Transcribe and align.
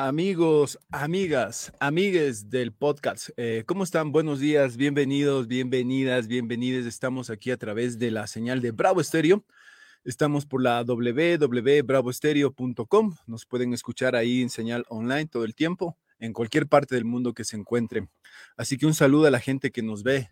Amigos, 0.00 0.78
amigas, 0.92 1.72
amigues 1.80 2.48
del 2.48 2.72
podcast, 2.72 3.30
eh, 3.36 3.64
¿cómo 3.66 3.82
están? 3.82 4.12
Buenos 4.12 4.38
días, 4.38 4.76
bienvenidos, 4.76 5.48
bienvenidas, 5.48 6.28
bienvenidas. 6.28 6.86
Estamos 6.86 7.30
aquí 7.30 7.50
a 7.50 7.56
través 7.56 7.98
de 7.98 8.12
la 8.12 8.28
señal 8.28 8.60
de 8.60 8.70
Bravo 8.70 9.00
Estéreo. 9.00 9.44
Estamos 10.04 10.46
por 10.46 10.62
la 10.62 10.84
www.bravoestereo.com. 10.84 13.16
Nos 13.26 13.44
pueden 13.44 13.74
escuchar 13.74 14.14
ahí 14.14 14.40
en 14.40 14.50
señal 14.50 14.84
online 14.88 15.26
todo 15.26 15.44
el 15.44 15.56
tiempo, 15.56 15.98
en 16.20 16.32
cualquier 16.32 16.68
parte 16.68 16.94
del 16.94 17.04
mundo 17.04 17.34
que 17.34 17.42
se 17.42 17.56
encuentre. 17.56 18.08
Así 18.56 18.78
que 18.78 18.86
un 18.86 18.94
saludo 18.94 19.26
a 19.26 19.32
la 19.32 19.40
gente 19.40 19.72
que 19.72 19.82
nos 19.82 20.04
ve 20.04 20.30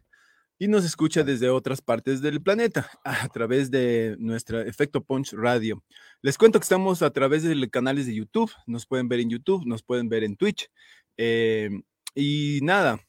y 0.58 0.68
nos 0.68 0.84
escucha 0.84 1.22
desde 1.22 1.50
otras 1.50 1.82
partes 1.82 2.20
del 2.22 2.42
planeta 2.42 2.90
a 3.04 3.28
través 3.28 3.70
de 3.70 4.16
nuestra 4.18 4.62
Efecto 4.62 5.02
Punch 5.04 5.32
Radio. 5.32 5.82
Les 6.22 6.38
cuento 6.38 6.58
que 6.58 6.64
estamos 6.64 7.02
a 7.02 7.10
través 7.10 7.42
de 7.42 7.70
canales 7.70 8.06
de 8.06 8.14
YouTube, 8.14 8.50
nos 8.66 8.86
pueden 8.86 9.08
ver 9.08 9.20
en 9.20 9.30
YouTube, 9.30 9.66
nos 9.66 9.82
pueden 9.82 10.08
ver 10.08 10.24
en 10.24 10.36
Twitch. 10.36 10.70
Eh, 11.18 11.70
y 12.14 12.60
nada, 12.62 13.00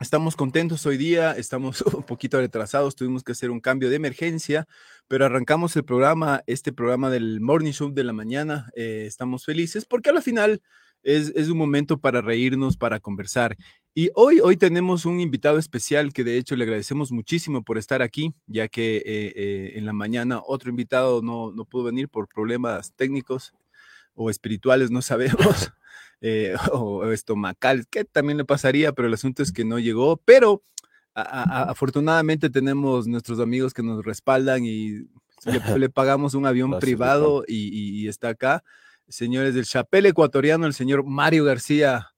estamos 0.00 0.36
contentos 0.36 0.86
hoy 0.86 0.96
día, 0.96 1.32
estamos 1.32 1.82
un 1.94 2.04
poquito 2.04 2.38
retrasados, 2.38 2.94
tuvimos 2.94 3.24
que 3.24 3.32
hacer 3.32 3.50
un 3.50 3.60
cambio 3.60 3.90
de 3.90 3.96
emergencia, 3.96 4.66
pero 5.08 5.26
arrancamos 5.26 5.74
el 5.76 5.84
programa, 5.84 6.42
este 6.46 6.72
programa 6.72 7.10
del 7.10 7.40
Morning 7.40 7.72
Show 7.72 7.92
de 7.92 8.04
la 8.04 8.12
mañana. 8.12 8.70
Eh, 8.76 9.04
estamos 9.06 9.44
felices 9.44 9.84
porque 9.84 10.10
al 10.10 10.22
final 10.22 10.62
es, 11.02 11.32
es 11.34 11.48
un 11.48 11.58
momento 11.58 11.98
para 11.98 12.20
reírnos, 12.20 12.76
para 12.76 13.00
conversar. 13.00 13.56
Y 13.96 14.10
hoy, 14.16 14.40
hoy 14.40 14.56
tenemos 14.56 15.06
un 15.06 15.20
invitado 15.20 15.56
especial 15.56 16.12
que 16.12 16.24
de 16.24 16.36
hecho 16.36 16.56
le 16.56 16.64
agradecemos 16.64 17.12
muchísimo 17.12 17.62
por 17.62 17.78
estar 17.78 18.02
aquí, 18.02 18.34
ya 18.48 18.66
que 18.66 18.96
eh, 18.96 19.02
eh, 19.06 19.72
en 19.76 19.86
la 19.86 19.92
mañana 19.92 20.42
otro 20.44 20.68
invitado 20.68 21.22
no, 21.22 21.52
no, 21.52 21.64
pudo 21.64 21.84
venir 21.84 22.08
por 22.08 22.26
problemas 22.26 22.92
técnicos 22.96 23.54
o 24.16 24.30
espirituales, 24.30 24.90
no 24.90 25.00
sabemos, 25.00 25.72
eh, 26.20 26.56
o, 26.72 27.04
estomacales, 27.12 27.86
que 27.86 28.04
también 28.04 28.36
le 28.36 28.44
pasaría, 28.44 28.92
pero 28.92 29.06
el 29.06 29.14
asunto 29.14 29.44
es 29.44 29.52
que 29.52 29.64
no 29.64 29.78
llegó. 29.78 30.16
Pero 30.24 30.62
afortunadamente 31.14 32.50
tenemos 32.50 33.06
nuestros 33.06 33.38
amigos 33.38 33.72
que 33.72 33.84
nos 33.84 34.04
respaldan 34.04 34.64
y 34.64 35.06
le, 35.76 35.88
pagamos 35.94 36.34
un 36.34 36.46
avión 36.46 36.80
privado 36.80 37.44
y, 37.46 37.68
y 38.02 38.08
está 38.08 38.30
acá. 38.30 38.64
Señores 39.06 39.54
del 39.54 39.66
Chapel 39.66 40.06
ecuatoriano, 40.06 40.66
el 40.66 40.74
señor 40.74 41.04
Mario 41.04 41.44
García. 41.44 42.13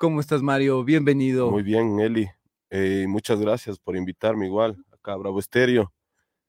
¿Cómo 0.00 0.18
estás, 0.18 0.40
Mario? 0.40 0.82
Bienvenido. 0.82 1.50
Muy 1.50 1.62
bien, 1.62 2.00
Eli. 2.00 2.26
Eh, 2.70 3.04
muchas 3.06 3.38
gracias 3.38 3.78
por 3.78 3.96
invitarme 3.96 4.46
igual 4.46 4.82
acá 4.90 5.12
a 5.12 5.16
Bravo 5.16 5.38
Estéreo. 5.38 5.92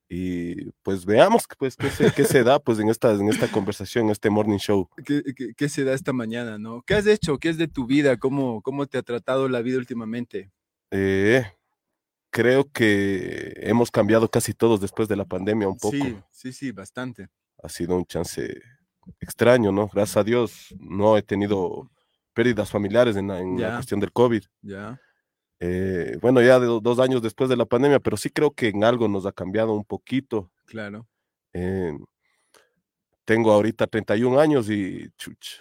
Y 0.08 0.71
pues 0.83 1.03
veamos 1.03 1.43
pues, 1.59 1.75
qué, 1.75 1.89
se, 1.89 2.13
qué 2.13 2.23
se 2.23 2.45
da 2.45 2.59
pues, 2.59 2.80
en, 2.80 2.88
esta, 2.88 3.11
en 3.11 3.27
esta 3.27 3.52
conversación, 3.52 4.05
en 4.05 4.11
este 4.11 4.30
morning 4.30 4.58
show. 4.58 4.88
¿Qué, 5.03 5.21
qué, 5.58 5.67
se 5.67 5.83
da 5.83 5.93
esta 5.93 6.13
mañana, 6.13 6.58
no? 6.58 6.81
¿Qué 6.83 6.93
has 6.93 7.05
hecho? 7.05 7.39
¿Qué 7.39 7.49
es 7.49 7.58
de 7.58 7.67
tu 7.67 7.85
vida? 7.85 8.16
¿Cómo, 8.16 8.61
cómo 8.61 8.88
te 8.88 8.97
ha 8.97 9.03
tratado 9.03 9.49
la 9.49 9.61
vida 9.61 9.80
últimamente? 9.80 10.49
Eh, 10.89 11.43
creo 12.30 12.71
que 12.71 13.52
hemos 13.58 13.91
cambiado 13.91 14.30
casi 14.30 14.53
todos 14.53 14.80
después 14.80 15.09
de 15.09 15.17
la 15.17 15.25
pandemia 15.25 15.67
un 15.67 15.77
poco. 15.77 15.97
Sí, 15.97 16.15
sí, 16.31 16.53
sí, 16.53 16.71
bastante. 16.71 17.27
Ha 17.61 17.67
sido 17.67 17.97
un 17.97 18.05
chance 18.05 18.61
extraño, 19.19 19.73
¿no? 19.73 19.89
Gracias 19.91 20.15
a 20.15 20.23
Dios 20.23 20.73
no 20.80 21.17
he 21.17 21.21
tenido 21.21 21.91
pérdidas 22.33 22.69
familiares 22.69 23.15
en, 23.15 23.27
la, 23.27 23.75
cuestión 23.75 23.99
del 23.99 24.11
COVID. 24.11 24.43
Eh, 25.59 26.17
bueno, 26.21 26.41
ya 26.41 26.59
de 26.59 26.65
dos 26.65 26.99
años 26.99 27.21
después 27.21 27.49
de 27.49 27.55
la 27.55 27.65
pandemia, 27.65 27.99
pero 27.99 28.17
sí 28.17 28.29
creo 28.29 28.51
que 28.51 28.69
en 28.69 28.83
algo 28.83 29.07
nos 29.07 29.25
ha 29.25 29.31
cambiado 29.31 29.73
un 29.73 29.85
poquito. 29.85 30.52
Claro. 30.65 31.07
Eh, 31.53 31.93
tengo 33.25 33.52
ahorita 33.52 33.85
31 33.85 34.39
años 34.39 34.69
y 34.69 35.09
chuch, 35.17 35.59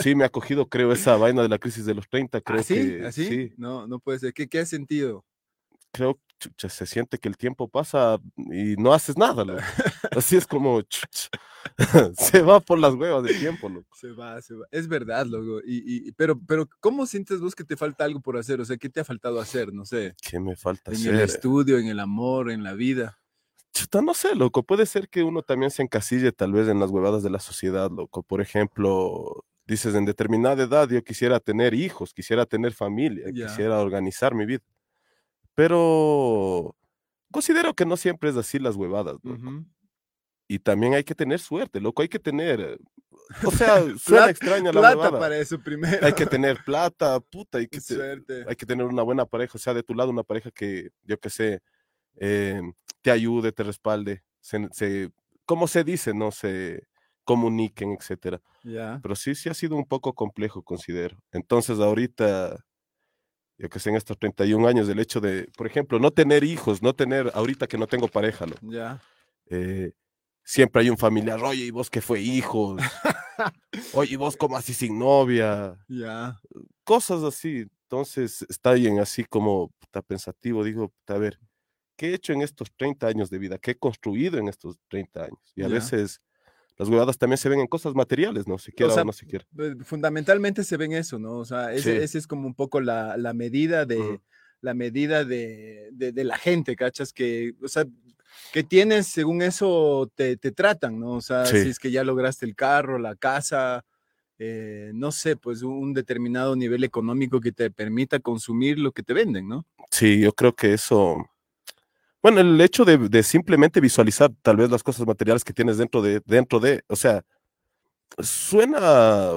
sí 0.00 0.14
me 0.14 0.24
ha 0.24 0.28
cogido, 0.28 0.68
creo, 0.68 0.92
esa 0.92 1.16
vaina 1.16 1.42
de 1.42 1.48
la 1.48 1.58
crisis 1.58 1.86
de 1.86 1.94
los 1.94 2.08
30. 2.08 2.40
Creo 2.40 2.60
¿Así? 2.60 2.74
que 2.74 3.06
¿Así? 3.06 3.26
sí. 3.26 3.52
No, 3.56 3.86
no 3.86 4.00
puede 4.00 4.18
ser. 4.18 4.34
¿Qué, 4.34 4.48
qué 4.48 4.58
has 4.58 4.68
sentido? 4.68 5.24
Creo 5.92 6.20
que 6.56 6.68
se 6.68 6.86
siente 6.86 7.18
que 7.18 7.28
el 7.28 7.36
tiempo 7.36 7.68
pasa 7.68 8.18
y 8.36 8.76
no 8.76 8.92
haces 8.92 9.16
nada. 9.16 9.44
Así 10.10 10.36
es 10.36 10.46
como 10.46 10.82
se 12.18 12.42
va 12.42 12.60
por 12.60 12.78
las 12.78 12.94
huevas 12.94 13.24
del 13.24 13.38
tiempo, 13.38 13.68
loco. 13.68 13.96
Se 13.96 14.12
va, 14.12 14.40
se 14.40 14.54
va. 14.54 14.66
Es 14.70 14.88
verdad, 14.88 15.26
loco. 15.26 15.60
Y, 15.66 16.08
y, 16.08 16.12
pero, 16.12 16.38
pero, 16.46 16.68
¿cómo 16.80 17.06
sientes 17.06 17.40
vos 17.40 17.54
que 17.54 17.64
te 17.64 17.76
falta 17.76 18.04
algo 18.04 18.20
por 18.20 18.36
hacer? 18.36 18.60
O 18.60 18.64
sea, 18.64 18.76
¿qué 18.76 18.88
te 18.88 19.00
ha 19.00 19.04
faltado 19.04 19.40
hacer? 19.40 19.72
No 19.72 19.84
sé. 19.84 20.14
¿Qué 20.20 20.38
me 20.38 20.56
falta 20.56 20.90
en 20.90 20.96
hacer? 20.96 21.14
el 21.14 21.20
estudio, 21.20 21.78
en 21.78 21.88
el 21.88 22.00
amor, 22.00 22.50
en 22.50 22.62
la 22.62 22.74
vida. 22.74 23.18
Chuta, 23.72 24.00
no 24.00 24.14
sé, 24.14 24.34
loco. 24.34 24.62
Puede 24.62 24.86
ser 24.86 25.08
que 25.08 25.22
uno 25.22 25.42
también 25.42 25.70
se 25.70 25.82
encasille 25.82 26.32
tal 26.32 26.52
vez 26.52 26.68
en 26.68 26.80
las 26.80 26.90
huevadas 26.90 27.22
de 27.22 27.30
la 27.30 27.40
sociedad, 27.40 27.90
loco. 27.90 28.22
Por 28.22 28.40
ejemplo, 28.40 29.44
dices, 29.66 29.94
en 29.94 30.04
determinada 30.04 30.62
edad 30.62 30.88
yo 30.88 31.02
quisiera 31.02 31.40
tener 31.40 31.74
hijos, 31.74 32.14
quisiera 32.14 32.46
tener 32.46 32.72
familia, 32.72 33.30
quisiera 33.32 33.80
organizar 33.80 34.34
mi 34.34 34.46
vida. 34.46 34.62
Pero 35.56 36.76
considero 37.32 37.74
que 37.74 37.84
no 37.86 37.96
siempre 37.96 38.30
es 38.30 38.36
así 38.36 38.58
las 38.60 38.76
huevadas, 38.76 39.14
loco. 39.22 39.30
Ujú. 39.48 39.64
Y 40.48 40.60
también 40.60 40.94
hay 40.94 41.02
que 41.02 41.14
tener 41.16 41.40
suerte, 41.40 41.80
loco. 41.80 42.02
Hay 42.02 42.08
que 42.08 42.20
tener. 42.20 42.78
O 43.44 43.50
sea, 43.50 43.82
suena 43.98 44.30
extraña 44.30 44.66
la 44.72 44.80
Plata 44.80 44.96
huevada. 44.98 45.18
para 45.18 45.36
eso 45.38 45.58
primero. 45.58 46.06
Hay 46.06 46.12
que 46.12 46.26
tener 46.26 46.62
plata, 46.64 47.18
puta, 47.18 47.58
hay 47.58 47.66
que, 47.66 47.78
te- 47.80 47.94
Suerte. 47.94 48.44
hay 48.46 48.54
que 48.54 48.66
tener 48.66 48.86
una 48.86 49.02
buena 49.02 49.24
pareja, 49.26 49.52
o 49.56 49.58
sea, 49.58 49.74
de 49.74 49.82
tu 49.82 49.94
lado 49.94 50.10
una 50.10 50.22
pareja 50.22 50.50
que, 50.52 50.90
yo 51.02 51.18
que 51.18 51.30
sé, 51.30 51.60
eh, 52.20 52.60
te 53.02 53.10
ayude, 53.10 53.50
te 53.50 53.64
respalde, 53.64 54.22
se, 54.40 54.68
se- 54.72 55.10
¿cómo 55.46 55.66
se 55.66 55.82
dice? 55.82 56.14
No 56.14 56.30
se 56.30 56.86
comuniquen, 57.24 57.92
etcétera. 57.98 58.40
Pero 58.62 59.16
sí, 59.16 59.34
sí 59.34 59.48
ha 59.48 59.54
sido 59.54 59.74
un 59.74 59.86
poco 59.86 60.12
complejo, 60.14 60.62
considero. 60.62 61.16
Entonces, 61.32 61.80
ahorita, 61.80 62.64
yo 63.58 63.68
que 63.68 63.78
sé, 63.78 63.90
en 63.90 63.96
estos 63.96 64.18
31 64.18 64.66
años, 64.66 64.88
el 64.88 64.98
hecho 64.98 65.20
de, 65.20 65.48
por 65.56 65.66
ejemplo, 65.66 65.98
no 65.98 66.10
tener 66.10 66.44
hijos, 66.44 66.82
no 66.82 66.94
tener, 66.94 67.30
ahorita 67.34 67.66
que 67.66 67.78
no 67.78 67.86
tengo 67.86 68.08
pareja, 68.08 68.46
lo- 68.46 68.56
Ya. 68.62 69.00
eh, 69.50 69.92
siempre 70.44 70.82
hay 70.82 70.90
un 70.90 70.98
familiar, 70.98 71.42
oye, 71.42 71.64
¿y 71.66 71.70
vos 71.70 71.90
qué 71.90 72.00
fue 72.00 72.20
hijos? 72.20 72.80
Oye, 73.94 74.14
¿y 74.14 74.16
vos 74.16 74.36
cómo 74.36 74.56
así 74.56 74.72
sin 74.74 74.98
novia? 74.98 75.76
Ya. 75.88 76.38
Cosas 76.84 77.22
así. 77.22 77.66
Entonces, 77.84 78.44
está 78.48 78.72
bien 78.72 78.98
así 78.98 79.24
como 79.24 79.72
está 79.82 80.02
pensativo, 80.02 80.64
digo, 80.64 80.92
a 81.06 81.14
ver, 81.18 81.38
¿qué 81.96 82.10
he 82.10 82.14
hecho 82.14 82.32
en 82.32 82.42
estos 82.42 82.68
30 82.76 83.06
años 83.08 83.30
de 83.30 83.38
vida? 83.38 83.58
¿Qué 83.58 83.72
he 83.72 83.78
construido 83.78 84.38
en 84.38 84.48
estos 84.48 84.78
30 84.88 85.24
años? 85.24 85.40
Y 85.54 85.62
a 85.62 85.68
Ya. 85.68 85.74
veces 85.74 86.20
las 86.78 86.88
huevadas 86.88 87.18
también 87.18 87.38
se 87.38 87.48
ven 87.48 87.60
en 87.60 87.66
cosas 87.66 87.94
materiales, 87.94 88.46
no 88.46 88.58
se 88.58 88.72
quiera 88.72 88.92
o, 88.92 88.94
sea, 88.94 89.04
no 89.04 89.12
se 89.12 89.26
quiera. 89.26 89.46
Pues, 89.54 89.74
Fundamentalmente 89.84 90.62
se 90.64 90.76
ven 90.76 90.92
eso, 90.92 91.18
¿no? 91.18 91.38
O 91.38 91.44
sea, 91.44 91.72
ese, 91.72 91.96
Sí. 91.98 92.02
ese 92.04 92.18
es 92.18 92.26
como 92.26 92.46
un 92.46 92.54
poco 92.54 92.80
la, 92.80 93.16
la 93.16 93.32
medida 93.32 93.84
de 93.86 94.20
la 94.62 94.74
medida 94.74 95.24
de, 95.24 95.90
de- 95.92 96.12
de 96.12 96.24
la 96.24 96.38
gente, 96.38 96.74
¿cachas? 96.76 97.12
Que, 97.12 97.54
o 97.62 97.68
sea, 97.68 97.84
que 98.52 98.62
tienes, 98.64 99.06
según 99.06 99.42
eso 99.42 100.10
te, 100.14 100.36
te 100.36 100.50
tratan, 100.50 100.98
¿no? 100.98 101.12
O 101.12 101.20
sea, 101.20 101.44
Sí. 101.46 101.62
si 101.62 101.68
es 101.68 101.78
que 101.78 101.90
ya 101.90 102.02
lograste 102.04 102.46
el 102.46 102.54
carro, 102.56 102.98
la 102.98 103.14
casa, 103.16 103.84
eh, 104.38 104.90
no 104.94 105.12
sé, 105.12 105.36
pues 105.36 105.62
un 105.62 105.92
determinado 105.94 106.56
nivel 106.56 106.84
económico 106.84 107.40
que 107.40 107.52
te 107.52 107.70
permita 107.70 108.18
consumir 108.18 108.78
lo 108.78 108.92
que 108.92 109.02
te 109.02 109.14
venden, 109.14 109.46
¿no? 109.48 109.64
Sí, 109.90 110.20
yo 110.20 110.32
creo 110.32 110.54
que 110.54 110.72
eso. 110.74 111.16
Bueno, 112.26 112.40
el 112.40 112.60
hecho 112.60 112.84
de, 112.84 112.98
de 112.98 113.22
simplemente 113.22 113.80
visualizar 113.80 114.32
tal 114.42 114.56
vez 114.56 114.68
las 114.68 114.82
cosas 114.82 115.06
materiales 115.06 115.44
que 115.44 115.52
tienes 115.52 115.78
dentro 115.78 116.02
de, 116.02 116.20
dentro 116.26 116.58
de, 116.58 116.82
o 116.88 116.96
sea, 116.96 117.24
suena, 118.18 119.30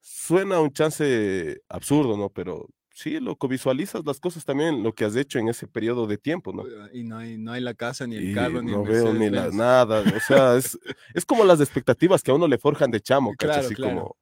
suena 0.00 0.60
un 0.60 0.72
chance 0.72 1.60
absurdo, 1.68 2.16
¿no? 2.16 2.30
Pero 2.30 2.70
sí, 2.88 3.20
loco, 3.20 3.48
visualizas 3.48 4.00
las 4.06 4.18
cosas 4.18 4.46
también, 4.46 4.82
lo 4.82 4.94
que 4.94 5.04
has 5.04 5.14
hecho 5.14 5.38
en 5.38 5.48
ese 5.48 5.66
periodo 5.66 6.06
de 6.06 6.16
tiempo, 6.16 6.54
¿no? 6.54 6.64
Y 6.90 7.04
no 7.04 7.18
hay, 7.18 7.36
no 7.36 7.52
hay 7.52 7.60
la 7.60 7.74
casa, 7.74 8.06
ni 8.06 8.16
el 8.16 8.30
Y 8.30 8.32
carro, 8.32 8.62
ni 8.62 8.72
no 8.72 8.80
el 8.80 8.88
veo 8.88 9.12
ni 9.12 9.28
la, 9.28 9.50
nada, 9.50 10.00
o 10.00 10.20
sea, 10.20 10.56
es, 10.56 10.78
es 11.12 11.26
como 11.26 11.44
las 11.44 11.60
expectativas 11.60 12.22
que 12.22 12.30
a 12.30 12.34
uno 12.34 12.48
le 12.48 12.56
forjan 12.56 12.90
de 12.90 12.98
chamo, 13.02 13.34
¿cachai? 13.36 13.36
Claro, 13.56 13.66
Así 13.66 13.74
claro. 13.74 13.94
como, 13.94 14.16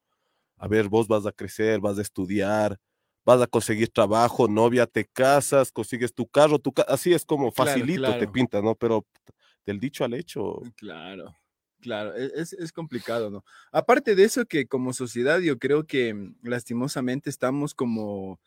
a 0.56 0.66
ver, 0.66 0.88
vos 0.88 1.06
vas 1.06 1.26
a 1.26 1.30
crecer, 1.30 1.78
vas 1.78 1.96
a 1.98 2.02
estudiar, 2.02 2.76
vas 3.24 3.40
a 3.42 3.46
conseguir 3.46 3.90
trabajo, 3.90 4.48
novia, 4.48 4.86
te 4.86 5.04
casas, 5.06 5.72
consigues 5.72 6.14
tu 6.14 6.26
carro, 6.28 6.58
tu 6.58 6.72
ca- 6.72 6.84
así 6.88 7.12
es 7.14 7.24
como 7.24 7.52
Claro, 7.54 7.86
facilito 7.86 8.14
te 8.14 8.28
pinta, 8.28 8.62
¿no? 8.62 8.74
Pero 8.76 9.06
del 9.66 9.80
dicho 9.80 10.04
al 10.04 10.14
hecho, 10.14 10.68
Claro, 10.76 11.36
claro, 11.80 12.14
e- 12.16 12.30
es, 12.36 12.52
es 12.54 12.72
complicado, 12.72 13.30
¿no? 13.30 13.44
Aparte 13.72 14.14
de 14.14 14.24
eso, 14.24 14.46
que 14.46 14.66
como 14.66 14.92
sociedad 14.92 15.40
yo 15.40 15.58
creo 15.58 15.86
que 15.86 16.14
mm, 16.14 16.36
lastimosamente 16.42 17.28
estamos 17.30 17.74
como 17.74 18.40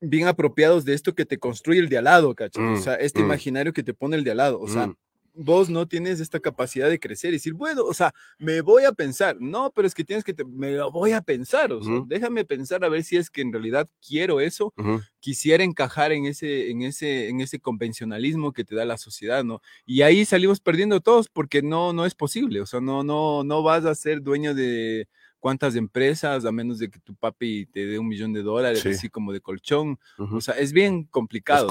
bien 0.00 0.28
apropiados 0.28 0.84
de 0.84 0.94
esto 0.94 1.14
que 1.14 1.26
te 1.26 1.38
construye 1.38 1.80
el 1.80 1.88
de 1.90 1.98
al 1.98 2.04
lado, 2.04 2.34
¿cachai? 2.34 2.66
O 2.72 2.76
Mm, 2.76 2.76
sea, 2.76 2.96
este 2.96 3.20
mm. 3.20 3.22
imaginario 3.22 3.72
que 3.74 3.82
te 3.84 3.94
pone 3.94 4.16
el 4.16 4.24
de 4.24 4.32
al 4.32 4.38
lado, 4.38 4.60
o 4.60 4.68
sea, 4.68 4.88
mm, 4.88 4.94
vos 5.36 5.68
no 5.68 5.86
tienes 5.88 6.20
esta 6.20 6.38
capacidad 6.38 6.88
de 6.88 7.00
crecer 7.00 7.30
y 7.30 7.36
decir, 7.38 7.54
bueno, 7.54 7.82
o 7.84 7.92
sea, 7.92 8.14
me 8.38 8.60
voy 8.60 8.84
a 8.84 8.92
pensar, 8.92 9.36
no, 9.40 9.72
pero 9.74 9.86
es 9.88 9.94
que 9.94 10.04
tienes 10.04 10.22
que, 10.24 10.32
te- 10.32 10.44
me 10.44 10.70
lo 10.72 10.92
voy 10.92 11.10
a 11.12 11.20
pensar, 11.22 11.72
o 11.72 11.82
sea, 11.82 12.02
déjame 12.06 12.44
pensar 12.44 12.84
a 12.84 12.88
ver 12.88 13.02
si 13.02 13.16
es 13.16 13.30
que 13.30 13.40
en 13.42 13.52
realidad 13.52 13.88
quiero 14.06 14.40
eso 14.40 14.72
quisiera 15.18 15.64
encajar 15.64 16.12
en 16.12 16.26
ese, 16.26 16.70
en 16.70 16.82
ese, 16.82 17.28
en 17.28 17.40
ese 17.40 17.58
convencionalismo 17.58 18.52
que 18.52 18.64
te 18.64 18.74
da 18.76 18.84
la 18.84 18.96
sociedad, 18.98 19.42
¿no? 19.42 19.60
Y 19.86 20.02
ahí 20.02 20.24
salimos 20.24 20.60
perdiendo 20.60 21.00
todos 21.00 21.28
porque 21.28 21.62
no, 21.62 21.92
no 21.92 22.06
es 22.06 22.14
posible, 22.14 22.60
o 22.60 22.66
sea, 22.66 22.80
no, 22.80 23.02
no, 23.02 23.42
no 23.42 23.62
vas 23.62 23.84
a 23.86 23.94
ser 23.94 24.22
dueño 24.22 24.54
de 24.54 25.08
cuántas 25.40 25.76
empresas, 25.76 26.44
a 26.44 26.52
menos 26.52 26.78
de 26.78 26.88
que 26.90 26.98
tu 27.00 27.14
papi 27.14 27.66
te 27.66 27.84
dé 27.86 27.98
un 27.98 28.08
millón 28.08 28.32
de 28.32 28.42
dólares, 28.42 28.80
Sí. 28.80 28.90
así 28.90 29.08
como 29.10 29.32
de 29.32 29.40
colchón. 29.40 29.98
O 30.18 30.40
sea, 30.40 30.54
es 30.54 30.72
bien 30.72 31.04
complicado. 31.04 31.66
Es 31.66 31.70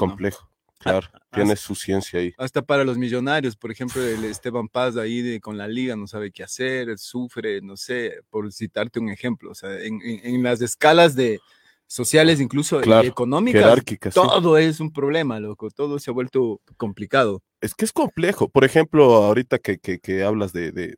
Claro. 0.84 1.08
Tiene 1.32 1.56
su 1.56 1.74
ciencia 1.74 2.20
ahí. 2.20 2.32
Hasta 2.38 2.62
para 2.62 2.84
los 2.84 2.96
millonarios, 2.96 3.56
por 3.56 3.70
ejemplo, 3.72 4.00
el 4.02 4.24
Esteban 4.24 4.68
Paz 4.68 4.96
ahí 4.96 5.20
de- 5.20 5.40
con 5.40 5.58
la 5.58 5.66
liga 5.66 5.96
no 5.96 6.06
sabe 6.06 6.30
qué 6.30 6.44
hacer, 6.44 6.96
sufre, 6.98 7.60
no 7.60 7.76
sé, 7.76 8.20
por 8.30 8.52
citarte 8.52 9.00
un 9.00 9.08
ejemplo. 9.08 9.50
O 9.50 9.54
sea, 9.54 9.70
en, 9.80 10.00
en- 10.02 10.20
en 10.22 10.42
las 10.42 10.60
escalas 10.60 11.16
de 11.16 11.40
sociales, 11.86 12.40
incluso 12.40 12.80
y 12.80 12.84
Claro, 12.84 13.06
económicas, 13.08 13.62
sí. 13.84 13.98
todo 14.14 14.56
es 14.58 14.80
un 14.80 14.92
problema, 14.92 15.38
loco. 15.40 15.70
Todo 15.70 15.98
se 15.98 16.10
ha 16.10 16.14
vuelto 16.14 16.60
complicado. 16.76 17.42
Es 17.60 17.74
que 17.74 17.84
es 17.84 17.92
complejo. 17.92 18.48
Por 18.48 18.64
ejemplo, 18.64 19.04
ahorita 19.14 19.58
que, 19.58 19.78
que- 19.78 19.98
que 19.98 20.22
hablas 20.22 20.52
de, 20.52 20.70
de- 20.72 20.96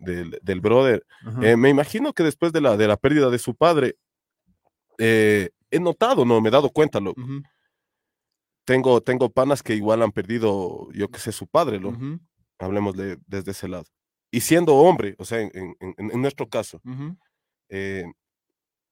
del- 0.00 0.38
del 0.42 0.60
brother, 0.60 1.04
eh, 1.42 1.56
me 1.56 1.70
imagino 1.70 2.12
que 2.12 2.22
después 2.24 2.52
de 2.52 2.60
la, 2.60 2.76
de 2.76 2.86
la 2.88 2.96
pérdida 2.96 3.30
de 3.30 3.38
su 3.38 3.54
padre, 3.54 3.96
eh, 4.98 5.50
he 5.70 5.80
notado, 5.80 6.24
no, 6.24 6.40
me 6.40 6.48
he 6.48 6.52
dado 6.52 6.70
cuenta, 6.70 7.00
loco. 7.00 7.20
Tengo, 8.68 9.00
tengo 9.00 9.30
panas 9.30 9.62
que 9.62 9.74
igual 9.74 10.02
han 10.02 10.12
perdido, 10.12 10.88
yo 10.92 11.08
qué 11.08 11.18
sé, 11.18 11.32
su 11.32 11.46
padre, 11.46 11.80
lo 11.80 11.88
ujú, 11.88 12.20
hablemos 12.58 12.94
de, 12.94 13.16
desde 13.26 13.52
ese 13.52 13.66
lado. 13.66 13.86
Y 14.30 14.42
siendo 14.42 14.74
hombre, 14.74 15.14
o 15.16 15.24
sea, 15.24 15.40
en, 15.40 15.50
en- 15.54 15.94
en- 15.96 16.20
nuestro 16.20 16.46
caso, 16.50 16.78
ujú. 16.84 17.16
eh, 17.70 18.04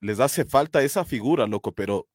les 0.01 0.19
hace 0.19 0.47
falta 0.47 0.81
esa 0.81 1.05
figura, 1.05 1.47
loco, 1.47 1.73
pero 1.73 2.07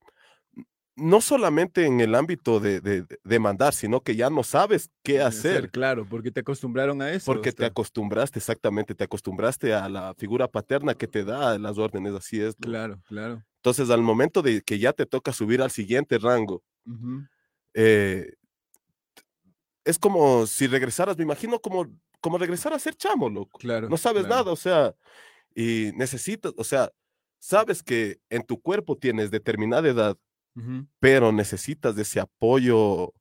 no 0.95 1.21
solamente 1.21 1.85
en 1.85 2.01
el 2.01 2.15
ámbito 2.15 2.59
de, 2.59 2.81
de, 2.81 3.05
de- 3.23 3.39
mandar, 3.39 3.75
sino 3.75 4.01
que 4.01 4.15
ya 4.15 4.31
no 4.31 4.41
sabes 4.41 4.89
qué 5.03 5.21
hacer, 5.21 5.69
Claro, 5.69 6.03
porque 6.09 6.31
te 6.31 6.39
acostumbraron 6.39 6.99
a 7.03 7.11
eso. 7.11 7.31
porque 7.31 7.51
te 7.51 7.65
hasta- 7.65 7.67
acostumbraste, 7.67 8.39
exactamente, 8.39 8.95
te 8.95 9.03
acostumbraste 9.03 9.71
a 9.75 9.87
la 9.87 10.15
figura 10.17 10.47
paterna 10.47 10.95
que 10.95 11.07
te 11.07 11.23
da 11.23 11.59
las 11.59 11.77
órdenes, 11.77 12.15
así 12.15 12.37
es. 12.41 12.55
loco. 12.57 12.71
Claro, 12.71 12.99
claro. 13.07 13.43
Entonces, 13.57 13.91
al 13.91 14.01
momento 14.01 14.41
de 14.41 14.63
que 14.63 14.79
ya 14.79 14.93
te 14.93 15.05
toca 15.05 15.31
subir 15.31 15.61
al 15.61 15.69
siguiente 15.69 16.17
rango, 16.17 16.63
Ujú, 16.87 17.21
eh, 17.73 18.33
es 19.83 19.97
como 19.97 20.45
si 20.45 20.68
regresaras, 20.68 21.18
me 21.18 21.23
imagino 21.23 21.59
como, 21.59 21.88
como 22.19 22.38
regresar 22.38 22.73
a 22.73 22.79
ser 22.79 22.95
chamo, 22.95 23.29
loco. 23.29 23.59
Claro. 23.59 23.89
No 23.89 23.97
sabes 23.97 24.25
claro. 24.25 24.44
nada, 24.44 24.51
o 24.51 24.56
sea, 24.56 24.95
y 25.56 25.91
necesitas, 25.95 26.53
o 26.57 26.63
sea, 26.63 26.91
sabes 27.39 27.83
que 27.83 28.19
en 28.29 28.44
tu 28.44 28.62
cuerpo 28.62 28.97
tienes 28.97 29.31
determinada 29.31 29.89
edad, 29.89 30.18
pero 31.00 31.31
necesitas 31.31 31.95
de 31.95 32.01
ese 32.01 32.19
apoyo 32.19 33.13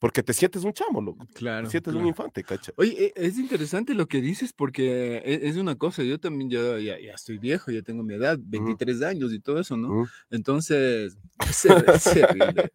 porque 0.00 0.22
te 0.22 0.32
sientes 0.32 0.64
un 0.64 0.72
chamo, 0.72 1.00
loco. 1.00 1.26
Claro. 1.34 1.66
Te 1.66 1.72
sientes 1.72 1.92
claro. 1.92 2.02
un 2.02 2.08
infante, 2.08 2.42
cacha. 2.42 2.72
Oye, 2.76 2.94
e- 2.98 3.12
es 3.26 3.38
interesante 3.38 3.94
lo 3.94 4.08
que 4.08 4.20
dices 4.22 4.52
porque 4.54 5.18
e- 5.18 5.40
es 5.48 5.56
una 5.56 5.76
cosa, 5.76 6.02
yo 6.02 6.18
también 6.18 6.50
ya, 6.50 6.78
ya, 6.78 6.98
ya 6.98 7.12
estoy 7.12 7.38
viejo, 7.38 7.70
ya 7.70 7.82
tengo 7.82 8.02
mi 8.02 8.14
edad, 8.14 8.38
23 8.40 9.02
años 9.02 9.32
y 9.32 9.40
todo 9.40 9.60
eso, 9.60 9.76
¿no? 9.76 9.88
Ujú. 9.92 10.08
Entonces, 10.30 11.18
es 11.48 12.04
terrible. 12.04 12.70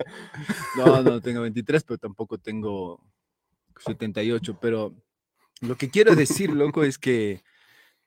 No, 0.78 1.02
no 1.02 1.20
tengo 1.20 1.42
23, 1.42 1.84
pero 1.84 1.98
tampoco 1.98 2.38
tengo 2.38 3.02
78, 3.80 4.60
pero 4.62 4.96
lo 5.62 5.76
que 5.76 5.90
quiero 5.90 6.16
decir, 6.16 6.52
loco, 6.52 6.84
es 6.84 7.00
que, 7.00 7.42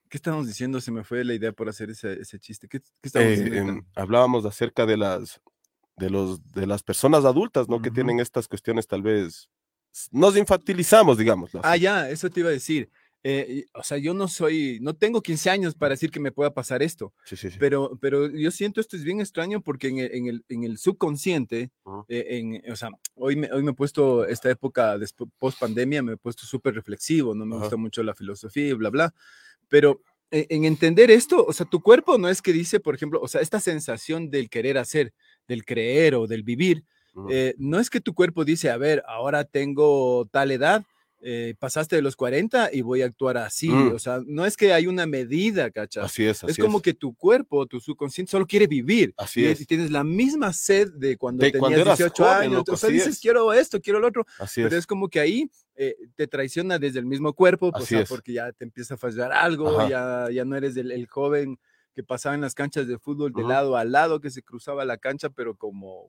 ¿qué 0.09 0.17
estamos 0.17 0.47
diciendo? 0.47 0.81
Se 0.81 0.93
me 0.93 1.03
fue 1.03 1.25
la 1.25 1.35
idea 1.35 1.50
por 1.53 1.69
hacer 1.69 1.91
ese, 1.91 2.21
ese 2.21 2.38
chiste. 2.38 2.69
¿Qué, 2.69 2.81
qué 2.81 2.87
estamos 3.03 3.29
Eh, 3.32 3.43
diciendo? 3.43 3.73
ahorita? 3.73 4.00
hablábamos 4.00 4.44
acerca 4.44 4.87
de 4.87 4.97
las 4.97 5.41
de 5.99 6.11
los 6.11 6.53
de 6.53 6.67
las 6.67 6.83
personas 6.83 7.25
adultas, 7.25 7.69
¿no? 7.69 7.81
Que 7.81 7.89
Ujú. 7.89 7.95
tienen 7.97 8.21
estas 8.21 8.49
cuestiones 8.49 8.87
tal 8.87 9.03
vez 9.03 9.49
nos 10.12 10.37
infantilizamos, 10.37 11.19
digamos. 11.19 11.50
Ah, 11.62 11.77
ya, 11.77 12.09
eso 12.11 12.31
te 12.31 12.41
iba 12.41 12.50
a 12.50 12.53
decir. 12.53 12.91
Eh, 13.25 13.67
o 13.75 13.83
sea, 13.83 13.99
yo 13.99 14.15
no 14.15 14.29
soy, 14.29 14.79
no 14.81 14.95
tengo 14.95 15.21
15 15.23 15.50
años 15.50 15.75
para 15.75 15.95
decir 15.95 16.11
que 16.11 16.21
me 16.21 16.31
pueda 16.31 16.55
pasar 16.55 16.83
esto. 16.83 17.12
Sí, 17.25 17.37
sí, 17.37 17.50
sí. 17.50 17.56
Pero, 17.59 17.99
pero 18.00 18.29
yo 18.31 18.50
siento 18.53 18.81
esto 18.81 18.97
es 18.97 19.03
bien 19.03 19.21
extraño 19.21 19.61
porque 19.61 19.89
en 19.89 19.99
el, 19.99 20.15
en 20.15 20.27
el, 20.29 20.45
en 20.49 20.62
el 20.65 20.79
subconsciente, 20.79 21.71
Ujú. 21.83 22.05
eh, 22.09 22.27
en, 22.39 22.71
o 22.73 22.77
sea, 22.77 22.91
hoy 23.17 23.35
me, 23.35 23.50
hoy 23.50 23.65
me 23.65 23.73
he 23.73 23.75
puesto, 23.75 24.25
esta 24.25 24.50
época 24.50 24.97
post 25.39 25.59
pandemia, 25.59 26.03
me 26.03 26.12
he 26.12 26.17
puesto 26.17 26.47
súper 26.47 26.75
reflexivo, 26.75 27.35
no 27.35 27.45
me 27.45 27.56
Ajá. 27.56 27.65
gusta 27.65 27.77
mucho 27.77 28.03
la 28.05 28.15
filosofía 28.15 28.69
y 28.69 28.73
bla, 28.75 28.91
bla, 28.91 29.15
pero 29.69 30.00
eh, 30.31 30.47
en 30.50 30.65
entender 30.65 31.11
esto, 31.11 31.45
o 31.45 31.53
sea, 31.53 31.67
tu 31.67 31.81
cuerpo 31.81 32.19
no 32.19 32.29
es 32.29 32.41
que 32.41 32.53
dice, 32.53 32.81
por 32.81 32.95
ejemplo, 32.95 33.21
o 33.21 33.29
sea, 33.29 33.41
esta 33.41 33.61
sensación 33.61 34.31
del 34.31 34.49
querer 34.49 34.79
hacer, 34.79 35.12
del 35.49 35.65
creer 35.65 36.15
o 36.15 36.27
del 36.27 36.43
vivir, 36.45 36.85
eh, 37.31 37.55
no 37.59 37.81
es 37.81 37.91
que 37.91 38.00
tu 38.00 38.15
cuerpo 38.15 38.45
dice, 38.45 38.71
a 38.71 38.77
ver, 38.77 39.03
ahora 39.09 39.43
tengo 39.43 40.29
tal 40.31 40.53
edad, 40.53 40.85
eh, 41.21 41.55
pasaste 41.59 41.97
de 41.97 42.03
los 42.03 42.15
40 42.15 42.71
y 42.73 42.83
voy 42.83 43.03
a 43.03 43.06
actuar 43.06 43.39
así. 43.39 43.69
Mm. 43.69 43.93
O 43.93 43.99
sea, 43.99 44.21
no 44.25 44.47
es 44.47 44.56
que 44.56 44.73
hay 44.73 44.87
una 44.87 45.05
medida, 45.05 45.69
¿cachai? 45.71 46.05
Así 46.05 46.25
es, 46.25 46.45
así 46.45 46.53
es 46.53 46.59
como 46.59 46.81
que 46.81 46.95
tu 46.95 47.12
cuerpo, 47.17 47.67
tu 47.67 47.81
subconsciente 47.81 48.31
solo 48.31 48.47
quiere 48.47 48.69
vivir. 48.69 49.15
Así 49.17 49.41
y, 49.41 49.47
es. 49.47 49.61
y 49.61 49.67
tienes 49.67 49.91
la 49.91 50.05
misma 50.05 50.53
sed 50.53 50.93
de 50.93 51.17
cuando 51.17 51.43
De 51.45 51.50
tenías 51.50 51.61
cuando 51.61 51.81
eras 51.81 51.99
18 51.99 52.23
joven, 52.23 52.37
años. 52.43 52.53
loco, 52.53 52.73
o 52.73 52.77
sea, 52.77 52.91
dices, 52.91 53.09
es. 53.15 53.21
quiero 53.21 53.53
esto, 53.53 53.81
quiero 53.81 53.99
lo 53.99 54.06
otro. 54.06 54.25
Así 54.39 54.62
Pero 54.62 54.77
es. 54.77 54.81
es 54.81 54.87
como 54.87 55.09
que 55.09 55.19
ahí 55.19 55.50
eh, 55.75 55.97
te 56.15 56.29
traiciona 56.29 56.79
desde 56.79 57.00
el 57.00 57.06
mismo 57.06 57.33
cuerpo, 57.33 57.71
o 57.75 57.77
Así 57.77 57.87
sea, 57.87 58.03
es. 58.03 58.09
porque 58.09 58.35
ya 58.35 58.53
te 58.53 58.62
empieza 58.65 58.95
a 58.95 58.97
fallar 58.97 59.33
algo, 59.33 59.89
ya, 59.89 60.29
ya 60.33 60.45
no 60.45 60.55
eres 60.55 60.77
el, 60.77 60.93
el 60.93 61.09
joven 61.09 61.59
que 61.99 62.05
pasaba 62.05 62.37
en 62.37 62.41
las 62.43 62.55
canchas 62.55 62.87
de 62.87 62.97
fútbol 62.97 63.33
de 63.33 63.43
lado 63.49 63.77
a 63.77 63.85
lado, 63.85 64.21
que 64.21 64.31
se 64.31 64.41
cruzaba 64.41 64.85
la 64.85 64.99
cancha, 64.99 65.31
pero 65.31 65.56
como 65.56 66.06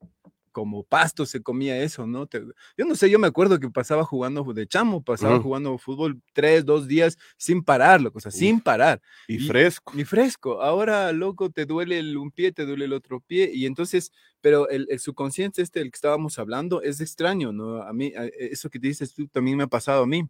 como 0.52 0.84
pasto 0.84 1.26
se 1.26 1.42
comía 1.42 1.82
eso, 1.82 2.06
¿no? 2.06 2.26
Te- 2.28 2.42
yo 2.78 2.86
no 2.86 2.94
sé, 2.96 3.10
yo 3.10 3.18
me 3.18 3.28
acuerdo 3.28 3.60
que 3.60 3.70
pasaba 3.70 4.04
jugando 4.04 4.44
de 4.54 4.68
chamo, 4.68 5.02
pasaba 5.04 5.36
jugando 5.42 5.78
fútbol 5.80 6.22
tres, 6.34 6.64
dos 6.66 6.88
días 6.88 7.18
sin 7.38 7.64
parar, 7.64 8.02
loco, 8.02 8.18
o 8.18 8.22
sea, 8.22 8.32
sin 8.32 8.60
parar. 8.60 9.00
Y 9.28 9.36
y- 9.36 9.48
fresco. 9.48 9.94
Y 9.98 10.04
fresco. 10.06 10.62
Ahora, 10.62 11.12
loco, 11.12 11.50
te 11.50 11.66
duele 11.66 11.98
el, 12.00 12.18
un 12.18 12.30
pie, 12.32 12.52
te 12.52 12.66
duele 12.66 12.86
el 12.86 12.94
otro 12.94 13.20
pie. 13.20 13.50
Y 13.54 13.66
entonces, 13.68 14.12
pero 14.42 14.68
el, 14.70 14.86
el 14.90 15.00
subconsciente 15.00 15.62
este 15.64 15.80
del 15.80 15.92
que 15.92 15.98
estábamos 15.98 16.38
hablando 16.40 16.82
es 16.84 17.00
extraño, 17.00 17.52
¿no? 17.52 17.82
A 17.82 17.94
mí, 17.94 18.12
eso 18.38 18.70
que 18.70 18.80
dices 18.80 19.14
tú 19.14 19.28
también 19.28 19.56
me 19.58 19.64
ha 19.64 19.68
pasado 19.68 20.04
a 20.04 20.08
mí. 20.08 20.24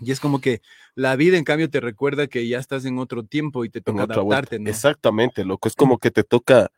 Y 0.00 0.10
es 0.10 0.20
como 0.20 0.40
que 0.40 0.60
la 0.94 1.16
vida, 1.16 1.36
en 1.38 1.44
cambio, 1.44 1.70
te 1.70 1.80
recuerda 1.80 2.26
que 2.26 2.46
ya 2.48 2.58
estás 2.58 2.84
en 2.84 2.98
otro 2.98 3.24
tiempo 3.24 3.64
y 3.64 3.70
te 3.70 3.80
toca 3.80 4.02
adaptarte, 4.04 4.58
¿no? 4.58 4.68
Exactamente, 4.68 5.44
loco. 5.44 5.68
Es 5.68 5.74
como 5.76 5.98
que 5.98 6.10
te 6.10 6.24
toca 6.24 6.70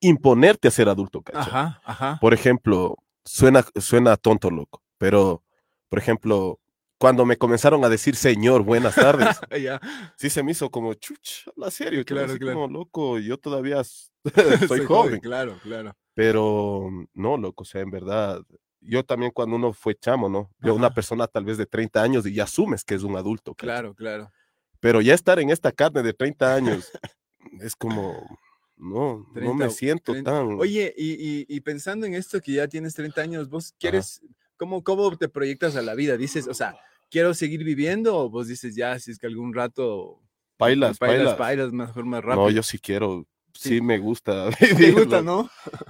imponerte 0.00 0.68
a 0.68 0.70
ser 0.70 0.88
adulto, 0.88 1.22
¿cachai? 1.22 1.42
Ajá, 1.42 1.80
ajá. 1.84 2.18
Por 2.20 2.34
ejemplo, 2.34 2.96
suena, 3.24 3.64
suena 3.76 4.16
tonto, 4.16 4.50
loco, 4.50 4.82
pero, 4.98 5.42
por 5.88 5.98
ejemplo, 5.98 6.58
cuando 6.98 7.24
me 7.24 7.36
comenzaron 7.36 7.84
a 7.84 7.88
decir 7.88 8.16
señor, 8.16 8.62
buenas 8.62 8.94
tardes, 8.94 9.38
sí 10.16 10.30
se 10.30 10.42
me 10.42 10.52
hizo 10.52 10.70
como, 10.70 10.94
chuch, 10.94 11.46
la 11.56 11.70
serio, 11.70 12.04
Claro, 12.04 12.36
claro. 12.38 12.54
como, 12.60 12.68
loco, 12.72 13.18
yo 13.18 13.38
todavía 13.38 13.82
soy 14.64 14.68
Soy 14.68 14.84
joven, 14.86 15.20
Claro, 15.20 15.58
claro. 15.62 15.94
pero 16.14 16.90
no, 17.14 17.36
loco, 17.36 17.62
o 17.62 17.66
sea, 17.66 17.80
en 17.82 17.90
verdad, 17.90 18.42
yo 18.86 19.04
también 19.04 19.32
cuando 19.32 19.56
uno 19.56 19.72
fue 19.72 19.94
chamo, 19.94 20.28
¿no? 20.28 20.50
Yo 20.60 20.74
una 20.74 20.86
Ajá. 20.88 20.94
persona 20.94 21.26
tal 21.26 21.44
vez 21.44 21.56
de 21.58 21.66
30 21.66 22.02
años 22.02 22.26
y 22.26 22.34
ya 22.34 22.44
asumes 22.44 22.84
que 22.84 22.94
es 22.94 23.02
un 23.02 23.16
adulto, 23.16 23.54
¿cachai? 23.54 23.66
Claro, 23.74 23.94
claro. 23.94 24.32
pero 24.80 25.00
ya 25.00 25.14
estar 25.14 25.38
en 25.40 25.50
esta 25.50 25.72
carne 25.72 26.02
de 26.02 26.12
30 26.12 26.54
años 26.54 26.90
es 27.60 27.74
como, 27.76 28.38
no, 28.76 29.18
no 29.18 29.32
30 29.34 29.54
me 29.54 29.64
o 29.66 29.70
siento 29.70 30.12
30. 30.12 30.30
tan... 30.30 30.46
Oye, 30.60 30.94
y, 30.96 31.12
y- 31.12 31.46
y 31.48 31.60
pensando 31.60 32.06
en 32.06 32.14
esto 32.14 32.40
que 32.40 32.52
ya 32.52 32.68
tienes 32.68 32.94
30 32.94 33.20
años, 33.22 33.48
¿vos 33.48 33.74
quieres, 33.78 34.20
cómo, 34.56 34.82
cómo 34.84 35.16
te 35.16 35.28
proyectas 35.28 35.76
a 35.76 35.82
la 35.82 35.94
vida? 35.94 36.16
Dices, 36.16 36.46
o 36.48 36.54
sea, 36.54 36.76
¿quiero 37.10 37.32
seguir 37.34 37.64
viviendo? 37.64 38.16
O 38.18 38.28
vos 38.30 38.48
dices, 38.48 38.74
ya, 38.74 38.98
si 38.98 39.10
es 39.12 39.18
que 39.18 39.26
algún 39.26 39.54
rato... 39.54 40.20
Bailas, 40.58 40.98
bailas. 40.98 41.36
bailas 41.38 41.72
mejor, 41.72 42.04
más 42.04 42.22
rápido. 42.22 42.44
No, 42.44 42.50
yo 42.50 42.62
sí 42.62 42.78
quiero, 42.78 43.26
sí, 43.54 43.68
Sí. 43.76 43.80
me 43.80 43.98
gusta. 43.98 44.50
¿Te 44.58 44.74
vivir, 44.74 44.94
gusta, 44.94 45.22
no? 45.22 45.48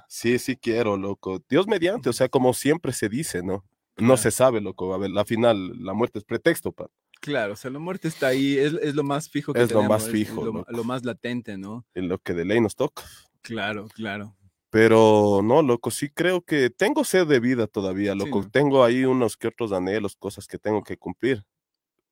Sí, 0.09 0.39
sí 0.39 0.57
quiero, 0.57 0.97
loco. 0.97 1.43
Dios 1.49 1.67
mediante, 1.67 2.09
o 2.09 2.13
sea, 2.13 2.29
como 2.29 2.55
siempre 2.55 2.93
se 2.93 3.09
dice, 3.09 3.43
¿no? 3.43 3.65
No 3.97 4.07
Claro. 4.09 4.17
se 4.17 4.31
sabe, 4.31 4.61
loco. 4.61 4.93
A 4.95 4.99
ver, 4.99 5.11
la 5.11 5.25
final, 5.25 5.73
la 5.85 5.93
muerte 5.95 6.19
es 6.19 6.25
pretexto, 6.25 6.73
pa. 6.73 6.89
Claro, 7.21 7.55
o 7.55 7.57
sea, 7.57 7.71
la 7.71 7.79
muerte 7.79 8.09
está 8.09 8.27
ahí, 8.29 8.59
es, 8.59 8.75
es 8.75 8.95
lo 8.95 9.03
más 9.03 9.31
fijo 9.31 9.53
que 9.55 9.63
Es 9.63 9.73
lo 9.73 9.83
más 9.85 10.05
es- 10.07 10.11
fijo, 10.13 10.65
lo, 10.69 10.85
más 10.85 11.05
latente, 11.05 11.57
¿no? 11.57 11.87
En 11.95 12.09
lo 12.09 12.19
que 12.19 12.35
de 12.35 12.45
ley 12.45 12.61
nos 12.61 12.75
toca. 12.77 13.03
Claro, 13.41 13.87
claro. 13.95 14.37
Pero 14.71 15.41
no, 15.45 15.63
loco, 15.63 15.91
sí 15.93 16.11
creo 16.11 16.43
que 16.43 16.69
tengo 16.69 17.05
sed 17.05 17.27
de 17.29 17.39
vida 17.41 17.67
todavía, 17.69 18.13
Sí, 18.13 18.19
loco. 18.19 18.43
¿no? 18.43 18.51
Tengo 18.51 18.83
ahí 18.85 19.05
unos 19.05 19.37
que 19.37 19.47
otros 19.49 19.71
anhelos, 19.73 20.17
cosas 20.17 20.49
que 20.49 20.59
tengo 20.59 20.83
que 20.83 20.97
cumplir. 20.97 21.45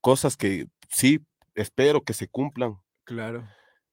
Cosas 0.00 0.36
que 0.36 0.66
sí 0.88 1.20
espero 1.56 2.02
que 2.04 2.14
se 2.14 2.28
cumplan. 2.28 2.76
Claro. 3.04 3.46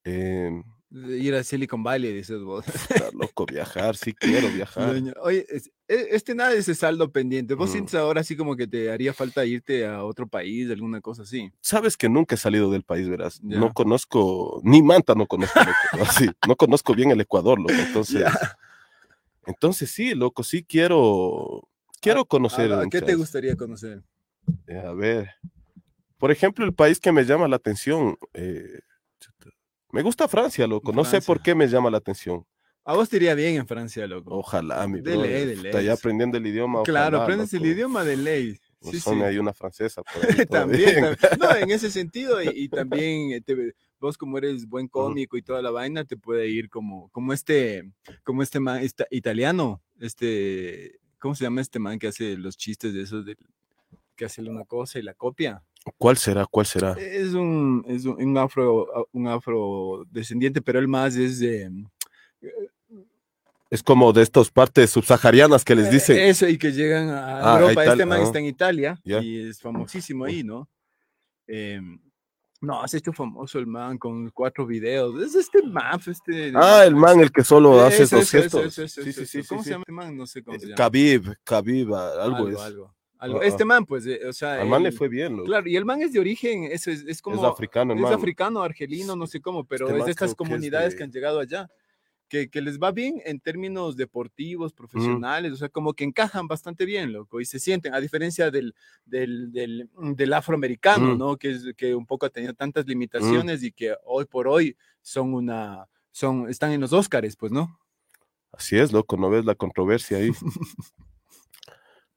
De 0.04 0.62
Ir 0.92 1.34
a 1.36 1.44
Silicon 1.44 1.84
Valley, 1.84 2.12
dices 2.12 2.42
vos. 2.42 2.64
está 3.06 3.10
loco 3.12 3.46
viajar, 3.46 3.96
sí 3.96 4.12
quiero 4.12 4.48
viajar. 4.48 4.96
Oye, 5.22 5.46
es- 5.48 5.70
e- 5.86 6.08
este 6.10 6.34
nada 6.34 6.50
de 6.50 6.58
ese 6.58 6.74
saldo 6.74 7.12
pendiente. 7.12 7.54
¿Vos 7.54 7.70
Mm. 7.70 7.72
sientes 7.72 7.94
ahora 7.94 8.22
así 8.22 8.36
como 8.36 8.56
que 8.56 8.66
te 8.66 8.90
haría 8.90 9.12
falta 9.14 9.44
irte 9.44 9.86
a 9.86 10.02
otro 10.04 10.26
país, 10.26 10.68
alguna 10.70 11.00
cosa 11.00 11.22
así? 11.22 11.52
Sabes 11.60 11.96
que 11.96 12.08
nunca 12.08 12.34
he 12.34 12.38
salido 12.38 12.72
del 12.72 12.82
país, 12.82 13.08
verás. 13.08 13.40
Ya. 13.42 13.58
No 13.60 13.72
conozco, 13.72 14.60
ni 14.64 14.82
Manta 14.82 15.14
no 15.14 15.26
conozco, 15.26 15.60
loco. 15.60 16.04
Así, 16.10 16.28
no 16.48 16.56
conozco 16.56 16.92
bien 16.94 17.12
el 17.12 17.20
Ecuador, 17.20 17.60
loco. 17.60 17.72
Entonces, 17.72 18.24
entonces 19.46 19.90
sí, 19.90 20.14
loco, 20.14 20.42
sí 20.42 20.64
quiero, 20.64 21.68
quiero 22.00 22.24
conocer. 22.24 22.72
¿A- 22.72 22.80
a 22.82 22.88
¿Qué 22.88 23.00
te 23.00 23.14
gustaría 23.14 23.56
conocer? 23.56 24.02
eh, 24.66 24.78
A 24.84 24.92
ver, 24.92 25.30
por 26.18 26.30
ejemplo, 26.30 26.64
el 26.64 26.74
país 26.74 26.98
que 27.00 27.12
me 27.12 27.24
llama 27.24 27.48
la 27.48 27.56
atención, 27.56 28.16
eh, 28.34 28.80
Me 29.92 30.02
gusta 30.02 30.28
Francia, 30.28 30.66
loco. 30.66 30.92
No 30.92 31.04
sé 31.04 31.20
por 31.20 31.42
qué 31.42 31.54
me 31.54 31.66
llama 31.68 31.90
la 31.90 31.98
atención. 31.98 32.44
A 32.84 32.94
vos 32.94 33.08
te 33.08 33.16
iría 33.16 33.34
bien 33.34 33.56
en 33.56 33.66
Francia, 33.66 34.06
loco. 34.06 34.34
Ojalá, 34.34 34.86
mi 34.88 35.00
De 35.00 35.16
ley, 35.16 35.44
de 35.46 35.56
ley. 35.56 35.66
Está 35.66 35.82
ya 35.82 35.92
aprendiendo 35.92 36.38
el 36.38 36.46
idioma. 36.46 36.82
claro, 36.82 37.18
ojalá, 37.18 37.24
aprendes 37.24 37.52
el 37.54 37.66
idioma 37.66 38.04
de 38.04 38.16
ley. 38.16 38.58
No 38.82 38.90
Sí, 38.92 39.00
son 39.00 39.18
sí. 39.18 39.22
ahí 39.24 39.36
una 39.38 39.52
francesa. 39.52 40.02
por 40.02 40.22
también, 40.48 40.94
bien. 40.94 41.04
tam- 41.16 41.38
no, 41.38 41.54
en 41.54 41.70
ese 41.70 41.90
sentido, 41.90 42.42
y, 42.42 42.48
y 42.48 42.68
también 42.70 43.32
eh, 43.32 43.40
te- 43.42 43.74
vos 44.00 44.16
como 44.16 44.38
eres 44.38 44.66
buen 44.66 44.88
cómico 45.28 45.36
y 45.36 45.42
toda 45.42 45.60
la 45.60 45.70
vaina, 45.70 46.04
te 46.04 46.16
puede 46.16 46.48
ir 46.48 46.70
como, 46.70 47.10
como 47.10 47.34
este, 47.34 47.92
como 48.24 48.42
este 48.42 48.58
man 48.58 48.82
esta- 48.82 49.06
italiano, 49.10 49.82
este, 50.00 50.98
¿cómo 51.18 51.34
se 51.34 51.44
llama 51.44 51.60
este 51.60 51.78
man 51.78 51.98
que 51.98 52.06
hace 52.08 52.38
los 52.38 52.56
chistes 52.56 52.94
de 52.94 53.02
esos 53.02 53.26
de 53.26 53.36
que 54.16 54.24
hace 54.24 54.40
una 54.42 54.64
cosa 54.64 54.98
y 54.98 55.02
la 55.02 55.12
copia? 55.12 55.62
¿Cuál 55.98 56.16
será? 56.18 56.46
¿Cuál 56.46 56.66
será? 56.66 56.92
Es 56.98 57.32
un, 57.32 57.84
es 57.88 58.04
un, 58.04 58.22
un 58.22 58.38
afro, 58.38 59.08
un 59.12 59.26
afrodescendiente, 59.28 60.60
pero 60.60 60.78
él 60.78 60.88
más 60.88 61.16
es 61.16 61.38
de 61.40 61.70
Es 63.70 63.82
como 63.82 64.12
de 64.12 64.22
estas 64.22 64.50
partes 64.50 64.90
subsaharianas 64.90 65.64
que 65.64 65.74
les 65.74 65.86
Eh, 65.86 65.90
dicen. 65.90 66.18
Eso, 66.18 66.48
y 66.48 66.58
que 66.58 66.72
llegan 66.72 67.08
a 67.08 67.54
Ah, 67.54 67.60
Europa. 67.60 67.84
Este 67.86 68.04
man 68.06 68.20
ah. 68.20 68.24
está 68.24 68.38
en 68.40 68.46
Italia 68.46 69.00
y 69.04 69.48
es 69.48 69.60
famosísimo 69.60 70.24
ahí, 70.24 70.42
¿no? 70.42 70.68
Em, 71.46 71.98
no, 72.60 72.82
has 72.82 72.92
hecho 72.94 73.12
famoso 73.12 73.58
el 73.58 73.66
man 73.66 73.96
con 73.96 74.28
cuatro 74.30 74.66
videos. 74.66 75.20
Es 75.22 75.34
este 75.34 75.62
man, 75.62 75.98
este. 76.06 76.52
Ah, 76.54 76.84
el 76.84 76.94
man, 76.94 77.20
el 77.20 77.32
que 77.32 77.42
solo 77.42 77.80
hace 77.80 78.02
Eso, 78.02 78.18
esos 78.18 78.34
eso, 78.34 78.38
eso, 78.60 78.60
gestos. 78.62 78.92
Sí, 78.92 79.02
sí, 79.02 79.12
sí, 79.12 79.26
sí, 79.42 79.48
¿Cómo 79.48 79.62
sí. 79.62 79.68
se 79.68 79.70
llama 79.70 79.82
este 79.84 79.92
man? 79.92 80.16
No 80.16 80.26
sé 80.26 80.42
cómo 80.42 80.58
se 80.58 80.66
Eh, 80.66 80.68
llama. 80.68 80.76
Khabib, 80.76 81.34
Khabib, 81.44 81.94
algo, 81.94 82.48
es. 82.50 82.58
algo. 82.60 82.94
Algo. 83.20 83.40
Ah, 83.40 83.44
Este 83.46 83.62
ah. 83.62 83.66
man, 83.66 83.86
pues, 83.86 84.06
eh, 84.06 84.20
o 84.28 84.32
sea. 84.32 84.60
Al 84.60 84.68
man 84.68 84.82
le 84.82 84.90
fue 84.92 85.08
bien, 85.08 85.32
loco. 85.36 85.44
Claro, 85.46 85.68
y 85.68 85.76
el 85.76 85.84
man 85.84 86.02
es 86.02 86.12
de 86.12 86.18
origen, 86.20 86.64
eso 86.64 86.90
es, 86.90 87.04
es 87.06 87.22
como. 87.22 87.36
es 87.36 87.42
africano, 87.42 87.94
es 87.94 88.00
man. 88.00 88.12
africano, 88.12 88.62
argelino, 88.62 89.14
no 89.14 89.26
sé 89.26 89.40
cómo, 89.40 89.64
pero 89.64 89.86
Este 89.86 89.98
es 90.00 90.04
de 90.06 90.10
estas 90.10 90.30
creo 90.34 90.36
que 90.36 90.42
es 90.44 90.48
comunidades 90.50 90.90
de- 90.92 90.96
que 90.98 91.02
han 91.04 91.12
llegado 91.12 91.38
allá, 91.40 91.68
que, 92.28 92.48
que 92.48 92.60
les 92.60 92.78
va 92.78 92.92
bien 92.92 93.20
en 93.24 93.40
términos 93.40 93.96
deportivos, 93.96 94.72
profesionales, 94.72 95.52
o 95.52 95.56
sea, 95.56 95.68
como 95.68 95.94
que 95.94 96.04
encajan 96.04 96.46
bastante 96.46 96.84
bien, 96.84 97.12
loco, 97.12 97.40
y 97.40 97.44
se 97.44 97.58
sienten, 97.58 97.92
a 97.92 98.00
diferencia 98.00 98.50
del, 98.52 98.74
del, 99.04 99.50
del, 99.52 99.90
mm, 99.94 100.12
del 100.12 100.32
afroamericano, 100.32 101.14
Mm. 101.14 101.18
¿no? 101.18 101.36
Que, 101.36 101.50
es, 101.50 101.64
que 101.76 101.94
un 101.94 102.06
poco 102.06 102.26
ha 102.26 102.30
tenido 102.30 102.54
tantas 102.54 102.86
limitaciones 102.86 103.62
y 103.64 103.72
que 103.72 103.94
hoy 104.04 104.26
por 104.26 104.46
hoy 104.46 104.76
son 105.02 105.34
una, 105.34 105.86
son, 106.12 106.48
están 106.48 106.70
en 106.72 106.80
los 106.80 106.92
Óscares, 106.92 107.34
pues, 107.36 107.50
¿no? 107.50 107.78
Así 108.52 108.78
es, 108.78 108.92
loco, 108.92 109.16
¿no 109.16 109.28
ves 109.30 109.44
la 109.44 109.54
controversia 109.56 110.18
ahí? 110.18 110.30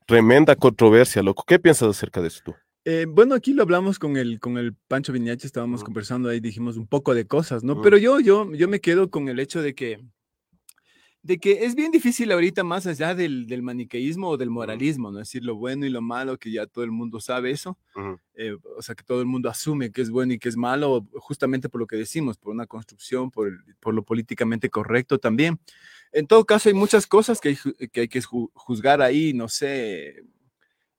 Tremenda 0.05 0.55
controversia, 0.55 1.21
loco. 1.23 1.43
¿Qué 1.47 1.59
piensas 1.59 1.89
acerca 1.89 2.21
de 2.21 2.27
esto? 2.27 2.55
Eh, 2.85 3.05
bueno, 3.07 3.33
aquí 3.35 3.53
lo 3.53 3.63
hablamos 3.63 3.97
con 3.97 4.17
el, 4.17 4.39
con 4.39 4.57
el 4.57 4.75
Pancho 4.87 5.13
Viñache, 5.13 5.47
estábamos 5.47 5.81
conversando 5.85 6.27
ahí, 6.29 6.39
dijimos 6.41 6.75
un 6.75 6.85
poco 6.87 7.13
de 7.13 7.25
cosas, 7.25 7.63
¿no? 7.63 7.75
Pero 7.81 7.97
yo, 7.97 8.19
yo, 8.19 8.51
yo 8.53 8.67
me 8.67 8.81
quedo 8.81 9.09
con 9.09 9.29
el 9.29 9.39
hecho 9.39 9.61
de 9.61 9.73
que, 9.73 10.03
de 11.21 11.37
que 11.37 11.63
es 11.63 11.75
bien 11.75 11.91
difícil 11.93 12.29
ahorita, 12.33 12.65
más 12.65 12.85
allá 12.85 13.15
del, 13.15 13.47
del 13.47 13.61
maniqueísmo 13.61 14.27
o 14.27 14.35
del 14.37 14.49
moralismo, 14.49 15.09
¿no? 15.11 15.19
Es 15.21 15.29
decir, 15.29 15.45
lo 15.45 15.55
bueno 15.55 15.85
y 15.85 15.89
lo 15.89 16.01
malo, 16.01 16.37
que 16.37 16.51
ya 16.51 16.67
todo 16.67 16.83
el 16.83 16.91
mundo 16.91 17.21
sabe 17.21 17.51
eso, 17.51 17.77
eh, 18.35 18.57
o 18.77 18.81
sea, 18.81 18.95
que 18.95 19.03
todo 19.05 19.21
el 19.21 19.27
mundo 19.27 19.47
asume 19.49 19.89
que 19.93 20.01
es 20.01 20.09
bueno 20.09 20.33
y 20.33 20.39
que 20.39 20.49
es 20.49 20.57
malo, 20.57 21.07
justamente 21.13 21.69
por 21.69 21.79
lo 21.79 21.87
que 21.87 21.95
decimos, 21.95 22.37
por 22.37 22.51
una 22.51 22.67
construcción, 22.67 23.31
por, 23.31 23.47
el- 23.47 23.59
por 23.79 23.93
lo 23.93 24.03
políticamente 24.03 24.69
correcto 24.69 25.17
también. 25.19 25.57
En 26.13 26.27
todo 26.27 26.45
caso, 26.45 26.69
hay 26.69 26.75
muchas 26.75 27.05
cosas 27.07 27.41
que 27.41 27.49
hay, 27.49 27.57
que 27.91 28.01
hay 28.01 28.07
que 28.07 28.21
ju- 28.21 28.49
juzgar 28.53 29.01
ahí, 29.01 29.33
no 29.33 29.49
sé, 29.49 30.23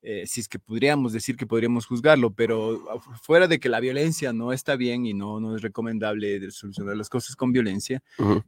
eh, 0.02 0.24
si 0.26 0.40
es 0.40 0.48
que 0.48 0.58
podríamos 0.58 1.12
decir 1.14 1.36
que 1.36 1.46
podríamos 1.46 1.86
juzgarlo, 1.86 2.30
pero 2.34 2.84
fuera 3.22 3.48
de 3.48 3.58
que 3.58 3.68
la 3.70 3.80
violencia 3.80 4.32
no 4.34 4.52
está 4.52 4.76
bien 4.76 5.06
y 5.06 5.14
no, 5.14 5.40
no 5.40 5.56
es 5.56 5.62
recomendable 5.62 6.50
solucionar 6.50 6.96
las 6.96 7.08
cosas 7.08 7.36
con 7.36 7.52
violencia, 7.52 8.02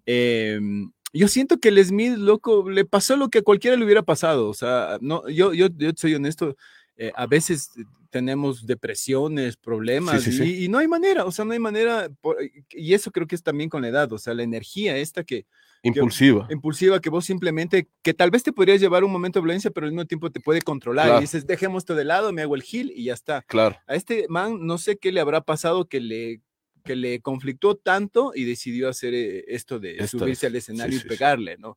em, 0.05 0.91
yo 1.15 1.29
siento 1.29 1.59
que 1.59 1.69
el 1.69 1.83
Smith, 1.83 2.17
loco, 2.19 2.69
le 2.69 2.85
pasó 2.85 3.17
lo 3.17 3.31
que 3.31 3.39
a 3.39 3.43
cualquiera 3.43 3.77
le 3.77 3.85
hubiera 3.85 4.03
pasado. 4.03 4.49
O 4.51 4.55
sea, 4.55 4.99
no, 5.01 5.27
yo, 5.31 5.55
yo, 5.55 5.69
yo 5.75 5.91
soy 5.97 6.15
honesto, 6.15 6.57
eh, 6.97 7.13
a 7.15 7.27
veces 7.27 7.71
tenemos 8.11 8.67
depresiones, 8.67 9.57
problemas, 9.57 10.23
sí, 10.23 10.33
sí. 10.33 10.43
Y, 10.45 10.65
y 10.65 10.69
no 10.69 10.79
hay 10.79 10.89
manera, 10.89 11.25
o 11.25 11.31
sea, 11.33 11.45
no 11.45 11.53
hay 11.53 11.59
manera, 11.59 12.09
por- 12.21 12.37
y 12.71 12.95
eso 12.95 13.11
creo 13.11 13.27
que 13.27 13.35
es 13.35 13.43
también 13.43 13.69
con 13.69 13.83
la 13.83 13.89
edad, 13.89 14.13
o 14.13 14.19
sea, 14.19 14.33
la 14.35 14.43
energía 14.43 14.97
esta 14.97 15.25
que 15.25 15.47
Impulsiva. 15.83 16.49
impulsiva 16.51 17.01
que 17.01 17.11
vos 17.11 17.25
simplemente, 17.25 17.89
que 18.03 18.15
tal 18.15 18.31
vez 18.31 18.43
te 18.43 18.53
podrías 18.53 18.81
llevar 18.81 19.05
un 19.05 19.13
momento 19.13 19.39
de 19.39 19.45
violencia, 19.45 19.71
pero 19.71 19.87
al 19.87 19.93
mismo 19.93 20.05
tiempo 20.07 20.31
te 20.33 20.41
puede 20.41 20.63
controlar. 20.63 21.07
Claro. 21.07 21.19
Y 21.21 21.23
dices, 21.23 21.47
dejemos 21.47 21.83
esto 21.83 21.95
de 21.95 22.05
lado, 22.05 22.33
me 22.33 22.43
hago 22.43 22.57
el 22.57 22.63
gil 22.63 22.93
y 22.97 23.05
ya 23.05 23.15
está. 23.15 23.43
Claro. 23.43 23.77
A 23.87 23.95
este 23.95 24.27
man 24.29 24.67
no 24.67 24.79
sé 24.79 24.97
qué 24.97 25.13
le 25.13 25.21
habrá 25.21 25.43
pasado 25.43 25.85
que 25.87 26.01
le, 26.01 26.41
que 26.87 26.97
le 26.97 27.21
conflictó 27.21 27.75
tanto 27.77 28.33
y 28.35 28.45
decidió 28.45 28.89
hacer 28.89 29.13
eh, 29.13 29.45
esto 29.49 29.79
de 29.79 29.97
Esto 29.99 30.21
subirse 30.21 30.47
es, 30.47 30.51
al 30.53 30.57
escenario 30.57 30.93
sí, 30.99 30.99
y 30.99 31.03
sí, 31.03 31.09
pegarle, 31.09 31.59
¿no? 31.59 31.77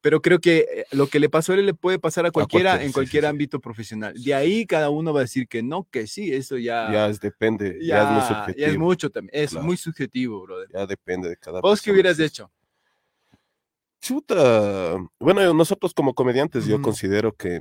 Pero 0.00 0.22
creo 0.22 0.40
que 0.40 0.58
eh, 0.72 0.84
lo 0.92 1.08
que 1.08 1.20
le 1.20 1.28
pasó 1.28 1.52
a 1.52 1.56
él 1.56 1.66
le 1.66 1.74
puede 1.74 1.98
pasar 1.98 2.24
a 2.24 2.30
cualquiera, 2.30 2.70
cualquiera, 2.70 2.82
en 2.82 2.88
sí, 2.88 2.92
sí, 2.92 2.94
cualquier 2.94 3.26
ámbito 3.26 3.60
profesional. 3.60 4.14
De 4.14 4.32
ahí 4.34 4.64
cada 4.64 4.88
uno 4.88 5.12
va 5.12 5.20
a 5.20 5.24
decir 5.24 5.46
que 5.48 5.62
no, 5.62 5.86
que 5.90 6.06
sí, 6.06 6.32
eso 6.32 6.56
ya, 6.56 6.90
Ya 6.90 7.08
es, 7.08 7.20
depende, 7.20 7.78
ya, 7.82 7.96
ya, 7.96 8.02
es 8.04 8.08
muy 8.10 8.20
ya 8.20 8.26
subjetivo. 8.28 8.66
es 8.70 8.78
mucho 8.78 9.10
también, 9.10 9.30
es 9.44 9.50
Claro. 9.50 9.66
muy 9.66 9.76
subjetivo, 9.76 10.42
brother. 10.42 10.68
Ya 10.72 10.86
depende 10.86 11.28
de 11.28 11.36
cada 11.36 11.60
¿Vos 11.60 11.82
qué 11.82 11.90
hubieras 11.92 12.18
hecho? 12.18 12.50
Chuta. 14.00 14.96
Bueno, 15.18 15.54
nosotros 15.54 15.94
como 15.94 16.14
comediantes 16.14 16.66
yo 16.66 16.80
considero 16.82 17.32
que 17.34 17.60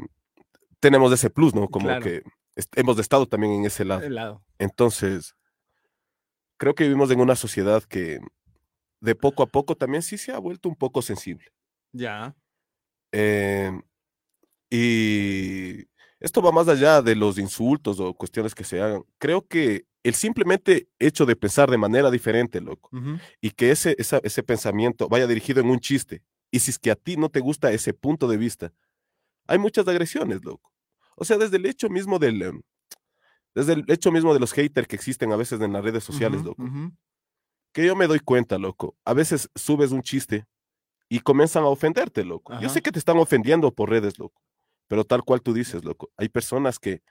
tenemos 0.79 1.11
ese 1.13 1.29
plus, 1.29 1.55
¿no? 1.55 1.69
Como 1.69 1.85
Claro. 1.87 2.03
que 2.03 2.21
est- 2.55 2.77
hemos 2.77 2.99
estado 2.99 3.25
también 3.25 3.53
en 3.53 3.65
ese 3.65 3.85
lado. 3.85 4.03
El 4.03 4.15
lado. 4.15 4.43
Entonces, 4.59 5.35
creo 6.63 6.75
que 6.75 6.85
vivimos 6.85 7.11
en 7.11 7.19
una 7.19 7.35
sociedad 7.35 7.83
que 7.83 8.19
de 9.01 9.15
poco 9.15 9.43
a 9.43 9.47
poco 9.47 9.75
también 9.75 10.01
sí 10.01 10.17
se 10.17 10.31
ha 10.31 10.39
vuelto 10.39 10.69
un 10.69 10.75
poco 10.77 11.01
sensible. 11.01 11.45
Ya. 11.91 12.33
Eh, 13.11 13.69
y 14.69 15.83
esto 16.21 16.41
va 16.41 16.53
más 16.53 16.69
allá 16.69 17.01
de 17.01 17.15
los 17.15 17.37
insultos 17.37 17.99
o 17.99 18.13
cuestiones 18.13 18.55
que 18.55 18.63
se 18.63 18.81
hagan. 18.81 19.03
Creo 19.17 19.45
que 19.45 19.85
el 20.03 20.13
simplemente 20.13 20.87
hecho 20.99 21.25
de 21.25 21.35
pensar 21.35 21.69
de 21.69 21.77
manera 21.77 22.09
diferente, 22.09 22.61
loco, 22.61 22.89
y 23.41 23.51
que 23.51 23.71
ese, 23.71 23.95
esa- 23.97 24.21
ese 24.23 24.41
pensamiento 24.41 25.09
vaya 25.09 25.27
dirigido 25.27 25.59
en 25.59 25.69
un 25.69 25.79
chiste, 25.79 26.23
y 26.49 26.59
si 26.59 26.71
es 26.71 26.79
que 26.79 26.91
a 26.91 26.95
ti 26.95 27.17
no 27.17 27.27
te 27.29 27.41
gusta 27.41 27.71
ese 27.73 27.93
punto 27.93 28.27
de 28.29 28.37
vista, 28.37 28.71
hay 29.47 29.57
muchas 29.57 29.85
agresiones, 29.87 30.43
loco. 30.45 30.71
O 31.17 31.25
sea, 31.25 31.37
desde 31.37 31.57
el 31.57 31.65
hecho 31.65 31.89
mismo 31.89 32.19
del... 32.19 32.61
Desde 33.55 33.73
el 33.73 33.83
hecho 33.87 34.11
mismo 34.11 34.33
de 34.33 34.39
los 34.39 34.51
haters 34.53 34.87
que 34.87 34.95
existen 34.95 35.31
a 35.31 35.35
veces 35.35 35.61
en 35.61 35.73
las 35.73 35.83
redes 35.83 36.03
sociales, 36.03 36.43
loco. 36.43 36.63
Que 37.73 37.85
yo 37.85 37.95
me 37.95 38.07
doy 38.07 38.19
cuenta, 38.19 38.57
loco. 38.57 38.95
A 39.05 39.13
veces 39.13 39.49
subes 39.55 39.91
un 39.91 40.01
chiste 40.03 40.45
y 41.09 41.19
comienzan 41.19 41.63
a 41.63 41.67
ofenderte, 41.67 42.23
loco. 42.23 42.53
Yo 42.59 42.69
sé 42.69 42.81
que 42.81 42.91
te 42.91 42.99
están 42.99 43.17
ofendiendo 43.17 43.71
por 43.71 43.89
redes, 43.89 44.19
loco. 44.19 44.41
Pero 44.87 45.03
tal 45.05 45.23
cual 45.23 45.41
tú 45.41 45.53
dices, 45.53 45.83
loco. 45.83 46.11
Hay 46.17 46.29
personas 46.29 46.77
que 46.79 47.01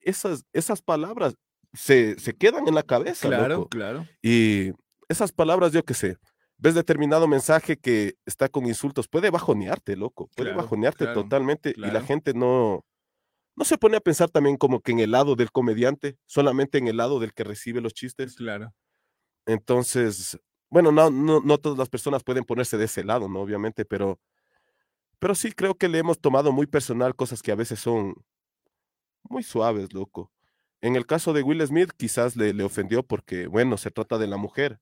esas, 0.00 0.44
esas 0.52 0.82
palabras 0.82 1.34
se, 1.72 2.18
se 2.18 2.34
quedan 2.34 2.66
en 2.68 2.74
la 2.74 2.82
cabeza, 2.82 3.28
Claro, 3.28 3.48
loco. 3.56 3.68
claro. 3.68 4.06
Y 4.22 4.72
esas 5.08 5.32
palabras, 5.32 5.72
yo 5.72 5.84
qué 5.84 5.94
sé, 5.94 6.16
ves 6.56 6.74
determinado 6.74 7.28
mensaje 7.28 7.76
que 7.76 8.14
está 8.26 8.48
con 8.48 8.66
insultos, 8.66 9.06
puede 9.08 9.30
bajonearte, 9.30 9.94
loco. 9.96 10.28
Puede 10.34 10.50
Claro, 10.50 10.62
bajonearte 10.62 11.04
claro, 11.04 11.22
totalmente 11.22 11.74
y 11.76 11.80
la 11.80 12.00
gente 12.00 12.34
no, 12.34 12.84
no 13.58 13.64
se 13.64 13.76
pone 13.76 13.96
a 13.96 14.00
pensar 14.00 14.30
también 14.30 14.56
como 14.56 14.80
que 14.80 14.92
en 14.92 15.00
el 15.00 15.10
lado 15.10 15.34
del 15.34 15.50
comediante, 15.50 16.16
solamente 16.26 16.78
en 16.78 16.86
el 16.86 16.96
lado 16.96 17.18
del 17.18 17.34
que 17.34 17.42
recibe 17.42 17.80
los 17.80 17.92
chistes. 17.92 18.36
Claro. 18.36 18.72
Entonces, 19.46 20.38
bueno, 20.70 20.92
no, 20.92 21.10
no, 21.10 21.40
no 21.40 21.58
todas 21.58 21.76
las 21.76 21.88
personas 21.88 22.22
pueden 22.22 22.44
ponerse 22.44 22.76
de 22.78 22.84
ese 22.84 23.02
lado, 23.02 23.28
¿no? 23.28 23.40
Obviamente, 23.40 23.84
pero, 23.84 24.20
pero 25.18 25.34
sí 25.34 25.50
creo 25.50 25.74
que 25.74 25.88
le 25.88 25.98
hemos 25.98 26.20
tomado 26.20 26.52
muy 26.52 26.66
personal 26.68 27.16
cosas 27.16 27.42
que 27.42 27.50
a 27.50 27.56
veces 27.56 27.80
son 27.80 28.14
muy 29.24 29.42
suaves, 29.42 29.92
loco. 29.92 30.30
En 30.80 30.94
el 30.94 31.04
caso 31.04 31.32
de 31.32 31.42
Will 31.42 31.66
Smith, 31.66 31.90
quizás 31.96 32.36
le, 32.36 32.54
le 32.54 32.62
ofendió 32.62 33.02
porque, 33.02 33.48
bueno, 33.48 33.76
se 33.76 33.90
trata 33.90 34.18
de 34.18 34.28
la 34.28 34.36
mujer. 34.36 34.78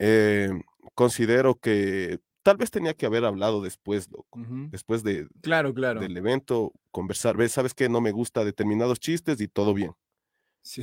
Eh, 0.00 0.50
considero 0.96 1.54
que 1.54 2.18
tal 2.48 2.56
vez 2.56 2.70
tenía 2.70 2.94
que 2.94 3.04
haber 3.04 3.26
hablado 3.26 3.60
después, 3.62 4.10
loco. 4.10 4.38
Ujú. 4.40 4.68
Después 4.70 5.02
de, 5.02 5.28
Claro, 5.42 5.74
claro. 5.74 6.00
del 6.00 6.16
evento, 6.16 6.72
conversar, 6.90 7.36
ves, 7.36 7.52
sabes 7.52 7.74
que 7.74 7.90
no 7.90 8.00
me 8.00 8.10
gusta 8.10 8.42
determinados 8.42 8.98
chistes 9.00 9.38
y 9.42 9.48
todo 9.48 9.74
bien. 9.74 9.92
Sí. 10.62 10.82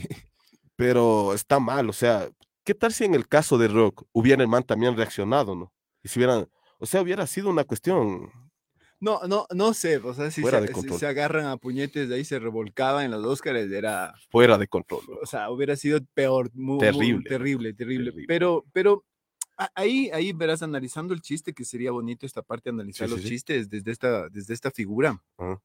pero 0.75 1.34
está 1.34 1.60
mal, 1.60 1.89
o 1.89 1.93
sea, 1.93 2.29
¿qué 2.63 2.75
tal 2.75 2.93
si 2.93 3.05
en 3.05 3.15
el 3.15 3.27
caso 3.27 3.57
de 3.57 3.67
Rock 3.67 4.03
hubiera 4.12 4.43
el 4.43 4.48
man 4.48 4.62
también 4.63 4.95
reaccionado, 4.95 5.55
¿no? 5.55 5.74
Y 6.03 6.07
si 6.10 6.19
hubieran, 6.19 6.48
o 6.77 6.86
sea, 6.86 7.01
hubiera 7.01 7.25
sido 7.25 7.50
una 7.50 7.63
cuestión, 7.63 8.29
No, 9.00 9.22
no, 9.27 9.48
no 9.55 9.74
sé, 9.74 9.98
o 9.98 10.13
sea, 10.13 10.29
si 10.29 10.43
se, 10.43 10.67
si 10.74 10.89
se 11.00 11.07
agarran 11.07 11.48
a 11.48 11.57
puñetes 11.57 12.10
de 12.10 12.15
ahí, 12.15 12.25
se 12.25 12.38
revolcaban 12.38 13.05
en 13.05 13.12
los 13.12 13.25
Óscares, 13.25 13.72
era, 13.72 14.13
fuera 14.29 14.60
de 14.60 14.67
control. 14.67 15.01
¿no? 15.10 15.15
o 15.22 15.25
sea, 15.25 15.50
hubiera 15.50 15.75
sido 15.75 16.00
peor, 16.13 16.51
muy, 16.53 16.75
muy 16.75 16.79
Terrible, 16.79 17.29
terrible, 17.29 17.74
terrible. 17.74 18.12
terrible. 18.12 18.25
Pero, 18.27 18.65
pero 18.72 19.03
ahí, 19.75 20.09
ahí 20.13 20.33
verás 20.33 20.62
analizando 20.63 21.13
el 21.13 21.21
chiste, 21.21 21.53
que 21.53 21.65
sería 21.65 21.91
bonito 21.91 22.25
esta 22.25 22.41
parte, 22.41 22.69
analizar 22.69 23.07
Sí, 23.07 23.13
los 23.13 23.21
sí. 23.21 23.29
chistes 23.29 23.69
desde 23.69 23.91
esta, 23.91 24.29
desde 24.29 24.53
esta 24.53 24.71
figura. 24.71 25.21
Ajá. 25.38 25.62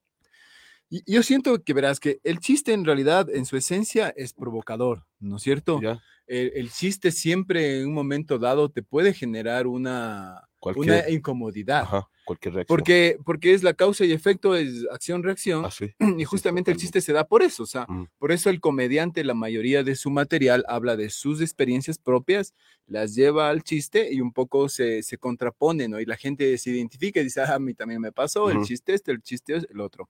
Y 0.88 1.02
yo 1.12 1.22
siento 1.22 1.62
que 1.62 1.72
verás 1.72 2.00
que 2.00 2.20
el 2.24 2.40
chiste 2.40 2.72
en 2.72 2.84
realidad, 2.84 3.30
en 3.30 3.46
su 3.46 3.56
esencia, 3.56 4.08
es 4.16 4.32
provocador, 4.32 5.06
¿no 5.20 5.36
es 5.36 5.42
cierto? 5.42 5.80
Ya. 5.80 6.02
El, 6.26 6.52
el 6.56 6.70
chiste 6.72 7.12
siempre 7.12 7.80
en 7.80 7.88
un 7.88 7.94
momento 7.94 8.38
dado 8.38 8.70
te 8.70 8.82
puede 8.82 9.14
generar 9.14 9.66
una, 9.68 10.48
una 10.60 10.74
Cualquier, 10.74 11.10
incomodidad. 11.10 11.82
ajá, 11.82 12.08
cualquier 12.24 12.54
reacción. 12.54 12.76
Porque, 12.76 13.18
porque 13.24 13.54
es 13.54 13.62
la 13.62 13.74
causa 13.74 14.04
y 14.04 14.12
efecto, 14.12 14.54
es 14.54 14.86
acción-reacción. 14.92 15.64
Ah, 15.64 15.70
sí. 15.70 15.90
Y 16.18 16.24
justamente 16.24 16.70
el 16.70 16.76
totalmente. 16.76 16.80
chiste 16.80 17.00
se 17.00 17.12
da 17.12 17.26
por 17.26 17.42
eso, 17.42 17.62
o 17.62 17.66
sea, 17.66 17.86
Mm. 17.88 18.04
por 18.18 18.30
eso 18.32 18.50
el 18.50 18.60
comediante, 18.60 19.24
la 19.24 19.34
mayoría 19.34 19.82
de 19.82 19.96
su 19.96 20.10
material 20.10 20.64
habla 20.68 20.96
de 20.96 21.08
sus 21.10 21.40
experiencias 21.40 21.98
propias, 21.98 22.54
las 22.86 23.14
lleva 23.14 23.48
al 23.48 23.62
chiste 23.62 24.12
y 24.12 24.20
un 24.20 24.32
poco 24.32 24.68
se, 24.68 25.02
se 25.02 25.16
contrapone, 25.18 25.88
¿no? 25.88 25.98
Y 26.00 26.04
la 26.06 26.16
gente 26.16 26.56
se 26.58 26.70
identifica 26.70 27.20
y 27.20 27.24
dice, 27.24 27.40
ah, 27.40 27.54
a 27.54 27.58
mí 27.58 27.74
también 27.74 28.00
me 28.00 28.12
pasó, 28.12 28.50
el 28.50 28.58
Ujú. 28.58 28.66
chiste 28.66 28.94
este, 28.94 29.12
el 29.12 29.22
chiste 29.22 29.56
es 29.56 29.66
el 29.70 29.80
otro. 29.80 30.08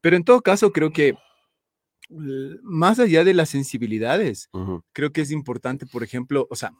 Pero 0.00 0.16
en 0.16 0.24
todo 0.24 0.40
caso, 0.40 0.72
creo 0.72 0.90
que 0.92 1.14
más 2.62 2.98
allá 2.98 3.24
de 3.24 3.34
las 3.34 3.48
sensibilidades, 3.48 4.48
Ujú. 4.52 4.82
creo 4.92 5.12
que 5.12 5.22
es 5.22 5.30
importante, 5.30 5.86
por 5.86 6.02
ejemplo, 6.02 6.46
o 6.50 6.56
sea, 6.56 6.72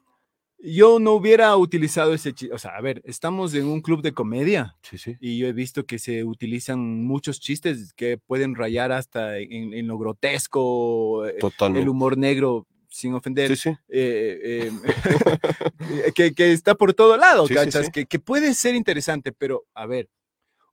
yo 0.66 0.98
no 0.98 1.12
hubiera 1.12 1.54
utilizado 1.56 2.14
ese 2.14 2.32
chiste, 2.32 2.54
o 2.54 2.58
sea, 2.58 2.72
a 2.76 2.80
ver, 2.80 3.02
estamos 3.04 3.52
en 3.54 3.66
un 3.66 3.80
club 3.82 4.00
de 4.02 4.12
comedia 4.12 4.76
Sí, 4.82 4.96
sí. 4.98 5.16
y 5.20 5.38
yo 5.38 5.46
he 5.46 5.52
visto 5.52 5.84
que 5.84 5.98
se 5.98 6.24
utilizan 6.24 7.04
muchos 7.04 7.38
chistes 7.40 7.92
que 7.92 8.16
pueden 8.18 8.54
rayar 8.54 8.90
hasta 8.90 9.38
en, 9.38 9.74
en 9.74 9.86
lo 9.86 9.98
grotesco, 9.98 11.26
eh, 11.26 11.34
el 11.34 11.38
Totalmente. 11.40 11.88
humor 11.90 12.16
negro, 12.16 12.66
sin 12.88 13.12
ofender, 13.14 13.56
Sí, 13.56 13.70
sí. 13.70 13.76
eh, 13.88 14.70
eh, 14.70 14.72
que, 16.14 16.32
que 16.34 16.52
está 16.52 16.74
por 16.74 16.94
todo 16.94 17.16
lado, 17.16 17.46
¿cachas? 17.48 17.90
Que, 17.90 18.06
que 18.06 18.18
puede 18.18 18.54
ser 18.54 18.74
interesante, 18.74 19.32
pero 19.32 19.64
a 19.74 19.86
ver, 19.86 20.08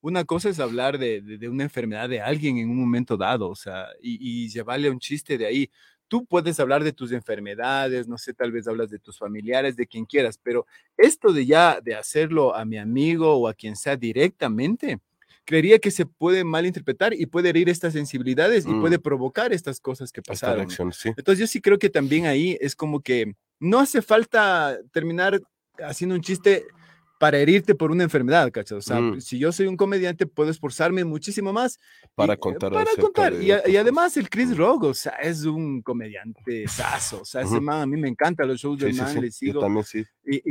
una 0.04 0.24
cosa 0.26 0.50
es 0.50 0.60
hablar 0.60 0.98
de, 0.98 1.22
de- 1.22 1.38
de 1.38 1.50
una 1.50 1.64
enfermedad 1.64 2.10
de 2.10 2.22
alguien 2.22 2.58
en 2.58 2.70
un 2.70 2.78
momento 2.80 3.18
dado, 3.18 3.50
o 3.50 3.56
sea, 3.56 3.86
y, 4.02 4.46
y 4.46 4.50
llevarle 4.50 4.90
un 4.90 5.00
chiste 5.00 5.38
de 5.38 5.46
ahí. 5.46 5.70
Tú 6.12 6.26
puedes 6.26 6.60
hablar 6.60 6.84
de 6.84 6.92
tus 6.92 7.14
enfermedades, 7.14 8.06
no 8.06 8.18
sé, 8.18 8.34
tal 8.34 8.52
vez 8.52 8.68
hablas 8.68 8.90
de 8.90 9.00
tus 9.00 9.18
familiares, 9.18 9.78
de 9.78 9.88
quien 9.88 10.04
quieras, 10.04 10.38
pero 10.44 10.68
esto 10.98 11.32
de 11.32 11.46
ya 11.46 11.80
de 11.82 11.96
hacerlo 11.96 12.54
a 12.54 12.66
mi 12.66 12.78
amigo 12.78 13.34
o 13.38 13.48
a 13.48 13.54
quien 13.54 13.78
sea 13.78 13.96
directamente, 13.96 15.00
creería 15.46 15.80
que 15.80 15.90
se 15.90 16.06
puede 16.06 16.44
malinterpretar 16.44 17.14
y 17.14 17.28
puede 17.28 17.48
herir 17.48 17.70
estas 17.70 17.94
sensibilidades 17.94 18.66
y 18.66 18.74
Mm. 18.74 18.82
puede 18.82 19.00
provocar 19.00 19.54
estas 19.54 19.80
cosas 19.80 20.12
que 20.12 20.22
pasaron. 20.22 20.58
reacción, 20.68 20.92
sí. 20.92 21.14
Entonces 21.16 21.40
yo 21.40 21.48
sí 21.48 21.62
creo 21.62 21.80
que 21.80 21.90
también 21.90 22.26
ahí 22.26 22.58
es 22.60 22.76
como 22.76 23.00
que 23.00 23.34
no 23.62 23.80
hace 23.80 24.02
falta 24.02 24.78
terminar 24.92 25.40
haciendo 25.80 26.14
un 26.16 26.22
chiste 26.22 26.66
para 27.22 27.38
herirte 27.38 27.76
por 27.76 27.92
una 27.92 28.02
enfermedad, 28.04 28.52
¿cachai? 28.52 28.80
O 28.80 28.82
sea, 28.82 29.00
Mm. 29.00 29.22
si 29.22 29.38
yo 29.38 29.52
soy 29.52 29.68
un 29.68 29.78
comediante, 29.78 30.26
puedo 30.26 30.50
esforzarme 30.50 31.04
muchísimo 31.06 31.54
más 31.54 31.78
Para 32.16 32.34
y, 32.34 32.36
eh, 32.36 32.40
contar 32.40 32.72
Para 32.74 32.90
contar. 33.00 33.34
Y, 33.34 33.52
además 33.78 34.18
el. 34.18 34.28
Chris 34.28 34.50
Mm. 34.50 34.56
Rock, 34.56 34.84
o 34.86 34.94
sea, 34.96 35.12
es 35.22 35.46
un 35.46 35.84
comediante 35.84 36.68
saso. 36.68 37.22
O 37.22 37.26
sea, 37.26 37.42
ese 37.44 37.62
man, 37.62 37.82
a 37.82 37.86
mí 37.86 37.96
me 37.96 38.08
encantan 38.10 38.48
los 38.48 38.60
shows 38.60 38.80
del 38.80 38.94
Sí, 38.94 38.98
sí, 38.98 39.04
man, 39.04 39.14
sí. 39.14 39.20
le 39.22 39.28
Yo 39.28 39.32
sigo. 39.34 39.60
también 39.62 39.84
sí. 39.86 40.04
Y, 40.26 40.42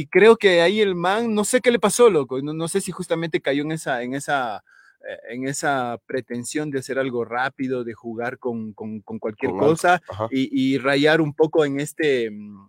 y- 0.00 0.06
creo 0.06 0.36
que 0.36 0.62
ahí 0.62 0.80
el 0.80 0.94
man, 0.94 1.34
no 1.34 1.44
sé 1.44 1.60
qué 1.60 1.70
le 1.70 1.78
pasó, 1.78 2.08
loco. 2.08 2.40
No, 2.40 2.54
no 2.54 2.68
sé 2.68 2.80
si 2.80 2.90
justamente 2.90 3.42
cayó 3.42 3.62
en 3.62 3.72
esa, 3.72 4.02
en 4.02 4.14
esa, 4.14 4.64
eh, 5.06 5.34
en 5.34 5.46
esa 5.46 6.00
pretensión 6.06 6.70
de 6.70 6.78
hacer 6.78 6.98
algo 6.98 7.26
rápido, 7.26 7.84
de 7.84 7.92
jugar 7.92 8.38
con, 8.38 8.72
con- 8.72 9.00
con 9.02 9.18
cualquier 9.18 9.50
Con 9.52 9.60
cosa 9.60 10.00
y 10.30 10.78
rayar 10.78 11.20
un 11.20 11.34
poco 11.34 11.66
en 11.66 11.80
este, 11.80 12.30
mm, 12.30 12.66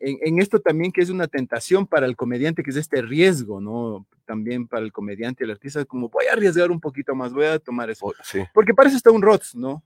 en, 0.00 0.18
en 0.20 0.38
esto 0.40 0.60
también 0.60 0.92
que 0.92 1.00
es 1.00 1.10
una 1.10 1.26
tentación 1.28 1.86
para 1.86 2.06
el 2.06 2.16
comediante, 2.16 2.62
que 2.62 2.70
es 2.70 2.76
este 2.76 3.00
riesgo, 3.02 3.60
¿no? 3.60 4.06
También 4.26 4.66
para 4.66 4.84
el 4.84 4.92
comediante, 4.92 5.44
el 5.44 5.50
artista, 5.52 5.84
como 5.84 6.08
voy 6.08 6.26
a 6.26 6.32
arriesgar 6.34 6.70
un 6.70 6.80
poquito 6.80 7.14
más, 7.14 7.32
voy 7.32 7.46
a 7.46 7.58
tomar 7.58 7.88
eso. 7.90 8.06
O- 8.06 8.14
sí, 8.22 8.40
Porque 8.52 8.74
para 8.74 8.88
eso 8.88 8.96
está 8.98 9.10
un 9.10 9.22
ROTS, 9.22 9.54
¿no? 9.56 9.82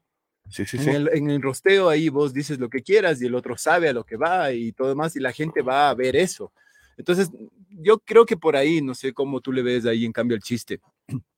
sí, 0.49 0.66
sí. 0.66 0.76
en, 0.78 0.82
sí. 0.82 0.90
el, 0.90 1.09
en 1.14 1.30
el 1.30 1.40
rosteo 1.40 1.88
ahí 1.88 2.09
vos 2.09 2.32
dices 2.35 2.59
lo 2.59 2.68
que 2.68 2.82
quieras 2.82 3.23
y 3.23 3.26
el 3.26 3.35
otro 3.35 3.56
sabe 3.56 3.88
a 3.88 3.92
lo 3.92 4.04
que 4.04 4.16
va 4.16 4.52
y 4.52 4.73
todo 4.73 4.88
demás 4.88 5.14
y 5.16 5.21
la 5.21 5.32
gente 5.32 5.62
va 5.62 5.88
a 5.88 5.94
ver 5.94 6.16
eso. 6.16 6.52
Entonces, 6.97 7.30
yo 7.71 7.99
creo 8.00 8.26
que 8.26 8.36
por 8.36 8.54
ahí, 8.56 8.82
no 8.82 8.95
sé 8.95 9.12
cómo 9.15 9.41
tú 9.41 9.52
le 9.52 9.62
ves 9.62 9.86
ahí 9.86 10.04
en 10.04 10.12
cambio 10.12 10.34
el 10.36 10.43
chiste. 10.43 10.80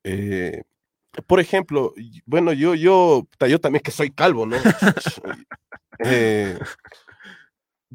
Eh, 0.02 0.62
por 1.26 1.38
ejemplo, 1.38 1.92
y- 1.96 2.20
bueno, 2.26 2.52
yo, 2.52 2.74
yo, 2.74 3.28
yo 3.48 3.60
también 3.60 3.82
que 3.82 3.90
soy 3.92 4.10
calvo, 4.10 4.46
¿no? 4.46 4.56
Eh, 6.00 6.58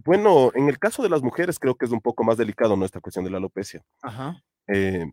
bueno, 0.06 0.52
en 0.56 0.70
el 0.70 0.78
caso 0.80 1.04
de 1.04 1.10
las 1.10 1.22
mujeres 1.22 1.60
creo 1.60 1.76
que 1.76 1.86
es 1.86 1.92
un 1.92 2.02
poco 2.02 2.24
más 2.24 2.38
delicado, 2.38 2.76
¿no? 2.76 2.86
Esta 2.86 3.00
cuestión 3.02 3.26
de 3.26 3.32
la 3.32 3.38
alopecia, 3.38 3.84
Ajá, 4.02 4.42
eh, 4.68 5.06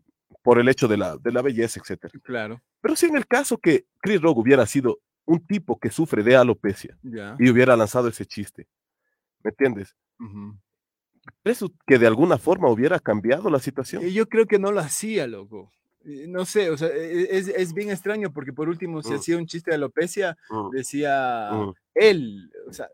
por 0.43 0.59
el 0.59 0.69
hecho 0.69 0.87
de 0.87 0.97
la, 0.97 1.17
de 1.17 1.31
la 1.31 1.41
belleza, 1.41 1.79
etcétera. 1.79 2.13
claro, 2.23 2.61
Pero 2.81 2.95
si 2.95 3.05
en 3.07 3.15
el 3.17 3.25
caso 3.27 3.57
que 3.57 3.85
Chris 4.01 4.21
Rock 4.21 4.37
hubiera 4.37 4.65
sido 4.65 4.99
un 5.25 5.45
tipo 5.45 5.79
que 5.79 5.89
sufre 5.89 6.23
de 6.23 6.35
alopecia 6.35 6.97
ya. 7.01 7.35
y 7.39 7.49
hubiera 7.49 7.75
lanzado 7.75 8.07
ese 8.07 8.25
chiste, 8.25 8.67
¿me 9.43 9.49
entiendes? 9.49 9.95
¿Eso 11.43 11.71
que 11.85 11.97
de 11.99 12.07
alguna 12.07 12.37
forma 12.37 12.69
hubiera 12.69 12.99
cambiado 12.99 13.49
la 13.49 13.59
situación? 13.59 14.05
Y 14.05 14.13
yo 14.13 14.27
creo 14.27 14.45
que 14.45 14.59
no 14.59 14.71
lo 14.71 14.79
hacía, 14.79 15.27
loco. 15.27 15.71
Eh, 16.07 16.25
No 16.27 16.45
sé, 16.45 16.69
o 16.69 16.77
sea, 16.77 16.87
e- 16.87 17.37
es, 17.37 17.47
es 17.49 17.73
bien 17.73 17.89
extraño 17.89 18.31
porque 18.31 18.53
por 18.53 18.69
último, 18.69 19.01
si 19.03 19.11
Mm. 19.11 19.15
hacía 19.15 19.37
un 19.37 19.45
chiste 19.45 19.71
de 19.71 19.75
alopecia, 19.75 20.37
Mm, 20.49 20.69
decía 20.71 21.49
mm. 21.51 21.73
él, 21.95 22.49
o 22.67 22.73
sea, 22.73 22.87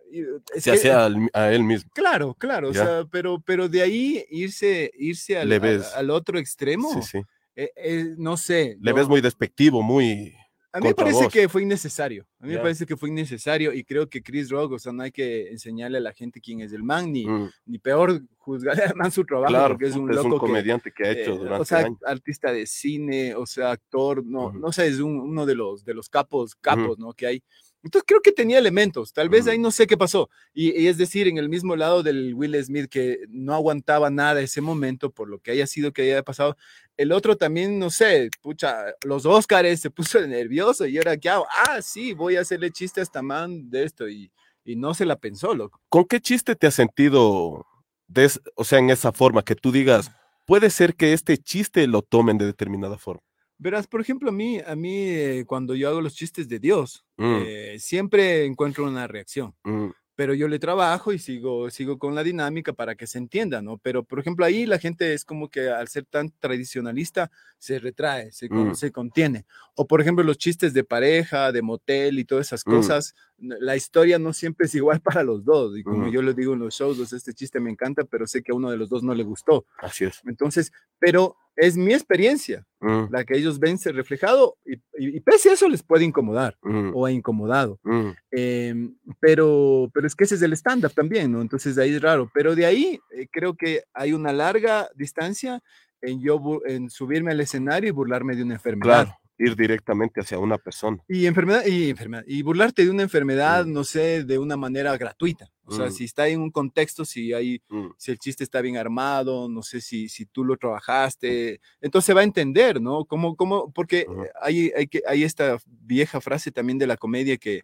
es 0.53 0.63
Se 0.63 0.71
hacía 0.71 1.05
al- 1.05 1.29
a 1.33 1.51
él 1.51 1.63
mismo. 1.63 1.89
Claro, 1.93 2.33
claro, 2.33 2.69
o 2.69 2.71
Ya. 2.73 2.83
sea, 2.85 3.05
pero, 3.11 3.39
pero 3.45 3.69
de 3.69 3.81
ahí 3.83 4.25
irse, 4.29 4.91
irse 4.97 5.37
al, 5.37 5.51
al- 5.95 6.09
otro 6.09 6.39
extremo, 6.39 6.89
Sí, 7.01 7.01
sí. 7.03 7.21
eh, 7.55 7.71
eh, 7.75 8.15
no 8.17 8.35
sé. 8.35 8.77
Le 8.81 8.91
yo- 8.91 8.95
ves 8.95 9.07
muy 9.07 9.21
despectivo, 9.21 9.81
muy... 9.83 10.33
A 10.75 10.79
mí 10.79 10.87
me 10.87 10.95
parece 10.95 11.25
vos. 11.25 11.31
que 11.33 11.47
fue 11.47 11.61
innecesario. 11.61 12.25
A 12.39 12.47
mí 12.47 12.53
me 12.53 12.57
parece 12.59 12.87
que 12.87 12.97
fue 12.97 13.07
innecesario 13.09 13.71
y 13.73 13.83
creo 13.83 14.09
que 14.09 14.23
Chris 14.23 14.49
Rock, 14.49 14.71
o 14.71 14.79
sea, 14.79 14.91
no 14.91 15.03
hay 15.03 15.11
que 15.11 15.49
enseñarle 15.51 15.99
a 15.99 16.01
la 16.01 16.13
gente 16.13 16.41
quién 16.41 16.61
es 16.61 16.73
el 16.73 16.81
man, 16.81 17.11
ni, 17.11 17.27
ni 17.67 17.77
peor 17.77 18.23
juzgarle 18.43 18.83
al 18.93 18.95
man 18.95 19.11
su 19.11 19.23
trabajo, 19.23 19.49
claro, 19.53 19.73
porque 19.75 19.87
es 19.87 19.95
un 19.95 20.09
es 20.09 20.15
loco 20.17 20.27
un 20.27 20.33
que, 20.33 20.39
comediante 20.39 20.91
que, 20.95 21.03
ha 21.07 21.11
eh, 21.11 21.21
hecho 21.21 21.35
durante 21.37 21.61
o 21.61 21.65
sea, 21.65 21.77
años. 21.79 21.97
artista 22.05 22.51
de 22.51 22.67
cine, 22.67 23.35
o 23.35 23.45
sea, 23.45 23.71
actor, 23.71 24.23
no, 24.25 24.47
Ujú. 24.47 24.59
no 24.59 24.71
sé, 24.71 24.87
es 24.87 24.99
un- 24.99 25.19
uno 25.19 25.45
de 25.45 25.55
los, 25.55 25.85
de 25.85 25.93
los 25.93 26.09
capos, 26.09 26.55
capos, 26.55 26.99
¿no? 26.99 27.13
Que 27.13 27.27
hay. 27.27 27.43
Entonces 27.83 28.05
creo 28.07 28.21
que 28.21 28.31
tenía 28.31 28.59
elementos, 28.59 29.11
tal 29.11 29.27
vez 29.27 29.45
ahí 29.47 29.55
Ujú. 29.57 29.63
no 29.63 29.71
sé 29.71 29.87
qué 29.87 29.97
pasó. 29.97 30.29
Y, 30.53 30.71
y 30.81 30.87
es 30.87 30.97
decir, 30.97 31.27
en 31.27 31.37
el 31.37 31.49
mismo 31.49 31.75
lado 31.75 32.01
del 32.03 32.33
Will 32.33 32.55
Smith 32.63 32.87
que 32.89 33.19
no 33.29 33.53
aguantaba 33.53 34.09
nada 34.09 34.41
ese 34.41 34.61
momento 34.61 35.09
por 35.11 35.27
lo 35.29 35.39
que 35.39 35.51
haya 35.51 35.67
sido 35.67 35.91
que 35.91 36.03
haya 36.03 36.23
pasado. 36.23 36.55
El 36.95 37.11
otro 37.11 37.35
también, 37.35 37.79
no 37.79 37.89
sé, 37.89 38.29
pucha, 38.41 38.85
los 39.03 39.25
Óscares 39.25 39.79
se 39.81 39.89
puso 39.89 40.19
nervioso 40.27 40.85
y 40.85 40.97
ahora 40.97 41.17
qué 41.17 41.29
hago. 41.29 41.45
Ah, 41.49 41.81
sí, 41.81 42.13
voy 42.13 42.35
a 42.37 42.41
hacerle 42.41 42.71
chiste 42.71 42.99
a 42.99 43.03
esta 43.03 43.21
man 43.21 43.69
de 43.69 43.83
esto 43.83 44.07
y, 44.07 44.31
y 44.63 44.75
no 44.77 44.93
se 44.93 45.05
la 45.05 45.17
pensó, 45.17 45.53
loco. 45.53 45.81
¿Con 45.89 46.05
qué 46.05 46.21
chiste 46.21 46.55
te 46.55 46.67
has 46.67 46.75
sentido, 46.75 47.65
de 48.07 48.29
o 48.55 48.63
sea, 48.63 48.79
en 48.79 48.89
esa 48.89 49.11
forma, 49.11 49.43
que 49.43 49.55
tú 49.55 49.71
digas, 49.71 50.11
puede 50.45 50.69
ser 50.69 50.95
que 50.95 51.13
este 51.13 51.37
chiste 51.37 51.87
lo 51.87 52.01
tomen 52.01 52.37
de 52.37 52.45
determinada 52.45 52.97
forma? 52.97 53.21
Verás, 53.57 53.87
por 53.87 54.01
ejemplo, 54.01 54.29
a 54.29 54.33
mí, 54.33 54.59
a 54.65 54.75
mí 54.75 54.93
eh, 54.97 55.45
cuando 55.47 55.73
yo 55.75 55.87
hago 55.89 56.01
los 56.01 56.15
chistes 56.15 56.47
de 56.49 56.59
Dios, 56.59 57.05
Mm, 57.17 57.35
eh, 57.45 57.75
siempre 57.79 58.45
encuentro 58.45 58.85
una 58.85 59.07
reacción. 59.07 59.53
mm, 59.63 59.89
pero 60.15 60.35
yo 60.35 60.47
le 60.47 60.59
trabajo 60.59 61.11
y 61.11 61.17
sigo, 61.17 61.71
sigo 61.71 61.97
con 61.97 62.13
la 62.13 62.23
dinámica 62.23 62.71
para 62.73 62.93
que 62.93 63.07
se 63.07 63.17
entienda, 63.17 63.63
¿no? 63.63 63.79
Pero, 63.79 64.03
por 64.03 64.19
ejemplo, 64.19 64.45
ahí 64.45 64.67
la 64.67 64.77
gente 64.77 65.11
es 65.15 65.25
como 65.25 65.49
que 65.49 65.69
al 65.71 65.87
ser 65.87 66.05
tan 66.05 66.29
tradicionalista 66.39 67.31
se 67.57 67.79
retrae, 67.79 68.31
se, 68.31 68.47
Mm. 68.49 68.75
se 68.75 68.91
contiene. 68.91 69.45
O, 69.75 69.87
por 69.87 70.01
ejemplo, 70.01 70.23
los 70.23 70.37
chistes 70.37 70.71
de 70.73 70.83
pareja, 70.83 71.51
de 71.51 71.61
motel 71.63 72.19
y 72.19 72.25
todas 72.25 72.45
esas 72.47 72.63
cosas, 72.63 73.15
la 73.37 73.75
historia 73.75 74.19
no 74.19 74.31
siempre 74.33 74.67
es 74.67 74.75
igual 74.75 75.01
para 75.21 75.23
los 75.23 75.43
dos. 75.43 75.77
Y 75.77 75.83
como 75.83 76.07
yo 76.07 76.21
les 76.21 76.35
digo 76.35 76.53
en 76.53 76.59
los 76.59 76.73
shows, 76.75 77.11
este 77.13 77.33
chiste 77.33 77.59
me 77.59 77.69
encanta, 77.71 78.03
pero 78.03 78.25
sé 78.27 78.41
que 78.43 78.51
a 78.51 78.55
uno 78.55 78.69
de 78.71 78.77
los 78.77 78.89
dos 78.89 79.03
no 79.03 79.13
le 79.13 79.23
gustó. 79.23 79.65
así 79.79 80.05
es. 80.05 80.21
Entonces, 80.25 80.71
pero 80.99 81.35
es 81.55 81.77
mi 81.77 81.93
experiencia, 81.93 82.65
Mm, 82.79 83.11
la 83.11 83.23
que 83.23 83.37
ellos 83.37 83.59
ven 83.59 83.77
ser 83.77 83.95
reflejado 83.95 84.57
y, 84.65 84.73
y- 84.97 85.15
y 85.15 85.19
pese 85.21 85.49
a 85.49 85.53
eso 85.53 85.69
les 85.69 85.83
puede 85.83 86.03
incomodar 86.03 86.57
mm, 86.63 86.91
o 86.93 87.05
ha 87.05 87.11
incomodado. 87.11 87.79
mm, 87.83 88.09
Em, 88.31 88.95
pero, 89.21 89.89
pero 89.93 90.05
es 90.07 90.15
que 90.15 90.25
ese 90.25 90.35
es 90.35 90.41
el 90.41 90.51
stand-up 90.53 90.91
también, 90.93 91.31
¿no? 91.31 91.41
Entonces 91.41 91.75
de 91.75 91.83
ahí 91.83 91.93
es 91.95 92.01
raro. 92.01 92.29
Pero 92.33 92.55
de 92.55 92.65
ahí 92.65 92.99
eh, 93.11 93.27
creo 93.31 93.55
que 93.55 93.83
hay 93.93 94.11
una 94.13 94.33
larga 94.33 94.89
distancia 94.95 95.61
en 96.01 96.19
yo 96.21 96.41
en 96.65 96.89
subirme 96.89 97.31
al 97.31 97.39
escenario 97.39 97.87
y 97.87 97.91
burlarme 97.91 98.35
de 98.35 98.43
una 98.43 98.55
enfermedad. 98.55 99.05
Claro, 99.05 99.19
ir 99.37 99.55
directamente 99.55 100.21
hacia 100.21 100.37
una 100.37 100.57
persona. 100.57 101.03
Y 101.07 101.25
enfermedad, 101.25 101.65
y 101.65 101.89
enfermedad, 101.89 102.23
y 102.27 102.41
burlarte 102.43 102.83
de 102.85 102.91
una 102.91 103.03
enfermedad, 103.03 103.65
Mm. 103.65 103.73
no 103.73 103.83
sé, 103.83 104.23
de 104.23 104.37
una 104.37 104.55
manera 104.57 104.95
gratuita. 104.97 105.49
O 105.65 105.71
sea, 105.73 105.87
Mm. 105.87 105.91
si 105.91 106.03
está 106.05 106.27
en 106.27 106.39
un 106.41 106.51
contexto, 106.51 107.03
si 107.03 107.33
hay, 107.33 107.61
Mm, 107.69 107.87
si 107.97 108.11
el 108.11 108.19
chiste 108.19 108.43
está 108.43 108.61
bien 108.61 108.77
armado, 108.77 109.49
no 109.49 109.63
sé 109.63 109.81
si, 109.81 110.07
si 110.07 110.25
tú 110.27 110.43
lo 110.45 110.55
trabajaste, 110.57 111.59
entonces 111.81 112.05
se 112.05 112.13
va 112.13 112.21
a 112.21 112.25
entender, 112.25 112.79
¿no? 112.81 113.05
Cómo, 113.05 113.35
cómo, 113.35 113.71
porque 113.73 114.05
hay, 114.41 114.71
hay, 114.77 114.87
que, 114.87 115.01
hay 115.07 115.23
esta 115.23 115.57
vieja 115.65 116.21
frase 116.21 116.51
también 116.51 116.77
de 116.77 116.87
la 116.87 116.97
comedia 116.97 117.37
que, 117.37 117.63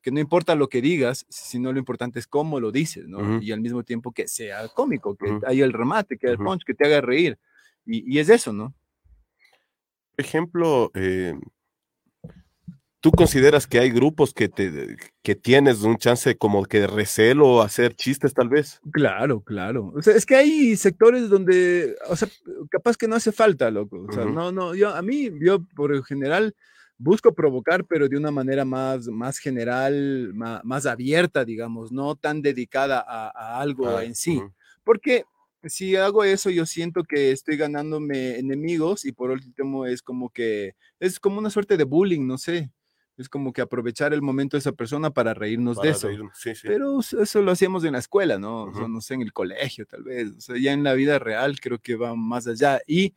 que 0.00 0.12
no 0.12 0.20
importa 0.20 0.54
lo 0.54 0.68
que 0.68 0.80
digas, 0.80 1.26
sino 1.28 1.72
lo 1.72 1.78
importante 1.80 2.20
es 2.20 2.26
cómo 2.28 2.60
lo 2.60 2.70
dices, 2.70 3.08
¿no? 3.08 3.42
Y 3.42 3.50
al 3.50 3.60
mismo 3.60 3.82
tiempo 3.82 4.12
que 4.12 4.28
sea 4.28 4.68
cómico, 4.68 5.16
que 5.16 5.40
haya 5.44 5.64
el 5.64 5.72
remate, 5.72 6.16
que 6.16 6.28
haya 6.28 6.34
el 6.38 6.44
punch, 6.44 6.62
que 6.64 6.74
te 6.74 6.86
haga 6.86 7.00
reír. 7.00 7.36
Y, 7.84 8.14
y 8.14 8.18
es 8.20 8.28
eso, 8.28 8.52
¿no? 8.52 8.74
Por 10.18 10.24
ejemplo, 10.24 10.90
eh, 10.94 11.38
¿Tú 13.00 13.12
consideras 13.12 13.68
que 13.68 13.78
hay 13.78 13.90
grupos 13.90 14.34
que, 14.34 14.48
te, 14.48 14.96
que 15.22 15.36
tienes 15.36 15.82
un 15.82 15.98
chance 15.98 16.36
como 16.36 16.64
que 16.64 16.80
de 16.80 16.86
recelo 16.88 17.62
hacer 17.62 17.94
chistes 17.94 18.34
tal 18.34 18.48
vez? 18.48 18.80
Claro, 18.90 19.40
claro. 19.40 19.92
O 19.94 20.02
sea, 20.02 20.16
es 20.16 20.26
que 20.26 20.34
hay 20.34 20.74
sectores 20.74 21.28
donde, 21.28 21.94
o 22.08 22.16
sea, 22.16 22.26
capaz 22.68 22.96
que 22.96 23.06
no 23.06 23.14
hace 23.14 23.30
falta, 23.30 23.70
loco. 23.70 24.04
O 24.08 24.12
sea, 24.12 24.24
no, 24.24 24.50
no, 24.50 24.74
yo, 24.74 24.88
a 24.92 25.00
mí, 25.02 25.30
yo 25.40 25.64
por 25.76 25.94
lo 25.94 26.02
general 26.02 26.56
busco 26.96 27.32
provocar, 27.32 27.84
pero 27.84 28.08
de 28.08 28.16
una 28.16 28.32
manera 28.32 28.64
más, 28.64 29.06
más 29.06 29.38
general, 29.38 30.32
más, 30.34 30.84
abierta, 30.84 31.44
digamos, 31.44 31.92
no 31.92 32.16
tan 32.16 32.42
dedicada 32.42 32.98
a, 32.98 33.60
algo 33.60 33.96
ah, 33.96 34.02
en 34.02 34.16
sí. 34.16 34.42
Porque 34.82 35.24
si 35.64 35.96
hago 35.96 36.24
eso, 36.24 36.50
yo 36.50 36.66
siento 36.66 37.04
que 37.04 37.32
estoy 37.32 37.56
ganándome 37.56 38.38
enemigos 38.38 39.04
y 39.04 39.12
por 39.12 39.30
último 39.30 39.86
es 39.86 40.02
como 40.02 40.30
que 40.30 40.74
es 41.00 41.18
como 41.18 41.38
una 41.38 41.50
suerte 41.50 41.76
de 41.76 41.84
bullying, 41.84 42.26
no 42.26 42.38
sé. 42.38 42.70
Es 43.16 43.28
como 43.28 43.52
que 43.52 43.60
aprovechar 43.60 44.12
el 44.12 44.22
momento 44.22 44.56
de 44.56 44.60
esa 44.60 44.70
persona 44.70 45.10
para 45.10 45.34
reírnos 45.34 45.80
de 45.80 45.90
eso. 45.90 46.08
Pero 46.62 47.00
eso 47.00 47.42
lo 47.42 47.50
hacíamos 47.50 47.82
en 47.82 47.94
la 47.94 47.98
escuela, 47.98 48.38
¿no? 48.38 48.70
no 48.70 49.00
sé, 49.00 49.14
en 49.14 49.22
el 49.22 49.32
colegio 49.32 49.86
tal 49.86 50.04
vez. 50.04 50.30
O 50.36 50.40
sea, 50.40 50.56
ya 50.56 50.72
en 50.72 50.84
la 50.84 50.94
vida 50.94 51.18
real 51.18 51.58
creo 51.60 51.80
que 51.80 51.96
va 51.96 52.14
más 52.14 52.46
allá. 52.46 52.80
Y 52.86 53.14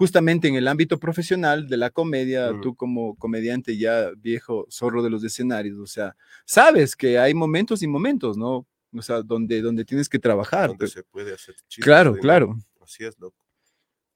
justamente 0.00 0.46
en 0.46 0.54
el 0.54 0.68
ámbito 0.68 0.98
profesional 0.98 1.68
de 1.68 1.76
la 1.76 1.90
comedia, 1.90 2.52
tú 2.62 2.76
como 2.76 3.16
comediante 3.16 3.76
ya 3.76 4.10
viejo, 4.16 4.66
zorro 4.70 5.02
de 5.02 5.10
los 5.10 5.24
escenarios, 5.24 5.78
o 5.78 5.86
sea, 5.86 6.16
sabes 6.46 6.96
que 6.96 7.18
hay 7.18 7.34
momentos 7.34 7.82
y 7.82 7.86
momentos, 7.86 8.38
¿no? 8.38 8.66
O 8.92 9.02
sea, 9.02 9.22
donde, 9.22 9.62
donde 9.62 9.84
tienes 9.84 10.08
que 10.08 10.18
trabajar. 10.18 10.68
Donde 10.68 10.88
se 10.88 11.02
puede 11.04 11.34
hacer 11.34 11.54
chistes. 11.68 11.84
Claro, 11.84 12.14
claro. 12.16 12.56
Así 12.80 13.04
es, 13.04 13.18
loco. 13.18 13.46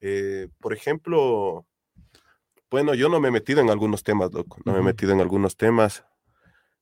Eh, 0.01 0.49
por 0.59 0.73
ejemplo, 0.73 1.65
bueno, 2.69 2.93
yo 2.93 3.07
no 3.07 3.19
me 3.19 3.29
he 3.29 3.31
metido 3.31 3.61
en 3.61 3.69
algunos 3.69 4.03
temas, 4.03 4.33
loco. 4.33 4.57
No 4.65 4.73
me 4.73 4.79
he 4.79 4.83
metido 4.83 5.13
en 5.13 5.21
algunos 5.21 5.55
temas. 5.55 6.03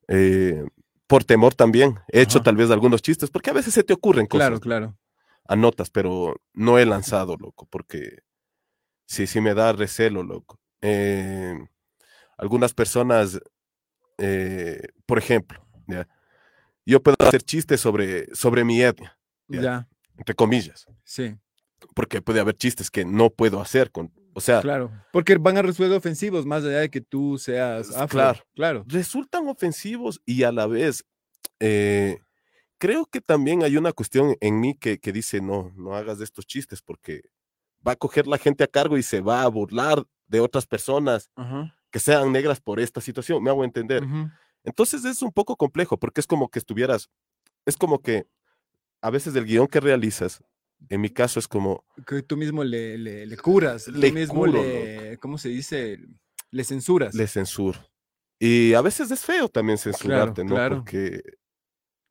Eh, 0.08 0.64
por 1.06 1.24
temor 1.24 1.54
también. 1.54 2.00
He 2.08 2.20
hecho 2.20 2.42
tal 2.42 2.56
vez 2.56 2.70
algunos 2.70 3.00
chistes, 3.02 3.30
porque 3.30 3.50
a 3.50 3.54
veces 3.54 3.74
se 3.74 3.84
te 3.84 3.92
ocurren 3.92 4.26
cosas. 4.26 4.48
Claro, 4.48 4.60
claro. 4.60 4.98
Anotas, 5.46 5.90
pero 5.90 6.40
no 6.52 6.78
he 6.78 6.86
lanzado, 6.86 7.36
loco, 7.36 7.66
porque 7.70 8.22
sí, 9.06 9.26
sí 9.26 9.40
me 9.40 9.54
da 9.54 9.72
recelo, 9.72 10.22
loco. 10.22 10.58
Eh, 10.80 11.54
algunas 12.38 12.74
personas, 12.74 13.40
por 15.06 15.18
ejemplo, 15.18 15.64
yo 16.86 17.02
puedo 17.02 17.16
hacer 17.20 17.42
chistes 17.42 17.80
sobre, 17.80 18.34
sobre 18.34 18.64
mi 18.64 18.82
etnia, 18.82 19.18
¿ya? 19.48 19.88
entre 20.16 20.34
comillas. 20.34 20.86
Sí. 21.04 21.36
Porque 21.94 22.22
puede 22.22 22.40
haber 22.40 22.56
chistes 22.56 22.90
que 22.90 23.04
no 23.04 23.30
puedo 23.30 23.60
hacer 23.60 23.90
con, 23.90 24.12
o 24.34 24.40
sea. 24.40 24.60
Claro, 24.60 24.90
porque 25.12 25.36
van 25.36 25.56
a 25.58 25.62
resultar 25.62 25.96
ofensivos 25.96 26.46
más 26.46 26.64
allá 26.64 26.80
de 26.80 26.90
que 26.90 27.00
tú 27.00 27.38
seas 27.38 27.90
Claro, 28.08 28.40
claro. 28.54 28.84
Resultan 28.86 29.48
ofensivos 29.48 30.20
y 30.24 30.42
a 30.44 30.52
la 30.52 30.66
vez, 30.66 31.04
eh, 31.60 32.18
creo 32.78 33.06
que 33.06 33.20
también 33.20 33.62
hay 33.62 33.76
una 33.76 33.92
cuestión 33.92 34.36
en 34.40 34.60
mí 34.60 34.74
que, 34.74 34.98
que, 34.98 35.12
dice, 35.12 35.40
no, 35.40 35.72
no 35.76 35.94
hagas 35.94 36.18
de 36.18 36.24
estos 36.24 36.46
chistes 36.46 36.82
porque 36.82 37.22
va 37.86 37.92
a 37.92 37.96
coger 37.96 38.26
la 38.26 38.38
gente 38.38 38.64
a 38.64 38.68
cargo 38.68 38.96
y 38.96 39.02
se 39.02 39.20
va 39.20 39.42
a 39.42 39.48
burlar 39.48 40.04
de 40.26 40.40
otras 40.40 40.66
personas 40.66 41.30
que 41.90 42.00
sean 42.00 42.32
negras 42.32 42.60
por 42.60 42.80
esta 42.80 43.00
situación, 43.00 43.42
me 43.42 43.50
hago 43.50 43.62
entender. 43.64 44.02
Entonces 44.64 45.04
es 45.04 45.22
un 45.22 45.32
poco 45.32 45.56
complejo 45.56 45.98
porque 45.98 46.20
es 46.20 46.26
como 46.26 46.48
que 46.48 46.58
estuvieras, 46.58 47.10
es 47.66 47.76
como 47.76 48.00
que 48.00 48.26
a 49.00 49.10
veces 49.10 49.36
el 49.36 49.44
guion 49.44 49.66
que 49.66 49.80
realizas 49.80 50.42
en 50.88 51.00
mi 51.00 51.10
caso 51.10 51.38
es 51.38 51.48
como... 51.48 51.84
Que 52.06 52.22
tú 52.22 52.36
mismo 52.36 52.64
le, 52.64 52.98
le, 52.98 53.36
curas, 53.36 53.88
le 53.88 54.12
mismo 54.12 54.46
le, 54.46 55.18
¿cómo 55.18 55.38
se 55.38 55.48
dice? 55.48 55.98
Le 56.50 56.64
censuras. 56.64 57.14
Le 57.14 57.26
censuro. 57.26 57.78
Y 58.38 58.74
a 58.74 58.80
veces 58.82 59.10
es 59.10 59.20
feo 59.24 59.48
también 59.48 59.78
censurarte, 59.78 60.44
¿no? 60.44 60.56
Porque 60.68 61.22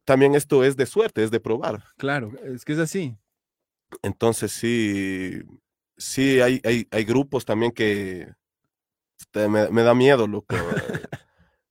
también 0.05 0.35
esto 0.35 0.63
es 0.63 0.75
de 0.75 0.85
suerte, 0.85 1.23
es 1.23 1.31
de 1.31 1.39
probar. 1.39 1.83
Claro, 1.97 2.31
es 2.43 2.65
que 2.65 2.73
es 2.73 2.79
así. 2.79 3.15
Entonces 4.01 4.51
sí, 4.51 5.43
sí, 5.97 6.41
hay, 6.41 6.59
hay, 6.63 6.87
hay 6.89 7.03
grupos 7.03 7.45
también 7.45 7.71
que 7.71 8.33
me, 9.33 9.83
da 9.83 9.93
miedo, 9.93 10.27
loco. 10.27 10.55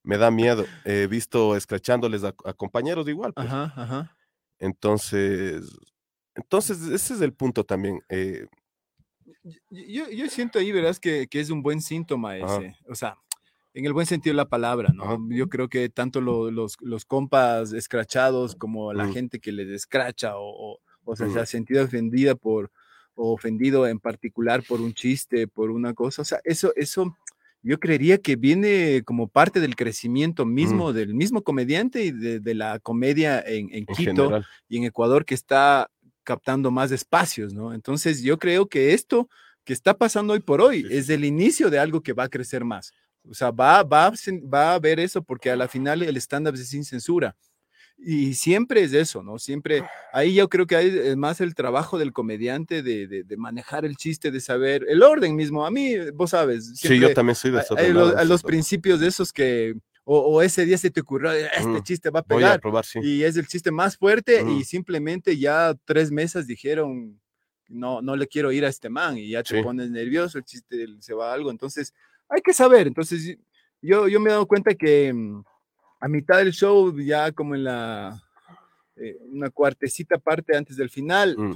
Me 0.03 0.17
da 0.17 0.29
miedo. 0.29 0.65
He 0.85 1.07
visto 1.07 1.55
escrachándoles 1.55 2.23
a, 2.23 2.33
compañeros 2.53 3.07
igual. 3.07 3.33
Pues. 3.33 3.47
Ajá, 3.47 3.73
ajá. 3.75 4.17
Entonces, 4.59 5.63
entonces, 6.35 6.81
ese 6.83 7.13
es 7.13 7.21
el 7.21 7.33
punto 7.33 7.63
también. 7.63 8.01
Eh. 8.09 8.47
Yo, 9.69 10.09
yo, 10.09 10.29
siento 10.29 10.59
ahí, 10.59 10.71
verás, 10.71 10.99
que, 10.99 11.27
que, 11.27 11.39
es 11.39 11.49
un 11.49 11.61
buen 11.61 11.81
síntoma 11.81 12.37
ese. 12.37 12.75
O 12.87 12.95
sea, 12.95 13.17
en 13.73 13.85
el 13.85 13.93
buen 13.93 14.05
sentido 14.05 14.33
de 14.33 14.37
la 14.37 14.49
palabra, 14.49 14.91
¿no? 14.93 15.19
Yo 15.29 15.49
creo 15.49 15.67
que 15.67 15.89
tanto 15.89 16.21
los, 16.21 16.77
los, 16.79 17.05
compas 17.05 17.73
escrachados 17.73 18.55
como 18.55 18.93
la 18.93 19.05
mm. 19.05 19.13
gente 19.13 19.39
que 19.39 19.51
les 19.51 19.67
escracha 19.69 20.37
o, 20.37 20.79
o, 21.03 21.15
sea, 21.15 21.29
se 21.29 21.39
ha 21.39 21.45
sentido 21.45 21.83
ofendida 21.83 22.35
por, 22.35 22.71
o 23.15 23.33
ofendido 23.33 23.87
en 23.87 23.99
particular 23.99 24.63
por 24.63 24.79
un 24.79 24.93
chiste, 24.93 25.47
por 25.47 25.71
una 25.71 25.93
cosa. 25.93 26.21
O 26.21 26.25
sea, 26.25 26.39
eso, 26.43 26.71
eso 26.75 27.17
yo 27.63 27.79
creería 27.79 28.17
que 28.17 28.35
viene 28.35 29.01
como 29.03 29.27
parte 29.27 29.59
del 29.59 29.75
crecimiento 29.75 30.45
mm. 30.45 30.53
mismo 30.53 30.93
del 30.93 31.15
mismo 31.15 31.41
comediante 31.41 32.03
y 32.03 32.11
de, 32.11 32.53
la 32.53 32.79
comedia 32.79 33.39
en, 33.39 33.73
en, 33.73 33.85
Quito 33.85 34.41
y 34.67 34.77
en 34.77 34.83
Ecuador 34.83 35.25
que 35.25 35.33
está 35.33 35.89
captando 36.23 36.71
más 36.71 36.91
espacios, 36.91 37.53
¿no? 37.53 37.73
Entonces 37.73 38.21
yo 38.21 38.37
creo 38.37 38.67
que 38.67 38.93
esto 38.93 39.29
que 39.63 39.73
está 39.73 39.97
pasando 39.97 40.33
hoy 40.33 40.39
por 40.39 40.61
hoy 40.61 40.85
es 40.89 41.09
el 41.09 41.25
inicio 41.25 41.69
de 41.69 41.79
algo 41.79 42.01
que 42.01 42.13
va 42.13 42.23
a 42.25 42.29
crecer 42.29 42.65
más. 42.65 42.91
O 43.25 43.33
sea, 43.33 43.51
va, 43.51 43.83
va, 43.83 44.11
va 44.11 44.71
a 44.71 44.73
haber 44.75 44.99
eso 44.99 45.23
porque 45.23 45.49
a 45.49 45.55
la 45.55 45.67
final 45.67 46.01
el 46.01 46.17
stand-up 46.17 46.55
es 46.55 46.67
sin 46.67 46.83
censura. 46.83 47.35
Y 48.05 48.33
siempre 48.33 48.83
es 48.83 48.91
eso, 48.93 49.23
¿no? 49.23 49.39
Siempre, 49.39 49.83
ahí 50.11 50.33
yo 50.33 50.49
creo 50.49 50.67
que 50.67 50.75
hay 50.75 51.15
más 51.15 51.39
el 51.39 51.55
trabajo 51.55 51.97
del 51.97 52.11
comediante 52.11 52.83
de, 52.83 53.07
de, 53.07 53.37
manejar 53.37 53.85
el 53.85 53.95
chiste, 53.95 54.29
de 54.29 54.41
saber 54.41 54.85
el 54.89 55.03
orden 55.03 55.35
mismo. 55.35 55.65
A 55.65 55.71
mí, 55.71 55.95
vos 56.13 56.31
sabes. 56.31 56.73
Sí, 56.75 56.99
yo 56.99 57.13
también 57.13 57.35
soy 57.35 57.51
de 57.51 57.61
eso. 57.61 57.77
Hay, 57.77 57.93
los, 57.93 58.43
principios 58.43 58.99
de 58.99 59.07
esos 59.07 59.31
que, 59.31 59.75
o, 60.03 60.41
ese 60.41 60.65
día 60.65 60.77
se 60.77 60.91
te 60.91 60.99
ocurrió, 60.99 61.31
este 61.31 61.81
chiste 61.83 62.09
va 62.09 62.19
a 62.19 62.23
pegar. 62.23 62.59
Y 63.01 63.23
es 63.23 63.37
el 63.37 63.47
chiste 63.47 63.71
más 63.71 63.95
fuerte 63.95 64.43
y 64.43 64.65
simplemente 64.65 65.37
ya 65.37 65.73
tres 65.85 66.11
mesas 66.11 66.45
dijeron, 66.45 67.21
no, 67.69 68.01
no 68.01 68.17
le 68.17 68.27
quiero 68.27 68.51
ir 68.51 68.65
a 68.65 68.69
este 68.69 68.89
man 68.89 69.17
y 69.17 69.29
ya 69.29 69.43
te 69.43 69.63
pones 69.63 69.89
nervioso, 69.89 70.37
el 70.37 70.43
chiste 70.43 70.87
se 70.99 71.13
va 71.13 71.31
a 71.31 71.33
algo. 71.33 71.51
Entonces, 71.51 71.93
hay 72.27 72.41
que 72.41 72.53
saber. 72.53 72.87
Entonces, 72.87 73.37
yo, 73.81 74.09
yo 74.09 74.19
me 74.19 74.29
he 74.29 74.33
dado 74.33 74.45
cuenta 74.45 74.75
que 74.75 75.13
mm, 75.13 75.43
a 76.03 76.09
mitad 76.09 76.39
del 76.39 76.51
show, 76.51 76.93
ya 76.99 77.31
como 77.31 77.55
en 77.55 77.63
la 77.63 78.21
eh, 78.97 79.17
una 79.31 79.49
cuartecita 79.49 80.17
parte 80.17 80.55
antes 80.57 80.75
del 80.75 80.89
final, 80.89 81.37
mm. 81.37 81.53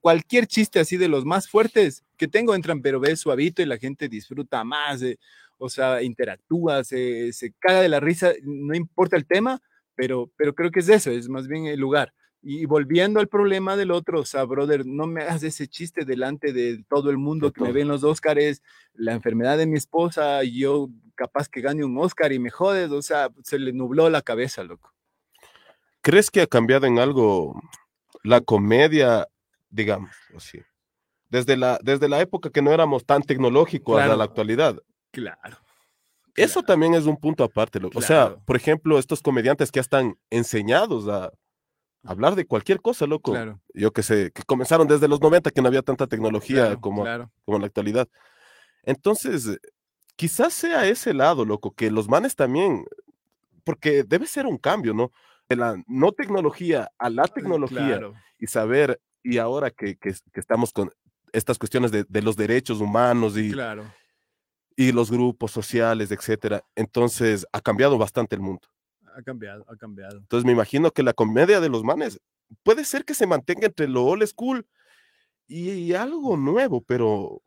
cualquier 0.00 0.46
chiste 0.46 0.80
así 0.80 0.96
de 0.96 1.08
los 1.08 1.26
más 1.26 1.46
fuertes 1.46 2.02
que 2.16 2.26
tengo 2.26 2.54
entran, 2.54 2.80
pero 2.80 3.00
ves 3.00 3.20
suavito 3.20 3.60
y 3.60 3.66
la 3.66 3.76
gente 3.76 4.08
disfruta 4.08 4.64
más. 4.64 5.02
Eh, 5.02 5.18
o 5.58 5.68
sea, 5.68 6.02
interactúa, 6.02 6.82
se, 6.84 7.34
se 7.34 7.52
caga 7.58 7.82
de 7.82 7.90
la 7.90 8.00
risa, 8.00 8.32
no 8.42 8.74
importa 8.74 9.14
el 9.14 9.26
tema, 9.26 9.60
pero, 9.94 10.30
pero 10.38 10.54
creo 10.54 10.70
que 10.70 10.80
es 10.80 10.88
eso, 10.88 11.10
es 11.10 11.28
más 11.28 11.46
bien 11.46 11.66
el 11.66 11.78
lugar. 11.78 12.14
Y 12.44 12.66
volviendo 12.66 13.20
al 13.20 13.28
problema 13.28 13.76
del 13.76 13.92
otro, 13.92 14.20
o 14.20 14.24
sea, 14.24 14.42
brother, 14.42 14.84
no 14.84 15.06
me 15.06 15.22
hagas 15.22 15.44
ese 15.44 15.68
chiste 15.68 16.04
delante 16.04 16.52
de 16.52 16.84
todo 16.88 17.08
el 17.08 17.16
mundo 17.16 17.52
que 17.52 17.62
me 17.62 17.70
ven 17.70 17.86
los 17.86 18.02
Óscares, 18.02 18.62
la 18.94 19.12
enfermedad 19.12 19.56
de 19.58 19.66
mi 19.66 19.78
esposa, 19.78 20.42
yo 20.42 20.88
capaz 21.14 21.48
que 21.48 21.60
gane 21.60 21.84
un 21.84 21.96
Óscar 21.98 22.32
y 22.32 22.40
me 22.40 22.50
jodes, 22.50 22.90
o 22.90 23.00
sea, 23.00 23.30
se 23.44 23.60
le 23.60 23.72
nubló 23.72 24.10
la 24.10 24.22
cabeza, 24.22 24.64
loco. 24.64 24.92
¿Crees 26.00 26.32
que 26.32 26.40
ha 26.40 26.46
cambiado 26.48 26.86
en 26.86 26.98
algo 26.98 27.62
la 28.24 28.40
comedia, 28.40 29.28
digamos, 29.70 30.10
así? 30.36 30.60
Desde 31.30 31.56
la, 31.56 31.78
desde 31.80 32.08
la 32.08 32.20
época 32.20 32.50
que 32.50 32.60
no 32.60 32.72
éramos 32.72 33.06
tan 33.06 33.22
tecnológicos 33.22 34.00
hasta 34.00 34.16
la 34.16 34.24
actualidad. 34.24 34.82
Claro. 35.12 35.58
Eso 36.34 36.62
también 36.62 36.94
es 36.94 37.06
un 37.06 37.16
punto 37.16 37.44
aparte. 37.44 37.78
O 37.94 38.00
sea, 38.00 38.36
por 38.44 38.56
ejemplo, 38.56 38.98
estos 38.98 39.22
comediantes 39.22 39.70
que 39.70 39.78
ya 39.78 39.82
están 39.82 40.18
enseñados 40.30 41.06
a 41.08 41.30
hablar 42.02 42.34
de 42.34 42.46
cualquier 42.46 42.80
cosa, 42.80 43.06
loco. 43.06 43.34
Yo 43.74 43.92
que 43.92 44.02
sé, 44.02 44.30
que 44.32 44.42
comenzaron 44.42 44.86
desde 44.86 45.08
los 45.08 45.20
90 45.20 45.50
que 45.50 45.62
no 45.62 45.68
había 45.68 45.82
tanta 45.82 46.06
tecnología 46.06 46.76
como, 46.76 47.04
como 47.44 47.56
en 47.56 47.60
la 47.60 47.66
actualidad. 47.66 48.08
Entonces, 48.82 49.58
quizás 50.16 50.52
sea 50.52 50.86
ese 50.86 51.14
lado, 51.14 51.44
loco, 51.44 51.72
que 51.72 51.90
los 51.90 52.08
manes 52.08 52.34
también, 52.34 52.84
porque 53.64 54.02
debe 54.04 54.26
ser 54.26 54.46
un 54.46 54.58
cambio, 54.58 54.94
¿no? 54.94 55.12
De 55.48 55.56
la 55.56 55.82
no 55.86 56.12
tecnología 56.12 56.90
a 56.98 57.10
la 57.10 57.24
tecnología 57.24 58.00
y 58.38 58.46
saber, 58.46 59.00
y 59.22 59.38
ahora 59.38 59.70
que, 59.70 59.96
que, 59.96 60.14
estamos 60.34 60.72
con 60.72 60.90
estas 61.32 61.58
cuestiones 61.58 61.90
de, 61.90 62.04
de 62.08 62.22
los 62.22 62.36
derechos 62.36 62.80
humanos 62.80 63.36
y, 63.36 63.52
claro 63.52 63.84
y 64.76 64.92
los 64.92 65.10
grupos 65.10 65.50
sociales, 65.50 66.10
etcétera. 66.10 66.64
Entonces, 66.74 67.46
ha 67.52 67.60
cambiado 67.60 67.98
bastante 67.98 68.34
el 68.36 68.42
mundo. 68.42 68.68
Ha 69.16 69.22
cambiado, 69.22 69.64
ha 69.68 69.76
cambiado. 69.76 70.18
Entonces, 70.18 70.44
me 70.44 70.52
imagino 70.52 70.90
que 70.90 71.02
la 71.02 71.12
comedia 71.12 71.60
de 71.60 71.68
los 71.68 71.84
manes 71.84 72.20
puede 72.62 72.84
ser 72.84 73.04
que 73.04 73.14
se 73.14 73.26
mantenga 73.26 73.66
entre 73.66 73.88
lo 73.88 74.04
old 74.04 74.26
school 74.26 74.66
y, 75.46 75.92
algo 75.92 76.36
nuevo, 76.36 76.80
pero 76.82 77.42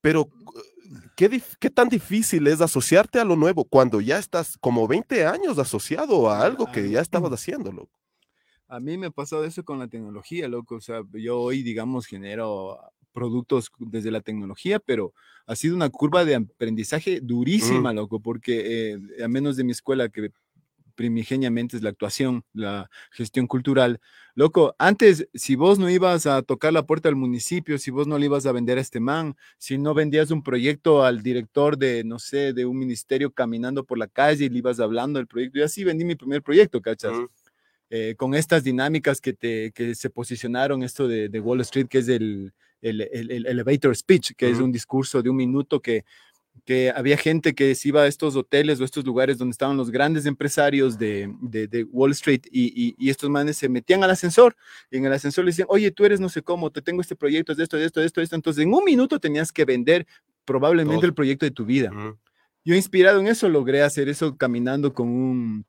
pero 0.00 0.28
¿qué, 1.16 1.42
¿qué, 1.58 1.70
tan 1.70 1.88
difícil 1.88 2.46
es 2.46 2.60
asociarte 2.60 3.18
a 3.18 3.24
lo 3.24 3.36
nuevo 3.36 3.64
cuando 3.64 4.00
ya 4.00 4.18
estás 4.18 4.56
como 4.58 4.86
20 4.88 5.26
años 5.26 5.58
asociado 5.58 6.30
a 6.30 6.42
algo 6.42 6.70
que 6.72 6.88
ya 6.88 7.00
estabas 7.00 7.32
haciendo, 7.32 7.88
A 8.68 8.80
mí 8.80 8.96
me 8.96 9.08
ha 9.08 9.10
pasado 9.10 9.44
eso 9.44 9.64
con 9.64 9.78
la 9.78 9.88
tecnología, 9.88 10.48
loco. 10.48 10.76
O 10.76 10.80
sea, 10.80 11.02
yo 11.12 11.40
hoy, 11.40 11.62
digamos, 11.62 12.06
genero 12.06 12.78
productos 13.12 13.70
desde 13.78 14.10
la 14.10 14.20
tecnología, 14.20 14.78
pero 14.78 15.12
ha 15.46 15.56
sido 15.56 15.74
una 15.74 15.90
curva 15.90 16.24
de 16.24 16.36
aprendizaje 16.36 17.20
durísima, 17.20 17.92
loco, 17.92 18.20
porque 18.20 18.92
eh, 18.92 19.22
a 19.24 19.28
menos 19.28 19.56
de 19.56 19.64
mi 19.64 19.72
escuela 19.72 20.08
que 20.08 20.30
primigeniamente 21.00 21.78
es 21.78 21.82
la 21.82 21.88
actuación, 21.88 22.44
la 22.52 22.90
gestión 23.10 23.46
cultural. 23.46 24.00
Loco, 24.34 24.74
antes, 24.78 25.26
si 25.32 25.56
vos 25.56 25.78
no 25.78 25.88
ibas 25.88 26.26
a 26.26 26.42
tocar 26.42 26.74
la 26.74 26.84
puerta 26.84 27.08
del 27.08 27.16
municipio, 27.16 27.78
si 27.78 27.90
vos 27.90 28.06
no 28.06 28.18
le 28.18 28.26
ibas 28.26 28.44
a 28.44 28.52
vender 28.52 28.76
a 28.76 28.82
este 28.82 29.00
man, 29.00 29.34
si 29.56 29.78
no 29.78 29.94
vendías 29.94 30.30
un 30.30 30.42
proyecto 30.42 31.02
al 31.02 31.22
director 31.22 31.78
de, 31.78 32.04
no 32.04 32.18
sé, 32.18 32.52
de 32.52 32.66
un 32.66 32.78
ministerio 32.78 33.32
caminando 33.32 33.84
por 33.84 33.96
la 33.96 34.08
calle 34.08 34.44
y 34.44 34.48
le 34.50 34.58
ibas 34.58 34.78
hablando 34.78 35.18
del 35.18 35.26
proyecto, 35.26 35.58
y 35.58 35.62
así 35.62 35.84
vendí 35.84 36.04
mi 36.04 36.16
primer 36.16 36.42
proyecto, 36.42 36.82
¿cachas? 36.82 37.16
Eh, 37.88 38.14
con 38.18 38.34
estas 38.34 38.62
dinámicas 38.62 39.22
que, 39.22 39.32
te, 39.32 39.72
que 39.72 39.94
se 39.94 40.10
posicionaron, 40.10 40.82
esto 40.82 41.08
de, 41.08 41.40
Wall 41.40 41.62
Street, 41.62 41.88
que 41.88 41.98
es 41.98 42.08
el, 42.08 42.52
el, 42.82 43.00
el, 43.00 43.46
elevator 43.46 43.96
speech, 43.96 44.32
que 44.36 44.50
es 44.50 44.58
un 44.58 44.72
discurso 44.72 45.22
de 45.22 45.30
un 45.30 45.36
minuto 45.36 45.80
que 45.80 46.04
que 46.64 46.90
había 46.90 47.16
gente 47.16 47.54
que 47.54 47.74
se 47.74 47.88
iba 47.88 48.02
a 48.02 48.06
estos 48.06 48.36
hoteles 48.36 48.80
o 48.80 48.84
estos 48.84 49.04
lugares 49.04 49.38
donde 49.38 49.52
estaban 49.52 49.76
los 49.76 49.90
grandes 49.90 50.26
empresarios 50.26 50.98
de, 50.98 51.32
de, 51.40 51.84
Wall 51.84 52.12
Street 52.12 52.42
y, 52.50 52.94
y, 52.98 53.10
estos 53.10 53.30
manes 53.30 53.56
se 53.56 53.68
metían 53.68 54.04
al 54.04 54.10
ascensor 54.10 54.56
y 54.90 54.98
en 54.98 55.06
el 55.06 55.12
ascensor 55.12 55.44
le 55.44 55.50
decían, 55.50 55.68
oye, 55.70 55.90
tú 55.90 56.04
eres 56.04 56.20
no 56.20 56.28
sé 56.28 56.42
cómo, 56.42 56.70
te 56.70 56.82
tengo 56.82 57.00
este 57.00 57.16
proyecto, 57.16 57.54
de 57.54 57.62
esto, 57.62 57.76
de 57.76 57.86
esto, 57.86 58.00
de 58.00 58.06
esto, 58.06 58.20
de 58.20 58.24
esto. 58.24 58.36
Entonces, 58.36 58.62
en 58.62 58.74
un 58.74 58.84
minuto 58.84 59.18
tenías 59.18 59.52
que 59.52 59.64
vender 59.64 60.06
probablemente 60.44 61.06
el 61.06 61.14
proyecto 61.14 61.46
de 61.46 61.50
tu 61.50 61.64
vida. 61.64 61.90
Yo 62.64 62.74
inspirado 62.74 63.20
en 63.20 63.28
eso 63.28 63.48
logré 63.48 63.82
hacer 63.82 64.08
eso 64.08 64.36
caminando 64.36 64.92
con 64.92 65.08
un 65.08 65.66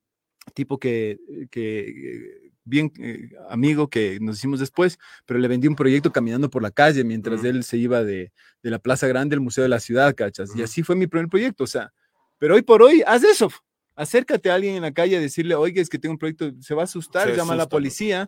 tipo 0.53 0.77
que, 0.77 1.19
que 1.49 2.40
bien 2.63 2.91
eh, 2.99 3.29
amigo 3.49 3.89
que 3.89 4.19
nos 4.21 4.37
hicimos 4.37 4.59
después, 4.59 4.99
pero 5.25 5.39
le 5.39 5.47
vendí 5.47 5.67
un 5.67 5.75
proyecto 5.75 6.11
caminando 6.11 6.49
por 6.49 6.61
la 6.61 6.71
calle 6.71 7.03
mientras 7.03 7.43
él 7.43 7.63
se 7.63 7.77
iba 7.77 8.03
de, 8.03 8.31
la 8.61 8.79
Plaza 8.79 9.07
Grande 9.07 9.35
al 9.35 9.41
Museo 9.41 9.63
de 9.63 9.69
la 9.69 9.79
Ciudad, 9.79 10.13
¿cachas? 10.15 10.55
Y 10.55 10.61
así 10.61 10.83
fue 10.83 10.95
mi 10.95 11.07
primer 11.07 11.27
proyecto, 11.27 11.63
o 11.63 11.67
sea, 11.67 11.91
pero 12.37 12.55
hoy 12.55 12.63
por 12.63 12.81
hoy, 12.81 13.03
haz 13.05 13.23
eso. 13.23 13.51
Acércate 13.95 14.49
a 14.49 14.55
alguien 14.55 14.75
en 14.75 14.81
la 14.81 14.91
calle 14.91 15.17
a 15.17 15.19
decirle, 15.19 15.53
oye, 15.53 15.79
es 15.79 15.89
que 15.89 15.99
tengo 15.99 16.13
un 16.13 16.17
proyecto, 16.17 16.51
se 16.59 16.73
va 16.73 16.81
a 16.81 16.85
asustar, 16.85 17.35
llama 17.35 17.53
a 17.53 17.57
la 17.57 17.69
policía. 17.69 18.27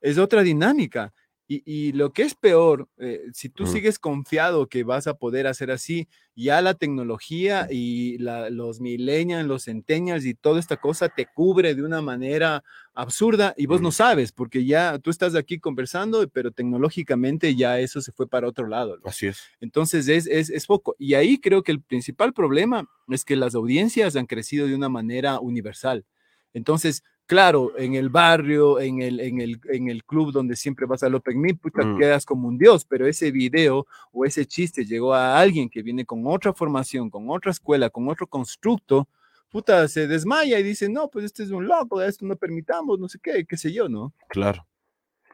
Es 0.00 0.18
otra 0.18 0.42
dinámica. 0.42 1.14
Y, 1.46 1.92
lo 1.92 2.10
que 2.10 2.22
es 2.22 2.34
peor, 2.34 2.88
eh, 2.96 3.20
si 3.34 3.50
tú 3.50 3.66
sigues 3.66 3.98
confiado 3.98 4.66
que 4.66 4.82
vas 4.82 5.06
a 5.06 5.14
poder 5.18 5.46
hacer 5.46 5.70
así, 5.70 6.08
ya 6.34 6.62
la 6.62 6.72
tecnología 6.72 7.68
y 7.70 8.16
los 8.18 8.80
millennials, 8.80 9.46
los 9.46 9.64
centennials 9.64 10.24
y 10.24 10.32
toda 10.32 10.58
esta 10.58 10.78
cosa 10.78 11.10
te 11.10 11.26
cubre 11.26 11.74
de 11.74 11.82
una 11.82 12.00
manera 12.00 12.64
absurda 12.94 13.52
y 13.58 13.66
vos 13.66 13.82
no 13.82 13.92
sabes, 13.92 14.32
porque 14.32 14.64
ya 14.64 14.98
tú 14.98 15.10
estás 15.10 15.34
aquí 15.34 15.58
conversando, 15.58 16.26
pero 16.28 16.50
tecnológicamente 16.50 17.54
ya 17.54 17.78
eso 17.78 18.00
se 18.00 18.10
fue 18.10 18.26
para 18.26 18.48
otro 18.48 18.66
lado. 18.66 18.98
Así 19.04 19.26
es. 19.26 19.42
Entonces 19.60 20.08
es, 20.08 20.26
es, 20.26 20.48
es 20.48 20.66
poco. 20.66 20.96
Y 20.98 21.12
ahí 21.12 21.38
creo 21.38 21.62
que 21.62 21.72
el 21.72 21.82
principal 21.82 22.32
problema 22.32 22.88
es 23.08 23.22
que 23.22 23.36
las 23.36 23.54
audiencias 23.54 24.16
han 24.16 24.26
crecido 24.26 24.66
de 24.66 24.74
una 24.74 24.88
manera 24.88 25.40
universal. 25.40 26.06
Entonces, 26.54 27.02
claro, 27.26 27.72
en 27.76 27.94
el 27.94 28.08
barrio, 28.08 28.80
en 28.80 29.00
el, 29.00 29.20
en 29.20 29.40
el, 29.40 29.60
en 29.70 29.88
el 29.88 30.04
club 30.04 30.32
donde 30.32 30.56
siempre 30.56 30.86
vas 30.86 31.02
al 31.02 31.14
Open 31.14 31.40
Meet, 31.40 31.58
puta, 31.58 31.84
mm. 31.84 31.98
quedas 31.98 32.24
como 32.24 32.48
un 32.48 32.58
dios, 32.58 32.84
pero 32.84 33.06
ese 33.06 33.30
video 33.30 33.86
o 34.12 34.24
ese 34.24 34.46
chiste 34.46 34.84
llegó 34.84 35.14
a 35.14 35.38
alguien 35.38 35.68
que 35.68 35.82
viene 35.82 36.04
con 36.04 36.26
otra 36.26 36.52
formación, 36.52 37.10
con 37.10 37.28
otra 37.30 37.50
escuela, 37.50 37.90
con 37.90 38.08
otro 38.08 38.26
constructo, 38.26 39.08
puta, 39.50 39.86
se 39.88 40.06
desmaya 40.06 40.58
y 40.58 40.62
dice, 40.62 40.88
no, 40.88 41.08
pues 41.08 41.24
este 41.26 41.44
es 41.44 41.50
un 41.50 41.66
loco, 41.66 42.02
esto 42.02 42.26
no 42.26 42.36
permitamos, 42.36 42.98
no 42.98 43.08
sé 43.08 43.18
qué, 43.22 43.44
qué 43.44 43.56
sé 43.56 43.72
yo, 43.72 43.88
¿no? 43.88 44.12
Claro. 44.28 44.66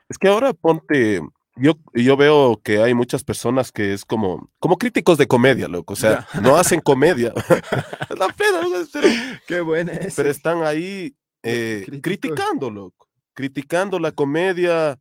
Es 0.09 0.19
que 0.19 0.29
ahora 0.29 0.53
ponte, 0.53 1.23
yo, 1.57 1.75
yo 1.95 2.17
veo 2.17 2.61
que 2.63 2.83
hay 2.83 2.95
muchas 2.95 3.23
personas 3.23 3.71
que 3.71 3.93
es 3.93 4.05
como, 4.05 4.51
como 4.59 4.79
críticos 4.79 5.19
de 5.19 5.27
comedia, 5.27 5.69
loco. 5.69 5.93
O 5.93 5.97
sea, 5.97 6.27
no 6.43 6.57
hacen 6.57 6.81
comedia. 6.81 7.33
la 8.19 8.29
pena, 8.29 8.61
pero, 8.93 9.09
Qué 9.47 9.61
buena 9.61 9.93
Pero 10.17 10.31
están 10.31 10.63
ahí 10.63 11.15
eh, 11.43 11.87
criticando, 12.03 12.93
Criticando 13.35 13.99
la 13.99 14.13
comedia, 14.13 14.99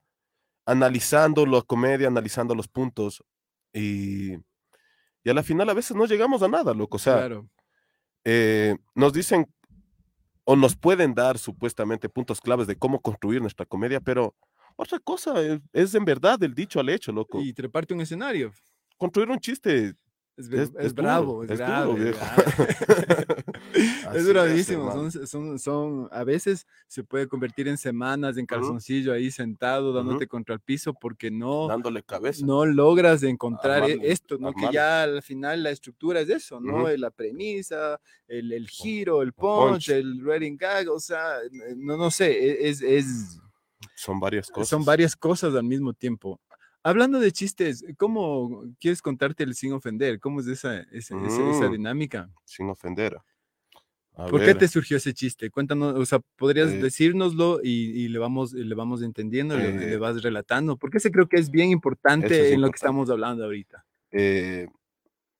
analizando 0.65 1.45
la 1.45 1.61
comedia, 1.61 2.07
analizando 2.07 2.55
los 2.55 2.67
puntos. 2.67 3.23
Y, 3.73 4.33
y 5.23 5.29
a 5.29 5.33
la 5.33 5.43
final 5.43 5.69
a 5.69 5.73
veces 5.73 5.95
no 5.95 6.05
llegamos 6.05 6.41
a 6.43 6.47
nada, 6.47 6.73
loco. 6.73 6.97
O 6.97 6.99
sea, 6.99 7.29
eh, 8.23 8.75
nos 8.95 9.13
dicen 9.13 9.45
o 10.45 10.55
nos 10.55 10.75
pueden 10.75 11.13
dar 11.13 11.37
supuestamente 11.37 12.09
puntos 12.09 12.41
claves 12.41 12.67
de 12.67 12.75
cómo 12.75 13.01
construir 13.01 13.41
nuestra 13.41 13.65
comedia, 13.65 13.99
pero 13.99 14.35
otra 14.75 14.97
cosa 14.99 15.35
es, 15.73 15.93
en 15.93 16.05
verdad 16.05 16.41
el 16.41 16.55
dicho 16.55 16.79
al 16.79 16.89
hecho, 16.89 17.11
loco. 17.11 17.41
Y 17.41 17.53
treparte 17.53 17.93
un 17.93 18.01
escenario. 18.01 18.51
Construir 18.97 19.29
un 19.29 19.39
chiste 19.39 19.93
es, 20.39 20.93
bravo, 20.93 21.43
es, 21.43 21.57
bravo. 21.57 21.97
es 24.13 24.27
bravísimo. 24.27 25.09
Son, 25.27 25.59
son, 25.59 26.07
a 26.11 26.23
veces 26.23 26.65
se 26.87 27.03
puede 27.03 27.27
convertir 27.27 27.67
en 27.67 27.77
semanas 27.77 28.37
en 28.37 28.45
calzoncillo 28.45 29.11
ahí 29.11 29.31
sentado, 29.31 29.91
dándote 29.91 30.27
contra 30.27 30.55
el 30.55 30.61
piso 30.61 30.93
porque 30.93 31.29
no. 31.29 31.67
Dándole 31.67 32.03
cabeza. 32.03 32.45
No 32.45 32.65
logras 32.65 33.21
encontrar 33.23 33.89
esto, 33.89 34.37
¿no? 34.37 34.53
Que 34.53 34.69
ya 34.71 35.03
al 35.03 35.21
final 35.21 35.63
la 35.63 35.71
estructura 35.71 36.21
es 36.21 36.29
eso, 36.29 36.61
¿no? 36.61 36.87
La 36.89 37.11
premisa, 37.11 37.99
el, 38.27 38.53
el 38.53 38.69
giro, 38.69 39.21
el 39.21 39.33
punch, 39.33 39.89
el 39.89 40.23
reading 40.23 40.57
gag, 40.57 40.89
o 40.89 40.99
sea, 40.99 41.37
no, 41.75 41.97
no 41.97 42.11
sé, 42.11 42.31
e, 42.31 42.69
es, 42.69 42.81
es. 42.81 43.41
Son 43.95 44.19
varias 44.19 44.49
cosas. 44.49 44.69
Son 44.69 44.85
varias 44.85 45.15
cosas 45.15 45.55
al 45.55 45.63
mismo 45.63 45.93
tiempo. 45.93 46.39
Hablando 46.83 47.19
de 47.19 47.31
chistes, 47.31 47.83
¿cómo 47.97 48.63
quieres 48.79 49.01
contarte 49.01 49.43
el 49.43 49.53
sin 49.53 49.73
ofender? 49.73 50.19
¿Cómo 50.19 50.39
es 50.39 50.47
esa, 50.47 50.79
esa, 50.91 51.15
mm. 51.15 51.71
dinámica? 51.71 52.29
Sin 52.45 52.69
ofender. 52.69 53.17
¿Por 54.15 54.43
qué 54.43 54.53
te 54.53 54.67
surgió 54.67 54.97
ese 54.97 55.13
chiste? 55.13 55.49
Cuéntanos, 55.49 55.95
o 55.95 56.05
sea, 56.05 56.19
podrías 56.35 56.69
eh 56.69 56.81
decírnoslo 56.81 57.61
y, 57.63 58.07
le, 58.09 58.19
vamos, 58.19 58.51
le 58.53 58.75
vamos 58.75 59.01
entendiendo, 59.01 59.57
le, 59.57 59.93
eh 59.93 59.97
vas 59.97 60.21
relatando, 60.21 60.75
porque 60.75 60.97
ese 60.97 61.11
creo 61.11 61.27
que 61.27 61.37
es 61.37 61.49
bien 61.49 61.69
importante 61.69 62.53
en 62.53 62.61
lo 62.61 62.69
que 62.69 62.75
estamos 62.75 63.09
hablando 63.09 63.45
ahorita. 63.45 63.85
Eh, 64.11 64.67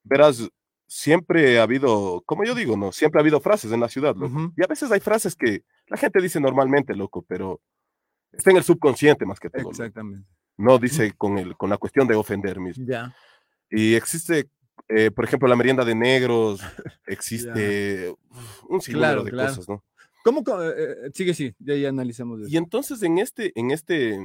verás, 0.04 0.49
siempre 0.88 1.60
ha 1.60 1.63
habido, 1.63 2.21
como 2.25 2.45
yo 2.45 2.56
digo, 2.56 2.78
¿no? 2.78 2.93
Siempre 2.93 3.19
ha 3.19 3.23
habido 3.23 3.41
frases 3.41 3.71
en 3.73 3.82
la 3.82 3.89
ciudad, 3.89 4.15
loco. 4.15 4.54
Y 4.56 4.63
a 4.63 4.67
veces 4.67 4.91
hay 4.91 5.02
frases 5.02 5.36
que 5.36 5.63
la 5.88 5.97
gente 5.97 6.21
dice 6.21 6.39
normalmente, 6.39 6.95
loco, 6.95 7.25
pero 7.28 7.60
está 8.32 8.52
en 8.52 8.58
el 8.58 8.63
subconsciente 8.63 9.25
más 9.25 9.39
que 9.39 9.49
todo. 9.49 9.69
Exactamente 9.69 10.38
no 10.59 10.77
dice 10.77 11.13
con, 11.17 11.37
el, 11.37 11.55
con 11.55 11.69
la 11.69 11.77
cuestión 11.77 12.07
de 12.07 12.15
ofender 12.15 12.59
mismo. 12.59 12.85
Ya. 12.85 13.15
Y 13.69 13.95
existe, 13.95 14.49
eh, 14.89 15.09
por 15.09 15.23
ejemplo, 15.23 15.47
la 15.47 15.55
merienda 15.55 15.85
de 15.85 15.95
negros, 15.95 16.59
existe 17.07 18.13
un 18.67 18.81
sinnúmero 18.81 19.23
de 19.23 19.31
cosas, 19.31 19.67
¿no? 19.69 19.83
¿Cómo? 20.23 20.41
Eh, 20.61 20.73
eh, 20.75 21.11
sigue, 21.13 21.33
sí, 21.33 21.55
ya, 21.59 21.75
ya 21.75 21.89
analizamos 21.89 22.41
eso. 22.41 22.49
Y 22.49 22.57
entonces 22.57 23.01
en 23.03 23.19
este, 23.19 23.57
en 23.57 23.71
este, 23.71 24.19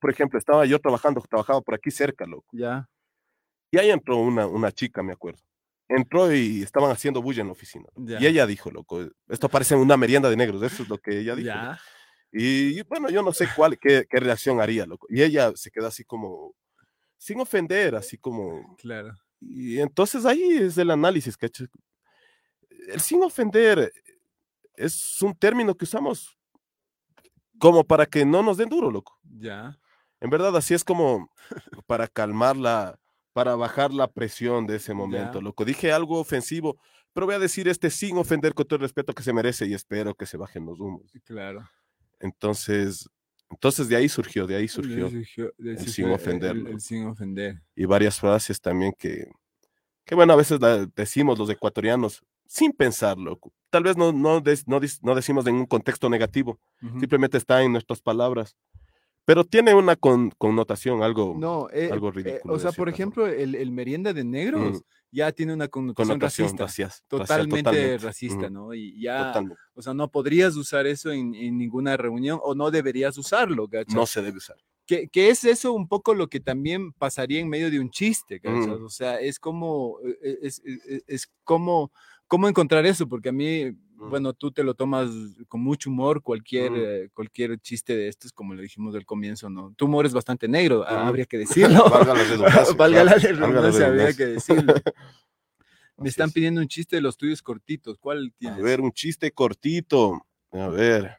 por 0.00 0.10
ejemplo, 0.10 0.38
estaba 0.38 0.64
yo 0.64 0.78
trabajando, 0.78 1.20
trabajaba 1.20 1.60
por 1.60 1.74
aquí 1.74 1.90
cerca, 1.90 2.24
loco. 2.24 2.46
Ya. 2.52 2.88
Y 3.70 3.76
ahí 3.76 3.90
entró 3.90 4.16
una, 4.16 4.46
una 4.46 4.72
chica, 4.72 5.02
me 5.02 5.12
acuerdo. 5.12 5.42
Entró 5.86 6.34
y 6.34 6.62
estaban 6.62 6.90
haciendo 6.90 7.20
bulla 7.20 7.42
en 7.42 7.48
la 7.48 7.52
oficina. 7.52 7.84
Y 7.96 8.24
ella 8.24 8.46
dijo, 8.46 8.70
loco, 8.70 9.06
esto 9.28 9.50
parece 9.50 9.74
una 9.74 9.98
merienda 9.98 10.30
de 10.30 10.36
negros, 10.36 10.62
eso 10.62 10.82
es 10.82 10.88
lo 10.88 10.96
que 10.96 11.18
ella 11.20 11.36
dijo. 11.36 11.48
Ya. 11.48 11.78
Y 12.36 12.82
bueno, 12.82 13.08
yo 13.10 13.22
no 13.22 13.32
sé 13.32 13.46
cuál, 13.54 13.78
qué, 13.78 14.06
qué, 14.10 14.18
reacción 14.18 14.60
haría, 14.60 14.86
loco. 14.86 15.06
Y 15.08 15.22
ella 15.22 15.52
se 15.54 15.70
queda 15.70 15.86
así 15.86 16.02
como, 16.04 16.52
sin 17.16 17.40
ofender, 17.40 17.94
así 17.94 18.18
como. 18.18 18.74
Claro. 18.76 19.14
Y 19.40 19.78
entonces 19.78 20.26
ahí 20.26 20.42
es 20.42 20.76
el 20.76 20.90
análisis, 20.90 21.36
¿cachai? 21.36 21.68
El 22.88 23.00
sin 23.00 23.22
ofender 23.22 23.92
es 24.74 25.22
un 25.22 25.32
término 25.32 25.76
que 25.76 25.84
usamos 25.84 26.36
como 27.58 27.84
para 27.84 28.04
que 28.04 28.24
no 28.24 28.42
nos 28.42 28.56
den 28.56 28.68
duro, 28.68 28.90
loco. 28.90 29.16
Ya. 29.22 29.78
En 30.20 30.28
verdad, 30.28 30.56
así 30.56 30.74
es 30.74 30.82
como 30.82 31.30
para 31.86 32.08
calmarla, 32.08 32.98
para 33.32 33.54
bajar 33.54 33.92
la 33.92 34.08
presión 34.08 34.66
de 34.66 34.76
ese 34.76 34.92
momento, 34.92 35.40
loco. 35.40 35.64
Dije 35.64 35.92
algo 35.92 36.18
ofensivo, 36.18 36.80
pero 37.12 37.26
voy 37.26 37.36
a 37.36 37.38
decir 37.38 37.68
este 37.68 37.90
sin 37.90 38.18
ofender 38.18 38.54
con 38.54 38.66
todo 38.66 38.78
el 38.78 38.82
respeto 38.82 39.12
que 39.14 39.22
se 39.22 39.32
merece 39.32 39.66
y 39.66 39.74
espero 39.74 40.16
que 40.16 40.26
se 40.26 40.36
bajen 40.36 40.66
los 40.66 40.80
humos. 40.80 41.12
Claro. 41.24 41.68
Entonces, 42.24 43.06
entonces 43.50 43.86
de 43.86 43.96
ahí 43.96 44.08
surgió, 44.08 44.46
de 44.46 44.56
ahí 44.56 44.66
surgió, 44.66 45.10
el 45.58 45.78
sin 45.78 46.10
ofender. 46.10 46.80
sin 46.80 47.06
ofender. 47.06 47.60
Y 47.76 47.84
varias 47.84 48.18
frases 48.18 48.58
también 48.58 48.94
que, 48.98 49.30
que 50.06 50.14
bueno, 50.14 50.32
a 50.32 50.36
veces 50.36 50.58
decimos 50.96 51.38
los 51.38 51.50
ecuatorianos 51.50 52.24
sin 52.46 52.72
pensarlo. 52.72 53.38
Tal 53.68 53.82
vez 53.82 53.98
no, 53.98 54.10
no, 54.10 54.42
no, 54.66 54.80
decimos 55.14 55.46
en 55.46 55.54
un 55.54 55.66
contexto 55.66 56.08
negativo, 56.08 56.58
simplemente 56.98 57.36
está 57.36 57.62
en 57.62 57.72
nuestras 57.72 58.00
palabras. 58.00 58.56
Pero 59.26 59.44
tiene 59.44 59.74
una 59.74 59.96
con- 59.96 60.30
connotación 60.36 61.02
algo, 61.02 61.34
No, 61.38 61.68
eh, 61.72 61.88
algo 61.90 62.08
eh, 62.08 62.12
ridículo. 62.12 62.54
o 62.54 62.56
de 62.56 62.62
sea, 62.62 62.72
por 62.72 62.88
ejemplo, 62.88 63.26
el, 63.26 63.54
el 63.54 63.70
merienda 63.70 64.12
de 64.12 64.22
negros 64.24 64.82
ya 65.10 65.32
tiene 65.32 65.54
una 65.54 65.68
connotación, 65.68 66.18
connotación 66.18 66.58
racista. 66.58 66.94
Totalmente, 67.08 67.62
totalmente. 67.62 67.98
racista, 68.04 68.44
Ujú, 68.46 68.50
¿no? 68.50 68.74
Y 68.74 69.00
ya, 69.00 69.28
totalmente. 69.28 69.60
o 69.74 69.80
sea, 69.82 69.94
no 69.94 70.10
podrías 70.10 70.56
usar 70.56 70.86
eso 70.86 71.10
en, 71.10 71.34
en 71.34 71.56
ninguna 71.56 71.96
reunión 71.96 72.38
o 72.42 72.54
no 72.54 72.70
deberías 72.70 73.16
usarlo, 73.16 73.66
¿cachai? 73.68 73.94
No 73.94 74.04
se 74.06 74.20
debe 74.22 74.36
usar. 74.38 74.56
que, 74.86 75.08
que 75.08 75.30
es 75.30 75.44
eso 75.44 75.72
un 75.72 75.88
poco 75.88 76.12
lo 76.14 76.28
que 76.28 76.40
también 76.40 76.92
pasaría 76.92 77.40
en 77.40 77.48
medio 77.48 77.70
de 77.70 77.80
un 77.80 77.88
chiste, 77.90 78.40
¿cachai? 78.40 78.78
Mm. 78.78 78.84
O 78.84 78.90
sea, 78.90 79.18
es 79.20 79.38
como, 79.38 79.98
eh, 80.04 80.18
eh, 80.22 80.38
es, 80.42 80.60
es- 80.64 80.84
es- 80.84 81.04
es 81.06 81.32
como, 81.44 81.90
cómo 82.26 82.46
encontrar 82.48 82.84
eso, 82.84 83.08
porque 83.08 83.30
a 83.30 83.32
mí, 83.32 83.64
Mm. 83.70 83.93
Bueno, 84.08 84.32
tú 84.32 84.50
te 84.52 84.62
lo 84.64 84.74
tomas 84.74 85.10
con 85.48 85.60
mucho 85.62 85.90
humor, 85.90 86.22
cualquier, 86.22 86.72
eh, 86.74 87.08
cualquier 87.14 87.58
chiste 87.60 87.96
de 87.96 88.08
estos, 88.08 88.32
como 88.32 88.54
le 88.54 88.62
dijimos 88.62 88.94
del 88.94 89.04
comienzo, 89.06 89.50
¿no? 89.50 89.72
Tu 89.76 89.84
humor 89.86 90.06
es 90.06 90.12
bastante 90.12 90.48
negro, 90.48 90.84
ah, 90.86 91.06
habría 91.06 91.26
que 91.26 91.38
decirlo. 91.78 91.88
Valga 91.88 92.14
la 92.14 92.24
redundancia, 92.24 92.74
Valga 92.76 93.04
la 93.04 93.14
redundancia, 93.14 93.86
habría 93.86 94.12
que 94.14 94.26
decirlo. 94.26 94.74
Me 95.96 96.08
están 96.08 96.28
es. 96.28 96.34
pidiendo 96.34 96.60
un 96.60 96.68
chiste 96.68 96.96
de 96.96 97.02
los 97.02 97.16
tuyos 97.16 97.40
cortitos, 97.42 97.98
¿cuál 97.98 98.28
A 98.34 98.38
tienes? 98.38 98.62
ver, 98.62 98.80
un 98.80 98.92
chiste 98.92 99.30
cortito. 99.30 100.26
A 100.50 100.68
ver. 100.68 101.18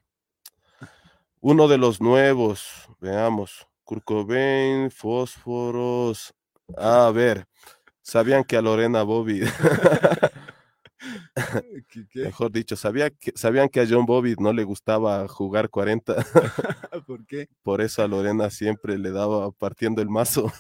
Uno 1.39 1.67
de 1.67 1.77
los 1.77 2.01
nuevos. 2.01 2.89
Veamos. 2.99 3.67
Kurt 3.83 4.03
Cobain, 4.03 4.91
fósforos. 4.91 6.33
A 6.77 7.09
ver. 7.11 7.47
¿Sabían 8.01 8.43
que 8.43 8.57
a 8.57 8.61
Lorena 8.61 9.01
Bobby, 9.03 9.41
¿Qué- 11.89 12.05
qué? 12.11 12.23
mejor 12.23 12.51
dicho, 12.51 12.75
¿sabía 12.75 13.09
que, 13.09 13.31
sabían 13.35 13.69
que 13.69 13.81
a 13.81 13.87
John 13.89 14.05
Bobby 14.05 14.35
no 14.39 14.53
le 14.53 14.63
gustaba 14.63 15.27
jugar 15.27 15.69
40? 15.69 16.15
¿Por 17.07 17.25
qué? 17.25 17.49
Por 17.63 17.81
eso 17.81 18.01
a 18.03 18.07
Lorena 18.07 18.49
siempre 18.49 18.97
le 18.97 19.11
daba 19.11 19.51
partiendo 19.51 20.01
el 20.01 20.09
mazo. 20.09 20.51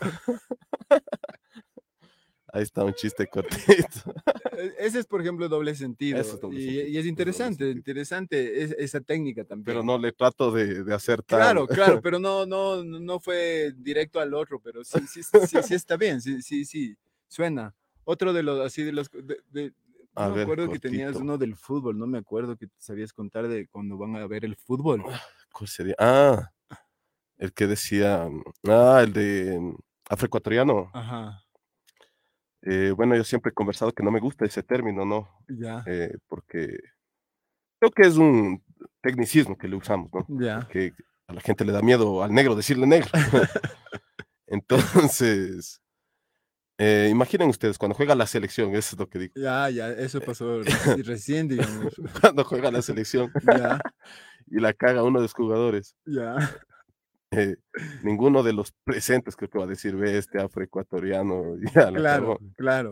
Ahí 2.53 2.63
está 2.63 2.85
un 2.85 2.93
chiste 2.93 3.27
cortito. 3.27 4.13
E- 4.57 4.73
Ese 4.79 4.99
es, 4.99 5.05
por 5.07 5.19
ejemplo, 5.19 5.49
doble 5.49 5.75
sentido. 5.75 6.19
Es 6.21 6.39
doble 6.39 6.57
y, 6.59 6.63
sentido, 6.63 6.87
y 6.87 6.97
es 6.97 7.03
es 7.03 7.05
interesante, 7.07 7.51
sentido. 7.65 7.71
interesante 7.71 8.63
es- 8.63 8.71
esa 8.77 9.01
técnica 9.01 9.43
también. 9.43 9.65
Pero 9.65 9.83
no 9.83 9.97
le 9.97 10.13
trato 10.13 10.51
de, 10.51 10.83
de 10.85 10.93
hacer 10.93 11.21
tan. 11.21 11.39
Claro, 11.39 11.67
claro, 11.67 11.99
pero 12.01 12.17
no, 12.17 12.45
no, 12.45 12.81
no 12.83 12.99
no 12.99 13.19
fue 13.19 13.73
directo 13.77 14.19
al 14.21 14.33
otro, 14.33 14.59
pero 14.61 14.83
sí, 14.85 14.99
sí, 15.07 15.21
sí, 15.23 15.37
sí, 15.47 15.57
sí 15.63 15.73
está 15.73 15.97
bien, 15.97 16.21
sí, 16.21 16.41
sí, 16.41 16.63
sí, 16.63 16.95
suena. 17.27 17.75
Otro 18.05 18.31
de 18.31 18.43
los, 18.43 18.59
así 18.65 18.83
de 18.83 18.93
los, 18.93 19.09
de, 19.11 19.39
de- 19.51 19.73
A 20.15 20.29
no 20.29 20.35
me 20.35 20.41
acuerdo 20.43 20.69
que 20.71 20.79
tenías 20.79 21.15
uno 21.15 21.37
del 21.37 21.55
fútbol, 21.55 21.97
no 21.97 22.07
me 22.07 22.17
acuerdo 22.19 22.55
que 22.57 22.67
sabías 22.77 23.11
contar 23.13 23.47
de 23.47 23.67
cuando 23.67 23.97
van 23.97 24.15
a 24.15 24.25
ver 24.27 24.45
el 24.45 24.55
fútbol. 24.55 25.03
¿Cuál 25.51 25.67
sería? 25.67 25.95
Ah, 25.99 26.51
el 27.37 27.53
que 27.53 27.67
decía. 27.67 28.27
Ah, 28.67 29.01
el 29.03 29.13
de 29.13 29.59
mm, 29.59 29.75
afroecuatoriano. 30.09 30.89
Ajá, 30.93 31.41
Eh, 32.61 32.91
bueno, 32.95 33.15
yo 33.15 33.23
siempre 33.23 33.51
he 33.51 33.53
conversado 33.53 33.91
que 33.91 34.03
no 34.03 34.09
me 34.11 34.19
gusta 34.19 34.45
ese 34.45 34.63
término, 34.63 35.05
¿no? 35.05 35.29
ya, 35.47 35.83
Eh, 35.85 36.17
porque 36.27 36.79
creo 37.79 37.91
que 37.91 38.03
es 38.03 38.17
un 38.17 38.63
tecnicismo 39.01 39.57
que 39.57 39.67
le 39.67 39.75
usamos, 39.75 40.09
¿no? 40.13 40.25
ya, 40.39 40.67
Que 40.69 40.93
a 41.27 41.33
la 41.33 41.41
gente 41.41 41.63
le 41.65 41.71
da 41.73 41.81
miedo 41.81 42.23
al 42.23 42.33
negro 42.33 42.55
decirle 42.55 42.87
negro. 42.87 43.09
Entonces, 44.47 45.81
eh, 46.77 47.07
imaginen 47.11 47.49
ustedes, 47.49 47.77
cuando 47.77 47.95
juega 47.95 48.15
la 48.15 48.27
selección, 48.27 48.75
eso 48.75 48.95
es 48.95 48.99
lo 48.99 49.07
que 49.07 49.19
digo. 49.19 49.33
ya, 49.35 49.69
ya, 49.69 49.89
eso 49.91 50.19
pasó 50.21 50.59
reci- 50.99 51.03
recién, 51.03 51.47
digamos. 51.47 51.93
Cuando 52.21 52.43
juega 52.43 52.71
la 52.71 52.81
selección 52.81 53.31
Ya, 53.43 53.81
y 54.47 54.59
la 54.59 54.73
caga 54.73 55.03
uno 55.03 55.19
de 55.19 55.23
los 55.23 55.33
jugadores, 55.33 55.95
ya, 56.05 56.35
eh, 57.31 57.55
ninguno 58.03 58.43
de 58.43 58.53
los 58.53 58.71
presentes 58.83 59.35
creo 59.35 59.49
que 59.49 59.57
va 59.59 59.65
a 59.65 59.67
decir, 59.67 59.95
ve 59.95 60.17
este 60.17 60.39
afroecuatoriano, 60.41 61.55
ya 61.73 61.91
la 61.91 61.99
claro, 61.99 62.23
cagó". 62.37 62.39
claro, 62.55 62.91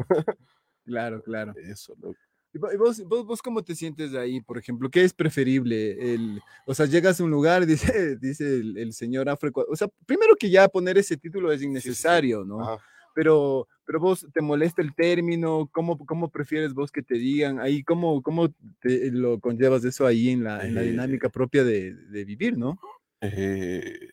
claro, 0.85 1.21
claro. 1.23 1.53
Eso, 1.57 1.93
loco. 2.01 2.17
¿Y 2.55 2.59
vo- 2.59 2.71
y 2.73 2.77
vos, 2.77 3.03
vos, 3.07 3.25
vos 3.25 3.41
cómo 3.41 3.63
te 3.63 3.73
sientes 3.73 4.13
ahí, 4.13 4.39
por 4.39 4.59
ejemplo? 4.59 4.87
¿Qué 4.89 5.03
es 5.03 5.11
preferible? 5.13 6.13
El, 6.13 6.39
o 6.67 6.73
sea, 6.75 6.85
llegas 6.85 7.19
a 7.19 7.23
un 7.23 7.31
lugar, 7.31 7.65
dice, 7.65 8.15
dice 8.17 8.45
el, 8.57 8.77
el 8.77 8.93
señor 8.93 9.27
Afro, 9.27 9.49
o 9.67 9.75
sea, 9.75 9.87
primero 10.05 10.35
que 10.35 10.49
ya 10.51 10.67
poner 10.67 10.97
ese 10.99 11.17
título 11.17 11.51
es 11.51 11.63
innecesario, 11.63 12.45
¿no? 12.45 12.61
Ajá. 12.61 12.83
Pero, 13.15 13.67
pero 13.85 13.99
vos, 13.99 14.25
¿te 14.33 14.41
molesta 14.41 14.81
el 14.81 14.93
término? 14.95 15.67
¿Cómo, 15.71 15.97
cómo 16.05 16.29
prefieres 16.29 16.73
vos 16.73 16.91
que 16.91 17.01
te 17.03 17.15
digan? 17.15 17.59
Ahí, 17.59 17.83
¿cómo, 17.83 18.21
cómo 18.21 18.49
te 18.79 19.11
lo 19.11 19.39
conllevas 19.39 19.83
eso 19.85 20.05
ahí 20.05 20.29
en 20.29 20.43
la, 20.43 20.65
en 20.65 20.75
la 20.75 20.81
Eh, 20.81 20.85
dinámica 20.91 21.29
propia 21.29 21.63
de, 21.63 21.93
de 21.93 22.25
vivir, 22.25 22.57
¿no? 22.57 22.79
Eh, 23.21 24.09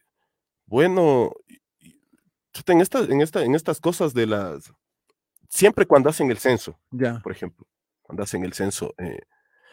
bueno, 0.66 1.32
en, 2.66 2.80
esta- 2.80 3.04
en, 3.04 3.20
esta, 3.20 3.44
en 3.44 3.54
estas 3.54 3.80
cosas 3.80 4.14
de 4.14 4.26
las... 4.26 4.72
Siempre 5.48 5.86
cuando 5.86 6.08
hacen 6.10 6.30
el 6.30 6.38
censo, 6.38 6.78
Ya, 6.92 7.18
por 7.20 7.32
ejemplo, 7.32 7.66
cuando 8.02 8.22
hacen 8.22 8.44
el 8.44 8.52
censo, 8.52 8.94
eh, 8.98 9.20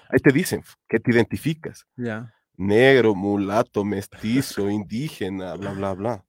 ahí 0.10 0.20
te 0.20 0.32
dicen 0.34 0.64
que 0.88 1.00
te 1.00 1.12
identificas. 1.12 1.86
ya, 1.96 2.34
Negro, 2.56 3.14
mulato, 3.14 3.84
mestizo, 3.84 4.68
indígena, 4.72 5.54
bla, 5.54 5.74
bla, 5.74 5.94
bla. 5.94 6.26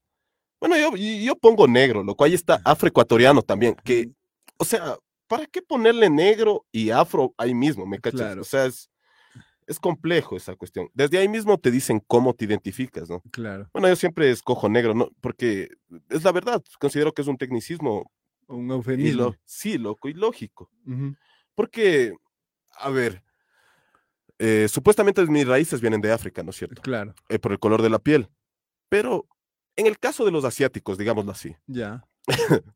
Bueno, 0.60 0.76
yo, 0.76 0.96
yo 0.96 1.36
pongo 1.36 1.66
negro, 1.68 2.02
lo 2.02 2.14
cual 2.14 2.30
ahí 2.30 2.34
está 2.34 2.60
afroecuatoriano 2.64 3.42
también, 3.42 3.76
que, 3.84 4.10
o 4.56 4.64
sea, 4.64 4.96
¿para 5.26 5.46
qué 5.46 5.62
ponerle 5.62 6.10
negro 6.10 6.66
y 6.72 6.90
afro 6.90 7.32
ahí 7.38 7.54
mismo? 7.54 7.86
¿Me 7.86 7.98
cachas? 8.00 8.20
Claro. 8.20 8.40
O 8.42 8.44
sea, 8.44 8.66
es, 8.66 8.90
es 9.66 9.78
complejo 9.78 10.36
esa 10.36 10.56
cuestión. 10.56 10.88
Desde 10.94 11.18
ahí 11.18 11.28
mismo 11.28 11.58
te 11.58 11.70
dicen 11.70 12.02
cómo 12.06 12.34
te 12.34 12.44
identificas, 12.46 13.08
¿no? 13.08 13.22
claro. 13.30 13.68
Bueno, 13.72 13.88
yo 13.88 13.96
siempre 13.96 14.30
escojo 14.30 14.68
negro, 14.68 14.94
¿no? 14.94 15.10
Porque 15.20 15.68
es 16.08 16.24
la 16.24 16.32
verdad, 16.32 16.62
considero 16.80 17.12
que 17.12 17.22
es 17.22 17.28
un 17.28 17.36
tecnicismo 17.38 18.10
Un 18.48 18.70
eufemismo. 18.70 19.22
lo- 19.24 19.36
sí, 19.44 19.78
loco 19.78 20.08
y 20.08 20.14
lógico. 20.14 20.70
Ujú, 20.86 21.14
Porque, 21.54 22.14
a 22.78 22.88
ver, 22.90 23.22
eh, 24.38 24.66
supuestamente 24.68 25.24
mis 25.26 25.46
raíces 25.46 25.80
vienen 25.80 26.00
de 26.00 26.12
África, 26.12 26.42
¿no 26.42 26.50
es 26.50 26.56
cierto? 26.56 26.80
Claro, 26.82 27.14
Eh, 27.28 27.38
por 27.38 27.52
el 27.52 27.58
color 27.58 27.82
de 27.82 27.90
la 27.90 27.98
piel. 27.98 28.28
Pero 28.88 29.26
en 29.78 29.86
el 29.86 29.98
caso 29.98 30.24
de 30.24 30.30
los 30.30 30.44
asiáticos, 30.44 30.98
digámoslo 30.98 31.32
así, 31.32 31.56
ya, 31.66 32.04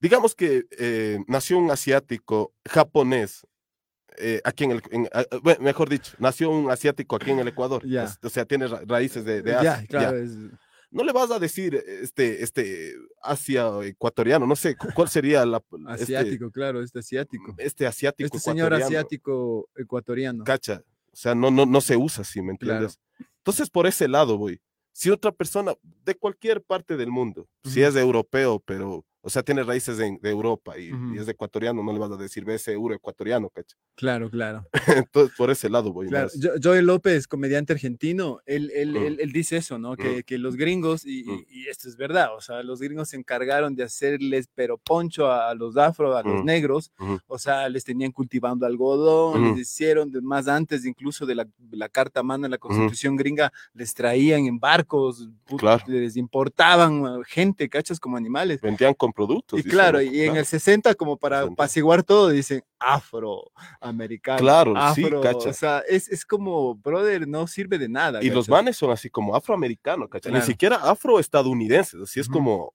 digamos 0.00 0.34
que 0.34 0.66
eh, 0.78 1.18
nació 1.26 1.58
un 1.58 1.70
asiático 1.70 2.52
japonés. 2.68 3.46
eh, 4.20 4.40
aquí 4.44 4.64
en 4.64 4.72
el, 4.72 4.82
en- 4.90 5.08
ah, 5.12 5.24
ah, 5.30 5.38
bueno, 5.42 5.60
mejor 5.62 5.88
dicho, 5.88 6.12
nació 6.18 6.50
un 6.50 6.70
asiático 6.70 7.14
aquí 7.16 7.30
en 7.30 7.38
el 7.38 7.48
Ecuador. 7.48 7.86
Ya. 7.86 8.04
es- 8.04 8.18
O 8.22 8.28
sea, 8.28 8.44
tiene 8.44 8.66
ra- 8.66 8.82
raíces 8.86 9.24
de, 9.24 9.42
de 9.42 9.50
ya, 9.52 9.60
Asia. 9.60 9.80
ya. 9.82 9.86
claro, 9.86 10.16
es 10.18 10.30
no 10.90 11.04
le 11.04 11.12
vas 11.12 11.30
a 11.30 11.38
decir 11.38 11.74
este, 11.74 12.42
este 12.42 12.94
Asia 13.22 13.68
ecuatoriano, 13.84 14.46
no 14.46 14.56
sé, 14.56 14.74
cu- 14.74 14.88
¿cuál 14.94 15.08
sería 15.10 15.44
la, 15.44 15.62
este- 15.98 16.16
asiático, 16.16 16.50
claro, 16.50 16.82
es 16.82 16.96
asiático. 16.96 17.54
Este, 17.58 17.86
asiático 17.86 18.24
Este 18.24 18.38
señor 18.38 18.72
asiático 18.72 19.68
ecuatoriano. 19.76 20.44
Cacha, 20.44 20.82
o 21.12 21.16
sea, 21.16 21.34
no, 21.34 21.50
no, 21.50 21.66
no 21.66 21.80
se 21.82 21.96
usa 21.96 22.22
así, 22.22 22.40
¿me 22.40 22.56
Claro. 22.56 22.86
entiendes? 22.86 22.98
Entonces, 23.38 23.68
por 23.70 23.86
ese 23.86 24.08
lado 24.08 24.38
voy. 24.38 24.60
Si 24.92 25.10
otra 25.10 25.32
persona 25.32 25.74
de 26.04 26.14
cualquier 26.14 26.62
parte 26.62 26.96
del 26.96 27.10
mundo, 27.10 27.46
si 27.64 27.82
es 27.82 27.94
europeo, 27.96 28.60
pero, 28.60 29.04
o 29.20 29.30
sea, 29.30 29.42
tiene 29.42 29.62
raíces 29.64 29.96
de, 29.98 30.16
de 30.20 30.30
Europa 30.30 30.78
y, 30.78 30.86
y 30.86 30.92
Ujú. 30.92 31.20
es 31.20 31.28
ecuatoriano, 31.28 31.82
no 31.82 31.92
le 31.92 31.98
vas 31.98 32.10
a 32.12 32.16
decir, 32.16 32.44
ve 32.44 32.54
ese 32.54 32.72
euro 32.72 32.94
ecuatoriano, 32.94 33.50
cacha. 33.50 33.76
Claro, 33.96 34.30
claro. 34.30 34.64
Entonces, 35.06 35.34
por 35.36 35.50
ese 35.50 35.68
lado 35.68 35.92
voy. 35.92 36.08
Claro, 36.08 36.28
más. 36.32 36.38
Jo- 36.40 36.58
Joey 36.62 36.82
López, 36.82 37.26
comediante 37.26 37.72
argentino, 37.72 38.38
él, 38.46 38.70
él, 38.74 38.92
Mm. 38.92 38.96
él, 39.06 39.18
él 39.20 39.32
dice 39.32 39.56
eso, 39.56 39.78
¿no? 39.78 39.96
Que, 39.96 40.18
Mm. 40.18 40.22
que 40.22 40.38
los 40.38 40.56
gringos, 40.56 41.04
y, 41.04 41.20
y- 41.20 41.24
Mm. 41.24 41.44
y 41.48 41.68
esto 41.68 41.88
es 41.88 41.96
verdad, 41.96 42.34
o 42.36 42.40
sea, 42.40 42.62
los 42.62 42.80
gringos 42.80 43.08
se 43.08 43.16
encargaron 43.16 43.74
de 43.74 43.82
hacerles 43.84 44.48
pero 44.54 44.78
poncho 44.78 45.30
a, 45.30 45.54
los 45.54 45.76
afro, 45.76 46.16
a 46.16 46.22
los 46.22 46.42
Mm. 46.42 46.46
negros, 46.46 46.92
o 47.26 47.38
sea, 47.38 47.68
les 47.68 47.84
tenían 47.84 48.12
cultivando 48.12 48.66
algodón, 48.66 49.50
les 49.56 49.58
hicieron 49.68 50.10
de- 50.10 50.20
más 50.20 50.46
antes 50.48 50.84
incluso 50.84 51.26
de 51.26 51.34
la, 51.34 51.48
la 51.72 51.88
carta 51.88 52.22
mano 52.22 52.44
de 52.44 52.50
la 52.50 52.58
constitución 52.58 53.16
gringa, 53.16 53.52
les 53.74 53.92
traían 53.94 54.46
en 54.46 54.58
barcos, 54.60 55.28
Claro. 55.58 55.82
les 55.88 56.16
importaban 56.16 57.00
uh, 57.04 57.22
gente, 57.26 57.68
cachas, 57.68 57.98
como 58.00 58.16
animales. 58.16 58.60
Vendían 58.60 58.94
con 59.08 59.12
productos. 59.12 59.58
Y 59.58 59.62
dice, 59.62 59.74
claro, 59.74 60.00
y 60.02 60.22
en 60.22 60.36
el 60.36 60.44
60, 60.44 60.94
como 60.94 61.16
para 61.16 61.38
60. 61.38 61.52
apaciguar 61.54 62.02
todo, 62.02 62.28
dicen 62.28 62.62
afroamericano. 62.78 64.38
Claro, 64.38 64.74
sí, 64.94 65.04
afro, 65.04 65.20
cacha. 65.20 65.48
O 65.48 65.52
sea, 65.52 65.82
es, 65.88 66.08
es 66.08 66.24
como, 66.24 66.74
brother, 66.76 67.26
no 67.26 67.46
sirve 67.46 67.78
de 67.78 67.88
nada. 67.88 68.22
Y 68.22 68.30
los 68.30 68.48
manes 68.48 68.76
son 68.76 68.90
así 68.90 69.08
como 69.10 69.34
afroamericanos, 69.34 70.08
¿cachai? 70.08 70.30
Claro. 70.32 70.44
Ni 70.44 70.50
siquiera 70.52 70.76
afroestadounidenses, 70.76 72.00
así 72.02 72.20
es 72.20 72.28
Ujú. 72.28 72.38
como 72.38 72.72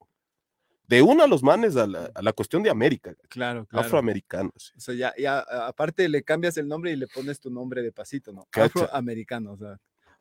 de 0.87 1.01
una 1.01 1.23
a 1.23 1.27
los 1.27 1.41
manes 1.41 1.75
a 1.77 1.87
la, 1.87 2.11
a 2.13 2.21
la 2.21 2.33
cuestión 2.33 2.61
de 2.61 2.69
América, 2.69 3.13
Claro, 3.29 3.65
claro. 3.65 3.85
afroamericanos. 3.85 4.73
O 4.75 4.79
sea, 4.79 4.93
ya, 4.95 5.13
ya, 5.17 5.39
aparte 5.67 6.07
le 6.09 6.23
cambias 6.23 6.57
el 6.57 6.67
nombre 6.67 6.91
y 6.91 6.95
le 6.95 7.07
pones 7.07 7.39
tu 7.39 7.49
nombre 7.49 7.81
de 7.81 7.91
pasito, 7.91 8.33
¿no? 8.33 8.45
Cacha. 8.49 8.85
Afroamericano, 8.85 9.53
o 9.53 9.57
sea. 9.57 9.77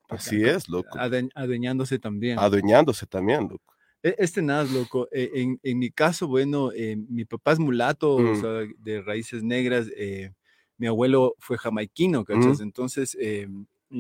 Así 0.09 0.45
es, 0.45 0.69
loco. 0.69 0.99
ade- 0.99 1.31
adueñándose 1.35 1.99
también. 1.99 2.39
Adueñándose 2.39 3.07
también, 3.07 3.43
loco. 3.49 3.72
E- 4.03 4.15
Este 4.19 4.43
nada, 4.43 4.65
loco. 4.65 5.09
eh, 5.13 5.31
En, 5.35 5.59
en 5.63 5.79
mi 5.79 5.91
caso, 5.91 6.27
bueno, 6.29 6.73
eh, 6.73 6.97
mi 6.97 7.25
papá 7.25 7.53
es 7.53 7.59
mulato, 7.59 8.27
o 8.27 8.35
Mm. 8.35 8.35
sea, 8.35 8.51
de 8.79 9.03
raíces 9.03 9.43
negras. 9.43 9.89
eh, 9.97 10.33
mi 10.79 10.87
abuelo 10.89 11.35
fue 11.39 11.59
jamaiquino, 11.59 12.25
¿cachas? 12.25 12.59
Entonces, 12.61 13.17
eh, 13.21 13.47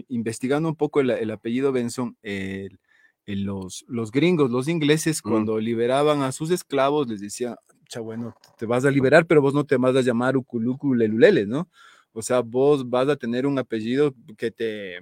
investigando 0.08 0.68
un 0.68 0.74
poco 0.76 1.00
el, 1.00 1.10
el 1.10 1.30
apellido 1.30 1.70
Benson, 1.72 2.16
el, 2.22 2.78
los, 3.26 3.84
los 3.88 4.10
gringos, 4.10 4.50
los 4.50 4.66
ingleses, 4.68 5.22
Mm. 5.24 5.46
cuando 5.46 5.58
liberaban 5.60 6.22
a 6.22 6.32
sus 6.32 6.50
esclavos, 6.50 7.08
les 7.08 7.20
decían, 7.20 7.54
"Cha, 7.88 8.00
bueno, 8.00 8.34
te 8.56 8.66
vas 8.66 8.84
a 8.84 8.90
liberar, 8.90 9.26
pero 9.26 9.40
vos 9.42 9.54
no 9.54 9.64
te 9.64 9.76
vas 9.76 9.94
a 9.96 10.00
llamar 10.02 10.36
Ukuluku 10.36 10.94
Lelulele, 10.94 11.46
¿no? 11.46 11.68
O 12.12 12.22
sea, 12.22 12.40
vos 12.40 12.88
vas 12.90 13.08
a 13.08 13.16
tener 13.16 13.46
un 13.46 13.58
apellido 13.58 14.12
que 14.36 14.50
te, 14.50 14.98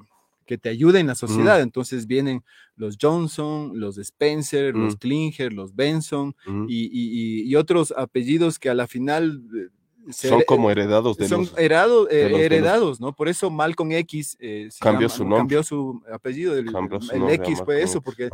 que 0.51 0.59
te 0.59 0.68
ayude 0.68 0.98
en 0.98 1.07
la 1.07 1.14
sociedad. 1.14 1.61
Entonces 1.61 2.09
vienen 2.09 2.42
los 2.74 2.96
Johnson, 3.01 3.70
los 3.78 3.98
Spencer, 3.98 4.74
los 4.74 4.96
Mm. 4.96 4.98
Klinger, 4.98 5.53
los 5.53 5.76
Benson 5.76 6.34
Ujú. 6.44 6.66
y, 6.68 6.86
y- 6.92 7.42
y- 7.48 7.55
otros 7.55 7.94
apellidos 7.96 8.59
que 8.59 8.68
a 8.68 8.74
la 8.74 8.88
final 8.88 9.44
eh, 9.57 9.68
se 10.11 10.28
Son 10.28 10.42
como 10.48 10.68
heredados 10.68 11.16
de 11.18 11.28
son 11.28 11.42
los... 11.42 11.57
herado- 11.57 12.09
eh, 12.11 12.14
de 12.16 12.22
los- 12.22 12.30
de 12.30 12.30
los- 12.30 12.40
heredados, 12.40 13.01
¿no? 13.01 13.12
Por 13.14 13.28
eso 13.28 13.48
Malcolm 13.48 13.92
X 13.92 14.36
eh, 14.40 14.68
Cambió 14.80 15.07
llama- 15.07 15.16
su 15.16 15.22
¿no? 15.22 15.28
nombre. 15.30 15.38
cambió 15.42 15.62
su 15.62 16.03
apellido, 16.12 16.57
el, 16.59 16.68
su 16.68 17.12
el 17.14 17.30
X 17.34 17.62
fue 17.64 17.80
eso, 17.82 18.01
porque 18.01 18.28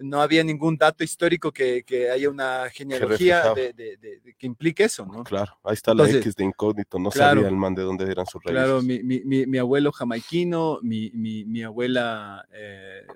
no 0.00 0.20
había 0.22 0.42
ningún 0.42 0.76
dato 0.76 1.04
histórico 1.04 1.52
que, 1.52 1.82
que 1.84 2.10
haya 2.10 2.28
una 2.28 2.68
genealogía 2.70 3.54
de, 3.54 3.72
de- 3.72 3.96
de- 3.96 4.20
de- 4.20 4.34
que 4.34 4.46
implique 4.46 4.84
eso, 4.84 5.04
¿no? 5.06 5.24
Claro, 5.24 5.52
ahí 5.62 5.74
está 5.74 5.92
la 5.94 6.04
Entonces, 6.04 6.22
X 6.26 6.36
de 6.36 6.44
incógnito, 6.44 6.98
no 6.98 7.10
claro. 7.10 7.36
sabía 7.40 7.48
el 7.48 7.56
man 7.56 7.74
de 7.74 7.82
dónde 7.82 8.10
eran 8.10 8.26
sus 8.26 8.42
raíces. 8.42 8.62
Claro, 8.64 8.82
mi, 8.82 9.02
mi- 9.02 9.20
mi- 9.24 9.46
mi 9.46 9.58
abuelo 9.58 9.92
jamaiquino, 9.92 10.78
mi, 10.82 11.10
mi- 11.14 11.44
mi 11.44 11.62
abuela, 11.62 12.46
eh, 12.52 13.06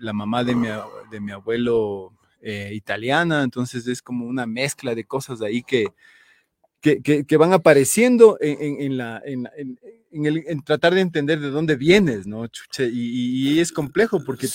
la 0.00 0.12
mamá 0.12 0.42
de 0.44 0.54
mi, 0.54 0.68
de 1.10 1.20
mi 1.20 1.32
abuelo 1.32 2.12
eh, 2.40 2.70
italiana, 2.74 3.42
entonces 3.44 3.86
es 3.86 4.02
como 4.02 4.26
una 4.26 4.46
mezcla 4.46 4.94
de 4.96 5.04
cosas 5.04 5.40
ahí 5.42 5.62
que, 5.62 5.86
que, 6.80 7.00
que- 7.00 7.24
que 7.24 7.36
van 7.36 7.52
apareciendo 7.52 8.36
en, 8.40 8.60
en- 8.60 8.80
en 8.80 8.96
la, 8.96 9.22
en, 9.24 9.48
en- 9.56 9.78
en 10.10 10.26
el- 10.26 10.64
tratar 10.64 10.92
de 10.94 11.00
entender 11.02 11.38
de 11.38 11.50
dónde 11.50 11.76
vienes, 11.76 12.26
¿no? 12.26 12.46
Chuche, 12.48 12.88
y, 12.92 13.52
y- 13.54 13.60
es 13.60 13.70
complejo 13.70 14.24
porque 14.24 14.48
Sí. 14.48 14.54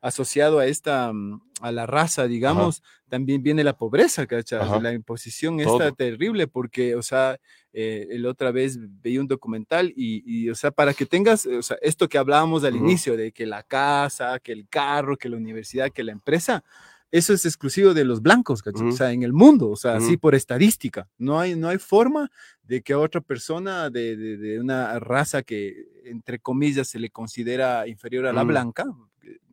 Asociado 0.00 0.58
a 0.58 0.66
esta, 0.66 1.12
mm, 1.12 1.40
a 1.60 1.72
la 1.72 1.86
raza, 1.86 2.26
digamos, 2.28 2.82
también 3.08 3.42
viene 3.42 3.64
la 3.64 3.76
pobreza, 3.76 4.26
¿cachai? 4.26 4.80
La 4.80 4.92
imposición 4.92 5.58
Todo. 5.58 5.92
terrible 5.94 6.46
porque, 6.46 6.94
o 6.94 7.02
sea, 7.02 7.38
eh, 7.72 8.06
el 8.10 8.26
otra 8.26 8.52
vez 8.52 8.78
veía 9.02 9.20
un 9.20 9.26
documental 9.26 9.92
y, 9.96 10.22
y, 10.24 10.50
o 10.50 10.54
sea, 10.54 10.70
para 10.70 10.94
que 10.94 11.04
tengas, 11.06 11.46
o 11.46 11.62
sea, 11.62 11.76
esto 11.82 12.08
que 12.08 12.18
hablábamos 12.18 12.62
al 12.64 12.76
inicio, 12.76 13.16
de 13.16 13.32
que 13.32 13.44
la 13.46 13.62
casa, 13.64 14.38
que 14.38 14.52
el 14.52 14.68
carro, 14.68 15.16
que 15.16 15.28
la 15.28 15.36
universidad, 15.36 15.90
que 15.90 16.04
la 16.04 16.12
empresa, 16.12 16.62
eso 17.10 17.32
es 17.32 17.46
exclusivo 17.46 17.94
de 17.94 18.04
los 18.04 18.20
blancos, 18.20 18.62
¿cachai? 18.62 18.86
O 18.88 18.92
sea, 18.92 19.12
en 19.12 19.22
el 19.22 19.32
mundo, 19.32 19.70
o 19.70 19.76
sea, 19.76 19.96
así 19.96 20.16
por 20.18 20.34
estadística. 20.34 21.08
No 21.16 21.40
hay, 21.40 21.56
no 21.56 21.68
hay 21.70 21.78
forma 21.78 22.30
de 22.62 22.82
que 22.82 22.92
a 22.92 22.98
otra 22.98 23.22
persona 23.22 23.88
de, 23.88 24.14
de- 24.16 24.36
de 24.36 24.60
una 24.60 24.98
raza 25.00 25.42
que, 25.42 25.86
entre 26.04 26.38
comillas, 26.38 26.86
se 26.88 26.98
le 26.98 27.08
considera 27.10 27.88
inferior 27.88 28.26
a 28.26 28.32
la 28.34 28.42
Ujú. 28.42 28.48
blanca, 28.48 28.84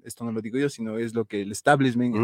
esto 0.06 0.24
no 0.24 0.32
lo 0.32 0.42
digo 0.42 0.58
yo, 0.58 0.70
sino 0.70 0.98
es 0.98 1.14
lo 1.14 1.26
que 1.26 1.42
el 1.42 1.52
establishment 1.52 2.16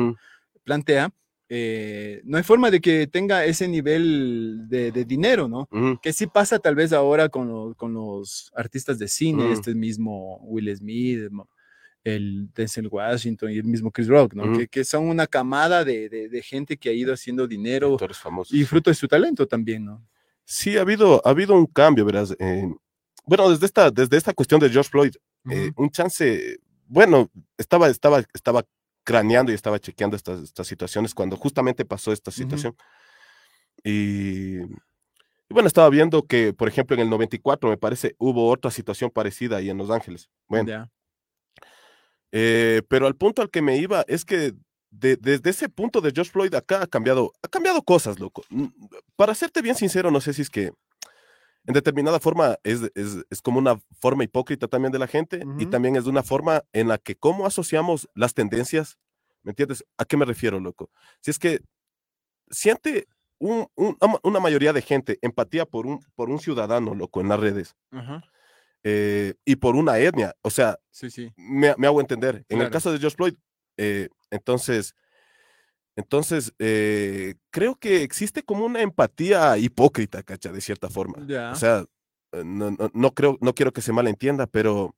plantea, 0.63 1.11
eh, 1.49 2.21
no 2.23 2.37
hay 2.37 2.43
forma 2.43 2.71
de 2.71 2.79
que 2.79 3.07
tenga 3.07 3.43
ese 3.45 3.67
nivel 3.67 4.65
de, 4.69 4.91
de 4.91 5.03
dinero, 5.03 5.47
¿no? 5.49 5.67
Ujú. 5.71 5.99
Que 6.01 6.13
sí 6.13 6.25
pasa 6.27 6.59
tal 6.59 6.75
vez 6.75 6.93
ahora 6.93 7.27
con, 7.29 7.47
lo- 7.49 7.75
con 7.75 7.93
los 7.93 8.51
artistas 8.55 8.97
de 8.99 9.07
cine, 9.07 9.51
este 9.51 9.75
mismo 9.75 10.37
Will 10.43 10.73
Smith, 10.75 11.29
el 12.03 12.49
Denzel 12.55 12.87
Washington 12.87 13.51
y 13.51 13.57
el 13.57 13.65
mismo 13.65 13.91
Chris 13.91 14.07
Rock, 14.07 14.33
¿no? 14.33 14.43
Que, 14.57 14.67
que 14.67 14.83
son 14.83 15.07
una 15.07 15.27
camada 15.27 15.83
de, 15.83 16.09
de- 16.09 16.29
de 16.29 16.41
gente 16.41 16.77
que 16.77 16.89
ha 16.89 16.93
ido 16.93 17.13
haciendo 17.13 17.47
dinero 17.47 17.97
y 18.55 18.63
fruto 18.63 18.89
de 18.89 18.95
su 18.95 19.07
talento 19.07 19.45
también, 19.47 19.85
¿no? 19.85 20.01
Sí, 20.45 20.77
ha 20.77 20.81
habido, 20.81 21.21
ha 21.25 21.29
habido 21.29 21.53
un 21.55 21.65
cambio, 21.65 22.03
verás. 22.05 22.35
eh, 22.39 22.67
bueno, 23.25 23.49
desde 23.49 23.65
esta, 23.67 23.91
desde 23.91 24.17
esta 24.17 24.33
cuestión 24.33 24.59
de 24.59 24.69
George 24.69 24.89
Floyd, 24.89 25.13
eh, 25.49 25.71
un 25.75 25.89
chance, 25.91 26.57
bueno, 26.91 27.29
estaba, 27.57 27.87
estaba, 27.87 28.19
estaba 28.33 28.63
craneando 29.03 29.51
y 29.51 29.55
estaba 29.55 29.79
chequeando 29.79 30.15
estas, 30.17 30.41
estas 30.41 30.67
situaciones 30.67 31.13
cuando 31.15 31.37
justamente 31.37 31.85
pasó 31.85 32.11
esta 32.11 32.31
situación. 32.31 32.75
y, 33.83 34.61
y 34.61 35.53
bueno, 35.53 35.67
estaba 35.67 35.89
viendo 35.89 36.23
que, 36.27 36.53
por 36.53 36.67
ejemplo, 36.67 36.95
en 36.95 37.01
el 37.01 37.09
94, 37.09 37.69
me 37.69 37.77
parece, 37.77 38.15
hubo 38.19 38.49
otra 38.49 38.71
situación 38.71 39.09
parecida 39.09 39.57
ahí 39.57 39.69
en 39.69 39.77
Los 39.77 39.89
Ángeles. 39.89 40.29
Bueno, 40.47 40.65
eh, 42.31 42.81
pero 42.87 43.07
al 43.07 43.15
punto 43.15 43.41
al 43.41 43.49
que 43.49 43.61
me 43.61 43.77
iba 43.77 44.03
es 44.07 44.23
que 44.25 44.53
de- 44.89 45.15
desde 45.17 45.49
ese 45.49 45.69
punto 45.69 46.01
de 46.01 46.11
George 46.13 46.31
Floyd 46.31 46.53
acá 46.53 46.83
ha 46.83 46.87
cambiado, 46.87 47.31
ha 47.41 47.47
cambiado 47.47 47.81
cosas, 47.81 48.19
loco. 48.19 48.43
Para 49.15 49.33
serte 49.35 49.61
bien 49.61 49.75
sincero, 49.75 50.11
no 50.11 50.21
sé 50.21 50.33
si 50.33 50.41
es 50.41 50.49
que 50.49 50.71
en 51.65 51.73
determinada 51.73 52.19
forma 52.19 52.57
es, 52.63 52.81
es, 52.95 53.23
es 53.29 53.41
como 53.41 53.59
una 53.59 53.79
forma 53.99 54.23
hipócrita 54.23 54.67
también 54.67 54.91
de 54.91 54.99
la 54.99 55.07
gente 55.07 55.43
y 55.59 55.65
también 55.67 55.95
es 55.95 56.03
de 56.05 56.09
una 56.09 56.23
forma 56.23 56.63
en 56.73 56.87
la 56.87 56.97
que 56.97 57.15
cómo 57.15 57.45
asociamos 57.45 58.09
las 58.15 58.33
tendencias, 58.33 58.97
¿me 59.43 59.51
entiendes? 59.51 59.83
¿A 59.97 60.05
qué 60.05 60.17
me 60.17 60.25
refiero, 60.25 60.59
loco? 60.59 60.89
Si 61.21 61.29
es 61.31 61.37
que 61.39 61.61
siente 62.49 63.07
un- 63.39 63.67
un- 63.75 63.97
una- 64.23 64.39
mayoría 64.39 64.73
de 64.73 64.81
gente 64.81 65.17
empatía 65.21 65.65
por 65.65 65.85
un, 65.87 65.99
por 66.15 66.29
un 66.29 66.39
ciudadano, 66.39 66.93
loco, 66.95 67.21
en 67.21 67.29
las 67.29 67.39
redes 67.39 67.75
eh, 68.83 69.35
y 69.45 69.55
por 69.57 69.75
una 69.75 69.99
etnia, 69.99 70.35
o 70.41 70.49
sea, 70.49 70.79
Sí, 70.89 71.09
sí. 71.11 71.31
me, 71.37 71.73
me 71.77 71.87
hago 71.87 72.01
entender. 72.01 72.45
En 72.49 72.61
el 72.61 72.69
caso 72.71 72.91
de 72.91 72.97
George 72.99 73.15
Floyd, 73.15 73.35
eh, 73.77 74.09
entonces, 74.31 74.95
entonces 75.95 76.53
eh, 76.59 77.35
creo 77.49 77.75
que 77.75 78.03
existe 78.03 78.43
como 78.43 78.65
una 78.65 78.81
empatía 78.81 79.57
hipócrita, 79.57 80.23
cacha, 80.23 80.51
de 80.51 80.61
cierta 80.61 80.89
forma. 80.89 81.17
O 81.51 81.55
sea, 81.55 81.85
eh, 82.31 82.43
no, 82.45 82.71
no, 82.71 82.89
no 82.93 83.13
creo, 83.13 83.37
no 83.41 83.53
quiero 83.53 83.73
que 83.73 83.81
se 83.81 83.91
malentienda, 83.91 84.47
pero 84.47 84.95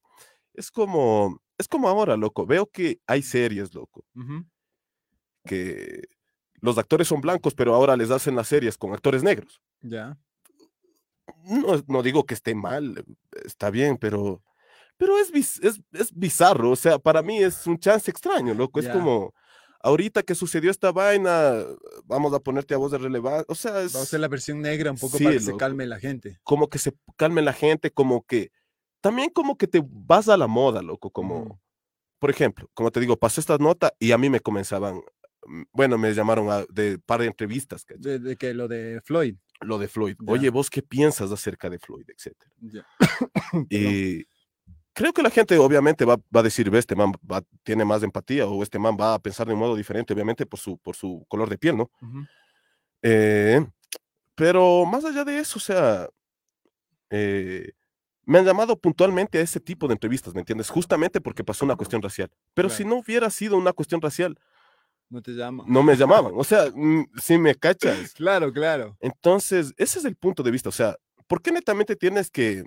es 0.54 0.70
como, 0.70 1.42
es 1.58 1.68
como 1.68 1.90
ahora, 1.90 2.16
loco. 2.16 2.46
Veo 2.46 2.68
que 2.68 3.00
hay 3.08 3.24
series, 3.24 3.74
loco, 3.74 4.06
que 5.46 6.04
los 6.62 6.78
actores 6.78 7.08
son 7.08 7.22
blancos, 7.22 7.54
pero 7.56 7.74
ahora 7.74 7.98
les 7.98 8.12
hacen 8.12 8.36
las 8.36 8.48
series 8.48 8.78
con 8.78 8.94
actores 8.94 9.24
negros. 9.24 9.62
Ya. 9.82 10.18
no, 11.44 11.84
no 11.88 12.04
digo 12.04 12.26
que 12.26 12.36
esté 12.36 12.56
mal, 12.56 13.04
está 13.44 13.70
bien, 13.70 13.98
pero, 13.98 14.42
pero 14.96 15.18
es, 15.18 15.32
es, 15.34 15.82
es 15.92 16.14
bizarro, 16.14 16.72
o 16.72 16.76
sea, 16.76 17.00
para 17.00 17.22
mí 17.22 17.44
es 17.44 17.68
un 17.68 17.80
chance 17.80 18.10
extraño, 18.10 18.54
loco, 18.54 18.80
es 18.80 18.88
como, 18.88 19.34
ahorita 19.84 20.24
que 20.24 20.36
sucedió 20.36 20.72
esta 20.72 20.92
vaina, 20.92 21.56
vamos 22.06 22.34
a 22.34 22.40
ponerte 22.40 22.74
a 22.74 22.78
voz 22.78 22.92
de 22.92 22.98
relevancia, 22.98 23.46
o 23.50 23.56
sea, 23.56 23.82
es 23.84 23.96
Va 23.96 24.02
a 24.02 24.06
ser 24.06 24.20
la 24.22 24.28
versión 24.30 24.62
negra 24.62 24.92
un 24.92 24.98
poco 24.98 25.18
Sí, 25.18 25.24
para 25.26 25.36
que 25.36 25.42
se 25.42 25.56
calme 25.58 25.86
la 25.86 26.00
gente. 26.00 26.40
como 26.44 26.70
que 26.70 26.80
se 26.80 26.94
calme 27.18 27.42
la 27.42 27.54
gente, 27.54 27.92
como 27.92 28.26
que, 28.26 28.52
también 29.02 29.30
como 29.30 29.58
que 29.58 29.68
te 29.68 29.82
vas 29.86 30.30
a 30.30 30.38
la 30.38 30.48
moda, 30.48 30.82
loco, 30.82 31.12
como, 31.12 31.42
Ujú. 31.42 31.60
por 32.20 32.30
ejemplo, 32.32 32.70
como 32.74 32.92
te 32.92 33.00
digo, 33.02 33.18
pasó 33.18 33.42
esta 33.42 33.58
nota 33.58 33.94
y 34.00 34.12
a 34.14 34.18
mí 34.18 34.30
me 34.30 34.40
comenzaban, 34.40 35.02
mm, 35.46 35.64
bueno, 35.74 35.98
me 35.98 36.14
llamaron 36.14 36.50
a, 36.50 36.66
de 36.70 37.00
par 37.00 37.22
de 37.22 37.28
entrevistas. 37.28 37.86
De, 37.98 38.20
de 38.20 38.36
que 38.38 38.54
lo 38.54 38.68
de 38.68 39.02
Floyd. 39.04 39.36
lo 39.62 39.78
de 39.78 39.88
Floyd, 39.88 40.16
oye, 40.28 40.50
vos 40.50 40.70
qué 40.70 40.82
piensas 40.82 41.32
acerca 41.32 41.70
de 41.70 41.80
Floyd, 41.80 42.06
etcétera. 42.10 42.52
Ya. 42.62 42.86
Y 43.70 44.26
creo 44.94 45.12
que 45.14 45.22
la 45.24 45.30
gente 45.30 45.58
obviamente 45.58 46.06
va, 46.06 46.18
va 46.36 46.40
a 46.40 46.44
decir, 46.44 46.70
ve, 46.70 46.80
este 46.80 46.96
man 46.96 47.12
va- 47.30 47.44
tiene 47.64 47.84
más 47.86 48.04
empatía 48.04 48.46
o 48.48 48.62
este 48.64 48.80
man 48.80 48.96
va 49.00 49.16
a 49.16 49.20
pensar 49.20 49.48
de 49.48 49.54
un 49.54 49.60
modo 49.60 49.76
diferente, 49.76 50.14
obviamente 50.14 50.46
por 50.46 50.60
su, 50.60 50.78
por 50.78 50.96
su 50.96 51.26
color 51.28 51.50
de 51.50 51.58
piel, 51.58 51.78
¿no? 51.78 51.90
Ujú. 52.02 52.26
Eh, 53.02 53.66
pero 54.36 54.86
más 54.86 55.04
allá 55.06 55.24
de 55.24 55.40
eso, 55.40 55.58
o 55.58 55.62
sea, 55.62 56.08
eh, 57.10 57.72
me 58.26 58.40
han 58.40 58.46
llamado 58.46 58.78
puntualmente 58.80 59.38
a 59.38 59.42
ese 59.42 59.60
tipo 59.60 59.88
de 59.88 59.94
entrevistas, 59.94 60.34
¿me 60.34 60.40
entiendes? 60.40 60.70
Justamente 60.70 61.20
porque 61.22 61.44
pasó 61.44 61.66
una 61.66 61.76
cuestión 61.76 62.02
racial. 62.02 62.32
Pero 62.54 62.70
si 62.70 62.86
no 62.86 62.96
hubiera 62.98 63.30
sido 63.30 63.58
una 63.58 63.74
cuestión 63.74 64.02
racial, 64.02 64.38
No 65.10 65.22
te 65.22 65.32
llama. 65.32 65.64
no 65.68 65.84
me 65.84 65.96
llamaban. 65.96 66.32
O 66.36 66.44
sea, 66.44 66.66
mm, 66.76 67.06
si 67.22 67.38
me 67.38 67.54
cachas. 67.56 68.14
Claro, 68.14 68.52
claro. 68.54 68.98
Entonces, 69.02 69.74
ese 69.78 70.00
es 70.00 70.06
el 70.06 70.16
punto 70.16 70.42
de 70.42 70.52
vista. 70.52 70.70
O 70.70 70.72
sea, 70.72 70.96
¿por 71.28 71.42
qué 71.42 71.52
netamente 71.52 71.96
tienes 71.96 72.32
que, 72.32 72.64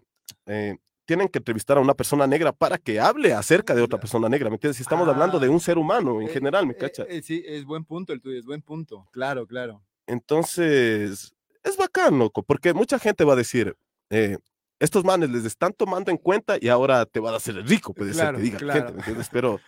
eh, 0.47 0.77
tienen 1.07 1.29
que 1.29 1.39
entrevistar 1.39 1.79
a 1.79 1.81
una 1.81 1.95
persona 1.95 2.27
negra 2.27 2.53
para 2.53 2.77
que 2.79 3.01
hable 3.01 3.33
acerca 3.33 3.75
de 3.75 3.81
otra 3.83 3.99
persona 3.99 4.29
negra? 4.29 4.51
¿Me 4.51 4.57
entiendes? 4.57 4.77
Si 4.77 4.83
estamos 4.83 5.09
hablando 5.09 5.39
de 5.39 5.47
Ah, 5.47 5.51
un 5.51 5.61
ser 5.61 5.79
humano 5.79 6.21
en 6.21 6.29
Eh, 6.29 6.33
general, 6.33 6.67
¿me 6.67 6.73
eh, 6.73 6.77
cachas? 6.77 7.07
eh, 7.09 7.23
sí, 7.23 7.43
es 7.47 7.65
buen 7.65 7.85
punto 7.85 8.13
el 8.13 8.21
tuyo, 8.21 8.39
es 8.39 8.45
buen 8.45 8.61
punto. 8.61 9.09
Claro, 9.13 9.47
claro. 9.47 9.83
Entonces, 10.07 11.33
es 11.63 11.77
bacán, 11.77 12.19
loco, 12.19 12.43
porque 12.43 12.75
mucha 12.75 12.99
gente 12.99 13.25
va 13.25 13.33
a 13.33 13.37
decir, 13.37 13.75
eh, 14.11 14.37
estos 14.79 15.05
manes 15.05 15.31
les 15.31 15.45
están 15.45 15.73
tomando 15.73 16.11
en 16.11 16.17
cuenta 16.19 16.59
y 16.61 16.69
ahora 16.69 17.07
te 17.07 17.21
van 17.21 17.33
a 17.35 17.39
hacer 17.39 17.55
rico, 17.67 17.95
puede 17.95 18.13
Claro, 18.13 18.37
ser 18.39 18.45
que 18.45 18.51
diga 18.51 18.59
la 18.59 18.59
claro. 18.61 18.79
gente, 18.81 18.93
¿me 18.93 18.99
entiendes? 18.99 19.29
Pero, 19.33 19.61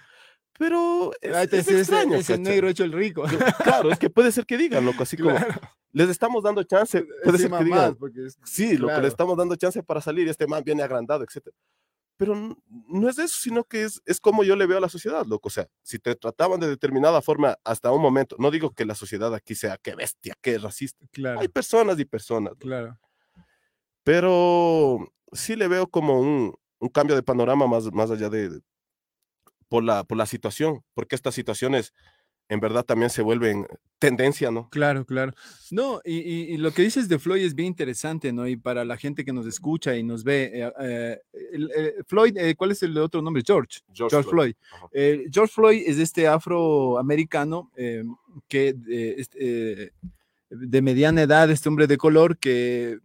pero 0.59 1.12
es, 1.20 1.36
es 1.36 1.51
decía, 1.51 1.78
extraño, 1.78 2.16
ese, 2.16 2.34
ese 2.34 2.43
negro 2.43 2.68
hecho 2.68 2.84
el 2.84 2.93
rico. 2.93 3.24
Claro, 3.62 3.91
es 3.91 3.99
que 3.99 4.11
puede 4.11 4.32
ser 4.32 4.45
que 4.45 4.59
digan, 4.59 4.84
loco, 4.84 5.05
así 5.05 5.16
como, 5.16 5.36
Claro. 5.36 5.61
Les 5.93 6.09
estamos 6.09 6.43
dando 6.43 6.62
chance, 6.62 7.05
puede 7.24 7.39
ser 7.39 7.51
que 7.51 7.64
digan, 7.64 7.97
es- 8.26 8.39
Sí, 8.45 8.76
lo 8.76 8.86
que 8.89 8.93
claro. 8.93 9.03
le 9.03 9.09
estamos 9.09 9.36
dando 9.36 9.57
chance 9.57 9.82
para 9.82 10.01
salir 10.01 10.26
y 10.26 10.30
este 10.30 10.47
man 10.47 10.62
viene 10.64 10.82
agrandado, 10.82 11.24
etcétera. 11.24 11.57
Pero 12.16 12.34
n- 12.34 12.57
no 12.89 13.09
es 13.09 13.18
eso, 13.18 13.36
sino 13.41 13.62
que 13.64 13.84
es, 13.84 14.03
es 14.05 14.18
como 14.20 14.43
yo 14.43 14.57
le 14.57 14.66
veo 14.66 14.78
a 14.78 14.80
la 14.80 14.89
sociedad, 14.89 15.24
loco. 15.24 15.47
O 15.49 15.51
sea, 15.51 15.68
si 15.82 15.99
te 16.01 16.14
trataban 16.16 16.59
de 16.59 16.68
determinada 16.68 17.22
forma 17.22 17.57
hasta 17.64 17.93
un 17.93 18.03
momento, 18.03 18.34
no 18.41 18.51
digo 18.51 18.72
que 18.72 18.84
la 18.84 18.95
sociedad 18.97 19.32
aquí 19.34 19.55
sea 19.55 19.78
qué 19.78 19.95
bestia, 19.95 20.34
qué 20.41 20.59
racista. 20.59 21.07
Claro, 21.12 21.41
Hay 21.41 21.49
personas 21.49 21.99
y 22.01 22.05
personas, 22.05 22.53
loco. 22.55 22.61
claro. 22.66 22.99
pero 24.05 24.99
sí 25.32 25.57
le 25.57 25.68
veo 25.68 25.86
como 25.89 26.20
un, 26.20 26.55
un 26.78 26.89
cambio 26.89 27.14
de 27.16 27.22
panorama 27.22 27.66
más, 27.66 27.93
más 27.93 28.11
allá 28.11 28.28
de, 28.28 28.61
por 29.68 29.84
la, 29.84 30.05
por 30.05 30.16
la 30.18 30.26
situación, 30.26 30.82
porque 30.95 31.14
estas 31.14 31.34
situaciones 31.34 31.93
en 32.49 32.61
verdad 32.61 32.85
también 32.85 33.11
se 33.11 33.23
vuelven 33.23 33.67
tendencia, 33.99 34.51
¿no? 34.51 34.69
Claro, 34.71 35.05
claro. 35.05 35.33
No, 35.73 36.01
y, 36.05 36.19
y- 36.19 36.55
y 36.55 36.57
lo 36.57 36.71
que 36.71 36.83
dices 36.83 37.09
de 37.09 37.19
Floyd 37.19 37.45
es 37.45 37.55
bien 37.55 37.67
interesante, 37.69 38.33
¿no? 38.33 38.47
Y 38.47 38.57
para 38.57 38.85
la 38.85 38.97
gente 38.97 39.25
que 39.25 39.33
nos 39.33 39.45
escucha 39.47 39.97
y 39.97 40.03
nos 40.05 40.23
ve, 40.25 40.51
eh, 40.55 40.73
eh, 40.81 41.19
eh, 41.77 41.95
Floyd, 42.07 42.37
eh, 42.37 42.55
¿cuál 42.55 42.71
es 42.71 42.83
el 42.85 42.97
otro 42.99 43.21
nombre? 43.23 43.43
George. 43.45 43.81
George, 43.93 44.23
Floyd. 44.23 44.55
George 45.33 45.53
Floyd 45.53 45.83
es 45.87 45.99
este 45.99 46.29
afroamericano 46.29 47.71
que 48.49 48.75
este, 49.19 49.93
de 50.51 50.83
mediana 50.83 51.23
edad, 51.23 51.51
este 51.51 51.69
hombre 51.69 51.87
de 51.87 51.97
color 51.99 52.39
que, 52.39 52.99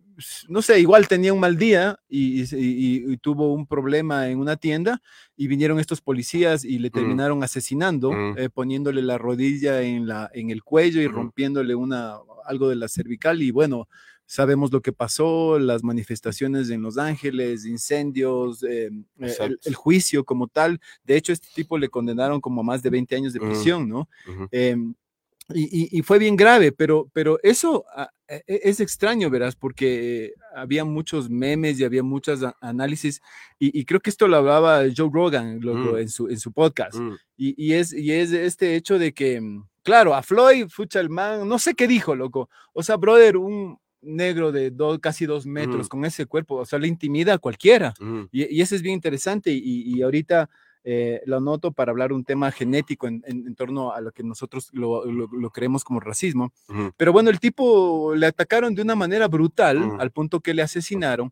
no 0.47 0.61
sé, 0.61 0.79
igual 0.79 1.07
tenía 1.07 1.33
un 1.33 1.39
mal 1.39 1.57
día 1.57 1.97
y, 2.07 2.41
y- 2.43 2.47
y- 2.55 3.13
y 3.13 3.17
tuvo 3.17 3.53
un 3.53 3.65
problema 3.65 4.29
en 4.29 4.39
una 4.39 4.55
tienda 4.57 5.01
y 5.35 5.47
vinieron 5.47 5.79
estos 5.79 6.01
policías 6.01 6.63
y 6.65 6.77
le 6.79 6.89
Mm. 6.89 6.91
terminaron 6.91 7.43
asesinando, 7.43 8.11
Mm. 8.11 8.37
eh, 8.37 8.49
poniéndole 8.49 9.01
la 9.01 9.17
rodilla 9.17 9.81
en, 9.81 10.07
la, 10.07 10.29
en 10.33 10.49
el 10.51 10.63
cuello 10.63 11.01
y 11.01 11.07
rompiéndole 11.07 11.73
una, 11.75 12.15
algo 12.45 12.69
de 12.69 12.75
la 12.75 12.87
cervical 12.87 13.41
y 13.41 13.51
bueno. 13.51 13.87
Sabemos 14.25 14.71
lo 14.71 14.81
que 14.81 14.93
pasó, 14.93 15.59
las 15.59 15.83
manifestaciones 15.83 16.69
en 16.69 16.81
Los 16.81 16.97
Ángeles, 16.97 17.65
incendios, 17.65 18.63
eh, 18.63 18.89
eh, 19.19 19.55
el, 19.65 19.75
juicio 19.75 20.23
como 20.23 20.47
tal. 20.47 20.79
De 21.03 21.17
hecho, 21.17 21.33
este 21.33 21.49
tipo 21.53 21.77
le 21.77 21.89
condenaron 21.89 22.39
como 22.39 22.61
a 22.61 22.63
más 22.63 22.81
de 22.81 22.89
20 22.89 23.15
años 23.17 23.33
de 23.33 23.39
Ujú. 23.39 23.49
prisión, 23.49 23.89
¿no? 23.89 24.07
Em, 24.49 24.93
y, 25.53 25.97
y- 25.99 26.01
fue 26.03 26.19
bien 26.19 26.37
grave, 26.37 26.71
pero, 26.71 27.09
pero 27.11 27.37
eso 27.43 27.83
ah, 27.95 28.09
es 28.47 28.79
extraño, 28.79 29.29
verás, 29.29 29.55
porque 29.55 30.25
eh, 30.25 30.33
había 30.55 30.85
muchos 30.85 31.29
memes 31.29 31.79
y 31.79 31.83
había 31.83 32.03
muchos 32.03 32.41
análisis, 32.61 33.21
y, 33.59 33.77
y 33.79 33.85
creo 33.85 33.99
que 33.99 34.09
esto 34.09 34.27
lo 34.27 34.37
hablaba 34.37 34.83
Joe 34.95 35.09
Rogan 35.11 35.59
loco, 35.61 35.93
Mm. 35.93 35.97
en, 35.97 36.09
su, 36.09 36.27
en 36.29 36.39
su 36.39 36.51
podcast, 36.51 36.95
Mm, 36.99 37.13
y, 37.37 37.65
y 37.65 37.73
es, 37.73 37.93
y 37.93 38.11
es 38.11 38.31
este 38.31 38.75
hecho 38.75 38.97
de 38.99 39.13
que, 39.13 39.39
mm, 39.41 39.65
claro, 39.83 40.13
a 40.15 40.21
Floyd, 40.23 40.67
fucha 40.69 40.99
el 40.99 41.09
man, 41.09 41.47
no 41.47 41.59
sé 41.59 41.73
qué 41.73 41.87
dijo, 41.87 42.15
loco, 42.15 42.49
o 42.73 42.83
sea, 42.83 42.95
brother, 42.97 43.37
un 43.37 43.77
negro 44.01 44.51
de 44.51 44.69
dos, 44.69 44.99
casi 44.99 45.25
dos 45.25 45.45
metros 45.45 45.85
Mm. 45.85 45.89
con 45.89 46.05
ese 46.05 46.25
cuerpo, 46.25 46.55
o 46.55 46.65
sea, 46.65 46.77
le 46.79 46.87
intimida 46.89 47.35
a 47.35 47.37
cualquiera. 47.37 47.93
Y, 48.33 48.53
y 48.57 48.61
eso 48.61 48.75
es 48.75 48.81
bien 48.81 48.95
interesante 48.95 49.51
y, 49.51 49.61
y 49.95 50.01
ahorita 50.01 50.49
eh, 50.83 51.21
lo 51.25 51.37
anoto 51.37 51.71
para 51.71 51.91
hablar 51.91 52.11
un 52.11 52.23
tema 52.25 52.51
genético 52.51 53.07
en, 53.07 53.23
en- 53.25 53.47
en 53.47 53.55
torno 53.55 53.91
a 53.93 54.01
lo 54.01 54.11
que 54.11 54.23
nosotros 54.23 54.69
lo, 54.73 55.05
lo- 55.05 55.27
lo 55.31 55.49
creemos 55.49 55.83
como 55.83 55.99
racismo. 55.99 56.51
Pero 56.97 57.13
bueno, 57.13 57.29
el 57.29 57.39
tipo 57.39 58.13
le 58.15 58.25
atacaron 58.25 58.75
de 58.75 58.81
una 58.81 58.95
manera 58.95 59.27
brutal 59.27 59.79
Mm. 59.79 59.99
al 60.01 60.11
punto 60.11 60.39
que 60.41 60.53
le 60.53 60.61
asesinaron. 60.61 61.31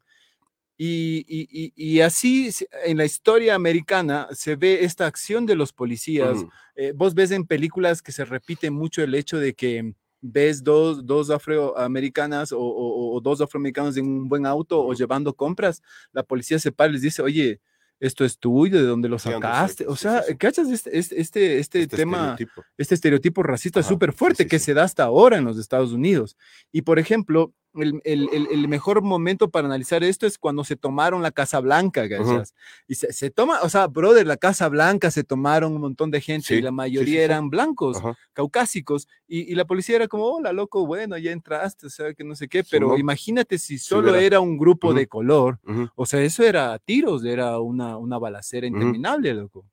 Y, 0.78 1.26
y- 1.28 1.48
y- 1.52 1.74
y 1.76 2.02
así 2.02 2.50
en 2.86 2.98
la 2.98 3.06
historia 3.06 3.54
americana 3.54 4.28
se 4.32 4.56
ve 4.56 4.84
esta 4.84 5.06
acción 5.06 5.46
de 5.46 5.56
los 5.56 5.74
policías. 5.74 6.44
Eh, 6.76 6.92
vos 6.96 7.14
ves 7.14 7.30
en 7.32 7.46
películas 7.46 8.02
que 8.02 8.12
se 8.12 8.26
repite 8.26 8.72
mucho 8.72 9.04
el 9.04 9.14
hecho 9.14 9.38
de 9.38 9.54
que 9.54 9.94
ves 10.22 10.64
dos, 10.64 11.06
dos 11.06 11.30
afroamericanas 11.30 12.52
o, 12.52 12.60
o- 12.60 13.16
o 13.16 13.22
dos 13.22 13.42
afroamericanos 13.42 13.96
en 13.98 14.08
un 14.08 14.28
buen 14.30 14.46
auto 14.46 14.84
o 14.84 14.94
llevando 14.94 15.34
compras, 15.34 15.82
la 16.14 16.24
policía 16.24 16.58
se 16.58 16.72
para 16.72 16.90
y 16.90 16.94
les 16.94 17.02
dice, 17.04 17.22
oye, 17.22 17.60
esto 18.02 18.26
es 18.26 18.40
tuyo, 18.40 18.78
¿de 18.78 18.86
dónde 18.86 19.08
lo 19.08 19.20
sacaste? 19.20 19.86
O 19.88 19.96
sea. 19.96 20.24
¿cachas 20.38 20.70
este, 20.70 20.98
este, 20.98 21.20
este, 21.20 21.60
este 21.60 21.88
tema? 21.88 22.18
estereotipo. 22.18 22.66
este 22.78 22.96
estereotipo 22.96 23.44
racista 23.44 23.84
súper 23.84 24.12
sí, 24.12 24.18
fuerte 24.18 24.44
sí, 24.44 24.50
que 24.50 24.60
sí. 24.60 24.66
se 24.66 24.74
da 24.74 24.84
hasta 24.84 25.04
ahora 25.04 25.38
en 25.38 25.46
los 25.46 25.60
Estados 25.60 25.92
Unidos. 25.92 26.36
Y 26.72 26.82
por 26.82 26.98
ejemplo, 26.98 27.54
el, 27.74 28.02
el- 28.04 28.48
el- 28.52 28.68
mejor 28.68 29.02
momento 29.02 29.50
para 29.50 29.68
analizar 29.68 30.04
esto 30.04 30.26
es 30.28 30.38
cuando 30.38 30.64
se 30.64 30.76
tomaron 30.76 31.22
la 31.22 31.32
Casa 31.32 31.60
Blanca, 31.60 32.08
¿cachas? 32.10 32.54
Y 32.88 32.96
se, 32.96 33.14
se 33.14 33.30
toma, 33.30 33.62
o 33.64 33.70
sea, 33.70 33.88
brother, 33.88 34.28
la 34.28 34.38
Casa 34.38 34.68
Blanca 34.70 35.10
se 35.12 35.24
tomaron 35.24 35.74
un 35.74 35.82
montón 35.82 36.12
de 36.12 36.20
gente 36.22 36.48
Sí, 36.48 36.54
y 36.56 36.62
la 36.62 36.72
mayoría 36.72 37.14
sí, 37.14 37.18
sí. 37.20 37.24
eran 37.24 37.50
blancos, 37.50 38.02
caucásicos, 38.34 39.08
y, 39.28 39.52
y 39.52 39.56
la 39.56 39.66
policía 39.66 39.96
era 39.98 40.08
como, 40.08 40.26
hola, 40.26 40.52
loco, 40.54 40.86
bueno, 40.86 41.18
ya 41.18 41.32
entraste, 41.32 41.88
o 41.88 41.90
sea, 41.90 42.14
que 42.14 42.24
no 42.24 42.36
sé 42.36 42.48
qué, 42.48 42.64
pero 42.64 42.98
imagínate 42.98 43.58
si 43.58 43.78
solo 43.78 44.16
era 44.16 44.40
un 44.40 44.58
grupo 44.58 44.94
de 44.94 45.08
color, 45.08 45.60
o 45.96 46.06
sea, 46.06 46.22
eso 46.22 46.44
era 46.44 46.78
tiros, 46.80 47.24
era 47.26 47.60
una, 47.60 47.98
una 47.98 48.18
balacera 48.18 48.68
interminable, 48.68 49.34
loco. 49.34 49.66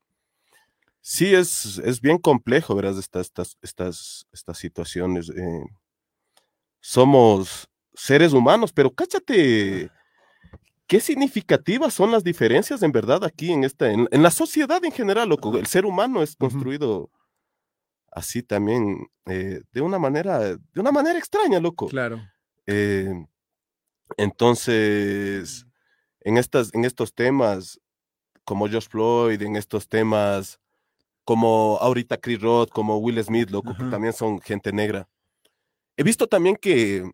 Sí, 1.01 1.35
es, 1.35 1.79
es 1.85 2.01
bien 2.01 2.19
complejo, 2.19 2.75
verás, 2.75 2.99
estas, 2.99 3.27
estas, 3.29 3.57
estas, 3.63 4.27
estas 4.33 4.59
situaciones. 4.59 5.31
eh, 5.31 5.65
somos 6.81 7.69
seres 7.99 8.33
humanos, 8.33 8.73
pero 8.73 8.91
cáchate, 8.93 9.91
qué 10.87 11.01
significativas 11.01 11.93
son 11.93 12.11
las 12.11 12.25
diferencias 12.25 12.83
en 12.83 12.93
verdad 12.93 13.25
aquí 13.25 13.53
en 13.53 13.65
esta, 13.65 13.91
en, 13.91 14.09
en 14.11 14.23
la 14.23 14.31
sociedad 14.31 14.83
en 14.85 14.93
general, 14.93 15.29
loco. 15.29 15.59
El 15.59 15.67
ser 15.67 15.85
humano 15.85 16.23
es 16.23 16.37
construido 16.37 17.11
así 18.11 18.43
también, 18.43 19.07
eh, 19.27 19.63
de 19.73 19.81
una 19.81 19.99
manera, 19.99 20.39
de 20.39 20.81
una 20.81 20.93
manera 20.93 21.19
extraña, 21.19 21.61
loco. 21.61 21.89
Claro. 21.89 22.21
Eh, 22.67 23.13
entonces, 24.17 25.67
en, 26.21 26.39
estas, 26.39 26.73
en 26.75 26.85
estos 26.85 27.15
temas, 27.15 27.81
como 28.45 28.69
Josh 28.69 28.89
Floyd, 28.89 29.43
en 29.43 29.57
estos 29.57 29.89
temas, 29.89 30.59
como 31.25 31.79
ahorita 31.81 32.17
Chris 32.17 32.41
Rock, 32.41 32.71
como 32.71 32.97
Will 32.99 33.23
Smith, 33.23 33.51
loco, 33.51 33.77
que 33.77 33.85
también 33.85 34.15
son 34.15 34.41
gente 34.41 34.73
negra. 34.73 35.07
He 35.97 36.03
visto 36.03 36.27
también 36.27 36.57
que 36.57 37.11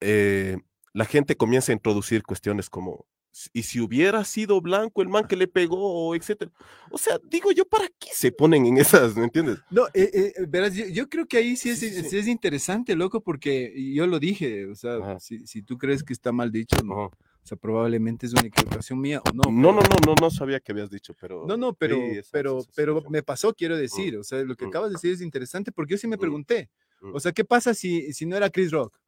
eh, 0.00 0.56
la 0.92 1.04
gente 1.04 1.36
comienza 1.36 1.72
a 1.72 1.74
introducir 1.74 2.22
cuestiones 2.22 2.68
como, 2.68 3.06
"S- 3.32 3.48
¿y 3.52 3.62
si 3.62 3.80
hubiera 3.80 4.24
sido 4.24 4.60
blanco 4.60 5.02
el 5.02 5.08
man 5.08 5.26
que 5.28 5.36
le 5.36 5.46
pegó, 5.46 6.14
etcétera? 6.16 6.50
O 6.90 6.98
sea, 6.98 7.18
digo 7.22 7.52
yo, 7.52 7.64
¿para 7.64 7.86
qué 7.98 8.08
se 8.12 8.32
ponen 8.32 8.66
en 8.66 8.76
esas, 8.78 9.14
¿me 9.14 9.24
entiendes? 9.24 9.58
No, 9.70 9.86
eh, 9.94 10.10
eh, 10.12 10.32
verás, 10.48 10.74
yo, 10.74 10.86
yo 10.86 11.08
creo 11.08 11.26
que 11.26 11.36
ahí 11.36 11.56
sí 11.56 11.70
es, 11.70 11.78
Sí, 11.78 11.90
sí, 11.90 12.02
sí. 12.02 12.08
sí 12.10 12.18
es 12.18 12.26
interesante, 12.26 12.96
loco, 12.96 13.20
porque 13.20 13.72
yo 13.94 14.06
lo 14.08 14.18
dije, 14.18 14.66
o 14.66 14.74
sea, 14.74 15.20
si, 15.20 15.46
si 15.46 15.62
tú 15.62 15.78
crees 15.78 16.02
que 16.02 16.12
está 16.12 16.32
mal 16.32 16.50
dicho, 16.50 16.76
no, 16.84 16.92
Ajá. 16.94 17.16
o 17.42 17.46
sea, 17.46 17.56
probablemente 17.56 18.26
es 18.26 18.32
una 18.32 18.46
equivocación 18.48 19.00
mía 19.00 19.22
o 19.24 19.32
no. 19.32 19.44
No, 19.44 19.72
no, 19.72 19.80
no, 19.80 19.96
no, 20.06 20.14
no 20.20 20.30
sabía 20.30 20.58
que 20.58 20.72
habías 20.72 20.90
dicho, 20.90 21.14
pero... 21.20 21.46
No, 21.46 21.56
no, 21.56 21.72
pero, 21.74 22.00
pero, 22.32 22.66
pero 22.74 23.02
me 23.08 23.22
pasó, 23.22 23.54
quiero 23.54 23.76
decir, 23.76 24.16
o 24.16 24.24
sea, 24.24 24.42
lo 24.42 24.56
que 24.56 24.64
Mm. 24.64 24.68
acabas 24.68 24.90
de 24.90 24.94
decir 24.94 25.12
es 25.12 25.20
interesante 25.20 25.70
porque 25.70 25.92
yo 25.92 25.98
sí 25.98 26.08
me 26.08 26.16
Mm. 26.16 26.20
pregunté, 26.20 26.68
Mm. 27.00 27.14
o 27.14 27.20
sea, 27.20 27.30
¿qué 27.30 27.44
pasa 27.44 27.74
si, 27.74 28.12
si 28.12 28.26
no 28.26 28.36
era 28.36 28.50
Chris 28.50 28.72
Rock? 28.72 28.98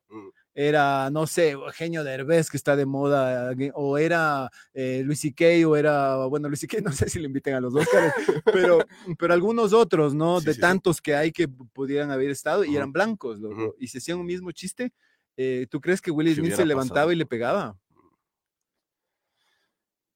Era, 0.54 1.08
no 1.10 1.26
sé, 1.26 1.50
Eugenio 1.50 2.04
Derbez 2.04 2.50
que 2.50 2.58
está 2.58 2.76
de 2.76 2.84
moda, 2.84 3.52
eh, 3.52 3.70
o 3.74 3.96
era 3.96 4.50
eh, 4.74 5.02
Luis 5.04 5.20
C.K. 5.20 5.66
o 5.66 5.76
era, 5.76 6.26
bueno, 6.26 6.48
Luis 6.48 6.60
C.K. 6.60 6.78
no 6.84 6.92
sé 6.92 7.08
si 7.08 7.18
le 7.20 7.26
inviten 7.26 7.54
a 7.54 7.60
los 7.60 7.74
Oscars, 7.74 8.12
pero, 8.44 8.78
pero 9.18 9.32
algunos 9.32 9.72
otros, 9.72 10.14
¿no? 10.14 10.40
Sí, 10.40 10.46
de 10.46 10.54
sí, 10.54 10.60
tantos 10.60 11.00
que 11.00 11.14
hay 11.14 11.32
que 11.32 11.48
pudieran 11.48 12.10
haber 12.10 12.30
estado 12.30 12.64
y 12.64 12.76
eran 12.76 12.92
blancos, 12.92 13.40
Ujú. 13.40 13.74
y 13.78 13.86
se 13.88 13.98
hacían 13.98 14.18
un 14.18 14.26
mismo 14.26 14.52
chiste. 14.52 14.92
eh, 15.38 15.66
¿Tú 15.70 15.80
crees 15.80 16.02
que 16.02 16.10
Will 16.10 16.28
¿Qué 16.28 16.34
Smith 16.34 16.52
se 16.52 16.66
levantaba 16.66 17.00
pasado? 17.00 17.12
y 17.12 17.16
le 17.16 17.24
pegaba? 17.26 17.76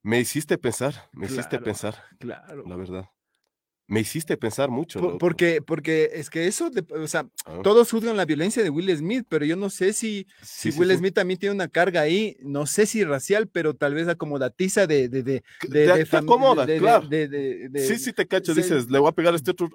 Me 0.03 0.21
hiciste 0.21 0.57
pensar, 0.59 1.09
me 1.13 1.27
hiciste 1.27 1.59
pensar, 1.59 1.97
Claro. 2.19 2.65
la 2.67 2.77
verdad. 2.77 3.09
Me 3.89 4.01
hiciste 4.01 4.37
pensar 4.37 4.69
mucho. 4.69 4.99
Loco. 5.01 5.19
porque, 5.19 5.63
porque 5.65 6.11
es 6.15 6.29
que 6.29 6.47
eso, 6.47 6.71
de- 6.71 6.85
o 6.95 7.07
sea, 7.07 7.27
Ah, 7.45 7.61
todos 7.63 7.91
juzgan 7.91 8.17
la 8.17 8.25
violencia 8.25 8.63
de 8.65 8.71
Will 8.71 8.95
Smith, 8.97 9.25
pero 9.29 9.45
yo 9.45 9.55
no 9.55 9.71
sé 9.71 9.93
si, 9.93 10.27
sí, 10.43 10.71
si 10.71 10.73
sí, 10.73 10.79
Will 10.81 10.91
sí. 10.91 10.97
Smith 10.97 11.15
también 11.15 11.39
tiene 11.39 11.55
una 11.55 11.69
carga 11.69 12.01
ahí, 12.01 12.37
no 12.41 12.67
sé 12.67 12.87
si 12.87 13.05
racial, 13.05 13.47
pero 13.47 13.75
tal 13.75 13.95
vez 13.95 14.09
acomodatiza 14.09 14.87
de... 14.89 15.09
de, 15.09 15.23
de, 15.23 15.45
de, 15.69 15.87
de 15.87 16.05
te 16.05 16.17
acomoda, 16.17 16.67
claro. 16.67 17.09
Sí, 17.09 17.99
sí, 17.99 18.13
te 18.13 18.27
cacho, 18.27 18.55
se- 18.55 18.63
dices, 18.63 18.91
le 18.91 18.99
voy 18.99 19.09
a 19.09 19.13
pegar 19.13 19.33
a 19.35 19.37
este 19.37 19.53
otro, 19.53 19.69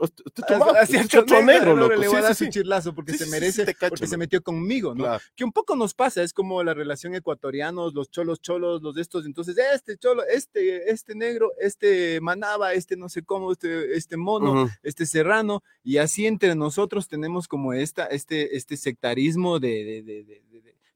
negro, 1.44 1.76
¿no? 1.76 1.88
loco. 1.88 1.96
Le 2.02 2.08
voy 2.08 2.18
a 2.18 2.22
dar 2.22 2.36
su 2.36 2.48
chirlazo 2.48 2.94
porque 2.94 3.14
se 3.14 3.26
merece, 3.28 3.66
cacho, 3.74 3.90
porque 3.90 4.08
se 4.08 4.12
loco. 4.14 4.20
metió 4.20 4.42
conmigo, 4.42 4.94
¿no? 4.96 5.04
Claro. 5.04 5.24
Que 5.36 5.44
un 5.44 5.52
poco 5.52 5.76
nos 5.76 5.94
pasa, 5.94 6.24
es 6.24 6.34
como 6.34 6.64
la 6.64 6.74
relación 6.74 7.16
ecuatorianos, 7.16 7.94
los 7.94 8.10
cholos 8.10 8.42
cholos, 8.42 8.82
los 8.82 8.96
de 8.96 9.02
estos, 9.02 9.26
entonces 9.26 9.56
este 9.74 9.98
cholo, 9.98 10.24
este, 10.28 10.92
este 10.92 11.16
negro, 11.16 11.52
este 11.60 12.20
manaba, 12.22 12.74
este 12.74 12.96
no 12.98 13.10
sé 13.10 13.24
cómo, 13.24 13.52
este, 13.52 13.96
este 14.02 14.18
mono, 14.18 14.70
este 14.84 15.06
serrano, 15.06 15.64
y 15.84 15.98
así 15.98 16.26
entre 16.26 16.56
nosotros 16.56 17.08
tenemos 17.08 17.48
como 17.48 17.72
esta, 17.74 18.06
este, 18.08 18.58
este 18.58 18.76
sectarismo 18.76 19.60
de, 19.60 19.70
de, 19.86 20.02
de- 20.04 20.24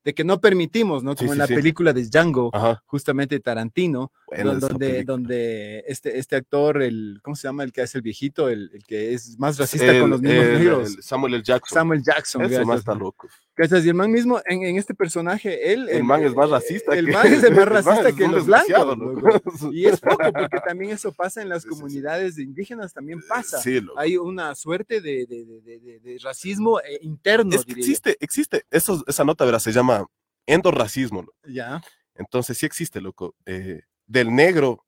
de- 0.03 0.13
que 0.13 0.23
no 0.23 0.39
permitimos, 0.39 1.03
¿no? 1.03 1.13
Sí, 1.13 1.17
Como 1.17 1.31
en 1.33 1.37
sí, 1.37 1.39
la 1.39 1.47
sí. 1.47 1.55
película 1.55 1.91
de 1.91 2.03
Django, 2.05 2.51
Ajá. 2.53 2.83
justamente 2.85 3.39
Tarantino, 3.39 4.11
Esa 4.31 4.43
donde, 4.67 5.03
donde 5.03 5.83
este, 5.87 6.17
este 6.17 6.35
actor, 6.35 6.81
el, 6.81 7.19
¿cómo 7.23 7.35
se 7.35 7.47
llama? 7.47 7.63
El 7.63 7.71
que 7.71 7.81
hace 7.81 7.97
el 7.99 8.01
viejito, 8.01 8.49
el, 8.49 8.71
el 8.73 8.83
que 8.83 9.13
es 9.13 9.37
más 9.37 9.57
racista 9.57 9.85
con 9.87 9.95
El- 9.95 10.09
los 10.09 10.21
mismos 10.21 10.43
el- 10.45 10.53
negros. 10.59 10.95
el 10.95 11.03
Samuel 11.03 11.33
L. 11.35 11.43
Jackson. 11.43 11.75
Samuel 11.75 12.03
Jackson. 12.03 12.41
Man 12.41 12.49
gracias. 12.51 12.77
está 12.79 12.95
loco. 12.95 13.27
¿Cachas? 13.53 13.85
Y 13.85 13.89
el 13.89 13.93
man 13.93 14.11
mismo, 14.11 14.41
en, 14.45 14.63
en 14.63 14.77
este 14.77 14.93
personaje, 14.93 15.71
él... 15.71 15.87
El 15.87 16.03
man 16.03 16.21
es 16.23 16.33
más 16.35 16.49
racista. 16.49 16.93
El 16.93 17.05
que- 17.05 17.11
man 17.13 17.27
es 17.27 17.43
el 17.43 17.55
más 17.55 17.67
racista 17.67 18.11
que 18.13 18.27
los 18.27 18.45
blancos. 18.47 18.97
loco. 18.97 19.41
Y 19.71 19.85
es 19.85 19.99
poco, 20.01 20.17
porque 20.33 20.57
también 20.65 20.91
eso 20.91 21.13
pasa 21.13 21.41
en 21.41 21.47
las 21.49 21.63
Sí, 21.63 21.69
sí, 21.69 21.75
sí. 21.75 21.79
comunidades 21.81 22.37
indígenas, 22.37 22.93
también 22.93 23.21
pasa. 23.27 23.59
Sí, 23.61 23.79
loco. 23.79 23.97
Hay 23.99 24.17
una 24.17 24.55
suerte 24.55 24.99
de, 25.01 25.25
de- 25.25 25.45
de- 25.45 25.99
de- 25.99 26.17
racismo 26.21 26.79
eh, 26.81 26.97
interno, 27.01 27.55
Es 27.55 27.63
que 27.63 27.73
existe, 27.73 28.17
existe, 28.19 28.63
eso, 28.71 29.03
esa 29.07 29.23
nota, 29.23 29.45
verás, 29.45 29.63
se 29.63 29.71
llama 29.71 30.05
endorracismo. 30.47 31.25
Ya, 31.47 31.81
Entonces 32.15 32.57
sí 32.57 32.65
existe, 32.65 33.01
loco. 33.01 33.35
eh, 33.45 33.81
del 34.07 34.33
negro 34.35 34.83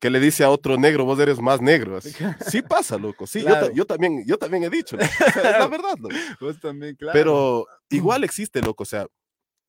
que 0.00 0.10
le 0.10 0.20
dice 0.20 0.44
a 0.44 0.50
otro 0.50 0.76
negro, 0.76 1.04
vos 1.06 1.18
eres 1.18 1.40
más 1.40 1.60
negro. 1.62 1.96
así. 1.96 2.10
Sí 2.50 2.62
pasa, 2.62 2.98
loco. 2.98 3.26
Sí, 3.26 3.40
yo 3.40 3.46
ta- 3.46 3.58
Claro. 3.60 3.74
yo, 3.74 3.84
también, 3.86 4.24
yo 4.26 4.36
también 4.36 4.64
he 4.64 4.70
dicho. 4.70 4.96
loco. 4.96 5.08
Es 5.26 5.36
la 5.42 5.66
verdad, 5.66 5.96
loco. 5.98 6.14
Vos 6.40 6.60
también, 6.60 6.94
claro. 6.96 7.12
Pero 7.14 7.66
igual 7.90 8.22
existe, 8.24 8.60
loco. 8.60 8.82
O 8.82 8.86
sea, 8.86 9.06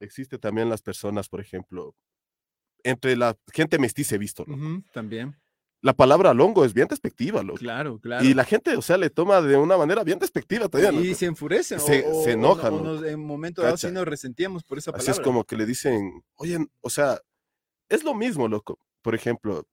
existe 0.02 0.38
también 0.38 0.70
las 0.70 0.82
personas, 0.82 1.30
por 1.30 1.40
ejemplo, 1.40 1.96
entre 2.84 3.16
la 3.16 3.36
gente 3.54 3.80
mestiza 3.80 4.16
he 4.16 4.18
visto, 4.18 4.44
loco. 4.46 4.62
También, 4.94 5.36
La 5.82 5.94
palabra 5.94 6.34
longo 6.34 6.66
es 6.66 6.74
bien 6.74 6.88
despectiva, 6.90 7.42
loco. 7.42 7.60
claro, 7.60 8.00
claro. 8.00 8.26
Y 8.26 8.34
la 8.34 8.44
gente, 8.44 8.76
o 8.76 8.82
sea, 8.82 8.98
le 8.98 9.10
toma 9.10 9.42
de 9.42 9.56
una 9.56 9.78
manera 9.78 10.04
bien 10.04 10.20
despectiva 10.20 10.68
también. 10.68 10.96
Y 11.06 11.16
se 11.16 11.28
enfurecen. 11.28 11.80
Se- 11.80 12.06
o, 12.06 12.24
se 12.24 12.32
o- 12.32 12.34
enojan, 12.34 12.74
o 12.74 12.78
loco. 12.78 12.84
nos- 12.92 13.04
en 13.06 13.20
momento 13.26 13.62
dado 13.62 13.78
sí 13.78 13.88
nos 13.90 14.06
resentíamos 14.06 14.64
por 14.64 14.78
esa 14.80 14.92
Así 14.92 14.98
palabra. 15.06 15.12
es 15.14 15.20
como 15.26 15.44
que 15.46 15.56
le 15.56 15.66
dicen, 15.66 16.24
oye, 16.36 16.58
o 16.82 16.90
sea, 16.90 17.20
es 17.90 18.04
lo 18.04 18.14
mismo, 18.14 18.48
loco. 18.48 18.80
Por 19.02 19.16
ejemplo, 19.16 19.68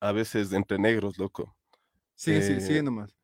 a 0.00 0.12
veces 0.12 0.52
entre 0.52 0.78
negros, 0.78 1.18
loco. 1.18 1.56
Sigue, 2.14 2.38
eh, 2.38 2.60
sigue 2.60 2.82
nomás. 2.82 3.14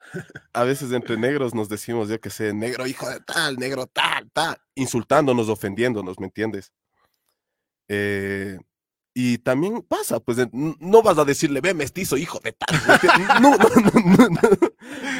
A 0.52 0.64
veces 0.64 0.92
entre 0.92 1.16
negros 1.16 1.54
nos 1.54 1.68
decimos, 1.68 2.08
yo 2.08 2.20
que 2.20 2.30
sé, 2.30 2.52
negro 2.52 2.86
hijo 2.86 3.08
de 3.08 3.20
tal, 3.20 3.56
negro 3.56 3.86
tal, 3.86 4.30
tal, 4.32 4.56
insultándonos, 4.74 5.48
ofendiéndonos, 5.48 6.20
¿me 6.20 6.26
entiendes? 6.26 6.72
Eh, 7.88 8.58
y 9.14 9.38
también 9.38 9.82
pasa, 9.82 10.18
pues 10.18 10.38
no 10.52 11.02
vas 11.02 11.18
a 11.18 11.24
decirle, 11.24 11.60
ve 11.60 11.72
mestizo, 11.72 12.16
hijo 12.16 12.40
de 12.40 12.52
tal. 12.52 12.68
No, 13.40 13.56
no, 13.56 13.68
no, 13.68 14.16
no, 14.16 14.28
no, 14.28 14.40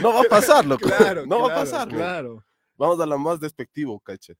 no 0.02 0.12
va 0.12 0.20
a 0.20 0.24
pasar, 0.24 0.66
loco. 0.66 0.88
Claro, 0.98 1.26
no 1.26 1.40
va 1.40 1.52
a 1.52 1.54
pasar. 1.54 1.88
Claro. 1.88 2.44
Vamos 2.76 2.98
a 3.00 3.06
la 3.06 3.16
más 3.16 3.38
despectivo, 3.38 4.00
caché. 4.00 4.36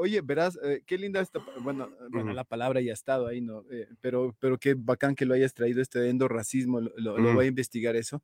Oye, 0.00 0.20
verás, 0.22 0.58
eh, 0.62 0.82
qué 0.86 0.96
linda 0.98 1.20
esta, 1.20 1.40
bueno, 1.60 1.84
eh, 2.00 2.06
bueno, 2.10 2.32
la 2.32 2.44
palabra 2.44 2.80
ya 2.80 2.92
ha 2.92 2.94
estado 2.94 3.26
ahí, 3.26 3.40
¿no? 3.42 3.64
Eh, 3.70 3.86
pero, 4.00 4.34
pero 4.40 4.58
qué 4.58 4.74
bacán 4.74 5.14
que 5.14 5.26
lo 5.26 5.34
hayas 5.34 5.52
traído, 5.54 5.82
este 5.82 6.08
endorracismo, 6.08 6.80
lo, 6.80 6.90
lo, 6.96 7.18
lo 7.18 7.32
voy 7.32 7.44
a 7.46 7.48
investigar 7.48 7.96
eso. 7.96 8.22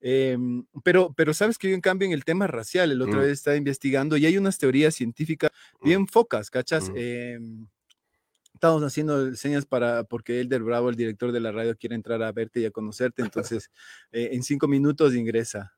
Em, 0.00 0.66
pero, 0.84 1.14
pero 1.14 1.34
sabes 1.34 1.58
que 1.58 1.68
yo 1.70 1.74
en 1.74 1.80
cambio 1.82 2.06
en 2.06 2.12
el 2.12 2.24
tema 2.24 2.46
racial, 2.46 2.92
el 2.92 3.02
otra 3.02 3.20
Ujú. 3.20 3.28
vez 3.28 3.38
estaba 3.38 3.56
investigando 3.56 4.16
y 4.18 4.26
hay 4.26 4.38
unas 4.38 4.58
teorías 4.58 4.94
científicas 4.94 5.50
bien 5.82 6.06
focas, 6.08 6.50
¿cachas? 6.50 6.90
Em, 6.94 7.68
Estamos 8.54 8.82
haciendo 8.84 9.34
señas 9.34 9.66
para, 9.66 10.04
porque 10.04 10.40
Elder 10.40 10.62
Bravo, 10.62 10.88
el 10.88 10.96
director 10.96 11.32
de 11.32 11.40
la 11.40 11.50
radio, 11.52 11.76
quiere 11.76 11.96
entrar 11.96 12.22
a 12.22 12.32
verte 12.32 12.60
y 12.60 12.64
a 12.66 12.70
conocerte, 12.70 13.20
entonces 13.22 13.70
eh, 14.12 14.30
en 14.32 14.42
cinco 14.44 14.68
minutos 14.68 15.14
ingresa. 15.14 15.74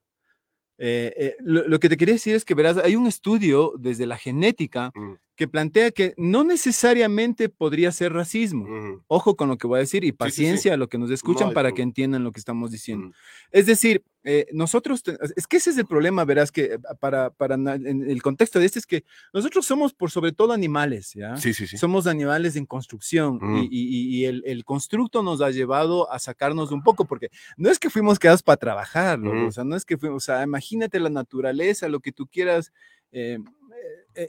Eh, 0.78 1.12
eh, 1.16 1.36
lo, 1.40 1.66
lo 1.68 1.80
que 1.80 1.88
te 1.88 1.96
quería 1.96 2.14
decir 2.14 2.34
es 2.34 2.44
que 2.44 2.54
verás, 2.54 2.76
hay 2.78 2.96
un 2.96 3.06
estudio 3.06 3.72
desde 3.78 4.06
la 4.06 4.18
genética 4.18 4.94
Mm, 4.94 5.16
que 5.36 5.46
plantea 5.48 5.90
que 5.90 6.14
no 6.16 6.44
necesariamente 6.44 7.48
podría 7.48 7.92
ser 7.92 8.12
racismo. 8.12 8.66
Ojo 9.06 9.36
con 9.36 9.48
lo 9.48 9.58
que 9.58 9.66
voy 9.66 9.76
a 9.76 9.80
decir 9.80 10.02
y 10.04 10.08
sí, 10.08 10.12
sí. 10.12 10.16
paciencia 10.16 10.74
a 10.74 10.76
lo 10.76 10.88
que 10.88 10.98
nos 10.98 11.10
escuchan 11.10 11.52
para 11.52 11.72
que 11.72 11.82
entiendan 11.82 12.24
lo 12.24 12.32
que 12.32 12.40
estamos 12.40 12.70
diciendo. 12.70 13.12
Es 13.50 13.66
decir, 13.66 14.02
eh, 14.24 14.46
nosotros, 14.52 15.02
es 15.36 15.46
que 15.46 15.58
ese 15.58 15.70
es 15.70 15.78
el 15.78 15.86
problema, 15.86 16.24
verás, 16.24 16.50
que 16.50 16.64
eh, 16.64 16.78
para, 16.98 17.30
para 17.30 17.54
en 17.54 18.10
el 18.10 18.22
contexto 18.22 18.58
de 18.58 18.66
este 18.66 18.80
es 18.80 18.86
que 18.86 19.04
nosotros 19.32 19.64
somos 19.66 19.94
por 19.94 20.10
sobre 20.10 20.32
todo 20.32 20.52
animales, 20.52 21.12
¿ya? 21.14 21.36
Sí, 21.36 21.54
sí, 21.54 21.66
sí. 21.68 21.76
Somos 21.78 22.06
animales 22.08 22.56
en 22.56 22.66
construcción 22.66 23.38
y, 23.62 23.68
y- 23.70 24.16
y 24.16 24.24
el, 24.24 24.42
el 24.46 24.64
constructo 24.64 25.22
nos 25.22 25.40
ha 25.42 25.50
llevado 25.50 26.10
a 26.10 26.18
sacarnos 26.18 26.72
un 26.72 26.82
poco, 26.82 27.04
porque 27.04 27.28
no 27.56 27.70
es 27.70 27.78
que 27.78 27.88
fuimos 27.90 28.18
quedados 28.18 28.42
para 28.42 28.56
trabajar, 28.56 29.20
o 29.20 29.52
sea, 29.52 29.62
no 29.64 29.76
es 29.76 29.84
que 29.84 29.96
fuimos, 29.96 30.16
o 30.24 30.26
sea, 30.26 30.42
imagínate 30.42 30.98
la 30.98 31.10
naturaleza, 31.10 31.88
lo 31.88 32.00
que 32.00 32.10
tú 32.12 32.26
quieras. 32.26 32.72
eh, 33.12 33.38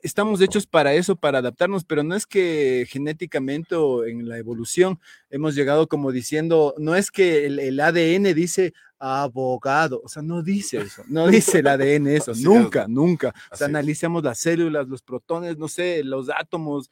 estamos 0.03 0.41
hechos 0.41 0.68
para 0.68 0.93
eso, 0.93 1.16
para 1.16 1.39
adaptarnos, 1.39 1.86
pero 1.86 2.03
no 2.03 2.16
es 2.16 2.26
que 2.26 2.86
genéticamente 2.89 3.76
o 3.76 4.05
en 4.05 4.28
la 4.28 4.38
evolución 4.38 4.99
hemos 5.30 5.55
llegado 5.55 5.88
como 5.88 6.12
diciendo, 6.12 6.76
no 6.78 6.95
es 6.95 7.12
que 7.12 7.45
el, 7.45 7.60
el 7.60 7.80
ADN 7.80 8.34
dice 8.34 8.74
abogado, 8.99 10.01
o 10.03 10.10
sea, 10.10 10.24
no 10.24 10.41
dice 10.41 10.80
eso, 10.80 11.03
no 11.08 11.28
dice 11.28 11.60
el 11.60 11.68
ADN 11.68 12.08
eso, 12.08 12.34
nunca, 12.36 12.88
nunca. 12.88 13.34
O 13.51 13.55
sea, 13.55 13.68
analicemos 13.68 14.24
las 14.24 14.39
células, 14.39 14.88
los 14.88 15.01
protones, 15.01 15.58
no 15.58 15.68
sé, 15.68 16.03
los 16.03 16.30
átomos 16.30 16.89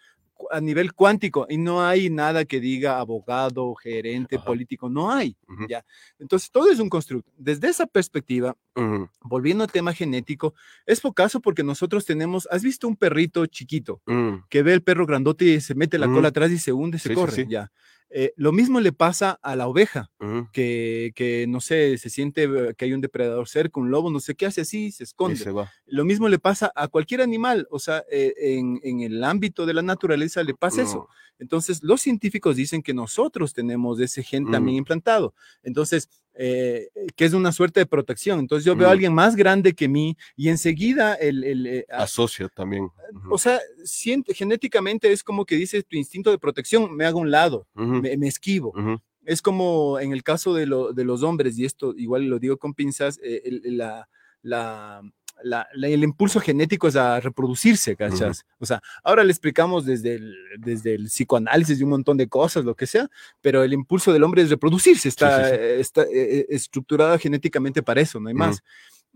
a 0.52 0.62
nivel 0.62 0.94
cuántico 0.94 1.46
y 1.50 1.58
no 1.58 1.86
hay 1.86 2.10
nada 2.10 2.46
que 2.46 2.60
diga 2.60 3.00
abogado, 3.00 3.74
gerente, 3.76 4.36
Ajá. 4.36 4.46
político, 4.46 4.90
no 4.90 5.12
hay. 5.12 5.36
Ya. 5.70 5.84
Entonces, 6.20 6.52
todo 6.52 6.70
es 6.72 6.80
un 6.80 6.90
constructo. 6.90 7.32
Desde 7.38 7.70
esa 7.70 7.86
perspectiva, 7.88 8.56
volviendo 9.22 9.64
al 9.64 9.72
tema 9.72 9.94
genético, 9.94 10.54
es 10.86 11.02
focazo 11.02 11.40
porque 11.40 11.64
nosotros 11.64 12.06
tenemos, 12.06 12.48
¿has 12.52 12.64
visto 12.64 12.88
un 12.88 12.96
perrito 12.96 13.46
chiquito 13.46 14.02
mm, 14.06 14.36
que 14.50 14.62
ve 14.64 14.74
el 14.74 14.84
perro 14.84 15.06
grandote 15.06 15.46
y 15.46 15.62
se 15.62 15.76
mete 15.76 15.98
la 15.98 16.08
cola 16.08 16.28
atrás 16.30 16.52
y 16.52 16.60
se 16.60 16.74
hunde, 16.74 17.00
se 17.00 17.10
Sí, 17.10 17.16
sí, 17.16 17.20
corre? 17.22 17.32
sí. 17.34 17.46
Ya. 17.48 17.72
Eh, 18.10 18.34
lo 18.38 18.52
mismo 18.52 18.80
le 18.80 18.94
pasa 18.94 19.32
a 19.42 19.56
la 19.56 19.68
oveja, 19.68 20.10
que, 20.54 21.12
que 21.16 21.46
no 21.48 21.60
sé, 21.60 21.98
se 21.98 22.10
siente 22.10 22.44
eh, 22.44 22.74
que 22.78 22.86
hay 22.86 22.94
un 22.94 23.02
depredador 23.02 23.48
cerca, 23.50 23.80
un 23.80 23.92
lobo, 23.92 24.10
no 24.12 24.20
sé 24.20 24.36
qué 24.36 24.46
hace 24.46 24.62
así, 24.62 24.92
se 24.92 25.04
esconde. 25.04 25.36
se. 25.38 25.52
Lo 25.88 26.06
mismo 26.06 26.30
le 26.30 26.40
pasa 26.40 26.72
a 26.76 26.88
cualquier 26.88 27.22
animal, 27.22 27.68
o 27.72 27.80
sea, 27.80 28.04
eh, 28.10 28.34
en, 28.38 28.80
en 28.84 29.02
el 29.02 29.24
ámbito 29.24 29.66
de 29.66 29.74
la 29.74 29.82
naturaleza 29.82 30.44
le 30.44 30.54
pasa 30.54 30.84
eso. 30.84 31.08
Entonces, 31.40 31.84
los 31.84 32.00
científicos 32.02 32.56
dicen 32.56 32.82
que 32.82 32.94
nosotros 32.94 33.54
tenemos 33.54 34.00
ese 34.00 34.24
gen 34.24 34.50
también 34.50 34.76
Mm. 34.76 34.80
implantado. 34.80 35.34
Entonces, 35.64 36.10
eh, 36.38 36.90
que 37.16 37.26
es 37.26 37.34
una 37.34 37.52
suerte 37.52 37.80
de 37.80 37.86
protección. 37.86 38.40
Entonces, 38.40 38.66
yo 38.66 38.76
veo 38.76 38.88
a 38.88 38.92
Mm. 38.92 38.94
alguien 38.94 39.14
más 39.14 39.36
grande 39.36 39.74
que 39.74 39.88
mí 39.88 40.18
y 40.36 40.50
enseguida 40.50 41.14
el... 41.16 41.44
el, 41.44 41.68
eh, 41.68 41.86
Asocia 41.90 42.50
también. 42.50 42.84
ujú, 43.14 43.34
o 43.34 43.38
sea, 43.38 43.60
siente, 43.84 44.34
genéticamente 44.34 45.12
es 45.12 45.24
como 45.24 45.46
que 45.46 45.56
dices 45.56 45.86
tu 45.86 45.96
instinto 45.98 46.32
de 46.32 46.38
protección, 46.38 46.96
me 46.96 47.06
hago 47.06 47.20
un 47.20 47.32
lado, 47.32 47.68
me, 47.74 48.18
me 48.18 48.28
esquivo. 48.28 48.74
Es 49.26 49.42
como 49.42 50.00
en 50.00 50.12
el 50.12 50.22
caso 50.24 50.54
de, 50.54 50.66
lo- 50.68 50.94
de 50.94 51.04
los 51.04 51.24
hombres, 51.24 51.58
y 51.58 51.66
esto 51.66 51.94
igual 51.98 52.26
lo 52.26 52.38
digo 52.38 52.58
con 52.58 52.74
pinzas, 52.74 53.20
eh, 53.24 53.42
el, 53.46 53.78
la- 53.78 54.08
la- 54.44 55.02
la- 55.44 55.68
la- 55.74 55.88
el 55.88 56.04
impulso 56.04 56.40
genético 56.40 56.88
es 56.88 56.96
a 56.96 57.20
reproducirse, 57.20 57.96
¿cachas? 57.96 58.46
O 58.60 58.66
sea, 58.66 58.82
ahora 59.04 59.24
le 59.24 59.32
explicamos 59.32 59.86
desde 59.86 60.16
el, 60.16 60.36
desde 60.58 60.96
el 60.96 61.06
psicoanálisis 61.06 61.80
y 61.80 61.84
un 61.84 61.90
montón 61.92 62.18
de 62.18 62.28
cosas, 62.28 62.66
lo 62.66 62.76
que 62.76 62.88
sea, 62.88 63.10
pero 63.42 63.64
el 63.64 63.74
impulso 63.74 64.12
del 64.14 64.24
hombre 64.24 64.42
es 64.42 64.50
reproducirse, 64.50 65.10
está, 65.10 65.50
sí, 65.50 65.56
sí. 65.56 65.62
está 65.80 66.02
eh, 66.04 66.08
eh, 66.14 66.46
estructurada 66.50 67.18
genéticamente 67.20 67.84
para 67.84 68.02
eso, 68.02 68.20
no 68.20 68.30
hay 68.30 68.34
más. 68.36 68.64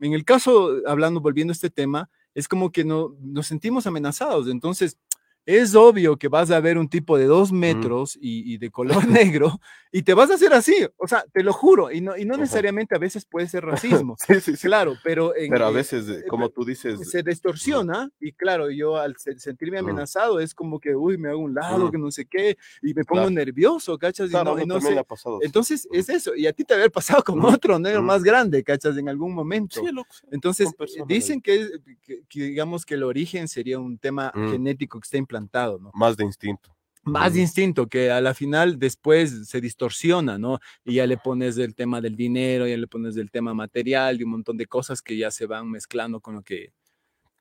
En 0.02 0.14
el 0.14 0.24
caso, 0.24 0.78
hablando, 0.88 1.20
volviendo 1.20 1.52
a 1.52 1.54
este 1.56 1.70
tema, 1.70 2.10
es 2.36 2.48
como 2.48 2.72
que 2.72 2.86
no, 2.86 3.16
nos 3.22 3.48
sentimos 3.48 3.86
amenazados, 3.88 4.48
entonces 4.48 4.98
es 5.46 5.74
obvio 5.76 6.18
que 6.18 6.28
vas 6.28 6.52
a 6.52 6.60
ver 6.60 6.78
un 6.78 6.88
tipo 6.90 7.18
de 7.18 7.26
dos 7.26 7.52
metros 7.52 8.16
y, 8.22 8.54
y 8.54 8.58
de 8.58 8.70
color 8.70 8.98
negro 9.08 9.60
y 9.92 10.04
te 10.04 10.14
vas 10.14 10.30
a 10.30 10.36
hacer 10.36 10.54
así, 10.54 10.76
o 10.98 11.08
sea, 11.08 11.26
te 11.34 11.42
lo 11.42 11.52
juro, 11.52 11.92
y 11.92 12.00
no, 12.00 12.16
y 12.16 12.24
no 12.24 12.38
necesariamente 12.38 12.94
a 12.96 13.00
veces 13.00 13.26
puede 13.26 13.48
ser 13.48 13.64
racismo, 14.06 14.16
Sí, 14.20 14.40
sí, 14.40 14.56
sí. 14.56 14.68
claro, 14.68 14.94
pero, 15.04 15.36
en- 15.36 15.50
Pero 15.50 15.66
a 15.66 15.72
eh, 15.72 15.74
veces, 15.74 16.08
eh, 16.08 16.20
eh, 16.20 16.28
como 16.30 16.50
tú 16.50 16.64
dices, 16.64 17.10
se 17.10 17.24
distorsiona 17.24 18.12
y 18.20 18.34
claro, 18.34 18.70
yo 18.70 18.98
al 18.98 19.16
se- 19.18 19.40
sentirme 19.40 19.82
Mm. 19.82 19.86
amenazado 19.86 20.40
es 20.40 20.54
como 20.54 20.80
que, 20.80 20.96
uy, 20.96 21.18
me 21.18 21.30
hago 21.30 21.40
un 21.40 21.56
lado, 21.56 21.88
Mm. 21.88 21.92
que 21.92 21.98
no 21.98 22.12
sé 22.12 22.26
qué, 22.26 22.56
y 22.84 22.94
me 22.94 23.04
pongo 23.04 23.22
Claro. 23.22 23.30
nervioso, 23.32 23.98
¿cachas? 23.98 24.30
Claro, 24.30 24.60
y 24.60 24.66
no 24.68 24.80
sé. 24.80 24.92
me 24.92 25.00
ha 25.00 25.04
pasado. 25.04 25.40
Entonces 25.42 25.88
es 25.92 26.10
eso, 26.10 26.36
y 26.36 26.46
a 26.46 26.54
ti 26.54 26.64
te 26.64 26.76
haber 26.76 26.92
pasado 26.92 27.24
con 27.24 27.44
otro 27.44 27.80
negro 27.80 28.04
más 28.04 28.22
grande, 28.24 28.64
¿cachas? 28.64 28.96
En 28.98 29.10
algún 29.10 29.34
momento. 29.34 29.80
Sí, 29.80 29.92
loco. 29.92 30.14
Entonces, 30.32 30.72
personas 30.76 31.08
dicen 31.08 31.42
que, 31.42 31.68
que- 32.04 32.22
que 32.30 32.44
digamos 32.44 32.86
que 32.86 32.94
el 32.94 33.02
origen 33.04 33.48
sería 33.48 33.80
un 33.80 33.98
tema 33.98 34.32
Mm. 34.36 34.52
genético 34.52 35.00
que 35.00 35.06
está 35.06 35.18
implantado, 35.18 35.39
¿no? 35.48 35.92
Más 35.94 36.18
de 36.18 36.26
instinto. 36.26 36.76
Más 37.04 37.34
de 37.34 37.42
instinto, 37.42 37.88
que 37.88 38.12
a 38.12 38.22
la 38.22 38.34
final 38.34 38.78
después 38.78 39.48
se 39.48 39.62
distorsiona, 39.62 40.38
¿no? 40.38 40.60
Y 40.84 40.96
ya 40.96 41.08
le 41.08 41.18
pones 41.18 41.58
el 41.58 41.74
tema 41.74 42.02
del 42.02 42.16
dinero, 42.16 42.68
ya 42.68 42.78
le 42.78 42.88
pones 42.88 43.16
el 43.18 43.32
tema 43.32 43.54
material 43.54 44.20
y 44.20 44.24
un 44.24 44.32
montón 44.32 44.58
de 44.58 44.66
cosas 44.66 45.02
que 45.02 45.18
ya 45.18 45.32
se 45.32 45.46
van 45.46 45.72
mezclando 45.72 46.20
con 46.20 46.36
lo 46.36 46.42
que, 46.42 46.74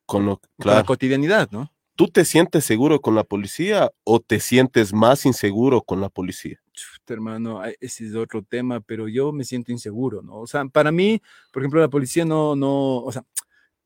Con 0.05 0.25
lo, 0.25 0.41
con 0.57 0.73
la 0.73 0.83
cotidianidad, 0.83 1.51
¿no? 1.51 1.71
¿Tú 1.99 2.07
te 2.07 2.23
sientes 2.23 2.63
seguro 2.63 3.01
con 3.01 3.13
la 3.13 3.25
policía 3.25 3.91
o 4.05 4.21
te 4.21 4.39
sientes 4.39 4.93
más 4.93 5.25
inseguro 5.25 5.81
con 5.81 5.99
la 5.99 6.07
policía? 6.07 6.57
Chuta, 6.71 7.13
hermano, 7.13 7.61
ese 7.81 8.05
es 8.05 8.15
otro 8.15 8.41
tema, 8.41 8.79
pero 8.79 9.09
yo 9.09 9.33
me 9.33 9.43
siento 9.43 9.73
inseguro, 9.73 10.21
¿no? 10.21 10.39
O 10.39 10.47
sea, 10.47 10.63
para 10.63 10.93
mí, 10.93 11.21
por 11.51 11.61
ejemplo, 11.61 11.81
la 11.81 11.89
policía 11.89 12.23
no, 12.23 12.55
no, 12.55 12.99
o 12.99 13.11
sea, 13.11 13.25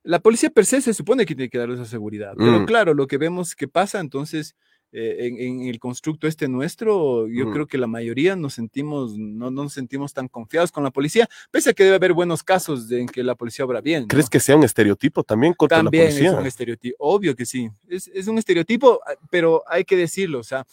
la 0.04 0.20
policía 0.20 0.50
per 0.50 0.66
se 0.66 0.82
se 0.82 0.94
supone 0.94 1.26
que 1.26 1.36
tiene 1.36 1.50
que 1.50 1.58
dar 1.58 1.70
esa 1.72 1.86
seguridad, 1.86 2.34
pero 2.38 2.60
Mm. 2.62 2.66
claro, 2.66 2.94
lo 2.94 3.08
que 3.08 3.18
vemos 3.18 3.56
que 3.56 3.68
pasa, 3.68 4.00
entonces, 4.00 4.56
eh, 4.92 5.28
en, 5.28 5.40
en 5.40 5.68
el 5.70 5.80
constructo 5.80 6.28
este 6.28 6.48
nuestro, 6.48 7.28
yo 7.28 7.48
Mm. 7.48 7.52
creo 7.54 7.68
que 7.68 7.78
la 7.80 7.88
mayoría 7.88 8.36
nos 8.36 8.54
sentimos, 8.54 9.18
no, 9.18 9.50
no 9.50 9.64
nos 9.64 9.74
sentimos 9.74 10.14
tan 10.14 10.28
confiados 10.28 10.72
con 10.72 10.84
la 10.84 10.92
policía, 10.92 11.28
pese 11.50 11.72
a 11.72 11.74
que 11.74 11.84
debe 11.84 11.96
haber 11.96 12.14
buenos 12.14 12.44
casos 12.44 12.88
de 12.90 13.02
en 13.02 13.08
que 13.08 13.24
la 13.24 13.34
policía 13.36 13.66
obra 13.66 13.82
bien. 13.82 14.04
¿no? 14.04 14.08
¿Crees 14.10 14.30
que 14.30 14.40
sea 14.40 14.56
un 14.56 14.64
estereotipo 14.64 15.24
también 15.24 15.54
contra 15.54 15.78
También 15.82 16.04
la 16.04 16.10
es 16.10 16.16
policía? 16.18 16.40
un 16.40 16.46
estereotipo, 16.46 16.96
obvio 17.00 17.36
que 17.36 17.46
sí, 17.46 17.70
es, 17.88 18.08
es 18.14 18.28
un 18.28 18.38
estereotipo, 18.38 19.00
ah, 19.08 19.14
pero 19.32 19.64
hay 19.68 19.84
que 19.84 19.98
decirlo, 19.98 20.40
o 20.40 20.44
sea, 20.44 20.64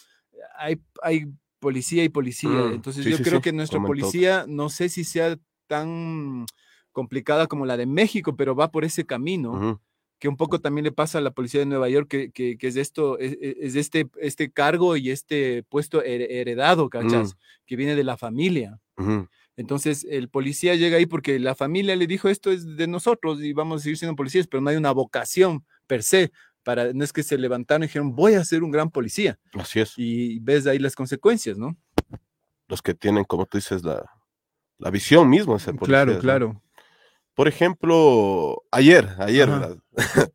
hay, 0.58 0.78
hay 1.02 1.26
policía 1.58 2.04
y 2.04 2.08
policía, 2.10 2.50
Mm, 2.50 2.72
entonces 2.74 3.04
sí, 3.04 3.10
yo 3.10 3.16
sí, 3.18 3.22
creo 3.22 3.38
sí, 3.38 3.42
que 3.42 3.52
todo. 3.84 3.86
policía, 3.86 4.44
no 4.48 4.68
sé 4.68 4.88
si 4.90 5.04
sea 5.04 5.38
tan 5.66 6.44
complicada 6.93 7.47
como 7.47 7.66
la 7.66 7.76
de 7.76 7.86
México, 7.86 8.36
pero 8.36 8.55
va 8.55 8.70
por 8.70 8.84
ese 8.84 9.05
camino, 9.05 9.80
que 10.18 10.28
un 10.28 10.36
poco 10.36 10.61
también 10.61 10.84
le 10.84 10.93
pasa 10.93 11.18
a 11.18 11.22
la 11.22 11.30
policía 11.30 11.61
de 11.61 11.66
Nueva 11.66 11.88
York, 11.88 12.09
que, 12.09 12.30
que, 12.30 12.59
que 12.59 12.66
es 12.68 12.76
esto, 12.76 13.18
es, 13.18 13.38
es, 13.41 13.74
este, 13.74 14.09
este 14.20 14.51
cargo 14.51 14.97
y 14.97 15.11
este 15.11 15.62
puesto 15.62 16.03
heredado, 16.03 16.91
¿cachas? 16.91 17.36
Que 17.66 17.76
viene 17.76 17.97
de 17.97 18.05
la 18.05 18.16
familia. 18.16 18.80
Entonces 19.57 20.07
el 20.09 20.28
policía 20.28 20.74
llega 20.74 20.97
ahí 20.97 21.07
porque 21.07 21.38
la 21.38 21.55
familia 21.55 21.95
le 21.95 22.07
dijo 22.07 22.28
esto 22.28 22.51
es 22.51 22.76
de 22.76 22.86
nosotros 22.86 23.43
y 23.43 23.53
vamos 23.53 23.80
a 23.80 23.82
seguir 23.82 23.99
siendo 23.99 24.16
policías, 24.16 24.47
pero 24.47 24.62
no 24.62 24.70
hay 24.70 24.76
una 24.76 24.93
vocación 24.93 25.64
per 25.86 26.03
se. 26.03 26.32
Para, 26.62 26.93
no 26.93 27.03
es 27.05 27.12
que 27.12 27.22
se 27.22 27.38
levantaron 27.38 27.82
y 27.82 27.86
dijeron, 27.86 28.14
voy 28.14 28.34
a 28.34 28.45
ser 28.45 28.62
un 28.62 28.70
gran 28.70 28.91
policía. 28.91 29.38
Así 29.55 29.80
es. 29.80 29.95
Y 29.97 30.38
ves 30.41 30.66
ahí 30.66 30.78
las 30.78 30.95
consecuencias, 30.95 31.57
¿no? 31.57 31.74
Los 32.68 32.82
que 32.82 32.93
tienen, 32.93 33.24
como 33.24 33.47
tú 33.47 33.57
dices, 33.57 33.82
la, 33.82 34.05
la 34.78 34.91
visión 34.91 35.28
misma 35.28 35.55
de 35.55 35.61
ser 35.61 35.74
policía. 35.76 36.05
Claro, 36.05 36.20
claro. 36.20 36.62
Por 37.41 37.49
ejemplo, 37.49 38.66
ayer, 38.70 39.16
ayer, 39.18 39.49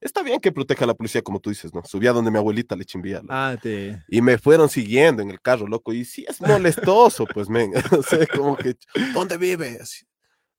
está 0.00 0.22
bien 0.22 0.40
que 0.40 0.50
proteja 0.50 0.84
a 0.84 0.86
la 0.86 0.94
policía, 0.94 1.20
como 1.20 1.38
tú 1.38 1.50
dices, 1.50 1.74
¿no? 1.74 1.84
Subía 1.84 2.14
donde 2.14 2.30
mi 2.30 2.38
abuelita 2.38 2.74
le 2.74 2.86
chimbía. 2.86 3.20
Ah, 3.28 3.58
te... 3.60 4.02
Y 4.08 4.22
me 4.22 4.38
fueron 4.38 4.70
siguiendo 4.70 5.20
en 5.20 5.30
el 5.30 5.38
carro, 5.38 5.66
loco. 5.66 5.92
Y 5.92 6.06
sí 6.06 6.24
es 6.26 6.40
molestoso, 6.40 7.26
pues, 7.26 7.50
men. 7.50 7.74
o 7.92 8.02
sea, 8.02 8.26
como 8.28 8.56
que, 8.56 8.74
¿dónde 9.12 9.36
vive? 9.36 9.78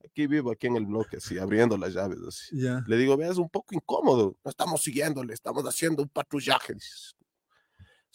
aquí 0.06 0.28
vivo, 0.28 0.52
aquí 0.52 0.68
en 0.68 0.76
el 0.76 0.86
bloque, 0.86 1.18
así, 1.18 1.40
abriendo 1.40 1.76
las 1.80 1.96
llaves, 1.96 2.20
así. 2.28 2.56
Le 2.56 2.96
digo, 2.96 3.18
vea, 3.18 3.32
es 3.32 3.40
un 3.40 3.50
poco 3.50 3.74
incómodo. 3.74 4.38
No 4.46 4.52
estamos 4.52 4.84
siguiéndole, 4.84 5.34
estamos 5.34 5.64
haciendo 5.64 6.04
un 6.04 6.10
patrullaje. 6.10 6.76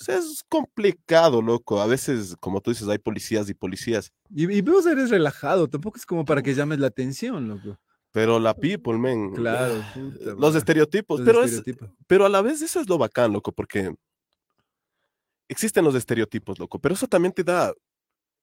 O 0.01 0.05
sea, 0.05 0.19
es 0.19 0.43
complicado, 0.49 1.43
loco. 1.43 1.81
A 1.81 1.87
veces, 1.87 2.35
como 2.41 2.61
tú 2.61 2.71
dices, 2.71 2.89
hay 2.89 2.99
policías 2.99 3.49
y 3.49 3.55
policías. 3.55 4.11
Y, 4.31 4.51
y 4.53 4.61
vos 4.63 4.85
eres 4.87 5.11
relajado, 5.11 5.69
tampoco 5.69 5.99
es 5.99 6.07
como 6.07 6.25
para 6.25 6.43
que 6.43 6.55
llames 6.55 6.79
la 6.79 6.89
atención, 6.89 7.49
loco. 7.49 7.79
Pero 8.11 8.39
la 8.39 8.55
people, 8.55 8.99
men. 8.99 9.35
Claro. 9.35 9.83
los 10.39 10.55
estereotipos. 10.55 11.23
pero, 11.25 11.43
pero 12.07 12.27
a 12.27 12.29
la 12.29 12.43
vez 12.43 12.63
eso 12.63 12.81
es 12.81 12.89
lo 12.89 12.99
bacán, 12.99 13.33
loco, 13.33 13.53
porque 13.53 13.95
existen 15.49 15.85
los 15.85 15.95
estereotipos, 15.95 16.59
loco, 16.59 16.79
pero 16.79 16.95
eso 16.95 17.07
también 17.07 17.33
te 17.33 17.45
da, 17.45 17.73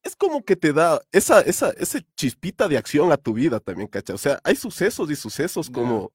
es 0.03 0.15
como 0.15 0.43
que 0.43 0.55
te 0.55 0.71
da 0.71 1.01
esa, 1.11 1.41
esa, 1.41 1.71
esa 1.71 1.99
chispita 2.15 2.67
de 2.67 2.77
acción 2.77 3.11
a 3.11 3.17
tu 3.17 3.33
vida 3.33 3.59
también, 3.59 3.87
¿cachai? 3.87 4.15
O 4.15 4.19
sea, 4.19 4.39
hay 4.43 4.55
sucesos 4.55 5.09
y 5.11 5.15
sucesos 5.15 5.69
como... 5.69 6.11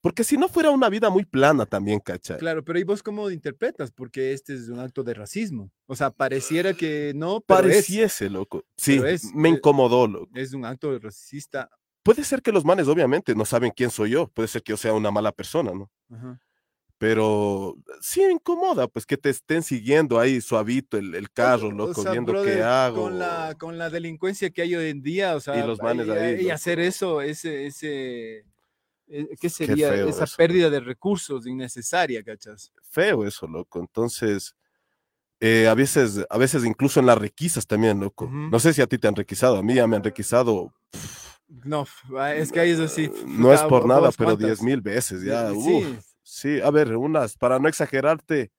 Porque 0.00 0.24
si 0.24 0.36
no 0.36 0.48
fuera 0.48 0.70
una 0.70 0.88
vida 0.88 1.10
muy 1.10 1.24
plana 1.24 1.66
también, 1.66 2.00
¿cachai? 2.00 2.38
Claro, 2.38 2.64
pero 2.64 2.78
¿y 2.78 2.84
vos 2.84 3.02
cómo 3.02 3.30
interpretas? 3.30 3.90
Porque 3.90 4.32
este 4.32 4.54
es 4.54 4.68
un 4.68 4.78
acto 4.78 5.02
de 5.02 5.12
racismo. 5.12 5.70
O 5.86 5.94
sea, 5.94 6.10
pareciera 6.10 6.72
que 6.72 7.12
no, 7.14 7.40
pero 7.40 7.62
Pareciese, 7.62 8.30
loco. 8.30 8.64
Sí, 8.76 8.98
me 9.34 9.48
eh, 9.50 9.52
incomodó, 9.52 10.06
loco. 10.06 10.30
Es 10.34 10.54
un 10.54 10.64
acto 10.64 10.98
racista 10.98 11.70
Puede 12.02 12.24
ser 12.24 12.40
que 12.40 12.52
los 12.52 12.64
manes, 12.64 12.88
obviamente, 12.88 13.34
no 13.34 13.44
saben 13.44 13.72
quién 13.76 13.90
soy 13.90 14.10
yo. 14.10 14.28
Puede 14.28 14.48
ser 14.48 14.62
que 14.62 14.72
yo 14.72 14.76
sea 14.76 14.94
una 14.94 15.10
mala 15.10 15.32
persona, 15.32 15.72
¿no? 15.72 15.90
Pero 16.96 17.76
sí 18.00 18.22
incomoda, 18.22 18.86
pues 18.86 19.06
que 19.06 19.16
te 19.16 19.30
estén 19.30 19.62
siguiendo 19.62 20.18
ahí 20.18 20.40
suavito 20.40 20.98
el, 20.98 21.14
el 21.14 21.30
carro, 21.30 21.70
loco, 21.70 22.02
viendo 22.10 22.42
qué 22.42 22.62
hago. 22.62 23.04
Con 23.04 23.18
la, 23.18 23.54
con 23.58 23.78
la 23.78 23.88
delincuencia 23.88 24.50
que 24.50 24.62
hay 24.62 24.74
hoy 24.74 24.90
en 24.90 25.02
día, 25.02 25.34
o 25.34 25.40
sea, 25.40 25.62
y 25.62 25.66
los 25.66 25.80
manes 25.80 26.08
ahí, 26.10 26.46
y 26.46 26.50
hacer 26.50 26.78
eso, 26.78 27.22
ese, 27.22 27.66
ese, 27.66 28.44
¿qué 29.40 29.48
sería? 29.48 29.94
Esa 30.06 30.26
pérdida 30.36 30.70
de 30.70 30.80
recursos 30.80 31.46
innecesaria, 31.46 32.22
¿cachas? 32.22 32.72
Feo 32.82 33.24
eso, 33.24 33.46
loco. 33.46 33.80
Entonces, 33.80 34.54
eh, 35.40 35.66
a 35.68 35.74
veces, 35.74 36.24
a 36.28 36.38
veces 36.38 36.64
incluso 36.64 37.00
en 37.00 37.06
las 37.06 37.18
requisas 37.18 37.66
también, 37.66 37.98
loco. 37.98 38.28
No 38.30 38.58
sé 38.60 38.72
si 38.72 38.82
a 38.82 38.86
ti 38.86 38.98
te 38.98 39.08
han 39.08 39.16
requisado, 39.16 39.56
a 39.56 39.62
mí 39.62 39.74
ya 39.74 39.86
me 39.86 39.96
han 39.96 40.04
requisado. 40.04 40.72
No, 41.64 41.86
es 42.34 42.52
que 42.52 42.60
ahí 42.60 42.70
es 42.70 42.78
así. 42.78 43.04
Eh, 43.04 43.12
no 43.26 43.52
es 43.52 43.62
por 43.62 43.86
nada, 43.86 44.10
pero 44.16 44.36
diez 44.36 44.62
mil 44.62 44.80
veces 44.80 45.22
ya. 45.22 45.50
Sí. 45.52 45.98
sí, 46.22 46.60
a 46.60 46.70
ver, 46.70 46.96
unas, 46.96 47.36
para 47.36 47.58
no 47.58 47.68
exagerarte, 47.68 48.52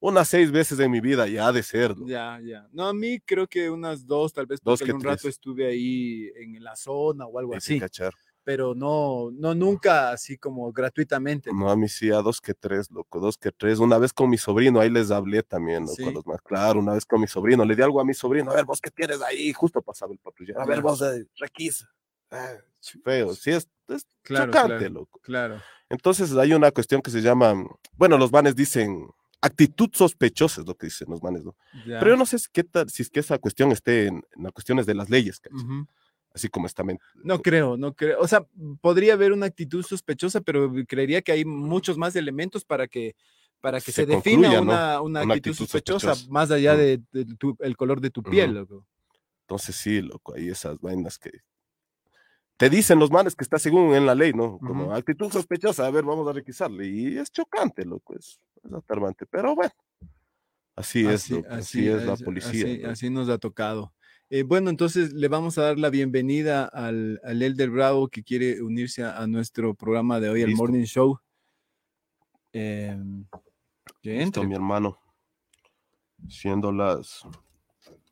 unas 0.00 0.28
seis 0.28 0.50
veces 0.50 0.78
en 0.80 0.90
mi 0.90 1.00
vida 1.00 1.26
ya 1.26 1.48
ha 1.48 1.52
de 1.52 1.62
ser. 1.62 1.94
Ya, 2.04 2.38
ya. 2.42 2.68
No, 2.72 2.88
a 2.88 2.92
mí 2.94 3.20
creo 3.20 3.46
que 3.46 3.70
unas 3.70 4.06
dos, 4.06 4.32
tal 4.32 4.46
vez, 4.46 4.60
porque 4.60 4.92
un 4.92 5.02
rato 5.02 5.28
estuve 5.28 5.66
ahí 5.66 6.30
en 6.36 6.62
la 6.62 6.76
zona 6.76 7.26
o 7.26 7.38
algo 7.38 7.54
así. 7.54 7.80
Pero 8.46 8.76
no, 8.76 9.32
no 9.32 9.56
nunca 9.56 10.12
así 10.12 10.38
como 10.38 10.70
gratuitamente. 10.70 11.50
No, 11.52 11.68
a 11.68 11.74
mí 11.74 11.88
sí, 11.88 12.12
a 12.12 12.22
dos 12.22 12.40
que 12.40 12.54
tres, 12.54 12.88
loco, 12.92 13.18
dos 13.18 13.36
que 13.36 13.50
tres. 13.50 13.80
Una 13.80 13.98
vez 13.98 14.12
con 14.12 14.30
mi 14.30 14.38
sobrino, 14.38 14.78
ahí 14.78 14.88
les 14.88 15.10
hablé 15.10 15.42
también, 15.42 15.84
loco, 15.84 16.12
los 16.12 16.24
más 16.24 16.40
claro, 16.42 16.78
una 16.78 16.92
vez 16.92 17.04
con 17.04 17.20
mi 17.20 17.26
sobrino, 17.26 17.64
le 17.64 17.74
di 17.74 17.82
algo 17.82 18.00
a 18.00 18.04
mi 18.04 18.14
sobrino, 18.14 18.52
a 18.52 18.54
ver, 18.54 18.64
vos 18.64 18.80
qué 18.80 18.92
tienes 18.92 19.20
ahí, 19.20 19.52
justo 19.52 19.82
pasaba 19.82 20.12
el 20.12 20.20
patrullero, 20.20 20.60
a 20.60 20.64
ver, 20.64 20.80
vos, 20.80 21.02
eh, 21.02 21.26
requisa 21.40 21.90
Ah, 22.30 22.54
feo, 23.04 23.34
sí, 23.34 23.50
es, 23.50 23.68
claro, 24.22 24.52
chocante, 24.52 24.90
loco. 24.90 25.18
Claro. 25.24 25.60
Entonces 25.88 26.32
hay 26.36 26.54
una 26.54 26.70
cuestión 26.70 27.02
que 27.02 27.10
se 27.10 27.22
llama, 27.22 27.52
bueno, 27.94 28.16
los 28.16 28.30
manes 28.30 28.54
dicen 28.54 29.08
actitud 29.40 29.90
sospechosa, 29.92 30.60
es 30.60 30.68
lo 30.68 30.76
que 30.76 30.86
dicen 30.86 31.08
los 31.10 31.20
manes, 31.20 31.44
¿no? 31.44 31.56
Pero 31.84 32.10
yo 32.10 32.16
no 32.16 32.26
sé 32.26 32.38
si, 32.38 32.46
qué 32.52 32.62
tal, 32.62 32.88
si 32.90 33.02
es 33.02 33.10
que 33.10 33.20
esa 33.20 33.38
cuestión 33.38 33.72
esté 33.72 34.06
en, 34.06 34.22
las 34.36 34.52
cuestiones 34.52 34.86
de 34.86 34.94
las 34.94 35.10
leyes, 35.10 35.40
así 36.36 36.48
como 36.48 36.66
está. 36.66 36.84
No 37.24 37.40
creo, 37.40 37.76
no 37.76 37.94
creo. 37.94 38.20
O 38.20 38.28
sea, 38.28 38.46
podría 38.80 39.14
haber 39.14 39.32
una 39.32 39.46
actitud 39.46 39.82
sospechosa, 39.82 40.40
pero 40.40 40.72
creería 40.86 41.22
que 41.22 41.32
hay 41.32 41.44
muchos 41.44 41.98
más 41.98 42.14
elementos 42.14 42.64
para 42.64 42.86
que 42.86 43.16
para 43.60 43.80
que 43.80 43.90
se, 43.90 44.06
defina 44.06 44.60
una, 44.60 45.00
una, 45.00 45.20
actitud, 45.22 45.54
sospechosa, 45.54 46.14
más 46.28 46.50
allá 46.50 46.76
del 46.76 47.04
de, 47.10 47.26
el 47.60 47.76
color 47.76 48.00
de 48.00 48.10
tu 48.10 48.22
piel, 48.22 48.52
loco. 48.52 48.86
Entonces 49.40 49.74
sí, 49.74 50.02
loco, 50.02 50.34
hay 50.34 50.48
esas 50.50 50.78
vainas 50.78 51.18
que, 51.18 51.30
te 52.56 52.70
dicen 52.70 52.98
los 52.98 53.10
manes 53.10 53.34
que 53.34 53.44
está 53.44 53.58
según 53.58 53.94
en 53.94 54.06
la 54.06 54.14
ley, 54.14 54.32
¿no? 54.32 54.58
Como 54.58 54.94
actitud 54.94 55.30
sospechosa, 55.30 55.86
a 55.86 55.90
ver, 55.90 56.04
vamos 56.04 56.26
a 56.28 56.32
requisarle. 56.32 56.86
Y 56.86 57.18
es 57.18 57.30
chocante, 57.30 57.84
loco, 57.84 58.14
es, 58.14 58.40
es 58.62 58.72
alarmante. 58.72 59.26
Pero 59.26 59.54
bueno, 59.54 59.72
así, 60.74 61.06
es, 61.06 61.30
así, 61.50 61.86
es 61.86 62.04
la 62.04 62.16
policía. 62.16 62.90
Así, 62.90 63.10
nos 63.10 63.28
ha 63.28 63.38
tocado. 63.38 63.92
Eh, 64.28 64.42
bueno, 64.42 64.70
entonces 64.70 65.12
le 65.12 65.28
vamos 65.28 65.56
a 65.56 65.62
dar 65.62 65.78
la 65.78 65.88
bienvenida 65.88 66.64
al, 66.64 67.20
al 67.22 67.42
Elder 67.42 67.70
Bravo 67.70 68.08
que 68.08 68.24
quiere 68.24 68.60
unirse 68.60 69.04
a, 69.04 69.24
nuestro 69.28 69.74
programa 69.74 70.18
de 70.18 70.28
hoy, 70.28 70.42
el 70.42 70.56
Morning 70.56 70.84
Show. 70.84 71.20
Eh, 72.52 72.96
Listo, 74.02 74.42
mi 74.42 74.54
hermano. 74.54 74.98
Siendo 76.28 76.72
las 76.72 77.24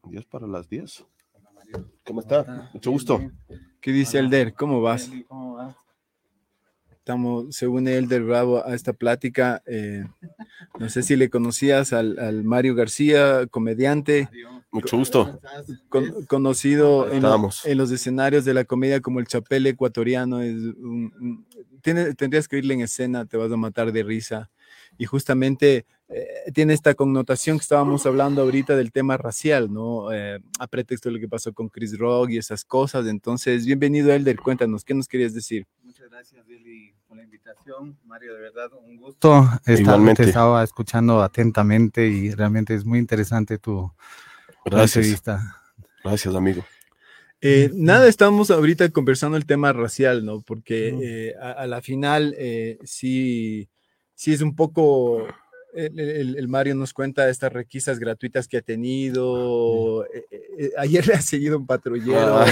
10 0.05 0.25
para 0.27 0.47
las 0.47 0.69
10. 0.69 1.05
¿Cómo 2.05 2.21
está? 2.21 2.71
Mucho 2.73 2.91
gusto. 2.93 3.21
¿Qué 3.81 3.91
dice 3.91 4.19
Elder? 4.19 4.55
¿Cómo 4.55 4.81
vas? 4.81 5.11
Estamos, 6.91 7.55
se 7.57 7.67
une 7.67 7.97
Elder 7.97 8.23
Bravo 8.23 8.65
a 8.65 8.75
esta 8.75 8.93
plática. 8.93 9.63
Eh, 9.67 10.05
no 10.79 10.89
sé 10.89 11.03
si 11.03 11.17
le 11.17 11.29
conocías 11.29 11.93
al, 11.93 12.45
Mario 12.45 12.77
García, 12.77 13.47
comediante. 13.51 14.29
Mucho 14.75 14.97
gusto. 14.97 15.41
conocido 16.27 17.09
en, 17.13 17.23
los 17.23 17.91
escenarios 17.93 18.45
de 18.45 18.55
la 18.55 18.65
comedia 18.65 19.01
como 19.01 19.21
el 19.21 19.27
Chapel 19.29 19.69
ecuatoriano. 19.69 20.43
Es 20.43 20.57
tendrías 22.17 22.49
que 22.49 22.59
irle 22.59 22.75
en 22.75 22.81
escena, 22.81 23.25
te 23.25 23.37
vas 23.37 23.53
a 23.53 23.57
matar 23.57 23.93
de 23.93 24.03
risa. 24.03 24.51
Y 24.99 25.05
justamente 25.05 25.87
eh, 26.09 26.51
tiene 26.53 26.73
esta 26.73 26.95
connotación 26.95 27.59
que 27.59 27.63
estábamos 27.63 28.05
hablando 28.05 28.43
ahorita 28.43 28.75
del 28.75 28.91
tema 28.91 29.17
racial, 29.17 29.73
¿no? 29.73 30.13
Eh, 30.13 30.41
a 30.59 30.67
pretexto 30.67 31.09
de 31.09 31.15
lo 31.15 31.21
que 31.21 31.29
pasó 31.29 31.53
con 31.53 31.69
Chris 31.69 31.97
Rock 31.97 32.31
y 32.31 32.39
esas 32.39 32.65
cosas. 32.65 33.07
Entonces, 33.07 33.67
bienvenido, 33.67 34.13
Elder. 34.13 34.37
Cuéntanos, 34.41 34.83
¿qué 34.83 34.95
nos 34.95 35.07
querías 35.07 35.35
decir? 35.35 35.67
Muchas 35.85 36.11
gracias, 36.11 36.45
Billy, 36.47 36.93
por 37.07 37.17
la 37.17 37.23
invitación. 37.23 37.97
Mario, 38.07 38.35
de 38.35 38.41
verdad, 38.41 38.71
un 38.73 38.97
gusto. 38.97 39.49
Estaba 39.67 40.65
escuchando 40.65 41.23
atentamente 41.23 42.09
y 42.09 42.33
realmente 42.33 42.75
es 42.75 42.85
muy 42.85 42.99
interesante 42.99 43.59
tu, 43.59 43.93
entrevista. 44.65 45.63
Gracias, 46.03 46.35
amigo. 46.35 46.65
Eh, 47.41 47.71
nada, 47.75 48.09
estamos 48.09 48.51
ahorita 48.51 48.89
conversando 48.91 49.37
el 49.37 49.45
tema 49.45 49.73
racial, 49.73 50.25
¿no? 50.25 50.41
Porque 50.41 51.35
a, 51.41 51.67
la 51.67 51.83
final 51.83 52.35
sí, 52.85 53.69
sí 54.15 54.33
es 54.33 54.41
un 54.41 54.57
poco 54.57 55.27
el, 55.75 56.49
Mario 56.49 56.75
nos 56.75 56.93
cuenta 56.93 57.29
estas 57.29 57.53
requisas 57.53 57.99
gratuitas 57.99 58.47
que 58.47 58.59
ha 58.59 58.63
tenido. 58.63 60.05
Eh, 60.07 60.27
eh, 60.31 60.43
eh, 60.59 60.71
ayer 60.79 61.07
le 61.09 61.15
ha 61.15 61.21
seguido 61.21 61.59
un 61.59 61.67
patrullero 61.67 62.39
ah. 62.39 62.47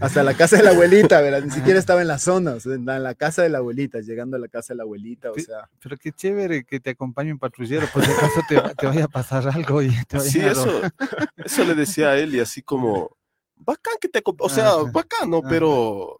hasta 0.00 0.22
la 0.22 0.34
casa 0.34 0.56
de 0.56 0.62
la 0.62 0.70
abuelita, 0.70 1.20
¿verdad? 1.20 1.42
Ni 1.42 1.50
siquiera 1.50 1.78
estaba 1.78 2.02
en 2.02 2.08
la 2.08 2.18
zona, 2.18 2.56
en 2.64 2.84
la 2.84 3.14
casa 3.14 3.42
de 3.42 3.50
la 3.50 3.58
abuelita, 3.58 4.00
llegando 4.00 4.36
a 4.36 4.40
la 4.40 4.48
casa 4.48 4.72
de 4.72 4.78
la 4.78 4.84
abuelita, 4.84 5.30
o 5.30 5.34
sea. 5.34 5.68
Pero 5.80 5.96
qué 5.96 6.12
chévere 6.12 6.64
que 6.64 6.80
te 6.80 6.90
acompañe 6.90 7.32
un 7.32 7.38
patrullero, 7.38 7.86
por 7.92 8.04
si 8.04 8.10
acaso 8.10 8.40
te, 8.48 8.86
vaya 8.86 9.04
a 9.04 9.08
pasar 9.08 9.48
algo 9.48 9.82
y 9.82 9.92
te 10.06 10.20
Sí, 10.20 10.40
eso, 10.40 10.80
eso 11.36 11.64
le 11.64 11.74
decía 11.74 12.10
a 12.10 12.18
él 12.18 12.34
y 12.34 12.40
así 12.40 12.62
como, 12.62 13.16
bacán 13.56 13.94
que 14.00 14.08
te, 14.08 14.22
o 14.24 14.48
sea, 14.48 14.76
bacán, 14.92 15.30
¿no? 15.30 15.42
Pero 15.42 16.18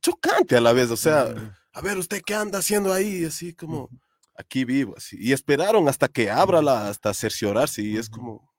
chocante 0.00 0.56
a 0.56 0.60
la 0.60 0.72
vez, 0.72 0.90
o 0.90 0.96
sea, 0.96 1.34
a 1.72 1.80
ver, 1.80 1.98
¿usted 1.98 2.22
qué 2.24 2.34
anda 2.34 2.58
haciendo 2.58 2.92
ahí? 2.92 3.24
Así 3.24 3.54
como 3.54 3.90
aquí 4.36 4.64
vivo, 4.64 4.94
así. 4.96 5.16
Y 5.20 5.32
esperaron 5.32 5.88
hasta 5.88 6.08
que 6.08 6.30
abra 6.30 6.62
la, 6.62 6.88
hasta 6.88 7.14
cerciorarse, 7.14 7.82
y 7.82 7.96
es 7.96 8.08
como, 8.08 8.52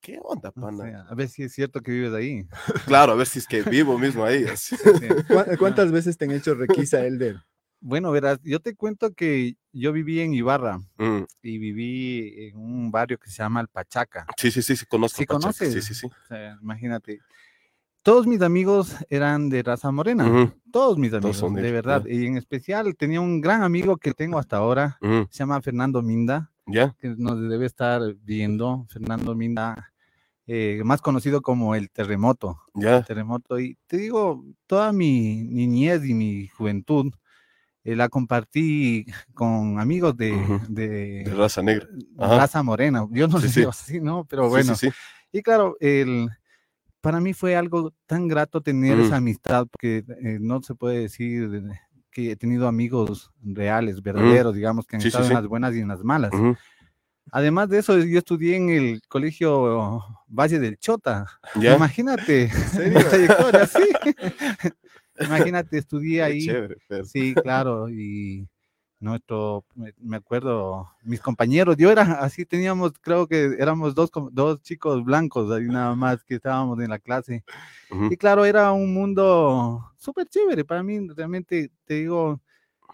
¿qué 0.00 0.18
onda, 0.22 0.50
pana? 0.50 1.06
a 1.08 1.14
ver 1.14 1.28
si 1.28 1.42
es 1.42 1.52
cierto 1.52 1.80
que 1.80 1.92
vives 1.92 2.12
ahí. 2.12 2.46
Claro, 2.86 3.12
a 3.12 3.16
ver 3.16 3.26
si 3.26 3.38
es 3.38 3.46
que 3.46 3.62
vivo 3.62 3.98
mismo 3.98 4.24
ahí. 4.24 4.44
¿Cuántas 5.58 5.92
veces 5.92 6.16
te 6.16 6.24
han 6.24 6.32
hecho 6.32 6.54
requisa, 6.54 7.04
Elder? 7.04 7.42
Bueno, 7.80 8.10
verás, 8.10 8.40
yo 8.42 8.60
te 8.60 8.74
cuento 8.74 9.12
que 9.12 9.56
yo 9.72 9.92
viví 9.92 10.20
en 10.20 10.32
Ibarra 10.32 10.78
mm. 10.96 11.24
y 11.42 11.58
viví 11.58 12.46
en 12.46 12.56
un 12.56 12.90
barrio 12.90 13.18
que 13.18 13.28
se 13.28 13.42
llama 13.42 13.60
El 13.60 13.68
Pachaca. 13.68 14.26
Sí, 14.38 14.50
sí, 14.50 14.62
sí, 14.62 14.74
sí 14.74 14.86
conozco. 14.86 15.18
¿Sí 15.18 15.26
conoces? 15.26 15.70
Sí, 15.70 15.82
sí, 15.82 15.94
sí. 15.94 16.08
imagínate. 16.62 17.20
Todos 18.04 18.26
mis 18.26 18.42
amigos 18.42 18.94
eran 19.08 19.48
de 19.48 19.62
raza 19.62 19.90
morena, 19.90 20.52
todos 20.70 20.98
mis 20.98 21.14
amigos, 21.14 21.54
de, 21.54 21.72
verdad. 21.72 22.04
Y 22.04 22.26
en 22.26 22.36
especial 22.36 22.94
tenía 22.96 23.22
un 23.22 23.40
gran 23.40 23.62
amigo 23.62 23.96
que 23.96 24.12
tengo 24.12 24.38
hasta 24.38 24.58
ahora, 24.58 24.98
se 25.00 25.38
llama 25.38 25.62
Fernando 25.62 26.02
Minda, 26.02 26.52
¿Ya? 26.66 26.94
que 27.00 27.14
nos 27.16 27.40
debe 27.48 27.64
estar 27.64 28.02
viendo. 28.20 28.84
Fernando 28.90 29.34
Minda, 29.34 29.90
eh, 30.46 30.82
más 30.84 31.00
conocido 31.00 31.40
como 31.40 31.74
el 31.74 31.90
terremoto. 31.90 32.60
¿Ya? 32.74 33.02
terremoto. 33.02 33.58
Y 33.58 33.78
te 33.86 33.96
digo, 33.96 34.44
toda 34.66 34.92
mi 34.92 35.42
niñez 35.42 36.04
y 36.04 36.12
mi 36.12 36.48
juventud 36.48 37.10
eh, 37.84 37.96
la 37.96 38.10
compartí 38.10 39.06
con 39.32 39.80
amigos 39.80 40.14
de, 40.14 40.34
de, 40.68 41.24
raza 41.34 41.62
negra, 41.62 41.88
raza 42.18 42.62
morena. 42.62 43.08
Yo 43.12 43.28
no 43.28 43.40
sé 43.40 43.48
si 43.48 43.62
así, 43.62 43.98
¿no? 43.98 44.26
Pero 44.26 44.50
bueno. 44.50 44.74
y 45.32 45.40
claro, 45.40 45.78
el 45.80 46.28
para 47.04 47.20
mí 47.20 47.34
fue 47.34 47.54
algo 47.54 47.92
tan 48.06 48.28
grato 48.28 48.62
tener 48.62 48.98
esa 48.98 49.16
amistad, 49.16 49.66
porque 49.70 49.98
eh, 50.22 50.38
no 50.40 50.62
se 50.62 50.74
puede 50.74 51.00
decir 51.00 51.62
que 52.10 52.30
he 52.30 52.36
tenido 52.36 52.66
amigos 52.66 53.30
reales, 53.42 54.02
verdaderos, 54.02 54.54
digamos, 54.54 54.86
que 54.86 54.96
han 54.96 55.02
estado 55.02 55.26
en 55.26 55.34
las 55.34 55.46
buenas 55.46 55.74
y 55.74 55.80
en 55.80 55.88
las 55.88 56.02
malas. 56.02 56.32
Además 57.30 57.68
de 57.68 57.80
eso, 57.80 57.98
yo 57.98 58.18
estudié 58.18 58.56
en 58.56 58.70
el 58.70 59.02
colegio 59.06 60.02
Valle 60.28 60.58
del 60.58 60.78
Chota. 60.78 61.26
Imagínate, 61.54 62.50
trayectoria, 62.72 63.66
sí. 63.66 63.84
Imagínate, 65.20 65.76
estudié 65.76 66.22
ahí. 66.22 66.48
Sí, 67.04 67.34
claro, 67.34 67.90
y 67.90 68.48
nuestro, 69.04 69.64
me, 69.74 70.16
acuerdo, 70.16 70.90
mis 71.02 71.20
compañeros, 71.20 71.76
yo 71.76 71.90
era 71.90 72.02
así, 72.20 72.44
teníamos, 72.44 72.92
creo 73.00 73.28
que 73.28 73.56
éramos 73.58 73.94
dos, 73.94 74.10
dos 74.32 74.62
chicos 74.62 75.04
blancos 75.04 75.52
ahí 75.52 75.66
nada 75.66 75.94
más 75.94 76.24
que 76.24 76.36
estábamos 76.36 76.80
en 76.80 76.90
la 76.90 76.98
clase. 76.98 77.44
Y 78.10 78.16
claro, 78.16 78.44
era 78.44 78.72
un 78.72 78.92
mundo 78.92 79.92
súper 79.98 80.26
chévere 80.26 80.64
para 80.64 80.82
mí, 80.82 81.06
realmente 81.14 81.70
te 81.84 81.94
digo, 81.94 82.40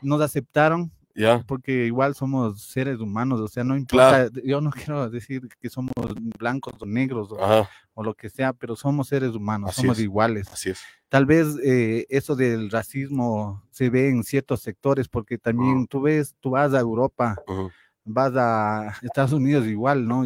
nos 0.03 0.21
aceptaron. 0.21 0.91
Porque 1.47 1.87
igual 1.87 2.15
somos 2.15 2.63
seres 2.63 3.01
humanos, 3.01 3.41
o 3.41 3.49
sea, 3.49 3.65
no 3.65 3.77
importa, 3.77 4.29
yo 4.45 4.61
no 4.61 4.71
quiero 4.95 5.11
decir 5.11 5.49
que 5.61 5.69
somos 5.69 5.93
blancos 6.39 6.75
o 6.79 6.87
negros 6.87 7.31
o, 7.33 8.03
lo 8.03 8.15
que 8.15 8.31
sea, 8.31 8.53
pero 8.53 8.77
somos 8.77 9.09
seres 9.09 9.35
humanos, 9.35 9.75
somos 9.75 10.01
iguales. 10.01 10.49
Así 10.51 10.71
es. 10.71 10.81
Tal 11.11 11.27
vez 11.27 11.57
eh, 11.65 12.07
eso 12.09 12.37
del 12.37 12.71
racismo 12.71 13.65
se 13.71 13.91
ve 13.91 14.09
en 14.09 14.23
ciertos 14.23 14.63
sectores, 14.63 15.09
porque 15.09 15.39
también 15.39 15.87
tú 15.87 16.03
ves, 16.03 16.37
tú 16.41 16.51
vas 16.51 16.73
a 16.73 16.81
Europa, 16.81 17.37
vas 18.05 18.33
a 18.37 18.95
Estados 19.03 19.33
Unidos 19.33 19.67
igual, 19.67 20.07
¿no? 20.07 20.25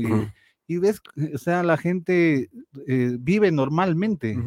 Y, 0.67 0.79
ves, 0.79 1.01
o 1.35 1.39
sea, 1.39 1.63
la 1.63 1.77
gente 1.77 2.51
eh, 2.87 3.17
vive 3.19 3.51
normalmente, 3.51 4.39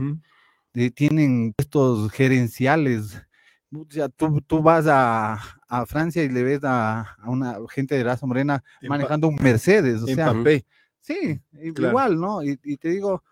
eh, 0.75 0.91
tienen 0.91 1.53
estos 1.57 2.11
gerenciales. 2.11 3.21
O 3.73 3.85
sea, 3.89 4.07
tú, 4.09 4.41
tú 4.41 4.61
vas 4.61 4.87
a, 4.87 5.39
a, 5.67 5.85
Francia 5.85 6.23
y 6.23 6.29
le 6.29 6.43
ves 6.43 6.63
a, 6.63 7.01
a, 7.01 7.29
una 7.29 7.57
gente 7.69 7.95
de 7.95 8.03
raza 8.03 8.25
morena 8.25 8.63
manejando 8.81 9.27
un 9.27 9.35
Mercedes, 9.35 10.01
o 10.01 10.07
sea, 10.07 10.33
sí, 11.01 11.41
igual, 11.61 12.19
¿no? 12.19 12.43
Y, 12.43 12.57
y 12.63 12.77
te 12.77 12.89
digo, 12.89 13.23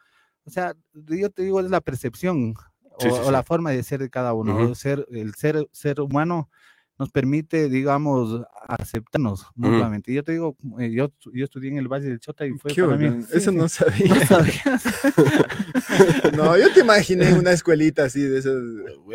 o 0.46 0.50
sea, 0.50 0.74
yo 0.94 1.30
te 1.30 1.44
digo, 1.44 1.60
es 1.60 1.70
la 1.70 1.82
percepción 1.82 2.54
o, 2.98 3.32
la 3.32 3.44
forma 3.44 3.72
de 3.72 3.84
ser 3.84 4.00
de 4.00 4.10
cada 4.10 4.34
uno. 4.34 4.76
ser, 4.76 5.06
el 5.12 5.34
ser, 5.36 5.68
ser 5.72 6.02
humano 6.02 6.50
nos 6.98 7.12
permite, 7.12 7.68
digamos, 7.68 8.41
aceptarnos 8.68 9.46
mutuamente. 9.56 10.12
Y 10.12 10.16
yo 10.16 10.24
te 10.24 10.32
digo, 10.32 10.56
eh, 10.80 10.91
yo, 10.91 11.12
yo 11.34 11.43
estudié 11.43 11.72
en 11.72 11.78
el 11.78 11.89
Valle 11.89 12.08
del 12.08 12.20
Chota 12.20 12.46
y 12.46 12.54
fue 12.54 12.74
para 12.74 12.96
mí. 12.96 13.26
Eso 13.34 13.52
no 13.52 13.68
sabía. 13.68 14.06
¿No 16.36 16.58
yo 16.58 16.74
te 16.74 16.80
imaginé 16.80 17.34
una 17.34 17.52
escuelita 17.52 18.06
así 18.06 18.22
de 18.22 18.39
esas. 18.39 18.56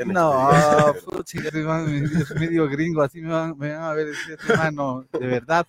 no, 0.07 0.51
es 1.33 2.35
medio 2.39 2.69
gringo, 2.69 3.03
así 3.03 3.23
me 3.23 3.31
van, 3.31 3.57
me 3.57 3.73
van 3.73 3.83
a 3.83 3.95
ver, 3.95 4.09
hermano, 4.49 5.07
de 5.19 5.27
verdad 5.27 5.67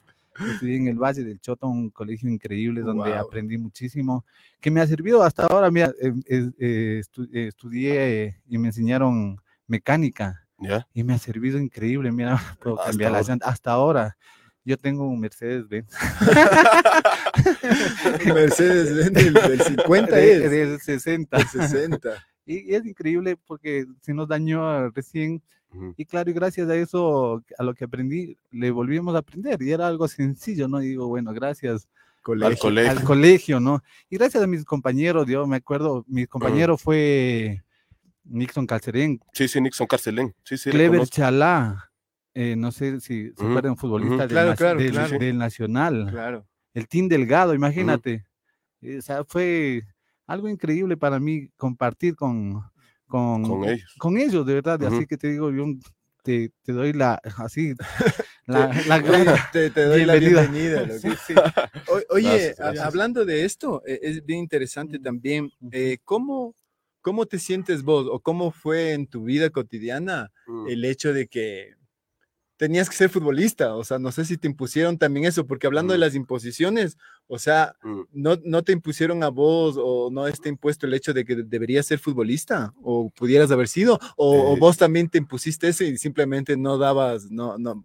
estudié 0.54 0.78
en 0.78 0.88
el 0.88 0.98
Valle 0.98 1.24
del 1.24 1.40
Chota, 1.40 1.68
un 1.68 1.92
colegio 1.92 2.30
increíble 2.30 2.82
donde 2.82 3.14
aprendí 3.14 3.58
muchísimo, 3.58 4.26
que 4.60 4.72
me 4.72 4.82
ha 4.82 4.88
servido 4.88 5.24
hasta 5.24 5.46
ahora. 5.46 5.72
Mira, 5.72 5.94
em, 6.00 6.22
eh, 6.28 7.02
estudié 7.32 8.42
y 8.48 8.58
me 8.58 8.70
enseñaron 8.70 9.40
mecánica 9.68 10.41
y 10.94 11.04
me 11.04 11.14
ha 11.14 11.18
servido 11.18 11.60
increíble. 11.60 12.12
Mira, 12.12 12.40
puedo 12.62 12.78
cambiar 12.78 13.12
la 13.12 13.20
hasta 13.20 13.72
ahora. 13.72 14.18
Yo 14.64 14.78
tengo 14.78 15.08
un 15.08 15.20
Mercedes 15.20 15.68
Benz. 15.68 15.92
Mercedes 18.26 18.96
Benz 18.96 19.34
del, 19.34 19.62
50 19.62 20.20
es. 20.20 20.52
Del 20.52 20.80
60. 20.80 21.48
60. 21.48 22.10
Y, 22.46 22.76
es 22.76 22.86
increíble 22.86 23.38
porque 23.48 23.88
se 24.02 24.14
nos 24.14 24.28
dañó 24.28 24.90
recién 24.92 25.42
y 25.96 26.06
claro, 26.06 26.30
y 26.30 26.34
gracias 26.34 26.70
a 26.70 26.76
eso, 26.76 27.44
a 27.58 27.64
lo 27.64 27.74
que 27.74 27.86
aprendí, 27.86 28.38
le 28.52 28.72
volvimos 28.72 29.16
a 29.16 29.20
aprender 29.20 29.62
y 29.62 29.72
era 29.72 29.88
algo 29.88 30.06
sencillo, 30.08 30.68
¿no? 30.68 30.84
Y 30.84 30.90
digo, 30.90 31.08
bueno, 31.08 31.34
gracias 31.34 31.88
al, 32.26 32.58
colegio. 32.58 32.92
al 32.92 33.04
colegio, 33.04 33.60
¿no? 33.62 33.82
Y 34.10 34.18
gracias 34.18 34.44
a 34.44 34.48
mis 34.48 34.66
compañeros, 34.66 35.28
yo 35.28 35.48
me 35.48 35.58
acuerdo, 35.58 36.04
mi 36.08 36.26
compañero 36.26 36.78
fue 36.78 37.64
Nixon 38.32 38.66
Calcerén. 38.66 39.20
Sí, 39.34 39.48
sí, 39.48 39.62
Nixon 39.62 39.88
Calcerén. 39.88 40.34
Sí, 40.44 40.58
sí, 40.58 40.70
Clever 40.70 41.08
Chalá, 41.08 41.92
eh, 42.34 42.56
no 42.56 42.72
sé 42.72 43.00
si 43.02 43.32
se 43.34 43.44
acuerdan, 43.44 43.72
un 43.72 43.78
futbolista 43.78 44.28
del, 44.28 45.38
Nacional. 45.38 46.08
Claro. 46.10 46.48
El 46.74 46.88
Team 46.88 47.08
Delgado, 47.08 47.54
imagínate. 47.54 48.26
Eh, 48.82 48.98
o 48.98 49.02
sea, 49.02 49.24
fue 49.26 49.84
algo 50.26 50.48
increíble 50.48 50.96
para 50.96 51.20
mí 51.20 51.50
compartir 51.58 52.16
con, 52.16 52.64
con, 53.08 53.44
ellos. 53.66 53.96
Con 53.98 54.18
ellos, 54.18 54.46
de 54.46 54.54
verdad. 54.54 54.82
Así 54.86 55.06
que 55.06 55.18
te 55.18 55.30
digo, 55.30 55.52
yo 55.52 55.66
te, 56.24 56.52
te 56.64 56.72
doy 56.72 56.94
la, 56.94 57.22
así, 57.38 57.74
la, 58.46 58.72
la 58.88 59.50
te, 59.52 59.70
doy 59.70 60.06
la 60.06 60.16
bienvenida. 60.16 60.86
oye, 62.10 62.56
hablando 62.82 63.26
de 63.26 63.46
esto, 63.46 63.82
e, 63.86 64.00
es 64.02 64.26
bien 64.26 64.40
interesante 64.40 65.00
también, 65.00 65.52
eh, 65.72 65.98
¿cómo, 66.04 66.56
¿cómo 67.02 67.26
te 67.26 67.40
sientes 67.40 67.84
vos 67.84 68.08
o 68.10 68.20
cómo 68.20 68.52
fue 68.52 68.94
en 68.94 69.08
tu 69.08 69.24
vida 69.24 69.50
cotidiana 69.50 70.32
mm. 70.48 70.68
el 70.70 70.86
hecho 70.86 71.14
de 71.14 71.28
que 71.28 71.76
tenías 72.62 72.92
que 72.92 72.96
ser 72.96 73.10
futbolista, 73.10 73.74
o 73.74 73.84
sea, 73.84 73.98
no 73.98 74.12
sé 74.12 74.24
si 74.24 74.38
te 74.38 74.48
impusieron 74.48 74.96
también 75.00 75.26
eso, 75.26 75.48
porque 75.48 75.66
hablando 75.66 75.94
de 75.94 75.98
mm. 75.98 76.02
las 76.02 76.14
imposiciones, 76.14 76.96
o 77.26 77.40
sea, 77.40 77.74
mm. 77.82 78.02
no, 78.14 78.38
no 78.46 78.62
te 78.62 78.72
impusieron 78.72 79.24
a 79.24 79.30
vos 79.30 79.78
o 79.80 80.12
no 80.12 80.28
está 80.28 80.48
impuesto 80.48 80.86
el 80.86 80.94
hecho 80.94 81.12
de 81.12 81.26
que 81.26 81.38
deberías 81.38 81.88
ser 81.88 81.98
futbolista 81.98 82.72
o 82.84 83.10
pudieras 83.10 83.50
haber 83.50 83.68
sido, 83.68 84.00
o, 84.16 84.56
vos 84.58 84.78
también 84.78 85.10
te 85.10 85.18
impusiste 85.18 85.70
eso 85.70 85.84
y 85.84 85.98
simplemente 85.98 86.56
no 86.56 86.78
dabas, 86.78 87.32
no, 87.32 87.58
no, 87.58 87.84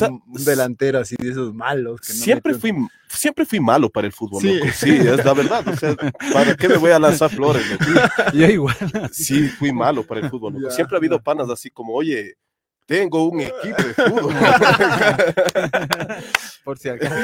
un, 0.00 0.22
delantero 0.42 1.00
así 1.00 1.16
de 1.18 1.28
esos 1.28 1.52
malos. 1.52 2.00
siempre 2.02 2.54
fui, 2.54 2.72
siempre 3.10 3.44
fui 3.44 3.60
malo 3.60 3.90
para 3.90 4.06
el 4.06 4.12
fútbol, 4.14 4.40
sí, 4.40 4.58
sí 4.72 4.90
es 4.90 5.22
la 5.22 5.34
verdad, 5.34 5.68
o 5.68 5.76
sea, 5.76 5.94
¿para 6.32 6.56
qué 6.56 6.66
me 6.66 6.78
voy 6.78 6.92
a 6.92 6.98
lanzar 6.98 7.28
flores? 7.28 7.62
Yo 8.32 8.46
igual. 8.46 8.74
Sí, 9.12 9.48
fui 9.48 9.70
malo 9.70 10.02
para 10.02 10.22
el 10.22 10.30
fútbol, 10.30 10.56
siempre 10.70 10.96
ha 10.96 10.98
habido 10.98 11.22
panas 11.22 11.50
así 11.50 11.68
como, 11.68 11.92
oye, 11.92 12.38
tengo 12.86 13.28
un 13.28 13.40
equipo 13.40 13.82
de 13.82 13.94
fútbol. 13.94 14.34
Por 16.64 16.78
si 16.78 16.88
acaso. 16.88 17.14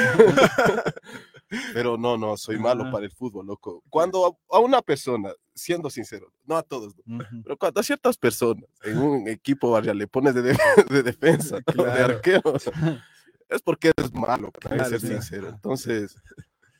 Pero 1.73 1.97
no, 1.97 2.17
no, 2.17 2.37
soy 2.37 2.57
malo 2.57 2.89
para 2.91 3.05
el 3.05 3.11
fútbol, 3.11 3.45
loco. 3.45 3.83
Cuando 3.89 4.37
a, 4.49 4.59
una 4.59 4.81
persona, 4.81 5.33
siendo 5.53 5.89
sincero, 5.89 6.31
no 6.45 6.55
a 6.55 6.63
todos, 6.63 6.95
pero 7.43 7.57
cuando 7.57 7.81
a 7.81 7.83
ciertas 7.83 8.17
personas 8.17 8.63
en 8.83 8.97
un 8.97 9.27
equipo 9.27 9.71
barrial 9.71 9.97
le 9.97 10.07
pones 10.07 10.33
de, 10.33 10.41
defensa, 11.03 11.57
de 11.75 11.89
arquero, 11.89 12.53
es 13.49 13.61
porque 13.61 13.91
eres 13.95 14.13
malo, 14.13 14.49
para 14.51 14.85
ser 14.85 15.01
sincero. 15.01 15.49
Entonces, 15.49 16.15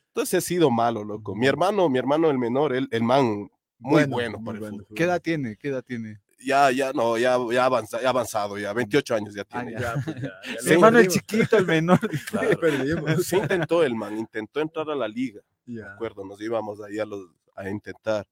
entonces 0.07 0.34
he 0.36 0.47
sido 0.47 0.71
malo, 0.71 1.03
loco. 1.03 1.36
Mi 1.36 1.47
hermano, 1.47 1.89
mi 1.89 1.99
hermano 1.99 2.29
el 2.29 2.38
menor, 2.38 2.73
el, 2.73 2.88
el 2.91 3.03
man 3.03 3.49
muy 3.77 4.05
bueno, 4.05 4.41
para 4.41 4.57
el 4.59 4.65
fútbol. 4.65 4.88
¿Qué 4.95 5.03
edad 5.03 5.21
tiene? 5.21 5.57
¿Qué 5.57 5.67
edad 5.67 5.84
tiene? 5.84 6.21
Ya, 6.43 6.71
ya, 6.71 6.93
no, 6.93 7.17
ya, 7.17 7.37
ya, 7.51 7.65
avanza, 7.65 8.01
ya 8.01 8.09
avanzado, 8.09 8.57
ya 8.57 8.73
28 8.73 9.15
años 9.15 9.33
ya 9.33 9.43
tiene. 9.43 9.75
Ah, 9.77 9.79
ya, 9.79 10.03
pues 10.03 10.67
hermano 10.67 10.99
el 10.99 11.07
chiquito, 11.07 11.57
el 11.57 11.65
menor. 11.65 11.99
Sí 13.23 13.37
intentó 13.37 13.83
el 13.83 13.95
man, 13.95 14.17
intentó 14.17 14.59
entrar 14.61 14.89
a 14.89 14.95
la 14.95 15.07
liga, 15.07 15.41
de 15.65 15.83
acuerdo, 15.83 16.25
nos 16.25 16.41
íbamos 16.41 16.81
ahí 16.81 16.99
a, 16.99 17.05
los, 17.05 17.29
a 17.55 17.69
intentar. 17.69 18.27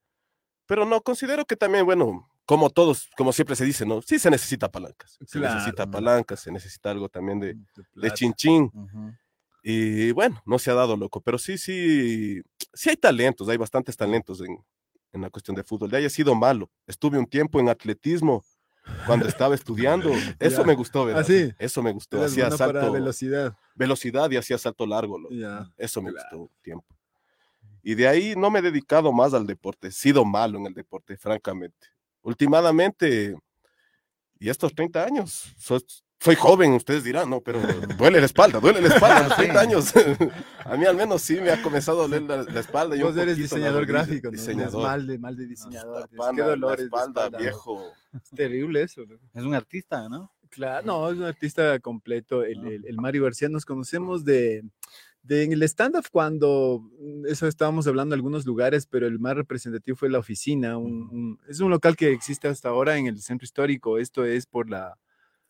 Pero 0.65 0.85
no, 0.85 1.01
considero 1.01 1.45
que 1.45 1.55
también, 1.55 1.85
bueno, 1.85 2.29
como 2.45 2.69
todos, 2.69 3.09
como 3.15 3.31
siempre 3.31 3.55
se 3.55 3.65
dice, 3.65 3.85
¿no? 3.85 4.01
Sí 4.01 4.19
se 4.19 4.29
necesita 4.29 4.71
palancas, 4.71 5.17
se 5.25 5.39
necesita 5.39 5.89
palancas, 5.89 6.39
se 6.39 6.51
necesita 6.51 6.91
algo 6.91 7.09
también 7.09 7.39
de, 7.39 7.57
de 7.95 8.11
chinchín. 8.11 8.71
Y 9.61 10.11
bueno, 10.13 10.41
no 10.45 10.57
se 10.57 10.71
ha 10.71 10.73
dado 10.73 10.95
loco, 10.95 11.21
pero 11.21 11.37
sí, 11.37 11.57
sí, 11.57 12.41
sí 12.73 12.89
hay 12.89 12.95
talentos, 12.95 13.49
hay 13.49 13.57
bastantes 13.57 13.97
talentos 13.97 14.41
en, 14.41 14.57
en 15.13 15.21
la 15.21 15.29
cuestión 15.29 15.55
de 15.55 15.63
fútbol. 15.63 15.89
De 15.89 15.97
haya 15.97 16.09
sido 16.09 16.35
malo. 16.35 16.69
Estuve 16.87 17.17
un 17.17 17.25
tiempo 17.25 17.59
en 17.59 17.69
atletismo 17.69 18.43
cuando 19.05 19.27
estaba 19.27 19.55
estudiando. 19.55 20.09
Eso 20.39 20.63
me 20.63 20.75
gustó, 20.75 21.05
¿verdad? 21.05 21.25
¿Ah, 21.27 21.55
Eso 21.59 21.81
me 21.81 21.91
gustó. 21.91 22.23
Hacía 22.23 22.51
salto. 22.51 22.91
Velocidad. 22.91 23.55
Velocidad 23.75 24.29
y 24.31 24.37
hacía 24.37 24.57
salto 24.57 24.85
largo. 24.85 25.17
Eso 25.77 26.01
me 26.01 26.11
gustó 26.11 26.49
tiempo. 26.61 26.85
Y 27.81 27.95
de 27.95 28.07
ahí 28.07 28.33
no 28.35 28.51
me 28.51 28.59
he 28.59 28.61
dedicado 28.61 29.11
más 29.11 29.33
al 29.33 29.47
deporte. 29.47 29.87
He 29.87 29.91
sido 29.91 30.25
malo 30.25 30.57
en 30.57 30.67
el 30.67 30.73
deporte, 30.73 31.17
francamente. 31.17 31.87
Últimamente, 32.21 33.35
y 34.37 34.49
estos 34.49 34.73
30 34.75 35.03
años, 35.03 35.53
soy 36.19 36.35
joven, 36.35 36.73
ustedes 36.73 37.03
dirán, 37.03 37.29
no, 37.29 37.39
pero 37.39 37.61
duele 37.97 38.19
la 38.19 38.25
espalda, 38.25 38.59
duele 38.59 38.81
la 38.81 38.89
espalda, 38.89 39.17
a 39.19 39.27
los 39.29 39.37
30 39.37 39.59
años. 39.59 39.93
a 40.65 40.75
mí 40.75 40.85
al 40.85 40.95
menos 40.95 41.21
sí 41.21 41.39
me 41.39 41.49
ha 41.49 41.61
comenzado 41.61 41.99
a 41.99 42.07
doler 42.07 42.23
la, 42.23 42.59
espalda. 42.59 43.01
Vos 43.01 43.15
eres 43.15 43.37
diseñador 43.37 43.85
gráfico, 43.85 44.27
¿no? 44.27 44.31
Diseñador. 44.31 44.83
Mal 44.83 45.07
de, 45.07 45.17
mal 45.17 45.35
de 45.37 45.47
diseñador. 45.47 46.09
Qué 46.35 46.41
dolor 46.41 46.77
la 46.77 46.83
espalda, 46.83 47.29
viejo. 47.29 47.93
Es 48.13 48.29
terrible 48.31 48.83
eso. 48.83 49.05
¿no? 49.07 49.15
Es 49.33 49.43
un 49.43 49.55
artista, 49.55 50.09
¿no? 50.09 50.33
Claro, 50.49 50.85
no, 50.85 51.09
es 51.09 51.17
un 51.17 51.23
artista 51.23 51.79
completo. 51.79 52.43
El, 52.43 52.65
el, 52.65 52.85
el 52.85 52.97
Mario 52.97 53.23
García 53.23 53.47
nos 53.47 53.65
conocemos 53.65 54.25
de, 54.25 54.63
de 55.23 55.43
en 55.43 55.53
el 55.53 55.63
stand-up 55.63 56.05
cuando, 56.11 56.81
mm, 56.99 57.27
eso 57.27 57.47
estábamos 57.47 57.87
hablando 57.87 58.13
en 58.13 58.19
algunos 58.19 58.45
lugares, 58.45 58.87
pero 58.87 59.07
el 59.07 59.19
más 59.19 59.35
representativo 59.35 59.95
fue 59.95 60.09
la 60.09 60.19
oficina. 60.19 60.77
Un, 60.77 61.39
es 61.47 61.61
un 61.61 61.69
local 61.69 61.95
que 61.95 62.11
existe 62.11 62.49
hasta 62.49 62.69
ahora 62.69 62.97
en 62.97 63.07
el 63.07 63.21
centro 63.21 63.45
histórico. 63.45 63.97
Esto 63.99 64.25
es 64.25 64.45
por 64.45 64.69
la 64.69 64.97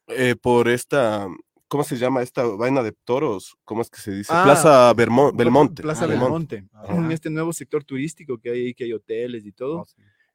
eh, 0.10 0.36
por 0.36 0.68
esta, 0.68 1.28
¿cómo 1.68 1.84
se 1.84 1.97
llama 1.97 2.22
esta 2.22 2.43
vaina 2.43 2.84
de 2.84 2.91
toros? 2.91 3.55
¿Cómo 3.64 3.82
es 3.82 3.89
que 3.89 3.99
se 3.99 4.12
dice? 4.12 4.34
Ah, 4.34 4.43
Plaza 4.43 4.93
Belmonte. 4.93 5.82
Plaza 5.82 6.05
Belmonte. 6.07 6.66
En 6.89 7.12
este 7.12 7.30
nuevo 7.30 7.53
sector 7.53 7.84
turístico 7.84 8.38
que 8.39 8.49
hay 8.49 8.66
ahí, 8.66 8.74
que 8.74 8.84
hay 8.86 8.93
hoteles 8.93 9.45
y 9.45 9.51
todo. 9.51 9.82
Oh, 9.82 9.86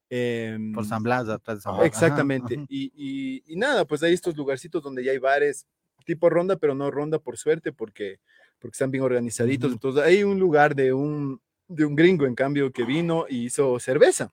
em, 0.09 0.73
por 0.73 0.87
San 0.87 1.03
Blas, 1.03 1.29
atrás 1.29 1.59
de 1.59 1.63
San 1.63 1.75
Blas. 1.75 1.87
Exactamente. 1.87 2.65
Y, 2.69 3.43
y, 3.47 3.57
nada, 3.57 3.85
pues 3.85 4.03
hay 4.03 4.15
estos 4.15 4.37
lugarcitos 4.37 4.83
donde 4.83 5.05
ya 5.05 5.13
hay 5.13 5.19
bares 5.19 5.67
tipo 6.05 6.31
ronda, 6.31 6.57
pero 6.57 6.75
no 6.75 6.91
ronda 6.91 7.19
por 7.19 7.37
suerte, 7.37 7.73
porque, 7.73 8.21
porque 8.59 8.75
están 8.75 8.91
bien 8.91 9.03
organizaditos. 9.03 9.73
Entonces 9.73 10.05
hay 10.05 10.23
un 10.23 10.39
lugar 10.39 10.75
de 10.75 10.93
un, 10.93 11.41
de 11.67 11.85
un 11.85 11.97
gringo, 11.97 12.27
en 12.27 12.35
cambio, 12.35 12.71
que 12.71 12.85
vino 12.85 13.25
y 13.29 13.47
hizo 13.47 13.79
cerveza. 13.81 14.33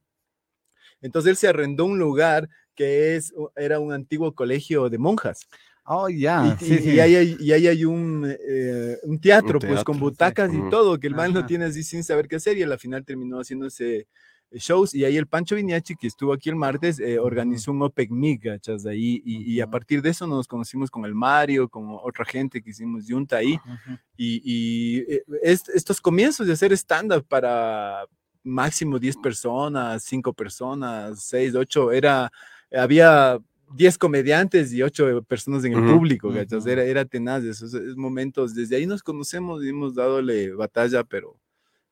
Entonces 1.02 1.32
él 1.32 1.38
se 1.38 1.48
arrendó 1.48 1.86
un 1.86 1.98
lugar 1.98 2.48
que 2.76 3.16
es, 3.16 3.34
era 3.56 3.80
un 3.80 3.94
antiguo 3.94 4.34
colegio 4.34 4.90
de 4.90 4.98
monjas. 4.98 5.48
Oh, 5.86 6.10
ya. 6.10 6.58
Y, 6.62 6.90
y, 6.92 7.00
ahí 7.00 7.16
hay, 7.16 7.38
y, 7.40 7.52
ahí 7.52 7.68
hay, 7.68 7.86
un, 7.86 8.26
eh, 8.28 8.98
un, 9.04 9.20
teatro, 9.20 9.60
pues 9.60 9.84
con 9.84 10.00
butacas 10.00 10.54
y 10.54 10.70
todo, 10.70 11.00
que 11.00 11.08
el 11.08 11.16
man 11.16 11.34
lo 11.34 11.46
tiene 11.46 11.66
así 11.66 11.84
sin 11.84 12.04
saber 12.04 12.28
qué 12.28 12.36
hacer 12.36 12.58
y 12.58 12.64
a 12.64 12.68
la 12.68 12.78
final 12.78 13.04
terminó 13.04 13.40
haciéndose 13.40 14.08
eh, 14.52 14.58
shows. 14.60 14.94
Y 14.94 15.06
ahí 15.06 15.18
el 15.18 15.28
Pancho 15.28 15.56
Viñachi, 15.56 15.96
que 15.96 16.08
estuvo 16.08 16.34
aquí 16.34 16.50
el 16.50 16.56
martes, 16.56 17.00
eh, 17.00 17.18
organizó 17.18 17.72
un 17.72 17.82
Open 17.82 18.08
Mic, 18.12 18.44
¿cachas? 18.44 18.84
De 18.84 18.92
ahí, 18.92 19.22
y, 19.26 19.60
a 19.60 19.68
partir 19.68 20.04
de 20.04 20.12
eso 20.12 20.28
nos 20.28 20.48
conocimos 20.48 20.92
con 20.92 21.04
el 21.04 21.16
Mario, 21.16 21.68
con 21.68 21.88
otra 22.04 22.26
gente 22.26 22.62
que 22.62 22.70
hicimos 22.70 23.06
junta 23.10 23.38
ahí, 23.38 23.60
y, 24.16 25.04
estos 25.42 26.00
comienzos 26.00 26.46
de 26.46 26.54
hacer 26.54 26.72
stand-up 26.74 27.26
para 27.28 28.06
máximo 28.44 29.00
10 29.00 29.18
personas, 29.18 30.04
5 30.04 30.34
personas, 30.34 31.24
6, 31.24 31.56
8, 31.56 31.92
era 31.92 32.32
había 32.72 33.40
10 33.74 33.98
comediantes 33.98 34.74
y 34.74 34.82
8 34.82 35.24
personas 35.24 35.64
en 35.64 35.74
el 35.74 35.94
público, 35.94 36.34
era, 36.34 36.84
era 36.84 37.06
tenaz, 37.06 37.44
esos, 37.44 37.74
momentos, 37.96 38.54
desde 38.54 38.76
ahí 38.76 38.86
nos 38.86 39.04
conocemos 39.04 39.64
y 39.64 39.70
hemos 39.70 39.96
dadole 39.96 40.54
batalla, 40.54 41.04
pero, 41.04 41.38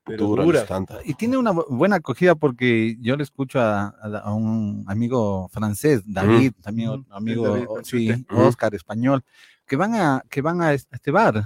pero 0.04 0.26
dura. 0.26 0.66
Y 1.04 1.14
tiene 1.14 1.36
una 1.36 1.52
buena 1.52 1.96
acogida 1.96 2.34
porque 2.34 2.96
yo 3.00 3.16
le 3.16 3.22
escucho 3.22 3.60
a, 3.60 3.94
un 4.34 4.84
amigo 4.86 5.48
francés, 5.48 6.02
David, 6.04 6.52
también 6.62 7.06
amigo, 7.10 7.78
sí, 7.82 8.10
Oscar, 8.30 8.74
español, 8.74 9.24
que 9.70 9.76
van 9.76 9.94
a, 9.94 10.24
que 10.28 10.42
van 10.42 10.60
a 10.62 10.74
este 10.74 11.12
bar. 11.12 11.44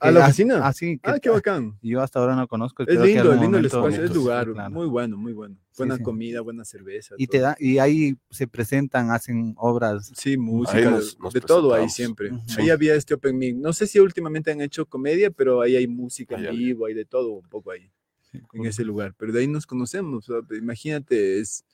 ¿A 0.00 0.10
la 0.10 0.24
oficina? 0.24 0.66
Así, 0.66 0.98
ah, 1.04 1.20
qué 1.20 1.30
bacán. 1.30 1.78
Yo 1.80 2.02
hasta 2.02 2.18
ahora 2.18 2.34
no 2.34 2.48
conozco. 2.48 2.82
Es 2.82 2.98
lindo, 2.98 3.32
es 3.32 3.40
lindo 3.40 3.58
el 3.58 3.66
espacio, 3.66 4.02
es 4.02 4.12
lugar, 4.12 4.48
muy 4.72 4.88
bueno, 4.88 5.16
muy 5.16 5.32
bueno. 5.32 5.56
Buena 5.78 5.96
comida, 6.00 6.40
buena 6.40 6.64
cerveza. 6.64 7.14
Y, 7.16 7.28
te 7.28 7.38
da, 7.38 7.56
y 7.60 7.78
ahí 7.78 8.16
se 8.28 8.48
presentan, 8.48 9.12
hacen 9.12 9.54
obras. 9.56 10.10
Sí, 10.16 10.36
música, 10.36 10.98
de 11.32 11.40
todo 11.40 11.72
ahí 11.72 11.88
siempre. 11.88 12.32
Ahí 12.58 12.70
había 12.70 12.96
este 12.96 13.14
Open 13.14 13.38
Mic. 13.38 13.54
No 13.54 13.72
sé 13.72 13.86
si 13.86 14.00
últimamente 14.00 14.50
han 14.50 14.60
hecho 14.60 14.84
comedia, 14.84 15.30
pero 15.30 15.60
ahí 15.60 15.76
hay 15.76 15.86
música 15.86 16.34
en 16.34 16.50
vivo, 16.56 16.86
hay 16.86 16.94
de 16.94 17.04
todo 17.04 17.30
un 17.34 17.48
poco 17.48 17.70
ahí, 17.70 17.88
en 18.52 18.66
ese 18.66 18.82
lugar. 18.82 19.14
Pero 19.16 19.30
de 19.30 19.42
ahí 19.42 19.46
nos 19.46 19.64
conocemos. 19.64 20.26
imagínate, 20.50 21.38
es 21.38 21.64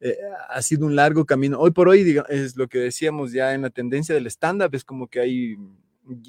eh, 0.00 0.16
ha 0.48 0.62
sido 0.62 0.86
un 0.86 0.96
largo 0.96 1.24
camino. 1.26 1.58
Hoy 1.58 1.70
por 1.70 1.88
hoy, 1.88 2.18
es 2.28 2.56
lo 2.56 2.68
que 2.68 2.78
decíamos 2.78 3.32
ya 3.32 3.54
en 3.54 3.62
la 3.62 3.70
tendencia 3.70 4.14
del 4.14 4.26
stand-up, 4.26 4.74
es 4.74 4.84
como 4.84 5.08
que 5.08 5.20
hay, 5.20 5.56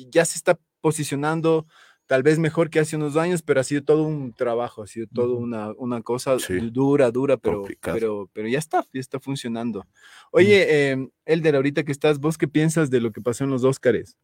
ya 0.09 0.25
se 0.25 0.37
está 0.37 0.59
posicionando 0.81 1.65
tal 2.11 2.23
vez 2.23 2.39
mejor 2.39 2.69
que 2.69 2.81
hace 2.81 2.97
unos 2.97 3.15
años, 3.15 3.41
pero 3.41 3.61
ha 3.61 3.63
sido 3.63 3.83
todo 3.83 4.03
un 4.03 4.33
trabajo, 4.33 4.83
ha 4.83 4.87
sido 4.87 5.07
todo 5.13 5.37
una, 5.37 5.71
una 5.77 6.01
cosa 6.01 6.35
dura, 6.69 7.09
dura, 7.09 7.37
pero, 7.37 7.63
pero, 7.81 8.29
pero 8.33 8.49
ya 8.49 8.59
está, 8.59 8.85
ya 8.91 8.99
está 8.99 9.21
funcionando. 9.21 9.87
Oye, 10.31 10.89
em, 10.91 11.09
Elder, 11.23 11.55
ahorita 11.55 11.83
que 11.83 11.93
estás, 11.93 12.19
¿vos 12.19 12.37
qué 12.37 12.49
piensas 12.49 12.89
de 12.89 12.99
lo 12.99 13.13
que 13.13 13.21
pasó 13.21 13.45
en 13.45 13.51
los 13.51 13.63
Óscares? 13.63 14.17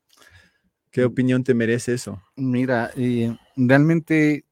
¿Qué 0.91 1.03
mm. 1.03 1.07
opinión 1.07 1.43
te 1.45 1.53
merece 1.53 1.93
eso? 1.93 2.21
Mira, 2.35 2.91
eh, 2.97 3.33
realmente 3.55 4.43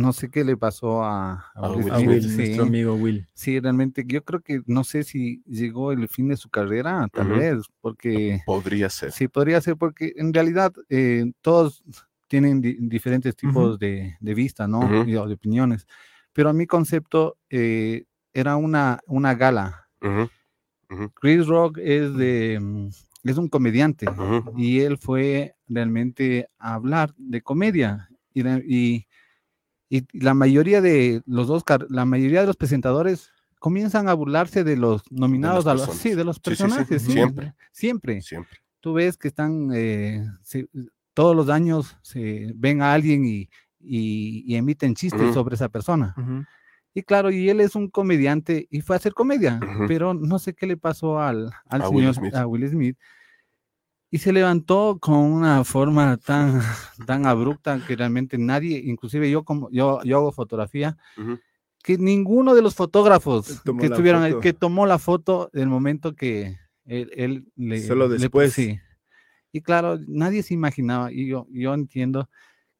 no 0.00 0.12
sé 0.12 0.30
qué 0.30 0.44
le 0.44 0.56
pasó 0.56 1.04
a, 1.04 1.52
Will, 1.76 2.36
nuestro 2.36 2.64
amigo 2.64 2.94
Will. 2.94 3.26
Sí, 3.34 3.60
realmente 3.60 4.04
yo 4.06 4.24
creo 4.24 4.40
que 4.40 4.62
no 4.66 4.82
sé 4.82 5.04
si 5.04 5.42
llegó 5.46 5.92
el 5.92 6.08
fin 6.08 6.28
de 6.28 6.36
su 6.36 6.48
carrera, 6.48 7.06
tal 7.12 7.28
vez, 7.28 7.64
porque... 7.80 8.40
Podría 8.46 8.88
ser. 8.88 9.12
Sí, 9.12 9.28
podría 9.28 9.60
ser, 9.60 9.76
porque 9.76 10.14
en 10.16 10.32
realidad 10.32 10.72
eh, 10.88 11.30
todos 11.42 11.84
tienen 12.28 12.60
diferentes 12.60 13.36
tipos 13.36 13.78
de, 13.78 14.16
de, 14.20 14.34
vista, 14.34 14.66
¿no? 14.66 15.04
Y, 15.04 15.12
de 15.12 15.18
opiniones. 15.18 15.86
Pero 16.32 16.48
a 16.48 16.52
mi 16.52 16.66
concepto 16.66 17.36
eh, 17.50 18.04
era 18.32 18.56
una, 18.56 19.00
una 19.06 19.34
gala. 19.34 19.88
Chris 21.14 21.46
Rock 21.46 21.78
es 21.78 22.14
de 22.16 22.58
mm, 22.60 22.88
es 23.24 23.36
un 23.36 23.48
comediante 23.48 24.06
y 24.56 24.80
él 24.80 24.96
fue 24.96 25.54
realmente 25.68 26.48
a 26.58 26.74
hablar 26.74 27.12
de 27.16 27.42
comedia 27.42 28.08
y 28.32 28.40
y 28.40 29.06
la 30.12 30.34
mayoría 30.34 30.80
de 30.80 31.22
los 31.26 31.50
Oscar, 31.50 31.86
la 31.90 32.04
mayoría 32.04 32.40
de 32.40 32.46
los 32.46 32.56
presentadores 32.56 33.32
comienzan 33.58 34.08
a 34.08 34.14
burlarse 34.14 34.64
de 34.64 34.76
los 34.76 35.02
nominados 35.10 35.66
a 35.66 35.74
los, 35.74 35.94
sí, 35.96 36.14
de 36.14 36.24
los 36.24 36.40
personajes. 36.40 37.02
siempre. 37.02 37.54
Siempre. 37.72 38.22
Siempre. 38.22 38.58
Tú 38.80 38.94
ves 38.94 39.16
que 39.16 39.28
están, 39.28 39.70
eh, 39.74 40.26
todos 41.12 41.36
los 41.36 41.50
años 41.50 41.98
se 42.02 42.52
ven 42.54 42.80
a 42.80 42.94
alguien 42.94 43.26
y, 43.26 43.50
y, 43.78 44.54
emiten 44.54 44.94
chistes 44.94 45.34
sobre 45.34 45.56
esa 45.56 45.68
persona. 45.68 46.14
Y 46.94 47.02
claro, 47.02 47.30
y 47.30 47.50
él 47.50 47.60
es 47.60 47.74
un 47.74 47.88
comediante 47.88 48.66
y 48.70 48.80
fue 48.80 48.96
a 48.96 48.98
hacer 48.98 49.12
comedia, 49.12 49.60
pero 49.86 50.14
no 50.14 50.38
sé 50.38 50.54
qué 50.54 50.66
le 50.66 50.76
pasó 50.76 51.20
al, 51.20 51.50
al 51.68 51.82
señor 51.82 52.14
a 52.34 52.46
Will 52.46 52.68
Smith 52.68 52.96
y 54.10 54.18
se 54.18 54.32
levantó 54.32 54.98
con 55.00 55.18
una 55.18 55.62
forma 55.64 56.16
tan, 56.16 56.60
tan 57.06 57.26
abrupta 57.26 57.80
que 57.86 57.96
realmente 57.96 58.38
nadie, 58.38 58.78
inclusive 58.84 59.30
yo 59.30 59.44
como 59.44 59.70
yo, 59.70 60.02
yo 60.04 60.18
hago 60.18 60.32
fotografía, 60.32 60.96
que 61.82 61.96
ninguno 61.96 62.54
de 62.54 62.62
los 62.62 62.74
fotógrafos 62.74 63.62
que 63.78 63.86
estuvieron 63.86 64.40
que 64.40 64.52
tomó 64.52 64.86
la 64.86 64.98
foto 64.98 65.48
del 65.52 65.68
momento 65.68 66.14
que 66.14 66.58
él, 66.84 67.10
él 67.14 67.46
le 67.56 67.80
solo 67.80 68.08
después. 68.08 68.52
sí. 68.52 68.78
Y 69.52 69.62
claro 69.62 69.98
nadie 70.06 70.42
se 70.42 70.54
imaginaba 70.54 71.12
y 71.12 71.26
yo 71.26 71.46
yo 71.50 71.74
entiendo 71.74 72.28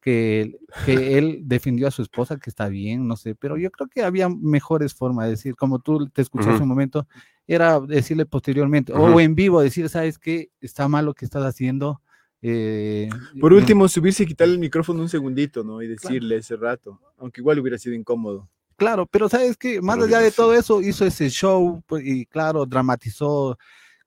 que, 0.01 0.57
que 0.83 1.17
él 1.17 1.41
defendió 1.43 1.87
a 1.87 1.91
su 1.91 2.01
esposa, 2.01 2.37
que 2.37 2.49
está 2.49 2.67
bien, 2.67 3.07
no 3.07 3.15
sé, 3.15 3.35
pero 3.35 3.55
yo 3.55 3.69
creo 3.69 3.87
que 3.87 4.01
había 4.01 4.29
mejores 4.29 4.95
formas 4.95 5.25
de 5.25 5.31
decir, 5.31 5.55
como 5.55 5.77
tú 5.77 6.09
te 6.09 6.23
escuchaste 6.23 6.55
hace 6.55 6.63
un 6.63 6.69
momento, 6.69 7.07
era 7.53 7.81
decirle 7.81 8.25
posteriormente, 8.25 8.93
o 8.93 9.19
en 9.19 9.35
vivo, 9.35 9.61
decir, 9.61 9.89
¿sabes 9.89 10.17
qué? 10.17 10.51
Está 10.61 10.87
mal 10.87 11.05
lo 11.05 11.13
que 11.13 11.25
estás 11.25 11.43
haciendo. 11.43 12.01
Eh, 12.41 13.09
Por 13.39 13.51
último, 13.51 13.87
subirse 13.89 14.23
y 14.23 14.25
quitarle 14.25 14.53
el 14.53 14.59
micrófono 14.59 15.01
un 15.01 15.09
segundito, 15.09 15.63
¿no? 15.63 15.81
Y 15.81 15.87
decirle 15.87 16.37
ese 16.37 16.55
rato, 16.55 16.99
aunque 17.17 17.41
igual 17.41 17.59
hubiera 17.59 17.77
sido 17.77 17.93
incómodo. 17.93 18.49
Claro, 18.77 19.05
pero 19.05 19.27
sabes 19.27 19.57
que 19.57 19.81
más 19.81 19.99
allá 19.99 20.19
de 20.19 20.31
todo 20.31 20.53
eso, 20.53 20.81
hizo 20.81 21.05
ese 21.05 21.29
show 21.29 21.83
pues, 21.85 22.03
y 22.05 22.25
claro, 22.25 22.65
dramatizó 22.65 23.57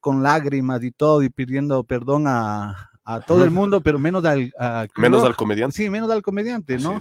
con 0.00 0.22
lágrimas 0.22 0.82
y 0.82 0.90
todo 0.90 1.22
y 1.22 1.28
pidiendo 1.28 1.84
perdón 1.84 2.24
a, 2.26 2.90
a 3.04 3.20
todo 3.20 3.44
el 3.44 3.50
mundo, 3.50 3.82
pero 3.82 3.98
menos 3.98 4.24
al, 4.24 4.52
menos 4.96 5.22
al 5.22 5.36
comediante. 5.36 5.76
Sí, 5.76 5.90
menos 5.90 6.10
al 6.10 6.22
comediante, 6.22 6.78
¿no? 6.78 6.98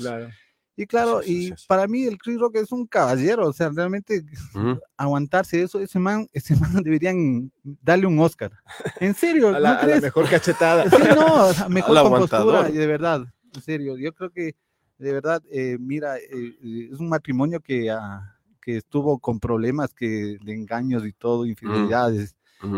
Y 0.76 0.88
claro, 0.88 1.21
y 1.24 1.53
para 1.67 1.88
mí 1.88 2.03
el 2.05 2.17
Chris 2.17 2.39
Rock 2.39 2.55
es 2.55 2.71
un 2.71 2.88
caballero, 2.88 3.47
o 3.47 3.53
sea, 3.53 3.69
realmente 3.69 4.26
aguantarse 4.97 5.61
eso, 5.61 5.80
ese 5.80 5.99
man, 5.99 6.28
ese 6.34 6.55
man 6.59 6.82
deberían 6.84 7.51
darle 7.63 8.07
un 8.07 8.19
Oscar. 8.19 8.51
En 8.99 9.13
serio, 9.13 9.49
a 9.49 9.59
la, 9.59 9.99
mejor 10.01 10.30
cachetada. 10.30 10.86
Sí, 10.89 10.97
no, 11.15 11.69
mejor 11.69 12.03
compostura, 12.03 12.63
de 12.69 12.88
verdad, 12.88 13.26
en 13.53 13.61
serio, 13.61 13.97
yo 13.97 14.13
creo 14.13 14.32
que 14.32 14.55
de 15.03 15.11
verdad, 15.11 15.43
eh, 15.51 15.78
mira, 15.80 16.17
eh, 16.17 16.24
eh, 16.32 16.89
es 16.91 16.99
un 16.99 17.09
matrimonio 17.09 17.59
que, 17.59 17.91
ah, 17.91 18.38
que 18.61 18.78
estuvo 18.78 19.19
con 19.19 19.39
problemas 19.39 19.93
que 19.93 20.38
de 20.41 20.53
engaños 20.53 21.05
y 21.05 21.11
todo, 21.13 21.43
mm. 21.43 21.47
infidelidades 21.47 22.36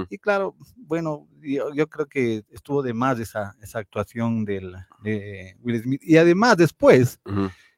Y 0.09 0.17
claro, 0.17 0.55
bueno, 0.75 1.27
yo, 1.41 1.87
creo 1.87 2.07
que 2.07 2.43
estuvo 2.49 2.81
de 2.81 2.93
más 2.93 3.19
esa, 3.19 3.55
esa 3.61 3.79
actuación 3.79 4.43
del, 4.43 4.75
de 5.03 5.55
Will 5.61 5.83
Smith. 5.83 6.01
Y 6.03 6.17
además 6.17 6.57
después, 6.57 7.19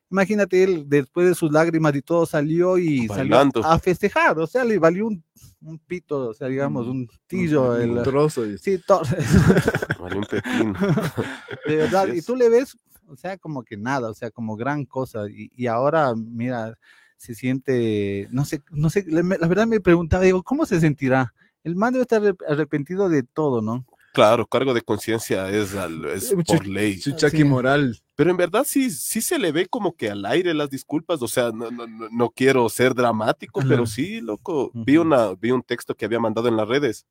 imagínate, 0.09 0.63
él 0.63 0.85
después 0.87 1.27
de 1.27 1.35
sus 1.35 1.51
lágrimas 1.51 1.95
y 1.95 2.01
todo 2.01 2.25
salió 2.25 2.77
y 2.77 3.07
salió 3.07 3.37
a 3.63 3.79
festejar, 3.79 4.37
o 4.39 4.47
sea, 4.47 4.63
le 4.63 4.79
valió 4.79 5.07
un, 5.07 5.23
un 5.61 5.79
pito, 5.79 6.29
o 6.29 6.33
sea, 6.33 6.47
digamos, 6.47 6.87
un 6.87 7.07
tillo. 7.27 7.71
Un, 7.73 8.03
trozo. 8.03 8.43
Sí, 8.57 8.79
todo. 8.85 9.01
valió 9.99 10.19
un 10.19 10.25
pepino. 10.25 10.73
De 11.67 11.75
verdad, 11.75 12.07
y 12.07 12.21
tú 12.21 12.35
le 12.35 12.49
ves, 12.49 12.77
o 13.07 13.15
sea, 13.15 13.37
como 13.37 13.63
que 13.63 13.77
nada, 13.77 14.09
o 14.09 14.13
sea, 14.13 14.31
como 14.31 14.55
gran 14.55 14.85
cosa. 14.85 15.29
Y, 15.29 15.51
y 15.55 15.67
ahora, 15.67 16.13
mira, 16.15 16.77
se 17.17 17.33
siente, 17.33 18.27
no 18.31 18.45
sé, 18.45 18.61
no 18.71 18.89
sé, 18.89 19.05
la, 19.07 19.21
verdad 19.21 19.67
me 19.67 19.81
preguntaba, 19.81 20.23
digo, 20.23 20.43
¿cómo 20.43 20.65
se 20.65 20.79
sentirá? 20.79 21.33
El 21.63 21.75
man 21.75 21.91
debe 21.91 22.03
estar 22.03 22.21
arrepentido 22.47 23.09
de 23.09 23.23
todo, 23.23 23.61
¿no? 23.61 23.85
Claro, 24.17 24.47
cargo 24.47 24.73
de 24.73 24.81
conciencia 24.81 25.47
es, 25.51 25.75
es 25.75 26.33
por 26.47 26.65
ley. 26.65 26.99
Chuchaqui 26.99 27.43
moral. 27.43 27.95
Pero 28.15 28.31
en 28.31 28.37
verdad 28.37 28.65
sí, 28.67 28.89
sí 28.89 29.21
se 29.21 29.37
le 29.37 29.51
ve 29.51 29.67
como 29.67 29.95
que 29.95 30.09
al 30.09 30.25
aire 30.25 30.55
las 30.55 30.71
disculpas, 30.71 31.21
o 31.21 31.27
sea, 31.27 31.51
no, 31.51 31.69
no, 31.69 31.85
no 31.85 32.29
quiero 32.31 32.67
ser 32.67 32.95
dramático, 32.95 33.61
pero 33.67 33.85
sí, 33.85 34.19
loco, 34.19 34.71
vi, 34.73 34.97
una, 34.97 35.35
vi 35.35 35.51
un 35.51 35.61
texto 35.61 35.93
que 35.93 36.05
había 36.05 36.19
mandado 36.19 36.47
en 36.47 36.57
las 36.57 36.67
redes. 36.67 37.05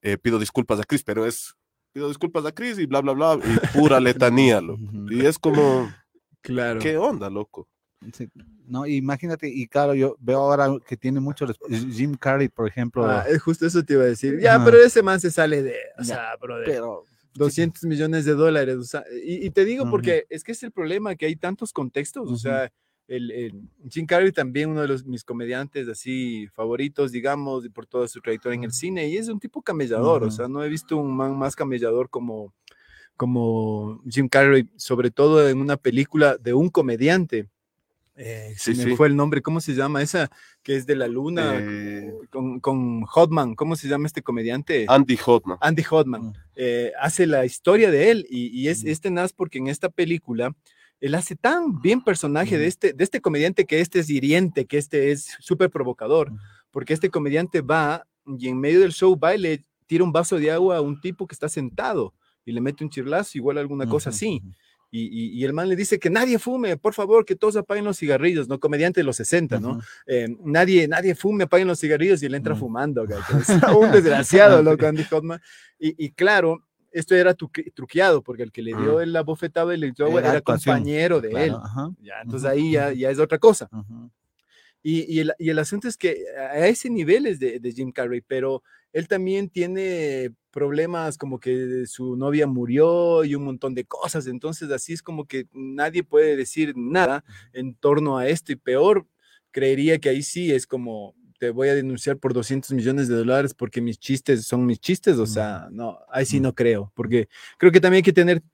Eh, 0.00 0.16
pido 0.16 0.38
disculpas 0.38 0.78
a 0.78 0.84
Chris, 0.84 1.02
pero 1.02 1.26
es, 1.26 1.56
pido 1.92 2.06
disculpas 2.06 2.46
a 2.46 2.52
Chris 2.52 2.78
y 2.78 2.86
bla, 2.86 3.00
bla, 3.00 3.14
bla, 3.14 3.40
y 3.44 3.76
pura 3.76 3.98
letanía, 3.98 4.60
loco. 4.60 4.80
Y 5.10 5.26
es 5.26 5.40
como, 5.40 5.92
claro. 6.40 6.78
¿qué 6.78 6.98
onda, 6.98 7.30
loco? 7.30 7.66
No, 8.66 8.86
imagínate, 8.86 9.48
y 9.48 9.66
claro, 9.66 9.94
yo 9.94 10.16
veo 10.20 10.38
ahora 10.38 10.68
que 10.86 10.96
tiene 10.96 11.20
mucho 11.20 11.46
Jim 11.68 12.14
Carrey, 12.14 12.48
por 12.48 12.66
ejemplo. 12.66 13.04
Ah, 13.04 13.24
es 13.28 13.42
justo 13.42 13.66
eso 13.66 13.84
te 13.84 13.94
iba 13.94 14.02
a 14.02 14.06
decir. 14.06 14.40
Ya, 14.40 14.62
pero 14.64 14.78
ese 14.78 15.02
man 15.02 15.20
se 15.20 15.30
sale 15.30 15.62
de, 15.62 15.76
o 15.98 16.04
sea, 16.04 16.34
Pero 16.64 17.04
200 17.34 17.84
millones 17.84 18.24
de 18.24 18.34
dólares. 18.34 18.76
O 18.76 18.84
sea, 18.84 19.04
y, 19.24 19.50
te 19.50 19.64
digo 19.64 19.88
porque 19.90 20.26
es 20.28 20.44
que 20.44 20.52
es 20.52 20.62
el 20.62 20.72
problema, 20.72 21.14
que 21.16 21.26
hay 21.26 21.36
tantos 21.36 21.72
contextos. 21.72 22.30
O 22.30 22.36
sea, 22.36 22.72
el, 23.08 23.52
Jim 23.90 24.06
Carrey 24.06 24.32
también 24.32 24.70
uno 24.70 24.82
de 24.82 24.88
los, 24.88 25.04
mis 25.04 25.24
comediantes 25.24 25.88
así 25.88 26.46
favoritos, 26.48 27.12
digamos, 27.12 27.68
por 27.68 27.86
toda 27.86 28.08
su 28.08 28.20
trayectoria 28.20 28.56
en 28.56 28.64
el 28.64 28.72
cine. 28.72 29.08
Y 29.08 29.16
es 29.16 29.28
un 29.28 29.40
tipo 29.40 29.62
camellador. 29.62 30.24
O 30.24 30.30
sea, 30.30 30.48
no 30.48 30.62
he 30.64 30.68
visto 30.68 30.96
un 30.96 31.14
man 31.16 31.36
más 31.36 31.56
camellador 31.56 32.10
como, 32.10 32.54
como 33.16 34.02
Jim 34.08 34.28
Carrey, 34.28 34.68
sobre 34.76 35.10
todo 35.10 35.48
en 35.48 35.58
una 35.58 35.76
película 35.76 36.36
de 36.36 36.54
un 36.54 36.68
comediante 36.68 37.48
eh, 38.24 38.54
sí, 38.56 38.74
me 38.74 38.96
fue 38.96 39.08
el 39.08 39.16
nombre, 39.16 39.42
¿cómo 39.42 39.60
se 39.60 39.74
llama 39.74 40.00
esa? 40.00 40.30
Que 40.62 40.76
es 40.76 40.86
de 40.86 40.94
la 40.94 41.08
luna, 41.08 41.56
eh, 41.58 42.12
con, 42.30 42.60
con 42.60 43.04
Hodman, 43.12 43.56
¿cómo 43.56 43.74
se 43.74 43.88
llama 43.88 44.06
este 44.06 44.22
comediante? 44.22 44.86
Andy 44.88 45.18
Hodman. 45.26 45.58
Andy 45.60 45.82
Hodman. 45.90 46.22
Mm. 46.26 46.32
Eh, 46.54 46.92
hace 47.00 47.26
la 47.26 47.44
historia 47.44 47.90
de 47.90 48.12
él 48.12 48.26
y, 48.30 48.68
es 48.68 48.84
mm. 48.84 48.88
este 48.88 49.10
porque 49.36 49.58
en 49.58 49.66
esta 49.66 49.88
película 49.88 50.54
él 51.00 51.16
hace 51.16 51.34
tan 51.34 51.80
bien 51.80 52.00
personaje 52.00 52.58
de, 52.58 52.66
mm. 52.66 52.68
este, 52.68 52.92
de 52.92 53.02
este 53.02 53.20
comediante 53.20 53.64
que 53.64 53.80
este 53.80 53.98
es 53.98 54.08
hiriente, 54.08 54.66
que 54.66 54.78
este 54.78 55.10
es 55.10 55.36
súper 55.40 55.68
provocador, 55.68 56.30
porque 56.70 56.94
este 56.94 57.10
comediante 57.10 57.60
va 57.60 58.06
y 58.38 58.46
en 58.46 58.60
medio 58.60 58.80
del 58.80 58.92
show 58.92 59.18
va 59.18 59.34
y 59.34 59.38
le 59.38 59.64
tira 59.86 60.04
un 60.04 60.12
vaso 60.12 60.36
de 60.36 60.52
agua 60.52 60.76
a 60.76 60.80
un 60.80 61.00
tipo 61.00 61.26
que 61.26 61.34
está 61.34 61.48
sentado 61.48 62.14
y 62.44 62.52
le 62.52 62.60
mete 62.60 62.84
un 62.84 62.90
chirlazo, 62.90 63.36
igual 63.36 63.58
alguna 63.58 63.88
cosa 63.88 64.10
así. 64.10 64.40
Y, 64.94 65.42
el 65.42 65.54
man 65.54 65.70
le 65.70 65.74
dice 65.74 65.98
que 65.98 66.10
nadie 66.10 66.38
fume, 66.38 66.76
por 66.76 66.92
favor, 66.92 67.24
que 67.24 67.34
todos 67.34 67.56
apaguen 67.56 67.86
los 67.86 67.98
cigarrillos, 67.98 68.46
¿no? 68.46 68.60
Comediante 68.60 69.00
de 69.00 69.04
los 69.04 69.16
60, 69.16 69.58
¿no? 69.58 69.80
Eh, 70.06 70.36
nadie, 70.44 70.86
nadie 70.86 71.14
fume, 71.14 71.44
apaguen 71.44 71.66
los 71.66 71.80
cigarrillos 71.80 72.22
y 72.22 72.26
él 72.26 72.34
entra 72.34 72.54
fumando, 72.54 73.04
es 73.04 73.48
un 73.74 73.90
desgraciado, 73.90 74.62
loco, 74.62 74.86
Andy 74.86 75.06
Hoffman. 75.10 75.40
Y, 75.78 76.10
claro, 76.10 76.62
esto 76.90 77.14
era 77.14 77.34
truqueado, 77.34 78.22
porque 78.22 78.42
el 78.42 78.52
que 78.52 78.60
le 78.60 78.76
dio 78.76 79.02
la 79.06 79.22
bofetada 79.22 79.74
y 79.74 79.82
era, 79.82 80.42
compañero 80.42 81.22
de 81.22 81.46
él. 81.46 81.54
Ya, 82.02 82.20
entonces 82.22 82.46
ahí 82.46 82.72
ya, 82.72 82.92
ya, 82.92 83.08
es 83.08 83.18
otra 83.18 83.38
cosa. 83.38 83.70
Y, 84.82 85.20
el, 85.20 85.32
y, 85.38 85.48
el, 85.48 85.58
asunto 85.58 85.88
es 85.88 85.96
que 85.96 86.22
a 86.36 86.66
ese 86.66 86.90
nivel 86.90 87.24
es 87.24 87.38
de, 87.38 87.60
de 87.60 87.72
Jim 87.72 87.92
Carrey, 87.92 88.20
pero 88.20 88.62
él 88.92 89.08
también 89.08 89.48
tiene 89.48 90.32
problemas 90.50 91.16
como 91.18 91.40
que 91.40 91.84
su 91.86 92.16
novia 92.16 92.46
murió 92.46 93.24
y 93.24 93.34
un 93.34 93.44
montón 93.44 93.74
de 93.74 93.84
cosas, 93.84 94.26
entonces 94.26 94.70
así 94.70 94.92
es 94.92 95.02
como 95.02 95.26
que 95.26 95.46
nadie 95.52 96.04
puede 96.04 96.36
decir 96.36 96.74
nada 96.76 97.24
en 97.52 97.74
torno 97.74 98.18
a 98.18 98.28
esto 98.28 98.52
y 98.52 98.56
peor, 98.56 99.06
creería 99.50 99.98
que 99.98 100.10
ahí 100.10 100.22
sí 100.22 100.52
es 100.52 100.66
como 100.66 101.14
te 101.38 101.50
voy 101.50 101.68
a 101.68 101.74
denunciar 101.74 102.18
por 102.18 102.34
200 102.34 102.70
millones 102.70 103.08
de 103.08 103.16
dólares 103.16 103.52
porque 103.52 103.80
mis 103.80 103.98
chistes 103.98 104.44
son 104.44 104.64
mis 104.64 104.78
chistes, 104.78 105.18
o 105.18 105.26
sea, 105.26 105.66
no, 105.72 105.98
ahí 106.08 106.24
sí 106.24 106.38
no 106.38 106.54
creo, 106.54 106.92
porque 106.94 107.28
creo 107.58 107.72
que 107.72 107.80
también 107.80 107.98
hay 107.98 108.02
que 108.04 108.12
tener 108.12 108.44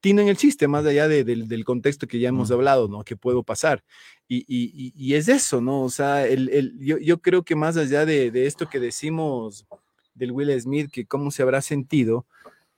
tino 0.00 0.22
en 0.22 0.28
el 0.28 0.36
chiste, 0.36 0.68
más 0.68 0.86
allá 0.86 1.08
del 1.08 1.64
contexto 1.64 2.06
que 2.06 2.18
ya 2.18 2.28
hemos 2.28 2.50
hablado, 2.50 2.88
¿no? 2.88 3.04
Que 3.04 3.16
puedo 3.16 3.42
pasar. 3.42 3.82
Y, 4.28 4.44
y, 4.46 4.92
y, 4.94 5.14
es 5.14 5.28
eso, 5.28 5.60
¿no? 5.60 5.82
O 5.82 5.90
sea, 5.90 6.26
el, 6.26 6.50
el, 6.50 6.78
yo, 6.78 6.98
yo, 6.98 7.20
creo 7.20 7.42
que 7.42 7.56
más 7.56 7.76
allá 7.76 8.04
de, 8.04 8.30
de, 8.30 8.46
esto 8.46 8.68
que 8.68 8.78
decimos 8.78 9.66
del 10.14 10.32
Will 10.32 10.60
Smith, 10.60 10.90
que 10.90 11.06
cómo 11.06 11.30
se 11.30 11.42
habrá 11.42 11.62
sentido, 11.62 12.26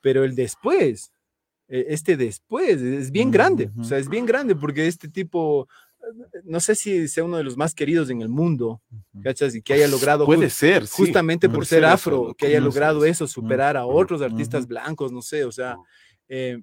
pero 0.01 0.23
el 0.25 0.37
después, 0.37 1.13
e, 1.69 1.87
este 1.89 2.17
después, 2.17 2.81
es 2.81 3.11
bien 3.11 3.33
grande, 3.33 3.71
o 3.77 3.83
sea, 3.83 3.99
es 3.99 4.09
bien 4.09 4.27
grande 4.27 4.55
porque 4.55 4.87
este 4.87 5.09
tipo, 5.09 5.69
no 6.45 6.61
sé 6.61 6.77
si 6.77 7.09
sea 7.09 7.25
uno 7.25 7.37
de 7.37 7.45
los 7.45 7.57
más 7.57 7.75
queridos 7.75 8.11
en 8.11 8.23
el 8.23 8.29
mundo, 8.29 8.81
¿cachas? 9.21 9.53
Y 9.57 9.61
que 9.61 9.73
haya 9.73 9.89
logrado... 9.89 10.27
Puede 10.27 10.51
ser, 10.51 10.87
Justamente 10.87 11.49
por 11.49 11.67
ser 11.67 11.85
afro, 11.85 12.33
que 12.39 12.47
haya 12.47 12.61
logrado 12.61 13.05
eso, 13.05 13.27
superar 13.27 13.77
a 13.77 13.87
otros 13.87 14.23
artistas 14.23 14.69
blancos, 14.69 15.11
no 15.11 15.21
sé, 15.21 15.45
o 15.45 15.53
sea... 15.53 15.77
Eh, 16.29 16.63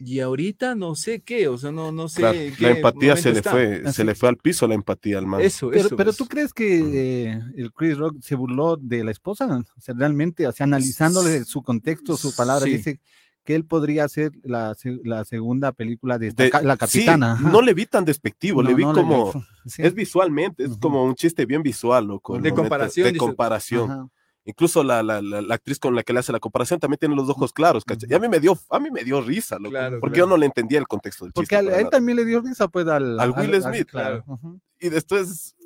y 0.00 0.20
ahorita 0.20 0.74
no 0.74 0.94
sé 0.94 1.20
qué, 1.20 1.48
o 1.48 1.56
sea, 1.58 1.72
no, 1.72 1.92
no 1.92 2.08
sé. 2.08 2.52
la 2.58 2.70
empatía 2.70 3.16
se 3.16 3.32
le 3.32 3.42
fue, 3.42 3.92
se 3.92 4.04
le 4.04 4.14
fue 4.14 4.28
al 4.28 4.36
piso 4.36 4.66
la 4.66 4.74
empatía 4.74 5.18
al 5.18 5.26
man. 5.26 5.40
Eso, 5.40 5.70
pero, 5.70 5.90
pero 5.96 6.12
tú 6.12 6.26
crees 6.26 6.52
que 6.52 6.78
eh, 7.28 7.40
el 7.56 7.72
Chris 7.72 7.96
Rock 7.96 8.16
se 8.20 8.34
burló 8.34 8.76
de 8.76 9.04
la 9.04 9.10
esposa, 9.10 9.46
o 9.46 9.80
sea, 9.80 9.94
realmente, 9.96 10.46
o 10.46 10.52
sea, 10.52 10.64
analizándole 10.64 11.44
su 11.44 11.62
contexto, 11.62 12.16
su 12.16 12.34
palabra, 12.34 12.66
dice 12.66 13.00
que 13.44 13.54
él 13.54 13.64
podría 13.64 14.08
ser 14.08 14.32
la, 14.42 14.76
la 15.04 15.24
segunda 15.24 15.72
película 15.72 16.18
de, 16.18 16.34
la 16.62 16.76
capitana. 16.76 17.38
no 17.40 17.62
le 17.62 17.74
vi 17.74 17.86
tan 17.86 18.04
despectivo, 18.04 18.62
le 18.62 18.74
vi 18.74 18.82
como, 18.82 19.32
es 19.78 19.94
visualmente, 19.94 20.64
es 20.64 20.76
como 20.78 21.04
un 21.04 21.14
chiste 21.14 21.46
bien 21.46 21.62
visual, 21.62 22.06
loco. 22.06 22.38
De 22.38 22.52
comparación. 22.52 23.12
De 23.12 23.18
comparación. 23.18 24.10
Incluso 24.48 24.84
la, 24.84 25.02
la, 25.02 25.20
la, 25.20 25.54
actriz 25.54 25.80
con 25.80 25.96
la 25.96 26.04
que 26.04 26.12
le 26.12 26.20
hace 26.20 26.30
la 26.30 26.38
comparación 26.38 26.78
también 26.78 27.00
tiene 27.00 27.16
los 27.16 27.28
ojos 27.28 27.52
claros, 27.52 27.84
¿cachai? 27.84 28.08
Y 28.08 28.14
a 28.14 28.20
mí 28.20 28.28
me 28.28 28.38
dio, 28.38 28.56
a 28.70 28.78
mí 28.78 28.92
me 28.92 29.02
dio 29.02 29.20
risa, 29.20 29.58
loco, 29.58 29.76
porque 29.98 30.18
yo 30.18 30.26
no 30.28 30.36
le 30.36 30.46
entendía 30.46 30.78
el 30.78 30.86
contexto 30.86 31.24
del 31.24 31.32
chiste. 31.32 31.56
Porque 31.56 31.74
a, 31.74 31.80
él 31.80 31.90
también 31.90 32.14
le 32.14 32.24
dio 32.24 32.40
risa, 32.40 32.68
pues, 32.68 32.86
al, 32.86 33.18
al 33.18 33.32
Will 33.32 33.60
Smith. 33.60 33.88
claro. 33.90 34.24
Y 34.78 34.88
después, 34.88 35.56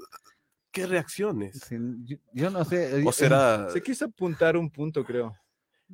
¿qué 0.72 0.86
reacciones? 0.86 1.60
yo, 2.32 2.50
no 2.50 2.64
sé. 2.64 3.04
¿O 3.04 3.12
será...? 3.12 3.68
Se 3.68 3.82
quiso 3.82 4.06
apuntar 4.06 4.56
un 4.56 4.70
punto, 4.70 5.04
creo. 5.04 5.34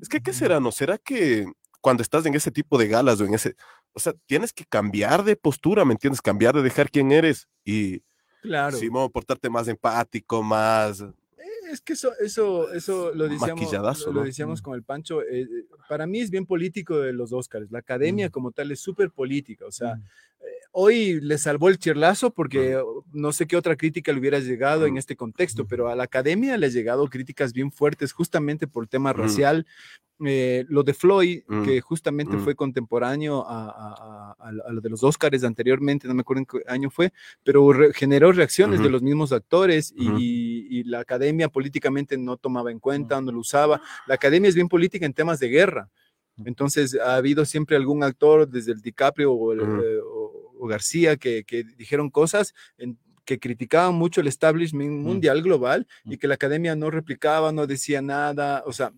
Es 0.01 0.09
que, 0.09 0.21
¿qué 0.21 0.33
será? 0.33 0.61
¿No 0.61 0.71
será 0.71 0.97
que 0.97 1.45
cuando 1.81 2.05
estás 2.05 2.25
en 2.25 2.35
ese 2.35 2.53
tipo 2.53 2.79
de 2.79 2.87
galas 2.87 3.21
o 3.21 3.25
en 3.25 3.35
ese... 3.35 3.57
O 3.95 3.99
sea, 3.99 4.13
tienes 4.27 4.53
que 4.53 4.65
cambiar 4.65 5.25
de 5.25 5.35
postura, 5.35 5.85
¿me 5.85 5.93
entiendes? 5.93 6.23
Cambiar 6.23 6.55
de 6.55 6.63
dejar 6.63 6.89
quién 6.89 7.11
eres 7.11 7.49
y... 7.65 8.05
Claro. 8.43 8.77
Simón, 8.77 9.11
portarte 9.11 9.51
más 9.51 9.67
empático, 9.67 10.41
más 10.41 11.03
es 11.71 11.81
que 11.81 11.95
eso, 11.95 12.13
eso, 12.21 12.73
eso 12.73 13.13
lo 13.15 13.29
decíamos, 13.29 14.07
lo, 14.07 14.23
decíamos 14.23 14.63
con 14.63 14.75
el 14.75 14.83
Pancho. 14.83 15.23
Eh, 15.23 15.43
eh, 15.43 15.47
para 15.89 16.07
mí 16.07 16.21
es 16.21 16.31
bien 16.31 16.47
político 16.47 16.99
de 16.99 17.13
los 17.13 17.33
Oscars. 17.33 17.71
La 17.71 17.81
academia 17.81 18.31
como 18.31 18.53
tal 18.53 18.71
es 18.71 18.81
súper 18.81 19.11
política. 19.11 19.67
O 19.67 19.73
sea, 19.73 19.95
eh, 20.41 20.45
hoy 20.73 21.21
le 21.21 21.39
salvó 21.39 21.69
el 21.69 21.79
chirlazo 21.79 22.31
porque 22.31 22.81
no 23.13 23.33
sé 23.33 23.47
qué 23.47 23.57
otra 23.57 23.77
crítica 23.77 24.13
le 24.13 24.21
hubiera 24.21 24.39
llegado 24.39 24.87
en 24.87 24.97
este 24.97 25.17
contexto, 25.17 25.67
pero 25.67 25.89
a 25.89 25.97
la 25.97 26.05
academia 26.05 26.57
le 26.57 26.67
han 26.67 26.73
llegado 26.73 27.09
críticas 27.09 27.53
bien 27.53 27.71
fuertes 27.71 28.13
justamente 28.13 28.67
por 28.67 28.85
el 28.85 28.89
tema 28.89 29.13
racial, 29.13 29.67
eh, 30.25 30.65
lo 30.69 30.83
de 30.83 30.95
Floyd, 30.95 31.43
mm, 31.47 31.65
que 31.65 31.81
justamente 31.83 32.37
mm. 32.37 32.41
fue 32.41 32.55
contemporáneo 32.55 33.45
a, 33.47 34.35
lo 34.71 34.81
de 34.81 34.89
los 34.89 35.03
Oscars 35.03 35.45
anteriormente, 35.45 36.09
no 36.09 36.15
me 36.15 36.23
acuerdo 36.23 36.41
en 36.41 36.47
qué 36.47 36.63
año 36.67 36.89
fue, 36.89 37.13
pero 37.45 37.69
generó 37.93 38.33
reacciones 38.33 38.81
de 38.81 38.89
los 38.89 39.03
mismos 39.03 39.33
actores 39.33 39.93
y, 39.97 40.85
la 40.87 41.01
academia 41.01 41.49
políticamente 41.49 42.17
no 42.17 42.37
tomaba 42.37 42.71
en 42.71 42.79
cuenta, 42.79 43.21
no 43.21 43.33
lo 43.33 43.41
usaba. 43.41 43.81
La 44.07 44.15
academia 44.15 44.49
es 44.49 44.55
bien 44.55 44.69
política 44.69 45.05
en 45.05 45.13
temas 45.13 45.41
de 45.41 45.49
guerra. 45.49 45.91
Entonces, 46.45 46.97
ha 47.01 47.17
habido 47.17 47.45
siempre 47.45 47.77
algún 47.77 48.05
actor, 48.05 48.49
desde 48.49 48.73
el 48.73 48.81
DiCaprio 48.81 49.33
o, 49.33 49.53
eh, 49.53 50.01
García, 50.69 51.17
que, 51.17 51.45
dijeron 51.77 52.09
cosas 52.11 52.55
que 53.25 53.39
criticaban 53.41 53.95
mucho 53.95 54.21
el 54.21 54.29
establishment 54.29 55.03
mundial 55.03 55.43
global 55.43 55.87
y 56.05 56.17
que 56.17 56.29
la 56.29 56.35
academia 56.35 56.77
no 56.77 56.91
replicaba, 56.91 57.53
no 57.53 57.67
decía 57.67 58.01
nada. 58.01 58.63
O 58.67 58.73
sea, 58.73 58.93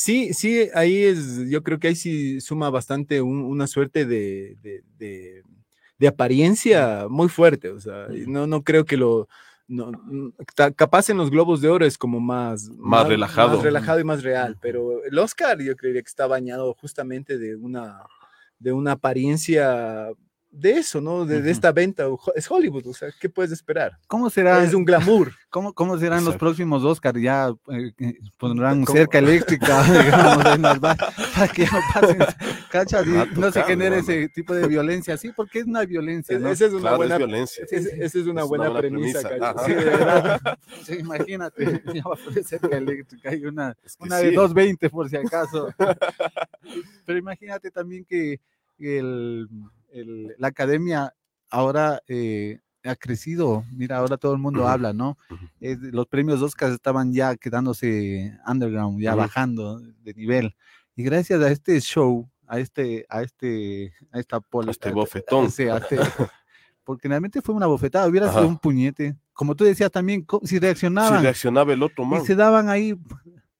Sí, 0.00 0.32
sí, 0.32 0.68
ahí 0.74 1.02
es, 1.02 1.50
yo 1.50 1.64
creo 1.64 1.80
que 1.80 1.88
ahí 1.88 1.96
sí 1.96 2.40
suma 2.40 2.70
bastante 2.70 3.20
una 3.20 3.66
suerte 3.66 4.06
de, 4.06 5.42
apariencia 6.06 7.08
muy 7.10 7.28
fuerte, 7.28 7.70
o 7.70 7.80
sea, 7.80 8.06
no, 8.28 8.46
no 8.46 8.62
creo 8.62 8.84
que 8.84 8.96
lo, 8.96 9.28
no, 9.66 9.90
capaz 10.76 11.10
en 11.10 11.16
los 11.16 11.32
globos 11.32 11.60
de 11.60 11.68
oro 11.68 11.84
es 11.84 11.98
como 11.98 12.20
más, 12.20 12.70
más, 12.76 13.08
relajado. 13.08 13.56
Más 13.56 13.62
relajado. 13.64 13.98
y 13.98 14.04
más 14.04 14.22
real, 14.22 14.56
pero 14.60 15.02
el 15.02 15.18
Oscar 15.18 15.60
yo 15.60 15.74
creería 15.74 16.02
que 16.02 16.08
está 16.08 16.28
bañado 16.28 16.72
justamente 16.74 17.36
de 17.36 17.56
una, 17.56 18.04
de 18.60 18.70
una 18.70 18.92
apariencia 18.92 20.12
de 20.50 20.72
eso, 20.72 21.00
¿no? 21.00 21.24
De, 21.24 21.50
esta 21.50 21.72
venta. 21.72 22.06
Es 22.34 22.50
Hollywood, 22.50 22.86
o 22.86 22.94
sea, 22.94 23.08
¿qué 23.20 23.28
puedes 23.28 23.52
esperar? 23.52 23.98
¿Cómo 24.06 24.30
será? 24.30 24.62
Es 24.62 24.74
un 24.74 24.84
glamour. 24.84 25.32
¿Cómo, 25.50 25.72
cómo 25.72 25.96
serán 25.98 26.24
los 26.24 26.36
próximos 26.36 26.84
Oscars? 26.84 27.20
Ya 27.20 27.48
eh, 27.68 27.92
eh, 27.98 28.18
pondrán 28.36 28.84
cerca 28.86 29.18
eléctrica, 29.18 29.82
digamos, 30.04 30.78
para 31.34 31.48
que 31.48 31.64
no 31.64 31.80
pasen, 31.94 32.18
cachas, 32.70 33.06
y 33.06 33.38
no 33.38 33.50
se 33.50 33.62
genere 33.62 33.98
ese 33.98 34.28
tipo 34.28 34.54
de 34.54 34.66
violencia, 34.66 35.16
sí, 35.16 35.32
porque 35.34 35.60
es 35.60 35.66
una 35.66 35.84
violencia, 35.84 36.38
¿no? 36.38 36.50
Esa 36.50 36.66
es 36.66 36.72
una 36.72 36.96
buena, 36.96 37.16
violencia. 37.16 37.64
Esa 37.70 38.18
es 38.18 38.26
una, 38.26 38.44
buena, 38.44 38.72
premisa, 38.76 39.30
Sí, 39.64 39.72
sí, 40.84 40.94
imagínate, 40.98 41.82
ya 41.94 42.02
va 42.04 42.14
a 42.14 42.24
poner 42.24 42.44
cerca 42.44 42.76
eléctrica, 42.76 43.30
hay 43.30 43.44
una, 43.44 43.74
una 44.00 44.16
de 44.18 44.32
220 44.32 44.90
por 44.90 45.08
si 45.08 45.16
acaso. 45.16 45.68
Pero 47.06 47.18
imagínate 47.18 47.70
también 47.70 48.04
que 48.04 48.40
el 48.78 49.48
la 49.92 50.48
academia 50.48 51.14
ahora 51.50 52.02
eh, 52.08 52.60
ha 52.84 52.96
crecido. 52.96 53.64
Mira, 53.72 53.98
ahora 53.98 54.16
todo 54.16 54.32
el 54.32 54.38
mundo 54.38 54.68
habla, 54.68 54.92
¿no? 54.92 55.16
los 55.60 56.06
premios 56.06 56.42
Oscar 56.42 56.72
estaban 56.72 57.12
ya 57.12 57.36
quedándose 57.36 58.36
underground, 58.46 59.00
ya 59.00 59.14
bajando 59.14 59.80
de 59.80 60.14
nivel. 60.14 60.54
Y 60.96 61.02
gracias 61.02 61.40
a 61.40 61.50
este 61.50 61.80
show, 61.80 62.28
a 62.46 62.58
este, 62.58 63.06
a 63.08 63.22
este, 63.22 63.92
a 64.10 64.18
esta 64.18 64.40
poli, 64.40 64.70
este 64.70 64.90
bofetón. 64.90 65.46
este, 65.46 65.98
porque 66.84 67.08
realmente 67.08 67.42
fue 67.42 67.54
una 67.54 67.66
bofetada, 67.66 68.08
hubiera 68.08 68.32
sido 68.32 68.48
un 68.48 68.58
puñete. 68.58 69.16
Como 69.32 69.54
tú 69.54 69.64
decías 69.64 69.90
también, 69.90 70.26
si 70.42 70.58
reaccionaban. 70.58 71.18
Si 71.18 71.22
reaccionaba 71.22 71.72
el 71.72 71.82
otro 71.82 72.04
más. 72.04 72.24
Y 72.24 72.26
se 72.26 72.34
daban 72.34 72.68
ahí, 72.68 72.98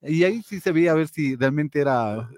y 0.03 0.25
ahí 0.25 0.43
sí 0.43 0.59
se 0.59 0.73
veía 0.73 0.93
a 0.93 0.95
ver 0.95 1.09
si 1.09 1.37
realmente 1.37 1.81
era 1.81 2.29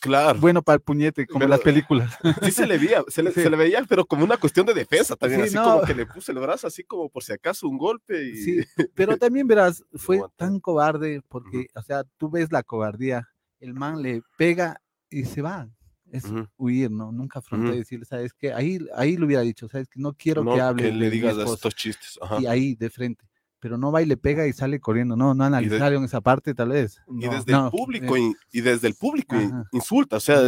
Claro. 0.00 0.38
Bueno 0.38 0.62
para 0.62 0.76
el 0.76 0.80
puñete, 0.80 1.26
como 1.26 1.44
en 1.44 1.50
las 1.50 1.60
películas. 1.60 2.16
Sí 2.42 2.52
se 2.52 2.66
le 2.66 2.78
veía, 2.78 3.02
se 3.08 3.22
le, 3.22 3.32
se 3.32 3.48
le, 3.48 3.56
veía, 3.56 3.84
pero 3.88 4.04
como 4.04 4.24
una 4.24 4.36
cuestión 4.36 4.66
de 4.66 4.74
defensa 4.74 5.16
también, 5.16 5.42
así 5.42 5.56
como 5.56 5.82
que 5.82 5.94
le 5.94 6.06
puse 6.06 6.32
el 6.32 6.38
brazo 6.38 6.66
así 6.66 6.84
como 6.84 7.08
por 7.08 7.22
si 7.22 7.32
acaso 7.32 7.68
un 7.68 7.78
golpe. 7.78 8.28
Y... 8.28 8.36
Sí, 8.36 8.60
pero 8.94 9.16
también 9.16 9.46
verás, 9.46 9.84
fue 9.94 10.20
tan 10.36 10.60
cobarde 10.60 11.22
porque, 11.28 11.66
o 11.74 11.82
sea, 11.82 12.04
tú 12.16 12.30
ves 12.30 12.52
la 12.52 12.62
cobardía, 12.62 13.28
el 13.60 13.74
man 13.74 14.02
le 14.02 14.22
pega 14.36 14.80
y 15.10 15.24
se 15.24 15.42
va. 15.42 15.68
Es 16.12 16.24
huir, 16.56 16.88
¿no? 16.88 17.10
Nunca 17.10 17.40
afrontar 17.40 17.74
y 17.74 17.78
decirle, 17.78 18.04
¿sabes 18.04 18.32
qué? 18.32 18.52
Ahí, 18.52 18.78
ahí 18.94 19.16
lo 19.16 19.26
hubiera 19.26 19.42
dicho, 19.42 19.68
¿sabes? 19.68 19.88
Que 19.88 19.98
no 19.98 20.14
quiero 20.14 20.44
que 20.44 20.60
hable. 20.60 20.84
Que 20.84 20.92
le 20.92 21.10
digas 21.10 21.36
estos 21.36 21.74
chistes. 21.74 22.16
Y 22.38 22.46
ahí, 22.46 22.76
de 22.76 22.88
frente 22.90 23.26
pero 23.66 23.78
no 23.78 23.90
va 23.90 24.00
y 24.00 24.06
le 24.06 24.16
pega 24.16 24.46
y 24.46 24.52
sale 24.52 24.78
corriendo. 24.78 25.16
No, 25.16 25.34
no 25.34 25.42
analizaron 25.42 26.04
esa 26.04 26.20
parte, 26.20 26.54
tal 26.54 26.68
vez. 26.68 27.02
y 27.18 27.26
desde 27.26 27.52
el 27.52 27.68
público, 27.68 28.16
eh, 28.16 28.32
y, 28.52 28.60
desde 28.60 28.86
el 28.86 28.94
público 28.94 29.34
insulta, 29.72 30.18
o 30.18 30.20
sea, 30.20 30.38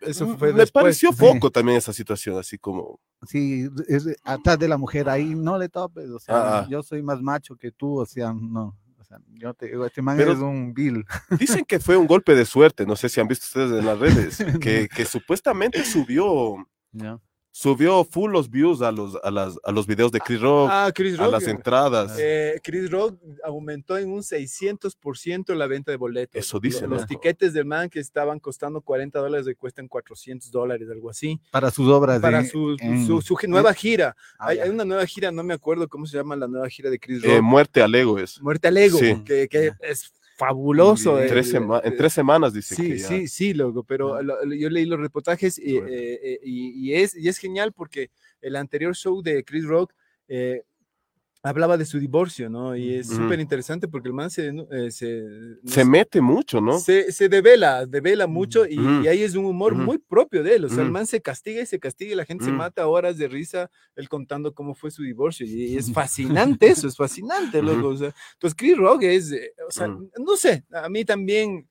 eso 0.00 0.38
fue 0.38 0.54
me 0.54 0.66
pareció 0.68 1.12
poco 1.12 1.50
también 1.50 1.76
esa 1.76 1.92
situación, 1.92 2.38
así 2.38 2.56
como. 2.56 2.98
Sí, 3.26 3.68
es 3.88 4.08
atrás 4.24 4.58
de 4.58 4.68
la 4.68 4.78
mujer 4.78 5.10
ahí, 5.10 5.34
no 5.34 5.58
le 5.58 5.68
topes, 5.68 6.08
o 6.08 6.18
sea, 6.18 6.34
ah, 6.34 6.58
ah. 6.60 6.66
yo 6.70 6.82
soy 6.82 7.02
más 7.02 7.20
macho 7.20 7.56
que 7.56 7.72
tú, 7.72 8.00
o 8.00 8.06
sea, 8.06 8.32
no. 8.32 8.74
O 8.98 9.04
sea, 9.04 9.18
yo 9.34 9.52
te 9.52 9.66
digo, 9.66 9.84
este 9.84 10.00
man 10.00 10.18
es 10.18 10.38
un 10.38 10.72
bill. 10.72 11.04
Dicen 11.38 11.66
que 11.66 11.78
fue 11.78 11.98
un 11.98 12.06
golpe 12.06 12.34
de 12.34 12.46
suerte, 12.46 12.86
no 12.86 12.96
sé 12.96 13.10
si 13.10 13.20
han 13.20 13.28
visto 13.28 13.44
ustedes 13.44 13.78
en 13.78 13.84
las 13.84 13.98
redes, 13.98 14.38
que, 14.62 14.88
que 14.88 15.04
supuestamente 15.04 15.84
subió 15.84 16.56
subió 17.52 18.02
full 18.02 18.32
los 18.32 18.50
views 18.50 18.80
a 18.80 18.90
los, 18.90 19.16
a 19.22 19.30
las, 19.30 19.58
a 19.62 19.70
los 19.70 19.86
videos 19.86 20.10
de 20.10 20.18
Chris 20.18 20.40
Rock, 20.40 20.68
ah, 20.72 20.90
Chris 20.92 21.18
Rock 21.18 21.28
a 21.28 21.30
las 21.30 21.46
entradas. 21.46 22.16
Eh, 22.18 22.58
Chris 22.64 22.90
Rock 22.90 23.20
aumentó 23.44 23.98
en 23.98 24.10
un 24.10 24.22
600% 24.22 25.54
la 25.54 25.66
venta 25.66 25.90
de 25.92 25.98
boletos. 25.98 26.34
Eso 26.34 26.58
dicen. 26.58 26.90
Los, 26.90 27.06
tiquetes 27.06 27.52
del 27.52 27.66
man 27.66 27.90
que 27.90 28.00
estaban 28.00 28.40
costando 28.40 28.80
40 28.80 29.18
dólares 29.18 29.46
y 29.48 29.54
cuestan 29.54 29.86
400 29.86 30.50
dólares, 30.50 30.88
algo 30.90 31.10
así. 31.10 31.38
Para 31.50 31.70
sus 31.70 31.88
obras. 31.88 32.20
Para 32.20 32.44
su, 32.44 32.76
su, 33.22 33.38
nueva 33.48 33.74
gira. 33.74 34.16
Ah, 34.38 34.48
hay, 34.48 34.58
hay, 34.58 34.70
una 34.70 34.84
nueva 34.84 35.04
gira, 35.04 35.30
no 35.30 35.42
me 35.42 35.52
acuerdo 35.52 35.88
cómo 35.88 36.06
se 36.06 36.16
llama 36.16 36.34
la 36.34 36.48
nueva 36.48 36.68
gira 36.70 36.88
de 36.88 36.98
Chris 36.98 37.22
eh, 37.22 37.36
Rock. 37.36 37.42
Muerte 37.42 37.82
al 37.82 37.94
ego 37.94 38.18
es. 38.18 38.40
Muerte 38.40 38.68
al 38.68 38.78
ego, 38.78 38.98
que, 39.24 39.46
que 39.48 39.72
es 39.82 40.12
fabuloso. 40.36 41.20
En, 41.20 41.28
tres, 41.28 41.54
en 41.54 41.96
tres 41.96 42.12
semanas, 42.12 42.52
dice. 42.52 42.74
Sí, 42.74 42.98
sí, 42.98 43.28
sí, 43.28 43.54
loco, 43.54 43.84
pero 43.84 44.20
yo 44.52 44.70
leí 44.70 44.84
los 44.84 45.00
reportajes 45.00 45.58
y, 45.58 45.76
eh, 45.76 45.84
eh, 45.88 46.40
y, 46.42 46.94
es, 46.94 47.14
y 47.14 47.28
es 47.28 47.38
genial 47.38 47.72
porque 47.72 48.10
el 48.40 48.56
anterior 48.56 48.94
show 48.94 49.22
de 49.22 49.44
Chris 49.44 49.64
Rock 49.64 49.94
eh, 50.28 50.62
hablaba 51.42 51.76
de 51.76 51.84
su 51.84 51.98
divorcio, 51.98 52.48
¿no? 52.48 52.76
Y 52.76 52.94
es 52.94 53.08
súper 53.08 53.40
interesante 53.40 53.88
porque 53.88 54.08
el 54.08 54.14
man 54.14 54.30
se... 54.30 54.48
Eh, 54.70 54.90
se, 54.90 55.24
se 55.64 55.84
mete 55.84 56.20
mucho, 56.20 56.60
¿no? 56.60 56.78
Se, 56.78 57.10
se 57.10 57.28
devela, 57.28 57.84
devela 57.84 58.26
mucho 58.26 58.64
y, 58.66 58.78
ahí 59.08 59.22
es 59.22 59.34
un 59.34 59.46
humor 59.46 59.74
muy 59.74 59.98
propio 59.98 60.42
de 60.42 60.54
él. 60.54 60.64
O 60.64 60.68
sea, 60.68 60.84
el 60.84 60.90
man 60.90 61.06
se 61.06 61.20
castiga 61.20 61.60
y 61.60 61.66
se 61.66 61.80
castiga 61.80 62.12
y 62.12 62.16
la 62.16 62.24
gente 62.24 62.44
se 62.44 62.52
mata 62.52 62.86
horas 62.86 63.18
de 63.18 63.28
risa 63.28 63.70
él 63.96 64.08
contando 64.08 64.54
cómo 64.54 64.74
fue 64.74 64.90
su 64.90 65.02
divorcio. 65.02 65.44
Y, 65.46 65.76
es 65.76 65.92
fascinante 65.92 66.68
eso, 66.68 66.86
es 66.86 66.96
fascinante, 66.96 67.60
loco. 67.60 67.88
O 67.88 67.96
sea, 67.96 68.14
entonces 68.34 68.56
Chris 68.56 68.76
Rock 68.76 69.02
es, 69.02 69.32
eh, 69.32 69.52
o 69.66 69.72
sea, 69.72 69.88
no 69.88 70.36
sé, 70.36 70.64
a 70.72 70.88
mí 70.88 71.04
también... 71.04 71.66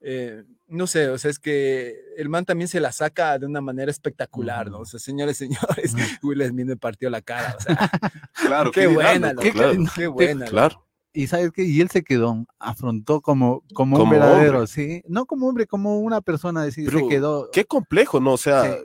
Eh, 0.00 0.44
no 0.68 0.86
sé, 0.86 1.08
o 1.08 1.18
sea, 1.18 1.30
es 1.30 1.38
que 1.38 1.96
el 2.16 2.28
man 2.28 2.44
también 2.44 2.68
se 2.68 2.80
la 2.80 2.92
saca 2.92 3.38
de 3.38 3.46
una 3.46 3.60
manera 3.60 3.90
espectacular, 3.90 4.70
¿no? 4.70 4.80
O 4.80 4.84
sea, 4.84 5.00
señores, 5.00 5.36
señores, 5.36 5.94
Will 6.22 6.46
Smith 6.46 6.66
me 6.66 6.76
partió 6.76 7.08
la 7.08 7.22
cara, 7.22 7.56
o 7.58 7.60
sea, 7.60 7.90
claro, 8.34 8.70
qué, 8.70 8.86
buena, 8.86 9.34
qué, 9.34 9.52
qué, 9.94 10.06
buena. 10.06 10.46
Claro. 10.46 10.82
Y 11.12 11.28
sabes 11.28 11.50
qué, 11.50 11.64
y 11.64 11.80
él 11.80 11.88
se 11.88 12.04
quedó, 12.04 12.44
afrontó 12.58 13.22
como, 13.22 13.62
como, 13.72 14.02
un 14.02 14.10
verdadero, 14.10 14.66
sí, 14.66 15.02
no 15.08 15.24
como 15.24 15.48
hombre, 15.48 15.66
como 15.66 16.00
una 16.00 16.20
persona, 16.20 16.62
decir, 16.62 16.90
se 16.90 17.08
quedó. 17.08 17.50
Qué 17.50 17.64
complejo, 17.64 18.20
¿no? 18.20 18.34
O 18.34 18.38
sea, 18.38 18.76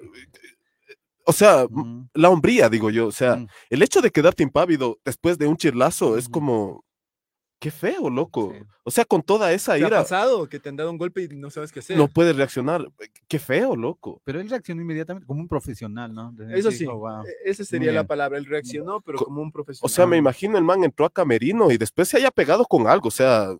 o 1.25 1.33
sea, 1.33 1.65
la 2.13 2.29
hombría, 2.29 2.69
digo 2.69 2.89
yo, 2.89 3.07
o 3.07 3.11
sea, 3.11 3.45
el 3.69 3.81
hecho 3.81 4.01
de 4.01 4.11
quedarte 4.11 4.43
impávido 4.43 4.99
después 5.03 5.37
de 5.37 5.47
un 5.47 5.57
chirlazo 5.57 6.17
es 6.17 6.29
como, 6.29 6.85
Qué 7.61 7.69
feo, 7.69 8.09
loco. 8.09 8.55
O 8.83 8.89
sea, 8.89 9.05
con 9.05 9.21
toda 9.21 9.53
esa 9.53 9.77
ira. 9.77 9.87
¿Qué 9.87 9.95
ha 9.95 9.99
pasado? 9.99 10.49
Que 10.49 10.59
te 10.59 10.69
han 10.69 10.75
dado 10.75 10.89
un 10.89 10.97
golpe 10.97 11.25
y 11.25 11.27
no 11.35 11.51
sabes 11.51 11.71
qué 11.71 11.77
hacer. 11.77 11.95
No 11.95 12.07
puedes 12.07 12.35
reaccionar. 12.35 12.91
Qué 13.27 13.37
feo, 13.37 13.75
loco. 13.75 14.19
Pero 14.23 14.41
él 14.41 14.49
reaccionó 14.49 14.81
inmediatamente 14.81 15.27
como 15.27 15.41
un 15.41 15.47
profesional, 15.47 16.11
¿no? 16.11 16.33
Eso 16.49 16.71
sí. 16.71 16.85
E-, 16.85 17.51
esa 17.51 17.63
sería 17.63 17.91
la 17.91 18.03
palabra. 18.03 18.39
Él 18.39 18.47
reaccionó, 18.47 18.99
pero 19.01 19.19
como 19.19 19.43
un 19.43 19.51
profesional. 19.51 19.85
O 19.85 19.89
sea, 19.93 20.07
me 20.07 20.17
imagino 20.17 20.57
el 20.57 20.63
man 20.63 20.83
entró 20.83 21.05
a 21.05 21.11
Camerino 21.11 21.69
y 21.69 21.77
después 21.77 22.07
se 22.07 22.17
haya 22.17 22.31
pegado 22.31 22.65
con 22.65 22.87
algo. 22.87 23.09
O 23.09 23.11
sea. 23.11 23.55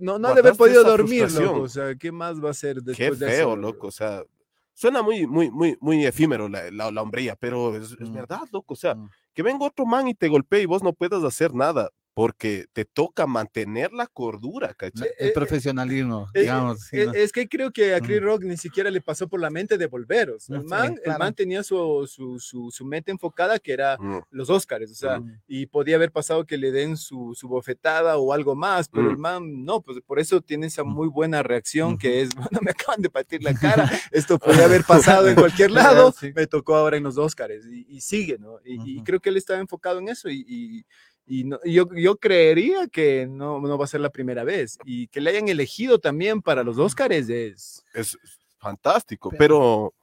No, 0.00 0.18
no 0.18 0.26
ha 0.26 0.34
de 0.34 0.40
haber 0.40 0.56
podido 0.56 0.82
dormir, 0.82 1.30
loco. 1.30 1.60
O 1.60 1.68
sea, 1.68 1.94
¿qué 1.94 2.10
más 2.10 2.42
va 2.42 2.48
a 2.48 2.50
hacer 2.50 2.82
después 2.82 2.96
Qué 2.96 3.24
de 3.24 3.30
feo, 3.30 3.54
loco. 3.54 3.86
O 3.86 3.92
sea, 3.92 4.24
suena 4.72 5.00
muy, 5.00 5.28
muy, 5.28 5.48
muy, 5.48 5.78
muy 5.80 6.04
efímero 6.04 6.48
la, 6.48 6.72
la, 6.72 7.02
hombría, 7.02 7.36
pero 7.36 7.76
es, 7.76 7.92
es, 7.92 8.10
mm. 8.10 8.14
verdad, 8.14 8.42
loco. 8.50 8.74
O 8.74 8.76
sea, 8.76 8.96
mm. 8.96 9.10
que 9.32 9.44
venga 9.44 9.64
otro 9.64 9.86
man 9.86 10.08
y 10.08 10.14
te 10.14 10.26
golpee 10.26 10.62
y 10.62 10.66
vos 10.66 10.82
no 10.82 10.92
puedas 10.92 11.22
hacer 11.22 11.54
nada 11.54 11.88
porque 12.14 12.66
te 12.72 12.84
toca 12.84 13.26
mantener 13.26 13.92
la 13.92 14.06
cordura, 14.06 14.72
¿cachai? 14.74 15.08
El 15.18 15.32
profesionalismo, 15.32 16.28
digamos. 16.32 16.92
es 16.92 17.32
que 17.32 17.48
creo 17.48 17.72
que 17.72 17.94
a 17.94 18.00
Chris 18.00 18.22
Rock 18.22 18.44
ni 18.44 18.56
siquiera 18.56 18.88
le 18.88 19.00
pasó 19.00 19.26
por 19.26 19.40
la 19.40 19.50
mente 19.50 19.76
de 19.76 19.86
volver. 19.86 20.32
el, 20.48 20.64
man, 20.64 21.34
tenía 21.34 21.64
su, 21.64 22.06
su, 22.06 22.70
su, 22.70 22.84
mente 22.84 23.10
enfocada 23.10 23.58
que 23.58 23.72
era 23.72 23.96
mm. 23.98 24.26
los 24.30 24.48
Oscars, 24.48 24.92
o 24.92 24.94
sea, 24.94 25.18
mm. 25.18 25.40
y 25.48 25.66
podía 25.66 25.96
haber 25.96 26.12
pasado 26.12 26.46
que 26.46 26.56
le 26.56 26.70
den 26.70 26.96
su, 26.96 27.34
bofetada 27.42 28.16
o 28.16 28.32
algo 28.32 28.54
más, 28.54 28.88
pero 28.88 29.10
el 29.10 29.16
mm. 29.16 29.20
man 29.20 29.64
no, 29.64 29.80
pues 29.80 29.98
por 30.06 30.20
eso 30.20 30.40
tiene 30.40 30.68
esa 30.68 30.84
muy 30.84 31.08
buena 31.08 31.42
reacción 31.42 31.98
que 31.98 32.22
es, 32.22 32.34
bueno, 32.36 32.60
me 32.62 32.70
acaban 32.70 33.02
de 33.02 33.10
partir 33.10 33.42
la 33.42 33.54
cara, 33.54 33.90
esto 34.12 34.38
podía 34.38 34.66
haber 34.66 34.84
pasado 34.86 35.28
en 35.28 35.34
cualquier 35.34 35.72
lado, 35.72 36.14
me 36.34 36.46
tocó 36.46 36.76
ahora 36.76 36.96
en 36.96 37.02
los 37.02 37.18
Oscars 37.18 37.66
y, 37.66 38.00
sigue, 38.00 38.38
¿no? 38.38 38.58
Y, 38.64 39.02
creo 39.02 39.18
que 39.18 39.30
él 39.30 39.36
estaba 39.36 39.58
enfocado 39.58 39.98
en 39.98 40.08
eso 40.08 40.28
y 40.28 40.44
y 40.46 40.84
yo, 41.26 41.88
yo 41.94 42.16
creería 42.16 42.86
que 42.88 43.26
no, 43.26 43.60
no, 43.60 43.78
va 43.78 43.84
a 43.84 43.88
ser 43.88 44.00
la 44.00 44.10
primera 44.10 44.44
vez. 44.44 44.78
Y 44.84 45.08
que 45.08 45.20
le 45.20 45.30
hayan 45.30 45.48
elegido 45.48 45.98
también 45.98 46.42
para 46.42 46.62
los 46.62 46.78
Oscars 46.78 47.28
es... 47.28 47.84
Es 47.92 48.18
fantástico, 48.58 49.30
pero... 49.36 49.94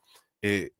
Eh, 0.41 0.71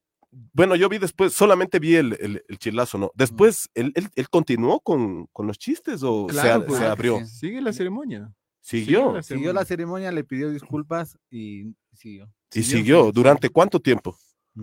bueno, 0.54 0.76
yo 0.78 0.88
vi 0.88 0.98
después, 0.98 1.34
solamente 1.34 1.78
vi 1.78 1.96
el, 1.96 2.44
el, 2.48 2.58
chilazo, 2.58 2.98
¿no? 2.98 3.12
Después, 3.16 3.70
¿él, 3.74 3.92
él, 4.16 4.30
continuó 4.30 4.80
con, 4.80 5.28
con, 5.34 5.46
los 5.46 5.58
chistes 5.58 6.04
o 6.04 6.28
se, 6.30 6.60
pues, 6.62 6.80
abrió? 6.82 7.26
Sigue 7.26 7.62
la 7.62 7.74
ceremonia. 7.74 8.32
¿Siguió? 8.62 9.22
Siguió 9.24 9.52
la 9.52 9.66
ceremonia, 9.66 10.10
le 10.12 10.24
pidió 10.24 10.50
disculpas 10.50 11.18
y 11.30 11.76
siguió. 11.94 12.32
¿Y 12.54 12.64
siguió? 12.64 13.12
¿Durante 13.12 13.50
cuánto 13.50 13.82
tiempo? 13.82 14.18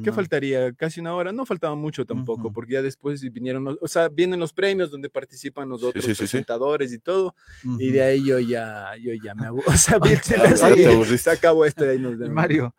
¿Qué 0.05 0.12
faltaría? 0.12 0.73
Casi 0.74 1.01
una 1.01 1.15
hora. 1.15 1.32
No 1.32 1.47
faltaba 1.47 1.74
mucho 1.74 2.05
tampoco, 2.05 2.52
porque 2.52 2.74
ya 2.74 2.82
después 2.82 3.23
vinieron, 3.32 3.78
o 3.81 3.89
sea, 3.89 4.09
vienen 4.09 4.39
los 4.39 4.52
premios 4.52 4.90
donde 4.90 5.09
participan 5.09 5.69
los 5.69 5.82
otros 5.82 6.05
presentadores 6.05 6.93
y 6.93 6.98
todo, 6.98 7.35
y 7.78 7.90
de 7.90 8.02
ahí 8.02 8.27
yo 8.27 8.39
ya, 8.39 8.94
yo 9.01 9.12
ya 9.15 9.35
me 9.35 9.47
hago, 9.47 9.62
o 9.66 9.73
sea, 9.73 9.98
se, 10.23 11.31
acabó 11.31 11.65
esto 11.65 11.85
y 11.85 11.89
ahí 11.89 11.98
nos 11.98 12.19
Mario, 12.31 12.74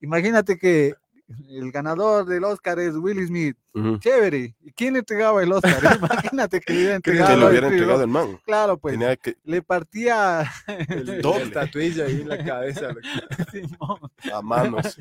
imagínate 0.00 0.56
que 0.56 0.94
el 1.28 1.72
ganador 1.72 2.24
del 2.26 2.44
Oscar 2.44 2.78
es 2.78 2.94
Will 2.94 3.26
Smith. 3.26 3.56
Chévere. 3.98 4.54
¿Y 4.60 4.72
quién 4.72 4.94
le 4.94 5.00
entregaba 5.00 5.42
el 5.42 5.52
Oscar? 5.52 5.80
Imagínate 5.98 6.60
que 6.60 6.72
le 6.72 6.78
hubiera 6.78 6.94
entregado. 6.96 7.34
Que 7.34 7.40
lo 7.40 7.48
hubiera 7.48 7.68
entregado 7.68 8.02
el 8.02 8.08
man. 8.08 8.40
Claro, 8.44 8.78
pues. 8.78 8.98
Le 9.44 9.62
partía 9.62 10.50
el 10.88 11.20
doble 11.22 11.50
tatuilla 11.50 12.04
ahí 12.06 12.20
en 12.22 12.28
la 12.28 12.44
cabeza. 12.44 12.88
A 14.32 14.42
manos. 14.42 14.96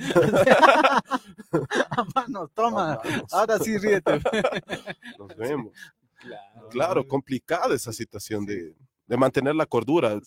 a 1.91 2.05
manos, 2.15 2.49
toma. 2.53 2.99
Ahora 3.31 3.59
sí 3.59 3.77
ríete. 3.77 4.19
Nos 5.17 5.35
vemos. 5.37 5.71
Claro, 6.71 7.07
complicada 7.07 7.75
esa 7.75 7.93
situación 7.93 8.45
de, 8.45 8.75
de 9.07 9.17
mantener 9.17 9.55
la 9.55 9.65
cordura. 9.65 10.19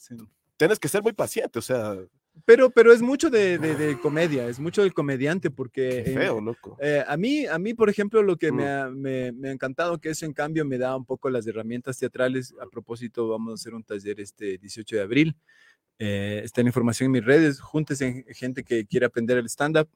Tienes 0.56 0.78
que 0.78 0.88
ser 0.88 1.02
muy 1.02 1.12
paciente, 1.12 1.58
o 1.58 1.62
sea, 1.62 1.96
pero, 2.44 2.70
pero 2.70 2.92
es 2.92 3.02
mucho 3.02 3.30
de, 3.30 3.58
de, 3.58 3.98
comedia, 4.00 4.48
es 4.48 4.58
mucho 4.58 4.82
del 4.82 4.94
comediante, 4.94 5.50
porque 5.50 6.02
feo, 6.04 6.40
loco. 6.40 6.76
Eh, 6.80 7.04
a, 7.06 7.16
mí, 7.16 7.46
a 7.46 7.58
mí, 7.58 7.74
por 7.74 7.88
ejemplo, 7.90 8.22
lo 8.22 8.36
que 8.36 8.52
me, 8.52 8.64
mm. 8.64 8.66
ha, 8.66 8.90
me, 8.90 9.32
me, 9.32 9.48
ha 9.48 9.52
encantado 9.52 9.98
que 9.98 10.10
eso 10.10 10.26
en 10.26 10.32
cambio 10.32 10.64
me 10.64 10.78
da 10.78 10.96
un 10.96 11.04
poco 11.04 11.30
las 11.30 11.46
herramientas 11.46 11.98
teatrales. 11.98 12.54
A 12.60 12.66
propósito, 12.66 13.28
vamos 13.28 13.52
a 13.52 13.54
hacer 13.54 13.74
un 13.74 13.82
taller 13.82 14.20
este 14.20 14.58
18 14.58 14.96
de 14.96 15.02
abril. 15.02 15.36
Eh, 15.98 16.42
está 16.44 16.62
la 16.62 16.68
información 16.68 17.06
en 17.06 17.12
mis 17.12 17.24
redes, 17.24 17.60
júntense 17.60 18.24
gente 18.30 18.62
que 18.62 18.86
quiere 18.86 19.06
aprender 19.06 19.36
el 19.38 19.46
stand-up. 19.46 19.88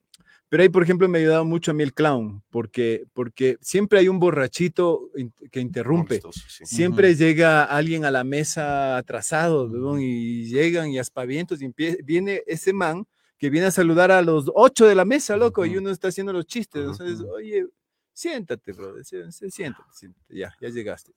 Pero 0.53 0.65
ahí, 0.65 0.69
por 0.69 0.83
ejemplo, 0.83 1.09
me 1.09 1.17
ha 1.17 1.23
ayudado 1.23 1.47
mucho 1.47 1.71
a 1.71 1.75
mí 1.75 1.83
el 1.83 1.95
clown, 1.95 2.43
porque, 2.51 3.07
porque 3.15 3.57
siempre 3.63 4.01
hay 4.01 4.09
un 4.09 4.19
borrachito 4.19 5.09
que 5.51 5.61
interrumpe. 5.61 6.21
Siempre 6.63 7.15
llega 7.15 7.65
alguien 7.65 8.05
a 8.05 8.11
la 8.11 8.23
mesa 8.23 8.99
atrasado, 8.99 9.71
y 9.99 10.45
llegan 10.45 10.91
y 10.91 10.99
aspavientos 10.99 11.63
y 11.63 11.73
viene 12.05 12.43
ese 12.47 12.75
man 12.75 13.07
que 13.39 13.49
viene 13.49 13.69
a 13.69 13.71
saludar 13.71 14.11
a 14.11 14.21
los 14.21 14.51
ocho 14.55 14.87
de 14.87 14.95
la 14.95 15.07
mesa, 15.07 15.39
loco, 15.39 15.65
y 15.65 15.79
uno 15.79 15.89
está 15.89 16.09
haciendo 16.09 16.35
los 16.35 16.45
chistes. 16.45 16.83
Entonces, 16.83 17.27
oye, 17.35 17.65
siéntate, 18.13 18.73
bro, 18.73 19.03
siéntate, 19.03 19.51
siéntate, 19.51 19.85
ya, 20.29 20.53
ya 20.61 20.69
llegaste. 20.69 21.13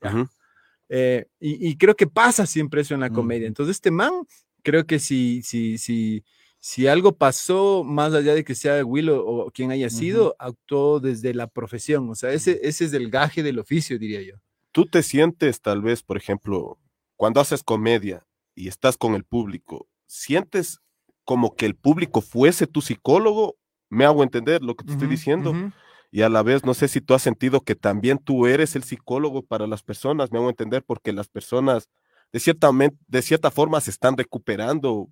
Eh, 0.87 1.25
y, 1.41 1.71
y, 1.71 1.75
creo 1.75 1.93
que 1.93 2.07
pasa 2.07 2.45
siempre 2.45 2.83
eso 2.83 2.93
en 2.93 3.01
la 3.01 3.09
comedia. 3.09 3.47
Entonces, 3.47 3.75
este 3.75 3.91
man, 3.91 4.13
creo 4.63 4.85
que 4.85 4.97
si, 4.97 5.41
si, 5.43 5.77
si, 5.77 6.23
si 6.65 6.87
algo 6.87 7.15
pasó, 7.15 7.83
más 7.83 8.11
allá 8.15 8.33
de 8.33 8.43
que 8.43 8.55
sea 8.55 8.83
Will 8.83 9.11
o, 9.11 9.51
quien 9.53 9.69
haya 9.69 9.87
sido, 9.91 10.35
actuó 10.39 10.99
desde 10.99 11.31
la 11.35 11.45
profesión. 11.45 12.09
O 12.09 12.15
sea, 12.15 12.31
ese, 12.31 12.59
ese 12.63 12.85
es 12.85 12.93
el 12.93 13.11
gaje 13.11 13.43
del 13.43 13.59
oficio, 13.59 13.99
diría 13.99 14.23
yo. 14.23 14.37
Tú 14.71 14.87
te 14.87 15.03
sientes, 15.03 15.61
tal 15.61 15.83
vez, 15.83 16.01
por 16.01 16.17
ejemplo, 16.17 16.79
cuando 17.17 17.39
haces 17.39 17.61
comedia 17.61 18.25
y 18.55 18.67
estás 18.67 18.97
con 18.97 19.13
el 19.13 19.23
público, 19.25 19.87
¿sientes 20.07 20.79
como 21.23 21.55
que 21.55 21.67
el 21.67 21.75
público 21.75 22.21
fuese 22.21 22.65
tu 22.65 22.81
psicólogo? 22.81 23.57
Me 23.89 24.05
hago 24.05 24.23
entender 24.23 24.63
lo 24.63 24.73
que 24.73 24.85
te 24.85 24.93
estoy 24.93 25.07
diciendo. 25.07 25.53
Y 26.09 26.23
a 26.23 26.29
la 26.29 26.41
vez, 26.41 26.65
no 26.65 26.73
sé 26.73 26.87
si 26.87 26.99
tú 26.99 27.13
has 27.13 27.21
sentido 27.21 27.61
que 27.61 27.75
también 27.75 28.17
tú 28.17 28.47
eres 28.47 28.75
el 28.75 28.81
psicólogo 28.81 29.43
para 29.43 29.67
las 29.67 29.83
personas, 29.83 30.31
me 30.31 30.39
hago 30.39 30.49
entender, 30.49 30.83
porque 30.83 31.13
las 31.13 31.27
personas 31.27 31.89
de 32.33 32.39
cierta, 32.39 32.71
de 33.07 33.21
cierta 33.21 33.51
forma 33.51 33.79
se 33.81 33.91
están 33.91 34.17
recuperando 34.17 35.09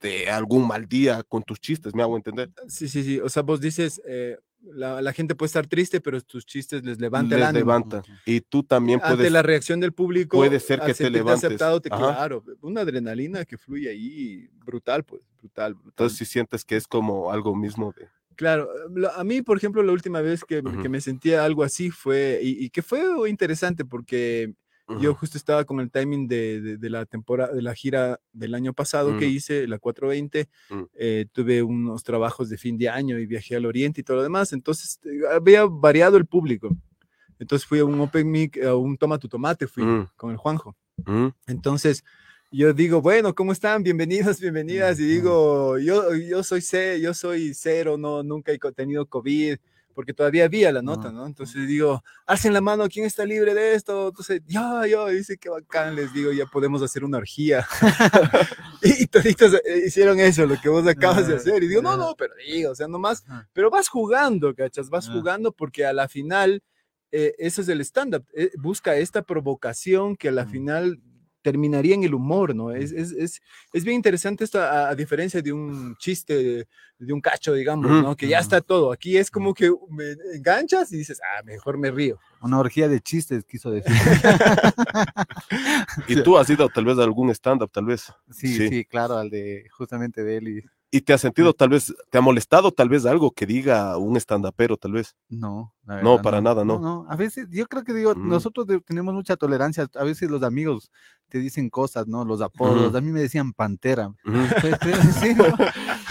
de 0.00 0.30
algún 0.30 0.66
mal 0.66 0.86
día 0.86 1.22
con 1.22 1.42
tus 1.42 1.60
chistes, 1.60 1.94
me 1.94 2.02
hago 2.02 2.16
entender. 2.16 2.50
Sí, 2.68 2.88
sí, 2.88 3.02
sí. 3.02 3.20
O 3.20 3.28
sea, 3.28 3.42
vos 3.42 3.60
dices, 3.60 4.00
eh, 4.06 4.36
la, 4.60 5.12
gente 5.12 5.34
puede 5.34 5.48
estar 5.48 5.66
triste, 5.66 6.00
pero 6.00 6.20
tus 6.20 6.44
chistes 6.44 6.84
les 6.84 7.00
levanta 7.00 7.36
les 7.36 7.52
levanta. 7.52 8.02
Y 8.26 8.40
tú 8.40 8.62
también 8.62 9.00
puedes. 9.00 9.18
Ante 9.18 9.30
la 9.30 9.42
reacción 9.42 9.80
del 9.80 9.92
público. 9.92 10.36
Puede 10.36 10.60
ser 10.60 10.80
que 10.80 10.94
te 10.94 11.10
levantes. 11.10 11.44
Aceptado, 11.44 11.80
te, 11.80 11.88
claro, 11.88 12.44
una 12.60 12.82
adrenalina 12.82 13.44
que 13.44 13.56
fluye 13.56 13.88
ahí, 13.88 14.48
brutal, 14.64 15.04
pues, 15.04 15.22
brutal, 15.38 15.76
Entonces, 15.84 16.18
si 16.18 16.24
sientes 16.24 16.64
que 16.64 16.76
es 16.76 16.86
como 16.86 17.30
algo 17.30 17.54
mismo 17.54 17.92
de. 17.96 18.08
Claro, 18.36 18.68
a 19.16 19.24
mí, 19.24 19.42
por 19.42 19.56
ejemplo, 19.56 19.82
la 19.82 19.90
última 19.90 20.20
vez 20.20 20.44
que, 20.44 20.62
que 20.62 20.88
me 20.88 21.00
sentía 21.00 21.44
algo 21.44 21.64
así 21.64 21.90
fue, 21.90 22.38
y, 22.40 22.64
y, 22.64 22.70
que 22.70 22.82
fue 22.82 23.28
interesante 23.28 23.84
porque 23.84 24.54
yo 25.00 25.14
justo 25.14 25.36
estaba 25.36 25.64
con 25.64 25.80
el 25.80 25.90
timing 25.90 26.28
de, 26.28 26.78
de, 26.78 26.90
la 26.90 27.04
temporada, 27.04 27.52
de 27.52 27.60
la 27.60 27.74
gira 27.74 28.20
del 28.32 28.54
año 28.54 28.72
pasado 28.72 29.18
que 29.18 29.26
mm. 29.26 29.30
hice, 29.30 29.68
la 29.68 29.78
420. 29.78 30.48
Mm. 30.70 30.82
Eh, 30.94 31.26
tuve 31.32 31.62
unos 31.62 32.02
trabajos 32.02 32.48
de 32.48 32.56
fin 32.56 32.78
de 32.78 32.88
año 32.88 33.18
y 33.18 33.26
viajé 33.26 33.56
al 33.56 33.66
oriente 33.66 34.00
y 34.00 34.04
todo 34.04 34.18
lo 34.18 34.22
demás. 34.22 34.52
Entonces 34.52 34.98
eh, 35.04 35.20
había 35.30 35.66
variado 35.66 36.16
el 36.16 36.26
público. 36.26 36.74
Entonces 37.38 37.66
fui 37.66 37.80
a 37.80 37.84
un 37.84 38.00
Open 38.00 38.30
Mic, 38.30 38.62
a 38.64 38.74
un 38.74 38.96
Toma 38.96 39.18
tu 39.18 39.28
Tomate, 39.28 39.66
fui 39.66 39.84
mm. 39.84 40.08
con 40.16 40.30
el 40.30 40.36
Juanjo. 40.36 40.74
Entonces 41.46 42.02
yo 42.50 42.72
digo, 42.72 43.00
bueno, 43.02 43.34
¿cómo 43.34 43.52
están? 43.52 43.82
Bienvenidos, 43.82 44.40
bienvenidas. 44.40 44.98
Y 44.98 45.04
digo, 45.04 45.78
yo, 45.78 46.14
yo 46.14 46.42
soy 46.42 46.62
C, 46.62 47.00
yo 47.00 47.12
soy 47.12 47.52
cero, 47.54 47.98
no, 47.98 48.22
nunca 48.22 48.52
he 48.52 48.58
tenido 48.72 49.06
COVID 49.06 49.58
porque 49.98 50.14
todavía 50.14 50.44
había 50.44 50.70
la 50.70 50.80
nota, 50.80 51.10
¿no? 51.10 51.26
Entonces 51.26 51.66
digo, 51.66 52.04
hacen 52.24 52.52
la 52.52 52.60
mano, 52.60 52.86
¿quién 52.88 53.04
está 53.04 53.24
libre 53.24 53.52
de 53.52 53.74
esto? 53.74 54.10
Entonces, 54.10 54.42
yo, 54.46 54.86
yo, 54.86 55.08
dice, 55.08 55.38
qué 55.38 55.48
bacán, 55.48 55.96
les 55.96 56.12
digo, 56.12 56.30
ya 56.30 56.46
podemos 56.46 56.82
hacer 56.82 57.02
una 57.02 57.18
orgía. 57.18 57.66
y, 58.84 59.08
toditos 59.08 59.54
eh, 59.54 59.82
hicieron 59.88 60.20
eso, 60.20 60.46
lo 60.46 60.54
que 60.60 60.68
vos 60.68 60.86
acabas 60.86 61.26
de 61.26 61.34
hacer. 61.34 61.64
Y 61.64 61.66
digo, 61.66 61.82
no, 61.82 61.96
no, 61.96 62.14
pero 62.16 62.32
digo, 62.46 62.70
o 62.70 62.74
sea, 62.76 62.86
nomás, 62.86 63.24
pero 63.52 63.70
vas 63.70 63.88
jugando, 63.88 64.54
¿cachas? 64.54 64.88
Vas 64.88 65.08
jugando 65.08 65.50
porque 65.50 65.84
a 65.84 65.92
la 65.92 66.06
final, 66.06 66.62
eh, 67.10 67.34
eso 67.36 67.60
es 67.60 67.68
el 67.68 67.80
stand-up, 67.80 68.24
eh, 68.36 68.52
busca 68.56 68.94
esta 68.94 69.22
provocación 69.22 70.14
que 70.14 70.28
a 70.28 70.32
la 70.32 70.46
final 70.46 71.00
terminaría 71.42 71.94
en 71.94 72.04
el 72.04 72.14
humor, 72.14 72.54
¿no? 72.54 72.70
Es, 72.72 72.92
es, 72.92 73.12
es, 73.12 73.40
es 73.72 73.84
bien 73.84 73.96
interesante 73.96 74.44
esto, 74.44 74.60
a, 74.60 74.94
diferencia 74.94 75.40
de 75.40 75.52
un 75.52 75.96
chiste, 75.96 76.66
de, 76.98 77.12
un 77.12 77.20
cacho, 77.20 77.54
digamos, 77.54 77.90
¿no? 77.90 78.16
Que 78.16 78.28
ya 78.28 78.38
está 78.38 78.60
todo. 78.60 78.92
Aquí 78.92 79.16
es 79.16 79.30
como 79.30 79.54
que 79.54 79.70
me 79.90 80.12
enganchas 80.34 80.92
y 80.92 80.98
dices, 80.98 81.20
ah, 81.22 81.42
mejor 81.44 81.78
me 81.78 81.90
río. 81.90 82.18
Una 82.40 82.58
orgía 82.58 82.88
de 82.88 83.00
chistes, 83.00 83.44
quiso 83.44 83.70
decir. 83.70 83.92
y 86.08 86.22
tú 86.22 86.38
has 86.38 86.50
ido 86.50 86.68
tal 86.68 86.84
vez 86.84 86.98
a 86.98 87.04
algún 87.04 87.30
stand-up, 87.30 87.70
tal 87.70 87.86
vez. 87.86 88.12
Sí, 88.30 88.68
sí, 88.68 88.84
claro, 88.84 89.16
al 89.16 89.30
de 89.30 89.66
justamente 89.70 90.24
de 90.24 90.36
él 90.36 90.48
y 90.48 90.62
¿Y 90.90 91.02
te 91.02 91.12
ha 91.12 91.18
sentido 91.18 91.52
tal 91.52 91.68
vez, 91.68 91.94
te 92.08 92.16
ha 92.16 92.22
molestado 92.22 92.72
tal 92.72 92.88
vez 92.88 93.04
algo 93.04 93.30
que 93.30 93.44
diga 93.44 93.98
un 93.98 94.16
estandapero 94.16 94.78
tal 94.78 94.92
vez? 94.92 95.14
No. 95.28 95.74
no, 95.84 96.22
para 96.22 96.40
nada, 96.40 96.64
no. 96.64 96.78
no. 96.78 97.06
A 97.10 97.16
veces, 97.16 97.46
yo 97.50 97.66
creo 97.66 97.84
que 97.84 97.92
digo, 97.92 98.14
mm. 98.14 98.26
nosotros 98.26 98.66
tenemos 98.86 99.12
mucha 99.12 99.36
tolerancia. 99.36 99.86
A 99.94 100.04
veces 100.04 100.30
los 100.30 100.42
amigos 100.42 100.90
te 101.28 101.38
dicen 101.38 101.70
cosas, 101.70 102.06
¿no? 102.06 102.24
Los 102.24 102.40
apodos. 102.40 102.94
A 102.94 103.00
mí 103.00 103.10
me 103.10 103.20
decían 103.20 103.52
pantera. 103.52 104.12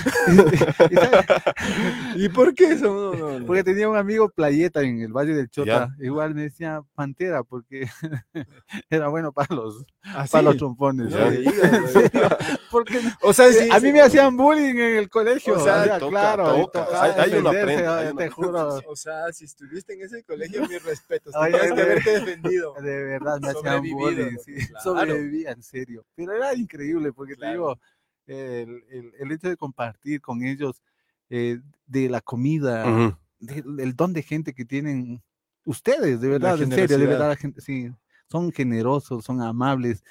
¿Y 2.16 2.30
por 2.30 2.54
qué 2.54 2.72
eso? 2.72 3.42
Porque 3.46 3.64
tenía 3.64 3.90
un 3.90 3.98
amigo 3.98 4.30
playeta 4.30 4.82
en 4.82 5.02
el 5.02 5.12
Valle 5.12 5.34
del 5.34 5.50
Chota. 5.50 5.96
Igual 6.00 6.36
me 6.36 6.44
decía 6.44 6.82
pantera 6.96 7.44
porque 7.44 7.88
era 8.90 9.08
bueno 9.08 9.32
para 9.32 9.56
los, 9.56 9.86
¿Ah, 10.04 10.26
para 10.32 10.44
los 10.44 10.58
trompones. 10.58 11.14
porque, 12.72 13.00
o 13.22 13.34
sea, 13.34 13.48
a 13.72 13.80
mí 13.80 13.92
me 13.92 14.02
hacían 14.02 14.36
bullying 14.36 14.76
en 14.76 14.98
el 14.98 15.10
colegio. 15.10 15.56
O 15.56 15.60
sea, 15.60 16.00
claro. 16.00 16.70
hay, 16.94 17.34
una 17.34 17.52
prenda, 17.52 18.14
te 18.14 18.30
juro. 18.30 18.80
O 18.88 18.96
sea, 18.96 19.32
si 19.32 19.46
estuviste 19.46 19.94
en 19.94 20.02
ese 20.02 20.24
colegio, 20.24 20.68
mi 20.68 20.78
respeto. 20.78 21.32
Tienes 21.32 21.74
que 21.74 21.82
haberte 21.82 22.20
defendido. 22.20 22.74
De 22.82 23.04
verdad, 23.04 23.40
me 23.40 23.50
hacían 23.50 23.84
bullying. 23.90 24.38
Sí, 24.44 24.56
Sobrevivía, 24.84 25.52
en 25.52 25.64
serio. 25.64 26.06
Pero 26.16 26.34
era 26.34 26.54
increíble 26.54 27.14
porque 27.14 27.36
te 27.36 27.50
digo, 27.50 27.80
el, 28.28 28.84
el, 28.90 29.12
el, 29.20 29.32
hecho 29.32 29.50
de 29.50 29.58
compartir 29.58 30.22
con 30.22 30.44
ellos 30.44 30.84
eh, 31.30 31.60
de 31.86 32.10
la 32.10 32.22
comida, 32.22 33.18
del 33.40 33.96
don 33.96 34.14
de 34.14 34.24
gente 34.24 34.54
que 34.54 34.66
tienen 34.66 35.22
ustedes, 35.64 36.22
de 36.22 36.30
verdad, 36.30 36.62
en 36.62 36.72
serio, 36.72 36.98
de 36.98 37.06
verdad, 37.06 37.38
sí, 37.58 37.92
son 38.30 38.52
generosos, 38.52 39.26
son 39.26 39.42
amables, 39.42 40.04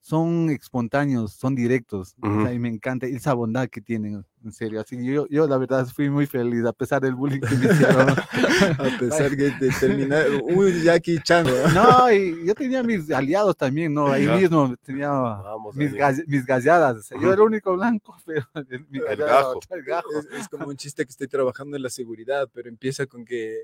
son 0.00 0.50
espontáneos, 0.50 1.32
son 1.32 1.54
directos, 1.54 2.14
y 2.22 2.58
me 2.58 2.68
encanta 2.68 3.06
esa 3.06 3.34
bondad 3.34 3.68
que 3.68 3.80
tienen 3.80 4.24
en 4.44 4.52
serio. 4.52 4.80
Así 4.80 5.02
yo, 5.04 5.26
yo 5.28 5.46
la 5.46 5.58
verdad 5.58 5.86
fui 5.86 6.10
muy 6.10 6.26
feliz, 6.26 6.64
a 6.64 6.72
pesar 6.72 7.00
del 7.00 7.14
bullying 7.14 7.40
que 7.40 7.54
me 7.56 7.72
hicieron. 7.72 8.10
a 8.78 8.98
pesar 8.98 9.30
de 9.30 9.52
terminar, 9.80 10.26
uy, 10.42 10.82
Jackie 10.82 11.18
Chan. 11.22 11.46
No, 11.74 12.12
y 12.12 12.46
yo 12.46 12.54
tenía 12.54 12.82
mis 12.82 13.10
aliados 13.10 13.56
también, 13.56 13.94
¿no? 13.94 14.08
Ahí 14.08 14.26
mismo 14.26 14.74
tenía 14.82 15.10
mis, 15.74 15.92
mis, 16.26 16.46
galladas. 16.46 17.10
Yo 17.10 17.32
era 17.32 17.34
el 17.34 17.40
único 17.40 17.74
blanco, 17.74 18.16
pero 18.26 18.46
el, 18.54 19.16
gajo. 19.16 19.60
Es, 20.38 20.48
como 20.48 20.68
un 20.68 20.76
chiste 20.76 21.04
que 21.04 21.10
estoy 21.10 21.28
trabajando 21.28 21.76
en 21.76 21.82
la 21.82 21.90
seguridad, 21.90 22.48
pero 22.52 22.68
empieza 22.68 23.06
con 23.06 23.24
que 23.24 23.58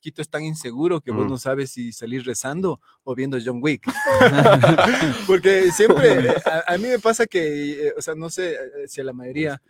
Quito 0.00 0.22
es 0.22 0.28
tan 0.28 0.42
inseguro 0.42 1.00
que 1.00 1.10
vos 1.10 1.28
no 1.28 1.38
sabes 1.38 1.70
si 1.70 1.92
salir 1.92 2.24
rezando 2.24 2.80
o 3.04 3.14
viendo 3.14 3.38
John 3.44 3.60
Wick. 3.62 3.86
Porque 5.26 5.70
siempre, 5.70 6.30
a, 6.44 6.74
a, 6.74 6.78
mí 6.78 6.88
me 6.88 6.98
pasa 6.98 7.26
que, 7.26 7.88
eh, 7.88 7.94
o 7.96 8.02
sea, 8.02 8.14
no 8.14 8.30
sé 8.30 8.52
eh, 8.52 8.88
si 8.88 9.00
a 9.00 9.04
la 9.04 9.12
mayoría 9.12 9.60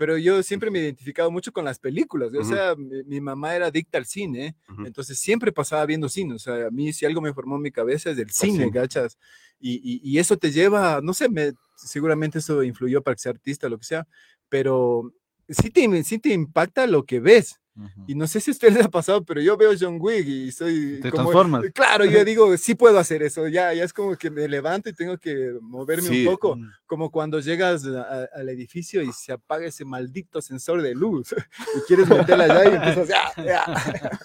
pero 0.00 0.16
yo 0.16 0.42
siempre 0.42 0.70
me 0.70 0.78
he 0.78 0.82
identificado 0.84 1.30
mucho 1.30 1.52
con 1.52 1.62
las 1.62 1.78
películas. 1.78 2.32
O 2.32 2.42
sea, 2.42 2.74
mi, 2.74 3.20
mamá 3.20 3.54
era 3.54 3.66
adicta 3.66 3.98
al 3.98 4.06
cine, 4.06 4.56
entonces 4.86 5.18
siempre 5.18 5.52
pasaba 5.52 5.84
viendo 5.84 6.08
cine. 6.08 6.32
O 6.32 6.38
sea, 6.38 6.68
a 6.68 6.70
mí 6.70 6.90
si 6.94 7.04
algo 7.04 7.20
me 7.20 7.34
formó 7.34 7.56
en 7.56 7.60
mi 7.60 7.70
cabeza 7.70 8.08
es 8.08 8.16
del 8.16 8.30
cine, 8.30 8.70
¿cachas? 8.70 9.18
Y, 9.60 10.00
y, 10.02 10.18
eso 10.18 10.38
te 10.38 10.52
lleva, 10.52 11.02
no 11.02 11.12
sé, 11.12 11.28
me, 11.28 11.52
seguramente 11.76 12.38
eso 12.38 12.62
influyó 12.62 13.02
para 13.02 13.14
que 13.14 13.20
sea 13.20 13.32
artista, 13.32 13.68
lo 13.68 13.76
que 13.76 13.84
sea, 13.84 14.08
pero 14.48 15.12
sí 15.50 15.70
te, 15.70 16.04
sí 16.04 16.18
te 16.18 16.32
impacta 16.32 16.86
lo 16.86 17.04
que 17.04 17.20
ves. 17.20 17.60
Y 18.06 18.14
no 18.14 18.26
sé 18.26 18.40
si 18.40 18.50
a 18.50 18.52
ustedes 18.52 18.74
les 18.74 18.84
ha 18.86 18.90
pasado, 18.90 19.24
pero 19.24 19.40
yo 19.40 19.56
veo 19.56 19.72
John 19.78 19.98
Wick 20.00 20.26
y 20.26 20.52
soy. 20.52 21.00
Te 21.00 21.10
transformas. 21.10 21.64
Claro, 21.74 22.04
yo 22.04 22.24
digo, 22.24 22.56
sí 22.56 22.74
puedo 22.74 22.98
hacer 22.98 23.22
eso. 23.22 23.48
Ya, 23.48 23.72
ya 23.72 23.84
es 23.84 23.92
como 23.92 24.16
que 24.16 24.30
me 24.30 24.46
levanto 24.48 24.88
y 24.88 24.92
tengo 24.92 25.16
que 25.18 25.56
moverme 25.60 26.08
un 26.08 26.24
poco. 26.26 26.56
Mm. 26.56 26.70
Como 26.86 27.10
cuando 27.10 27.40
llegas 27.40 27.84
al 27.84 28.48
edificio 28.48 29.02
y 29.02 29.12
se 29.12 29.32
apaga 29.32 29.66
ese 29.66 29.84
maldito 29.84 30.42
sensor 30.42 30.82
de 30.82 30.94
luz 30.94 31.34
y 31.76 31.80
quieres 31.86 32.08
meterla 32.08 32.44
allá 32.44 32.64
y 32.64 32.74
empiezas. 32.74 33.08
Ya, 33.08 33.44
ya. 33.44 34.20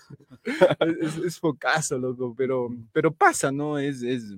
es, 1.02 1.18
es, 1.18 1.40
focazo, 1.40 1.98
loco, 1.98 2.34
pero, 2.36 2.70
pero 2.92 3.14
pasa, 3.14 3.52
¿no? 3.52 3.80
Es. 3.80 4.02
es 4.02 4.36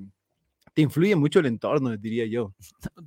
te 0.77 0.83
influye 0.83 1.15
mucho 1.15 1.39
el 1.39 1.47
entorno, 1.47 1.97
diría 1.97 2.27
yo. 2.27 2.53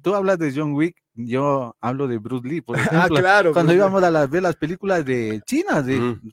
Tú 0.02 0.12
hablas 0.16 0.40
de 0.40 0.52
John 0.52 0.72
Wick, 0.72 0.96
yo 1.26 1.76
hablo 1.80 2.08
de 2.08 2.18
Bruce 2.18 2.46
Lee, 2.48 2.60
por 2.60 2.76
ah, 2.78 2.80
ejemplo. 2.80 3.18
ah, 3.18 3.20
claro. 3.20 3.52
Cuando 3.52 3.72
íbamos 3.72 4.02
a 4.02 4.26
ver 4.26 4.42
las 4.42 4.56
películas 4.56 5.04
de 5.04 5.40
China, 5.46 5.82
de, 5.82 5.98
mm. 5.98 6.32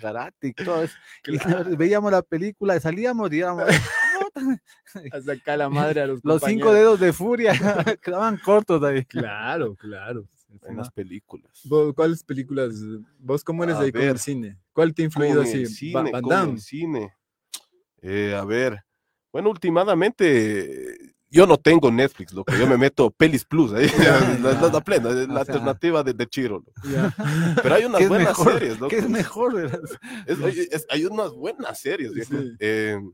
karate 0.00 0.48
y 0.48 0.52
todo 0.52 0.82
eso, 0.82 0.96
y 1.26 1.38
veíamos 1.76 2.12
la 2.12 2.22
película 2.22 2.76
y 2.76 2.80
salíamos, 2.80 3.30
digamos, 3.30 3.64
hasta 5.12 5.32
acá 5.32 5.56
la 5.56 5.68
madre 5.68 6.02
a 6.02 6.06
los 6.06 6.20
Los 6.22 6.42
cinco 6.42 6.72
dedos 6.72 7.00
de 7.00 7.12
furia 7.12 7.52
quedaban 8.02 8.38
cortos 8.38 8.82
ahí. 8.82 9.04
Claro, 9.04 9.74
claro. 9.74 10.28
En 10.66 10.76
las 10.76 10.90
películas. 10.90 11.62
¿Cuáles 11.94 12.24
películas? 12.24 12.74
¿Vos 13.18 13.44
cómo 13.44 13.64
eres 13.64 13.78
de 13.78 13.86
ahí 13.86 13.92
con 13.92 14.02
el 14.02 14.18
cine? 14.18 14.58
¿Cuál 14.72 14.94
te 14.94 15.02
ha 15.02 15.04
influido 15.04 15.42
así? 15.42 15.66
Cine, 15.66 16.10
Van 16.10 16.50
El 16.50 16.60
cine. 16.60 17.14
Eh, 18.00 18.34
a 18.34 18.44
ver, 18.44 18.82
bueno, 19.32 19.50
últimamente 19.50 21.14
yo 21.30 21.46
no 21.46 21.58
tengo 21.58 21.90
Netflix, 21.90 22.32
lo 22.32 22.44
que 22.44 22.58
yo 22.58 22.66
me 22.66 22.76
meto 22.76 23.10
Pelis 23.10 23.44
Plus, 23.44 23.72
ahí, 23.72 23.86
la, 24.42 24.80
plena, 24.80 25.10
la 25.10 25.40
alternativa 25.40 26.02
de, 26.02 26.14
de 26.14 26.26
Chiro. 26.26 26.64
Pero 27.62 27.74
hay 27.74 27.84
unas 27.84 28.08
buenas 28.08 28.36
series, 28.36 28.80
¿no? 28.80 28.88
¿Qué 28.88 28.98
es 28.98 29.08
mejor? 29.08 29.82
hay 30.88 31.04
unas 31.04 31.32
buenas 31.32 31.80
series, 31.80 32.28
em, 32.58 33.12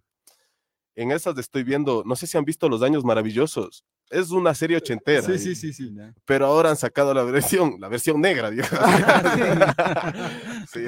en 0.96 1.10
esas 1.10 1.36
estoy 1.38 1.64
viendo, 1.64 2.04
no 2.06 2.14
sé 2.14 2.26
si 2.26 2.38
han 2.38 2.44
visto 2.44 2.68
Los 2.68 2.82
Años 2.82 3.04
Maravillosos. 3.04 3.84
Es 4.10 4.30
una 4.30 4.54
serie 4.54 4.76
ochentera. 4.76 5.22
Sí, 5.22 5.38
sí, 5.38 5.54
sí, 5.54 5.72
sí. 5.72 5.92
Pero 6.24 6.46
ahora 6.46 6.70
han 6.70 6.76
sacado 6.76 7.12
la 7.14 7.24
versión, 7.24 7.76
la 7.80 7.88
versión 7.88 8.20
negra, 8.20 8.50
digamos. 8.50 8.78
sí, 10.72 10.84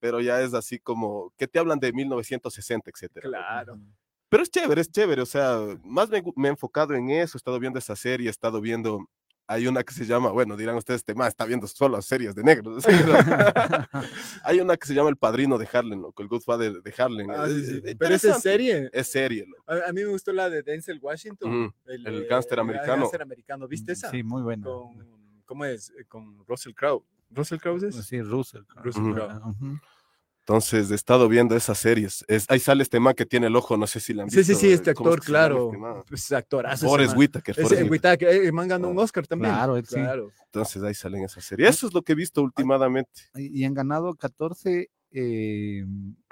pero 0.00 0.20
ya 0.20 0.40
es 0.42 0.52
así 0.52 0.78
como, 0.80 1.32
que 1.38 1.46
te 1.46 1.58
hablan 1.58 1.78
de 1.78 1.92
1960, 1.92 2.90
etcétera. 2.90 3.28
Claro. 3.28 3.78
Pero 4.32 4.44
es 4.44 4.50
chévere, 4.50 4.80
es 4.80 4.90
chévere, 4.90 5.20
o 5.20 5.26
sea, 5.26 5.58
más 5.84 6.08
me, 6.08 6.22
he 6.46 6.48
enfocado 6.48 6.94
en 6.94 7.10
eso, 7.10 7.36
he 7.36 7.38
estado 7.38 7.60
viendo 7.60 7.78
esa 7.78 7.94
serie, 7.94 8.28
he 8.28 8.30
estado 8.30 8.62
viendo, 8.62 9.06
hay 9.46 9.66
una 9.66 9.84
que 9.84 9.92
se 9.92 10.06
llama, 10.06 10.30
bueno, 10.30 10.56
dirán 10.56 10.74
ustedes, 10.74 11.00
este 11.00 11.14
más 11.14 11.28
está 11.28 11.44
viendo 11.44 11.66
solo 11.66 12.00
series 12.00 12.34
de 12.34 12.42
negros. 12.42 12.82
hay 14.42 14.60
una 14.60 14.78
que 14.78 14.86
se 14.86 14.94
llama 14.94 15.10
El 15.10 15.18
Padrino 15.18 15.58
de 15.58 15.68
Harlem, 15.70 16.00
¿no? 16.00 16.14
el 16.16 16.28
Godfather 16.28 16.82
de 16.82 16.94
Harlem. 16.96 17.28
Ah, 17.30 17.46
Pero 17.98 18.14
es 18.14 18.22
serie. 18.40 18.88
Es 18.94 19.08
serie. 19.08 19.44
A, 19.66 19.92
mí 19.92 20.00
me 20.00 20.06
gustó 20.06 20.32
la 20.32 20.48
de 20.48 20.62
Denzel 20.62 20.98
Washington. 21.02 21.74
El, 21.84 22.06
el 22.06 22.26
gángster 22.26 22.58
americano. 22.58 22.94
El 22.94 23.00
gángster 23.00 23.20
americano, 23.20 23.68
¿viste 23.68 23.92
esa? 23.92 24.10
Sí, 24.10 24.22
muy 24.22 24.40
buena. 24.40 24.66
¿Cómo 25.44 25.66
es? 25.66 25.90
Eh, 25.90 26.06
con 26.08 26.42
Russell 26.46 26.72
Crowe. 26.72 27.04
¿Russell 27.28 27.58
Crowe 27.58 27.86
es? 27.86 27.96
Sí, 27.96 28.22
Russell. 28.22 28.62
Russell 28.76 29.12
Crowe. 29.12 29.52
Entonces 30.44 30.90
he 30.90 30.96
estado 30.96 31.28
viendo 31.28 31.54
esas 31.54 31.78
series. 31.78 32.24
Es, 32.26 32.46
ahí 32.48 32.58
sale 32.58 32.82
este 32.82 32.98
man 32.98 33.14
que 33.14 33.24
tiene 33.24 33.46
el 33.46 33.54
ojo, 33.54 33.76
no 33.76 33.86
sé 33.86 34.00
si 34.00 34.12
la 34.12 34.24
han 34.24 34.28
visto. 34.28 34.42
Sí, 34.42 34.54
sí, 34.54 34.60
sí, 34.60 34.72
este 34.72 34.90
actor, 34.90 35.20
claro. 35.20 35.70
Este 35.72 36.04
pues 36.08 36.32
actorazo. 36.32 36.84
Forrest 36.88 37.16
Whitaker. 37.16 37.60
Ese 37.60 37.84
Whitaker, 37.84 38.28
el 38.28 38.52
man 38.52 38.66
ganó 38.66 38.88
un 38.88 38.98
Oscar 38.98 39.24
también. 39.24 39.54
Claro, 39.54 39.80
claro. 39.84 40.32
Entonces 40.46 40.82
ahí 40.82 40.94
salen 40.94 41.22
esas 41.22 41.44
series. 41.44 41.70
Eso 41.70 41.86
es 41.86 41.94
lo 41.94 42.02
que 42.02 42.12
he 42.12 42.16
visto 42.16 42.42
últimamente. 42.42 43.22
Y 43.36 43.62
han 43.62 43.72
ganado 43.72 44.16
14 44.16 44.90
eh, 45.12 45.84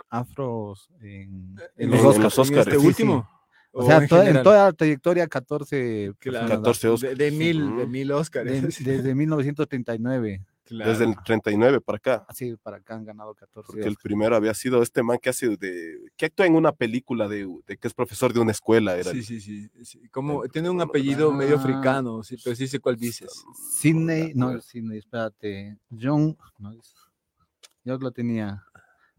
afros 0.08 0.90
en, 1.00 1.54
en, 1.76 1.90
los, 1.90 2.04
Oscars. 2.04 2.36
Oscars. 2.36 2.66
Este 2.66 2.78
último. 2.78 3.28
O, 3.70 3.86
sea, 3.86 3.98
en, 3.98 4.42
toda 4.42 4.64
la 4.64 4.72
trayectoria 4.72 5.28
14, 5.28 6.14
14 6.18 6.88
Oscars. 6.88 7.16
De, 7.16 7.30
mil, 7.30 7.76
de 7.76 7.86
mil 7.86 8.10
Oscars. 8.10 8.50
desde 8.84 9.14
1939. 9.14 10.44
Desde 10.70 11.04
el 11.04 11.16
39 11.24 11.80
para 11.80 11.96
acá. 11.96 12.26
Sí, 12.32 12.54
para 12.62 12.76
acá 12.76 12.94
han 12.94 13.04
ganado 13.04 13.34
14. 13.34 13.66
Porque 13.66 13.86
el 13.86 13.96
primero 13.96 14.36
había 14.36 14.54
sido 14.54 14.82
este 14.82 15.02
man 15.02 15.18
que 15.20 15.30
hace 15.30 15.56
de. 15.56 15.98
que 16.16 16.26
actúa 16.26 16.46
en 16.46 16.54
una 16.54 16.72
película 16.72 17.28
de, 17.28 17.46
que 17.66 17.88
es 17.88 17.94
profesor 17.94 18.32
de 18.32 18.40
una 18.40 18.52
escuela. 18.52 18.96
Era 18.96 19.10
sí, 19.10 19.22
sí, 19.22 19.40
sí, 19.40 20.08
Como, 20.10 20.46
tiene 20.48 20.70
un 20.70 20.80
apellido 20.80 21.32
medio 21.32 21.56
ah. 21.56 21.60
africano, 21.60 22.22
sí, 22.22 22.36
pero 22.42 22.54
sí 22.54 22.68
sé 22.68 22.78
cuál 22.78 22.96
dices. 22.96 23.44
Sidney, 23.78 24.32
no, 24.34 24.60
Sidney, 24.60 24.98
espérate. 24.98 25.76
John, 25.90 26.36
no, 26.58 26.72
yo 27.84 27.98
lo 27.98 28.10
tenía. 28.12 28.64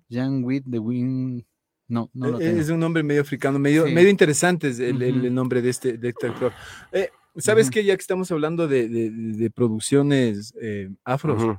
John 0.10 0.44
Witt 0.44 0.66
de 0.66 0.80
Win. 0.80 1.46
No, 1.88 2.10
no 2.14 2.30
lo 2.30 2.40
e, 2.40 2.58
Es 2.58 2.70
un 2.70 2.80
nombre 2.80 3.04
medio 3.04 3.22
africano, 3.22 3.60
medio, 3.60 3.86
medio 3.86 4.10
interesante 4.10 4.70
es 4.70 4.80
el, 4.80 5.34
nombre 5.34 5.62
de 5.62 5.70
este, 5.70 5.98
de 5.98 6.10
este 6.10 6.28
actor. 6.28 6.54
Eh, 6.94 7.10
¿Sabes 7.38 7.70
que 7.70 7.84
Ya 7.84 7.96
que 7.96 8.02
estamos 8.02 8.32
hablando 8.32 8.68
de, 8.68 9.52
producciones 9.54 10.54
eh, 10.62 10.90
afros, 11.04 11.58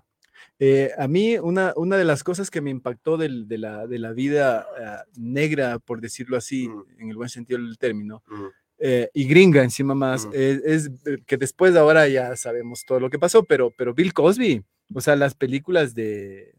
eh, 0.59 0.91
a 0.99 1.09
mí 1.09 1.39
una, 1.39 1.73
una 1.77 1.97
de 1.97 2.05
las 2.05 2.23
cosas 2.23 2.51
que 2.51 2.61
me 2.61 2.71
impactó 2.71 3.17
de, 3.17 3.29
la, 3.59 3.87
de 3.87 3.99
la 3.99 4.13
vida 4.13 4.67
ah, 4.79 5.05
negra, 5.17 5.79
por 5.79 6.01
decirlo 6.01 6.37
así, 6.37 6.71
en 6.99 7.11
el 7.11 7.17
buen 7.17 7.29
sentido 7.29 7.61
del 7.61 7.79
término, 7.79 8.23
eh, 8.79 9.09
y 9.15 9.27
gringa 9.27 9.63
encima 9.63 9.95
más, 9.95 10.29
es, 10.33 10.91
que 11.27 11.37
después 11.37 11.73
de 11.73 11.81
ahora 11.81 12.07
ya 12.09 12.37
sabemos 12.37 12.85
todo 12.87 13.01
lo 13.01 13.11
que 13.11 13.19
pasó, 13.19 13.45
pero, 13.45 13.73
pero 13.77 13.95
Bill 13.95 14.13
Cosby, 14.13 14.65
o 14.95 15.01
sea, 15.01 15.17
las 15.17 15.35
películas 15.35 15.95
de, 15.95 16.55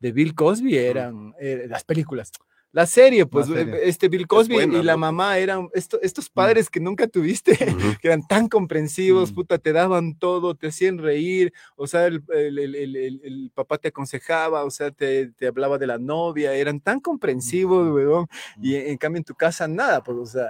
Bill 0.00 0.34
Cosby 0.34 0.76
eran, 0.76 1.34
las 1.68 1.84
películas, 1.84 2.30
la 2.70 2.86
serie, 2.86 3.24
pues 3.26 3.48
este 3.82 4.08
Bill 4.08 4.26
Cosby 4.26 4.56
y 4.56 4.82
la 4.82 4.96
mamá 4.96 5.38
eran 5.38 5.68
estos 5.72 6.30
mm. 6.30 6.34
padres 6.34 6.68
que 6.68 6.80
nunca 6.80 7.06
tuviste, 7.06 7.56
que 8.00 8.08
eran 8.08 8.26
tan 8.26 8.48
comprensivos, 8.48 9.32
mm. 9.32 9.34
puta, 9.34 9.58
te 9.58 9.72
daban 9.72 10.18
todo, 10.18 10.54
te 10.54 10.68
hacían 10.68 10.98
reír, 10.98 11.52
o 11.76 11.86
sea, 11.86 12.06
el, 12.06 13.50
papá 13.54 13.78
te 13.78 13.88
aconsejaba, 13.88 14.64
o 14.64 14.70
sea, 14.70 14.90
te, 14.90 15.32
hablaba 15.46 15.78
de 15.78 15.86
la 15.86 15.98
novia, 15.98 16.54
eran 16.54 16.80
tan 16.80 17.00
comprensivos, 17.00 17.90
weón, 17.92 18.26
y 18.62 18.74
en, 18.74 18.98
cambio 18.98 19.18
en 19.18 19.24
tu 19.24 19.34
casa 19.34 19.66
nada, 19.66 20.02
pues, 20.02 20.18
o 20.18 20.26
sea, 20.26 20.48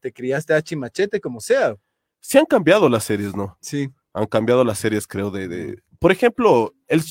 te 0.00 0.12
criaste 0.12 0.54
a 0.54 0.62
chimachete 0.62 1.20
como 1.20 1.40
sea. 1.40 1.76
Sí 2.20 2.38
han 2.38 2.46
cambiado 2.46 2.88
las 2.88 3.04
series, 3.04 3.36
¿no? 3.36 3.56
Sí. 3.60 3.90
Han 4.12 4.26
cambiado 4.26 4.64
las 4.64 4.78
series, 4.78 5.06
creo, 5.06 5.30
de 5.30 5.80
por 5.98 6.12
ejemplo, 6.12 6.74
el, 6.88 7.02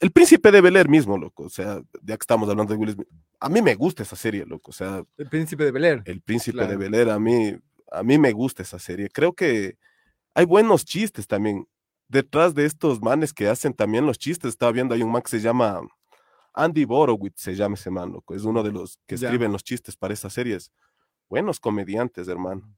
el, 0.00 0.10
príncipe 0.10 0.50
de 0.50 0.60
Bel 0.60 0.76
Air 0.76 0.88
mismo, 0.88 1.18
loco, 1.18 1.44
o 1.44 1.48
sea, 1.48 1.82
ya 2.02 2.16
que 2.16 2.22
estamos 2.22 2.48
hablando 2.48 2.72
de 2.72 2.78
Will 2.78 2.92
Smith, 2.92 3.08
a 3.40 3.48
mí 3.48 3.62
me 3.62 3.74
gusta 3.74 4.02
esa 4.02 4.16
serie, 4.16 4.44
loco, 4.46 4.70
o 4.70 4.74
sea. 4.74 5.02
El 5.16 5.28
príncipe 5.28 5.64
de 5.64 5.70
Bel 5.70 5.84
Air. 5.84 6.02
El 6.04 6.20
príncipe 6.20 6.66
de 6.66 6.76
Bel 6.76 6.94
Air, 6.94 7.10
a 7.10 7.18
mí, 7.18 7.56
a 7.90 8.02
mí 8.02 8.18
me 8.18 8.32
gusta 8.32 8.62
esa 8.62 8.78
serie. 8.78 9.08
Creo 9.10 9.32
que 9.32 9.76
hay 10.34 10.44
buenos 10.44 10.84
chistes 10.84 11.26
también. 11.26 11.66
Detrás 12.08 12.54
de 12.54 12.66
estos 12.66 13.00
manes 13.00 13.32
que 13.32 13.48
hacen 13.48 13.72
también 13.72 14.06
los 14.06 14.18
chistes, 14.18 14.50
estaba 14.50 14.72
viendo, 14.72 14.94
hay 14.94 15.02
un 15.02 15.10
man 15.10 15.22
que 15.22 15.30
se 15.30 15.40
llama 15.40 15.80
Andy 16.52 16.84
Borowitz, 16.84 17.40
se 17.40 17.54
llama 17.54 17.74
ese 17.74 17.90
man, 17.90 18.12
loco, 18.12 18.34
es 18.34 18.44
uno 18.44 18.62
de 18.62 18.72
los 18.72 18.98
que 19.06 19.16
escriben 19.16 19.52
los 19.52 19.64
chistes 19.64 19.96
para 19.96 20.14
esas 20.14 20.32
series. 20.32 20.70
Buenos 21.28 21.58
comediantes, 21.58 22.28
hermano. 22.28 22.74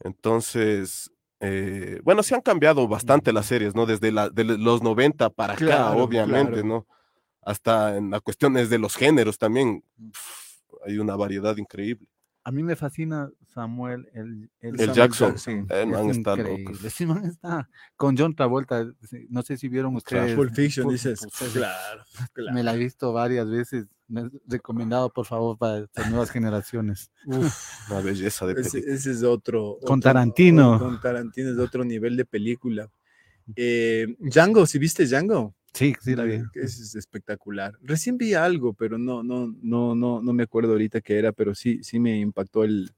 Entonces, 0.00 1.10
eh, 1.40 2.00
bueno, 2.02 2.22
se 2.22 2.34
han 2.34 2.40
cambiado 2.40 2.88
bastante 2.88 3.32
las 3.32 3.46
series, 3.46 3.74
¿no? 3.74 3.86
Desde 3.86 4.10
la, 4.10 4.28
de 4.28 4.44
los 4.44 4.82
90 4.82 5.30
para 5.30 5.54
acá, 5.54 5.92
obviamente, 5.92 6.64
¿no? 6.64 6.86
Hasta 7.42 7.96
en 7.96 8.10
las 8.10 8.20
cuestiones 8.20 8.70
de 8.70 8.78
los 8.78 8.96
géneros 8.96 9.38
también 9.38 9.84
hay 10.84 10.98
una 10.98 11.16
variedad 11.16 11.56
increíble. 11.56 12.06
A 12.44 12.50
mí 12.50 12.62
me 12.62 12.76
fascina 12.76 13.30
Samuel 13.48 14.08
el, 14.12 14.50
el, 14.60 14.92
Jackson. 14.92 15.34
El 15.70 15.88
man 15.88 16.10
está 16.10 16.36
loco. 16.36 16.72
man 17.06 17.24
está 17.24 17.68
con 17.96 18.16
John 18.16 18.34
Travolta. 18.34 18.86
No 19.30 19.42
sé 19.42 19.56
si 19.56 19.68
vieron 19.68 19.96
ustedes. 19.96 20.34
Full 20.34 20.50
Fiction, 20.50 20.88
dices. 20.88 21.26
claro, 21.52 22.04
Me 22.52 22.62
la 22.62 22.74
he 22.74 22.78
visto 22.78 23.12
varias 23.12 23.48
veces. 23.48 23.86
Me 24.06 24.30
recomendado, 24.46 25.12
por 25.12 25.26
favor, 25.26 25.58
para 25.58 25.86
las 25.94 26.10
nuevas 26.10 26.30
generaciones. 26.30 27.10
Uf, 27.26 27.54
una 27.90 28.00
belleza 28.00 28.46
de 28.46 28.54
película. 28.54 28.82
Ese, 28.86 29.10
es 29.10 29.22
otro. 29.22 29.78
Con 29.84 30.00
Tarantino. 30.00 30.78
Con 30.78 31.00
Tarantino 31.00 31.50
es 31.50 31.56
de 31.56 31.62
otro 31.62 31.84
nivel 31.84 32.16
de 32.16 32.24
película. 32.24 32.90
Eh, 33.56 34.06
Django, 34.18 34.66
si 34.66 34.78
viste 34.78 35.06
Django? 35.06 35.54
Sí, 35.72 35.94
sí 36.00 36.16
la 36.16 36.24
vi. 36.24 36.42
Es 36.54 36.94
espectacular. 36.94 37.78
Recién 37.82 38.16
vi 38.16 38.34
algo, 38.34 38.72
pero 38.72 38.98
no, 38.98 39.22
no, 39.22 39.54
no, 39.62 39.94
no, 39.94 40.22
no 40.22 40.32
me 40.32 40.42
acuerdo 40.42 40.72
ahorita 40.72 41.00
qué 41.00 41.18
era, 41.18 41.32
pero 41.32 41.54
sí, 41.54 41.82
sí 41.82 42.00
me 42.00 42.18
impactó 42.18 42.64
el 42.64 42.90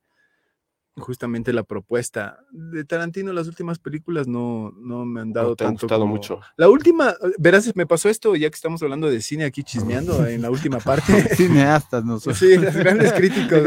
justamente 0.96 1.52
la 1.52 1.62
propuesta 1.62 2.40
de 2.50 2.84
Tarantino. 2.84 3.32
Las 3.32 3.46
últimas 3.46 3.78
películas 3.78 4.26
no, 4.26 4.72
no 4.78 5.04
me 5.04 5.20
han 5.20 5.32
dado 5.32 5.50
no 5.50 5.56
te 5.56 5.64
tanto. 5.64 5.86
gustado 5.86 6.06
mucho. 6.06 6.40
La 6.56 6.68
última, 6.68 7.14
verás, 7.38 7.74
me 7.74 7.86
pasó 7.86 8.08
esto 8.08 8.34
ya 8.36 8.50
que 8.50 8.54
estamos 8.54 8.82
hablando 8.82 9.08
de 9.08 9.20
cine 9.20 9.44
aquí 9.44 9.62
chismeando 9.62 10.26
en 10.26 10.42
la 10.42 10.50
última 10.50 10.78
parte. 10.78 11.12
Cineastas, 11.36 12.04
no 12.04 12.18
sé. 12.18 12.34
Sí, 12.34 12.56
grandes 12.74 13.12
críticos. 13.12 13.62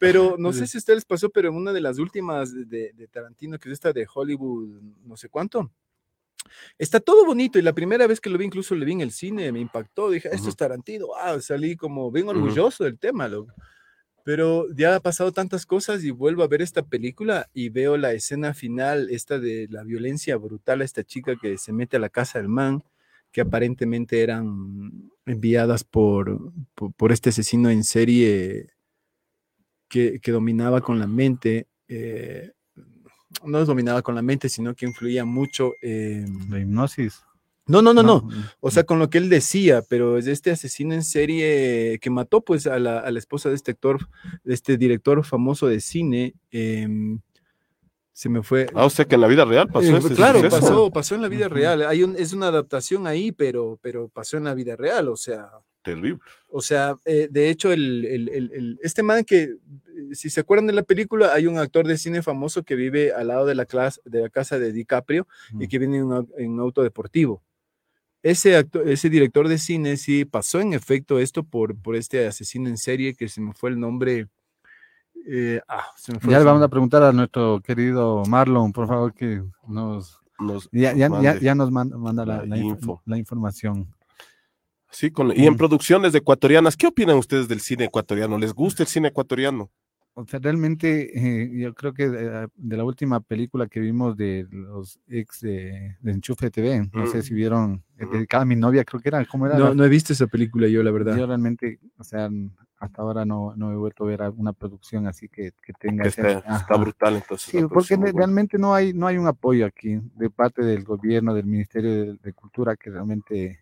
pero 0.00 0.36
no 0.38 0.52
sé 0.52 0.66
si 0.66 0.76
a 0.76 0.80
ustedes 0.80 0.98
les 0.98 1.04
pasó, 1.04 1.30
pero 1.30 1.48
en 1.48 1.56
una 1.56 1.72
de 1.72 1.80
las 1.80 1.98
últimas 1.98 2.52
de, 2.52 2.92
de 2.92 3.08
Tarantino, 3.08 3.58
que 3.58 3.68
es 3.68 3.74
esta 3.74 3.92
de 3.92 4.06
Hollywood, 4.12 4.80
no 5.04 5.16
sé 5.16 5.28
cuánto 5.28 5.70
Está 6.78 7.00
todo 7.00 7.24
bonito 7.24 7.58
y 7.58 7.62
la 7.62 7.72
primera 7.72 8.06
vez 8.06 8.20
que 8.20 8.30
lo 8.30 8.38
vi, 8.38 8.44
incluso 8.46 8.74
lo 8.74 8.84
vi 8.84 8.92
en 8.92 9.00
el 9.00 9.12
cine, 9.12 9.52
me 9.52 9.60
impactó. 9.60 10.10
Dije, 10.10 10.28
esto 10.32 10.48
es 10.48 10.56
Tarantino. 10.56 11.08
Ah, 11.16 11.40
salí 11.40 11.76
como 11.76 12.10
bien 12.10 12.28
orgulloso 12.28 12.84
del 12.84 12.98
tema, 12.98 13.28
loco. 13.28 13.52
Pero 14.24 14.72
ya 14.74 14.96
ha 14.96 15.00
pasado 15.00 15.32
tantas 15.32 15.66
cosas 15.66 16.04
y 16.04 16.10
vuelvo 16.10 16.42
a 16.42 16.48
ver 16.48 16.62
esta 16.62 16.82
película 16.82 17.48
y 17.52 17.70
veo 17.70 17.96
la 17.96 18.12
escena 18.12 18.54
final, 18.54 19.08
esta 19.10 19.38
de 19.38 19.66
la 19.68 19.82
violencia 19.82 20.36
brutal 20.36 20.80
a 20.80 20.84
esta 20.84 21.02
chica 21.02 21.36
que 21.40 21.58
se 21.58 21.72
mete 21.72 21.96
a 21.96 22.00
la 22.00 22.08
casa 22.08 22.38
del 22.38 22.48
man, 22.48 22.84
que 23.32 23.40
aparentemente 23.40 24.22
eran 24.22 25.10
enviadas 25.26 25.84
por, 25.84 26.52
por, 26.74 27.12
este 27.12 27.30
asesino 27.30 27.70
en 27.70 27.82
serie 27.82 28.68
que, 29.88 30.20
que 30.20 30.32
dominaba 30.32 30.80
con 30.80 30.98
la 30.98 31.06
mente. 31.06 31.66
Eh, 31.88 32.52
no 33.44 33.64
dominaba 33.64 34.02
con 34.02 34.14
la 34.14 34.22
mente, 34.22 34.48
sino 34.48 34.74
que 34.74 34.86
influía 34.86 35.24
mucho. 35.24 35.72
en 35.80 36.50
la 36.50 36.60
hipnosis. 36.60 37.22
No, 37.66 37.80
no, 37.80 37.94
no, 37.94 38.02
no, 38.02 38.28
O 38.60 38.70
sea, 38.72 38.82
con 38.82 38.98
lo 38.98 39.08
que 39.08 39.18
él 39.18 39.28
decía, 39.28 39.82
pero 39.88 40.18
es 40.18 40.26
este 40.26 40.50
asesino 40.50 40.94
en 40.94 41.04
serie 41.04 41.98
que 42.00 42.10
mató 42.10 42.40
pues 42.40 42.66
a 42.66 42.78
la, 42.80 43.08
esposa 43.10 43.50
de 43.50 43.54
este 43.54 43.70
actor, 43.70 44.08
de 44.42 44.54
este 44.54 44.76
director 44.76 45.24
famoso 45.24 45.68
de 45.68 45.80
cine. 45.80 46.34
Em, 46.50 47.20
se 48.12 48.28
me 48.28 48.42
fue. 48.42 48.66
Ah, 48.74 48.84
o 48.84 48.90
sea 48.90 49.04
que 49.04 49.14
en 49.14 49.20
la 49.20 49.28
vida 49.28 49.44
real 49.44 49.68
pasó 49.68 49.96
eh, 49.96 50.14
Claro, 50.14 50.42
pasó, 50.50 50.90
pasó 50.90 51.14
en 51.14 51.22
la 51.22 51.28
vida 51.28 51.48
real. 51.48 51.82
Hay 51.82 52.02
un, 52.02 52.16
es 52.18 52.32
una 52.32 52.48
adaptación 52.48 53.06
ahí, 53.06 53.30
pero, 53.30 53.78
pero 53.80 54.08
pasó 54.08 54.36
en 54.36 54.44
la 54.44 54.54
vida 54.54 54.74
real, 54.74 55.08
o 55.08 55.16
sea. 55.16 55.48
Terrible. 55.82 56.20
O 56.48 56.60
sea, 56.60 56.96
eh, 57.04 57.28
de 57.30 57.48
hecho, 57.48 57.72
el, 57.72 58.78
este 58.82 59.02
man 59.02 59.24
que, 59.24 59.42
eh, 59.42 59.56
si 60.12 60.30
se 60.30 60.40
acuerdan 60.40 60.66
de 60.66 60.72
la 60.72 60.82
película, 60.82 61.32
hay 61.32 61.46
un 61.46 61.58
actor 61.58 61.86
de 61.86 61.96
cine 61.96 62.22
famoso 62.22 62.64
que 62.64 62.74
vive 62.74 63.12
al 63.12 63.28
lado 63.28 63.46
de 63.46 63.54
la, 63.54 63.66
clase, 63.66 64.00
de 64.04 64.22
la 64.22 64.28
casa 64.28 64.58
de 64.58 64.72
DiCaprio 64.72 65.26
y 65.58 65.68
que 65.68 65.78
viene 65.78 65.98
en 65.98 66.50
un 66.50 66.60
auto 66.60 66.82
deportivo 66.82 67.42
ese, 68.22 68.56
actor, 68.56 68.88
ese 68.88 69.10
director 69.10 69.48
de 69.48 69.58
cine 69.58 69.96
sí 69.96 70.24
pasó 70.24 70.60
en 70.60 70.72
efecto 70.72 71.18
esto 71.18 71.42
por, 71.42 71.76
por 71.76 71.96
este 71.96 72.26
asesino 72.26 72.68
en 72.68 72.78
serie 72.78 73.14
que 73.14 73.28
se 73.28 73.40
me 73.40 73.52
fue 73.52 73.70
el 73.70 73.80
nombre. 73.80 74.28
Eh, 75.26 75.60
ah, 75.68 75.86
ya 76.28 76.38
le 76.38 76.44
vamos 76.44 76.62
a 76.62 76.68
preguntar 76.68 77.02
a 77.02 77.12
nuestro 77.12 77.60
querido 77.60 78.22
Marlon, 78.26 78.72
por 78.72 78.88
favor, 78.88 79.14
que 79.14 79.42
nos, 79.68 80.20
ya, 80.72 80.94
nos 81.54 81.70
manda, 81.70 82.24
la, 82.26 82.44
la, 82.44 83.18
información. 83.18 83.92
Sí, 84.90 85.10
con, 85.10 85.32
y 85.36 85.46
en 85.46 85.56
producciones 85.56 86.14
ecuatorianas, 86.14 86.76
¿qué 86.76 86.86
opinan 86.86 87.16
ustedes 87.16 87.48
del 87.48 87.60
cine 87.60 87.84
ecuatoriano? 87.84 88.36
¿Les 88.38 88.52
gusta 88.52 88.82
el 88.82 88.88
cine 88.88 89.08
ecuatoriano? 89.08 89.70
O 90.14 90.26
sea, 90.26 90.40
realmente 90.40 91.10
eh, 91.14 91.50
yo 91.54 91.72
creo 91.72 91.94
que 91.94 92.08
de, 92.10 92.76
la 92.76 92.84
última 92.84 93.20
película 93.20 93.66
que 93.66 93.80
vimos 93.80 94.14
de 94.14 94.46
los 94.50 95.00
ex 95.08 95.40
de, 95.40 95.96
Enchufe 96.04 96.50
TV, 96.50 96.90
no 96.92 97.06
sé 97.06 97.22
si 97.22 97.32
vieron, 97.32 97.82
eh, 97.96 98.04
dedicada 98.12 98.42
a 98.42 98.46
mi 98.46 98.54
novia, 98.54 98.84
creo 98.84 99.00
que 99.00 99.08
era, 99.08 99.24
¿cómo 99.24 99.46
era? 99.46 99.56
No, 99.58 99.74
no 99.74 99.84
he 99.84 99.88
visto 99.88 100.12
esa 100.12 100.26
película 100.26 100.68
yo, 100.68 100.82
la 100.82 100.90
verdad. 100.90 101.16
Yo 101.16 101.26
realmente, 101.26 101.80
o 101.96 102.04
sea, 102.04 102.28
hasta 102.78 103.00
ahora 103.00 103.24
no, 103.24 103.54
no 103.56 103.72
he 103.72 103.76
vuelto 103.76 104.04
a 104.04 104.08
ver 104.08 104.20
una 104.36 104.52
producción 104.52 105.06
así 105.06 105.28
que, 105.30 105.52
que 105.62 105.72
tenga... 105.72 106.04
Está, 106.04 106.40
está, 106.40 106.76
brutal 106.76 107.14
entonces. 107.14 107.48
Sí, 107.48 107.64
porque 107.72 107.96
realmente 107.96 108.58
no 108.58 108.74
hay, 108.74 108.92
no 108.92 109.06
hay 109.06 109.16
un 109.16 109.28
apoyo 109.28 109.64
aquí 109.64 109.98
de 110.16 110.28
parte 110.28 110.62
del 110.62 110.84
gobierno, 110.84 111.32
del 111.32 111.46
Ministerio 111.46 112.16
de, 112.16 112.32
Cultura, 112.34 112.76
que 112.76 112.90
realmente 112.90 113.60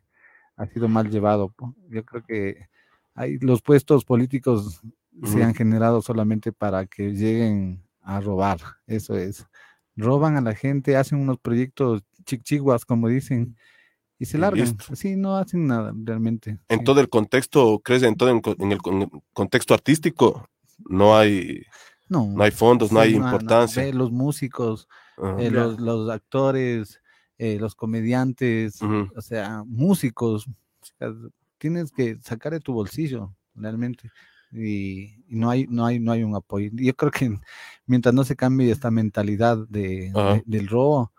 ha 0.56 0.66
sido 0.66 0.89
mal 0.89 1.10
llevado. 1.10 1.55
Yo 1.90 2.05
creo 2.05 2.24
que 2.24 2.66
hay 3.14 3.39
los 3.39 3.62
puestos 3.62 4.05
políticos 4.05 4.82
se 5.24 5.43
han 5.43 5.55
generado 5.55 6.03
solamente 6.03 6.53
para 6.53 6.87
que 6.87 7.12
lleguen 7.12 7.82
a 8.03 8.20
robar. 8.20 8.61
Eso 8.87 9.16
es. 9.16 9.47
Roban 9.97 10.37
a 10.37 10.41
la 10.41 10.55
gente, 10.55 10.97
hacen 10.97 11.19
unos 11.19 11.39
proyectos 11.39 12.03
chichiguas, 12.24 12.85
como 12.85 13.09
dicen, 13.09 13.57
y 14.19 14.27
se 14.27 14.39
largan. 14.39 14.77
Sí, 14.95 15.16
no 15.16 15.37
hacen 15.37 15.66
nada 15.66 15.93
realmente. 15.95 16.59
En 16.69 16.85
todo 16.85 17.01
el 17.01 17.09
contexto, 17.09 17.81
¿crees 17.85 18.03
en 18.03 18.16
todo 18.16 18.31
en, 18.31 18.73
el, 18.73 18.78
contexto 19.32 19.74
artístico? 19.74 20.49
No 20.78 21.16
hay, 21.16 21.62
no, 22.09 22.35
hay 22.39 22.51
fondos, 22.51 22.93
no 22.93 23.01
hay 23.01 23.15
importancia. 23.15 23.93
los 23.93 24.11
músicos, 24.11 24.89
eh, 25.39 25.51
los, 25.51 25.78
los, 25.81 26.09
actores, 26.09 27.01
eh, 27.37 27.59
los 27.59 27.74
comediantes, 27.74 28.81
o 28.82 29.20
sea, 29.20 29.65
músicos. 29.66 30.47
tienes 31.59 31.91
que 31.91 32.19
sacar 32.20 32.53
de 32.53 32.61
tu 32.61 32.73
bolsillo, 32.73 33.35
realmente 33.55 34.11
y, 34.52 35.14
no 35.28 35.51
hay 35.51 35.66
no 35.68 35.86
hay 35.86 35.98
no 35.98 36.12
hay 36.12 36.22
un 36.22 36.35
apoyo. 36.35 36.70
Yo 36.72 36.94
creo 36.94 37.10
que 37.10 37.39
mientras 37.86 38.14
no 38.14 38.24
se 38.24 38.36
cambie 38.36 38.70
esta 38.70 38.90
mentalidad 38.90 39.59
de, 39.68 40.12
del 40.47 40.68
robo 40.68 41.12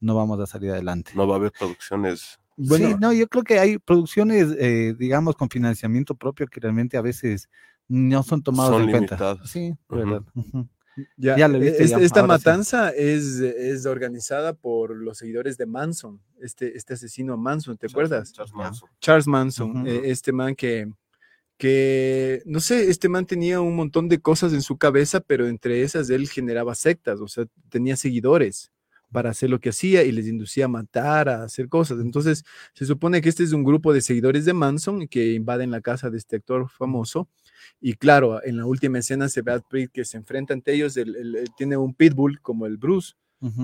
no 0.00 0.16
vamos 0.16 0.40
a 0.40 0.46
salir 0.46 0.70
adelante. 0.70 1.12
No 1.14 1.26
va 1.26 1.34
a 1.34 1.38
haber 1.38 1.52
producciones. 1.52 2.38
Bueno 2.56 2.88
sí, 2.88 2.94
no 3.00 3.12
yo 3.12 3.28
creo 3.28 3.44
que 3.44 3.58
hay 3.58 3.78
producciones 3.78 4.48
eh, 4.58 4.94
digamos 4.98 5.36
con 5.36 5.48
financiamiento 5.48 6.14
propio 6.14 6.46
que 6.46 6.60
realmente 6.60 6.96
a 6.96 7.02
veces 7.02 7.48
no 7.88 8.22
son 8.22 8.42
tomados 8.42 8.80
en 8.80 8.90
cuenta. 8.90 9.38
sí 9.44 9.74
verdad. 9.88 10.22
Ya, 11.16 11.38
ya, 11.38 11.46
e, 11.46 11.68
este, 11.78 12.04
esta 12.04 12.22
matanza 12.22 12.90
es, 12.90 13.40
es, 13.40 13.86
organizada 13.86 14.52
por 14.52 14.94
los 14.94 15.18
seguidores 15.18 15.56
de 15.56 15.64
Manson, 15.64 16.20
este, 16.38 16.76
este 16.76 16.94
asesino 16.94 17.38
Manson, 17.38 17.78
¿te 17.78 17.86
acuerdas? 17.86 18.32
Charles 18.32 18.52
Manson. 18.52 18.90
Charles 19.00 19.26
Manson, 19.26 19.86
e, 19.86 20.10
este 20.10 20.32
man 20.32 20.54
que, 20.54 20.92
que, 21.62 22.42
no 22.44 22.58
sé, 22.58 22.90
este 22.90 23.08
man 23.08 23.24
tenía 23.24 23.60
un 23.60 23.76
montón 23.76 24.08
de 24.08 24.20
cosas 24.20 24.52
en 24.52 24.62
su 24.62 24.78
cabeza, 24.78 25.20
pero 25.20 25.46
entre 25.46 25.82
esas 25.82 26.10
él 26.10 26.28
generaba 26.28 26.74
sectas, 26.74 27.20
o 27.20 27.28
sea, 27.28 27.44
tenía 27.68 27.94
seguidores 27.94 28.72
para 29.12 29.30
hacer 29.30 29.48
lo 29.48 29.60
que 29.60 29.68
hacía 29.68 30.02
y 30.02 30.10
les 30.10 30.26
inducía 30.26 30.64
a 30.64 30.68
matar, 30.68 31.28
a 31.28 31.44
hacer 31.44 31.68
cosas. 31.68 32.00
Entonces, 32.00 32.42
se 32.74 32.84
supone 32.84 33.20
que 33.20 33.28
este 33.28 33.44
es 33.44 33.52
un 33.52 33.62
grupo 33.62 33.92
de 33.92 34.00
seguidores 34.00 34.44
de 34.44 34.54
Manson 34.54 35.06
que 35.06 35.34
invaden 35.34 35.70
la 35.70 35.80
casa 35.80 36.10
de 36.10 36.18
este 36.18 36.34
actor 36.34 36.68
famoso. 36.68 37.28
Y 37.80 37.92
claro, 37.94 38.44
en 38.44 38.56
la 38.56 38.66
última 38.66 38.98
escena 38.98 39.28
se 39.28 39.42
ve 39.42 39.52
a 39.52 39.60
Pitt 39.60 39.92
que 39.92 40.04
se 40.04 40.16
enfrenta 40.16 40.54
ante 40.54 40.72
ellos, 40.72 40.96
él, 40.96 41.48
tiene 41.56 41.76
un 41.76 41.94
pitbull 41.94 42.40
como 42.40 42.66
el 42.66 42.76
Bruce, 42.76 43.12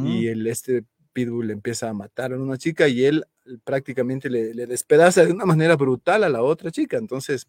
y 0.05 0.29
el, 0.29 0.47
este 0.47 0.85
pitbull 1.13 1.51
empieza 1.51 1.89
a 1.89 1.95
matar 1.95 2.33
a 2.33 2.39
una 2.39 2.59
chica 2.59 2.87
y 2.87 3.05
él 3.05 3.25
prácticamente 3.65 4.31
le, 4.31 4.55
le 4.55 4.67
despedaza 4.67 5.25
de 5.25 5.33
una 5.33 5.47
manera 5.47 5.75
brutal 5.75 6.23
a 6.23 6.29
la 6.29 6.45
otra 6.45 6.71
chica. 6.71 6.97
Entonces, 6.97 7.49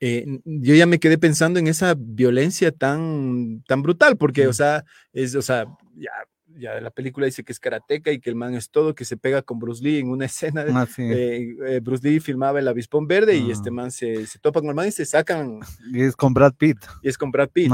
eh, 0.00 0.26
yo 0.44 0.74
ya 0.74 0.86
me 0.86 0.98
quedé 0.98 1.18
pensando 1.18 1.58
en 1.58 1.66
esa 1.68 1.94
violencia 1.96 2.70
tan, 2.72 3.62
tan 3.66 3.82
brutal, 3.82 4.16
porque, 4.16 4.46
o 4.46 4.52
sea, 4.52 4.84
es, 5.12 5.34
o 5.34 5.42
sea, 5.42 5.66
ya, 5.96 6.10
ya 6.58 6.80
la 6.80 6.90
película 6.90 7.26
dice 7.26 7.44
que 7.44 7.52
es 7.52 7.60
karateca 7.60 8.10
y 8.12 8.20
que 8.20 8.30
el 8.30 8.36
man 8.36 8.54
es 8.54 8.70
todo, 8.70 8.94
que 8.94 9.04
se 9.04 9.16
pega 9.16 9.42
con 9.42 9.58
Bruce 9.58 9.82
Lee 9.82 9.98
en 9.98 10.10
una 10.10 10.24
escena. 10.26 10.64
De, 10.64 10.72
ah, 10.72 10.86
eh, 10.98 11.80
Bruce 11.82 12.06
Lee 12.06 12.20
filmaba 12.20 12.58
el 12.58 12.68
avispón 12.68 13.06
verde 13.06 13.36
y 13.36 13.50
este 13.50 13.70
ah. 13.70 13.72
man 13.72 13.90
se, 13.90 14.26
se, 14.26 14.38
topa 14.38 14.60
con 14.60 14.68
el 14.68 14.74
man 14.74 14.88
y 14.88 14.92
se 14.92 15.04
sacan. 15.04 15.60
Y 15.92 16.02
es 16.02 16.16
con 16.16 16.34
Brad 16.34 16.54
Pitt. 16.54 16.78
Y 17.02 17.08
es 17.08 17.16
con 17.16 17.30
Brad 17.30 17.48
Pitt. 17.50 17.70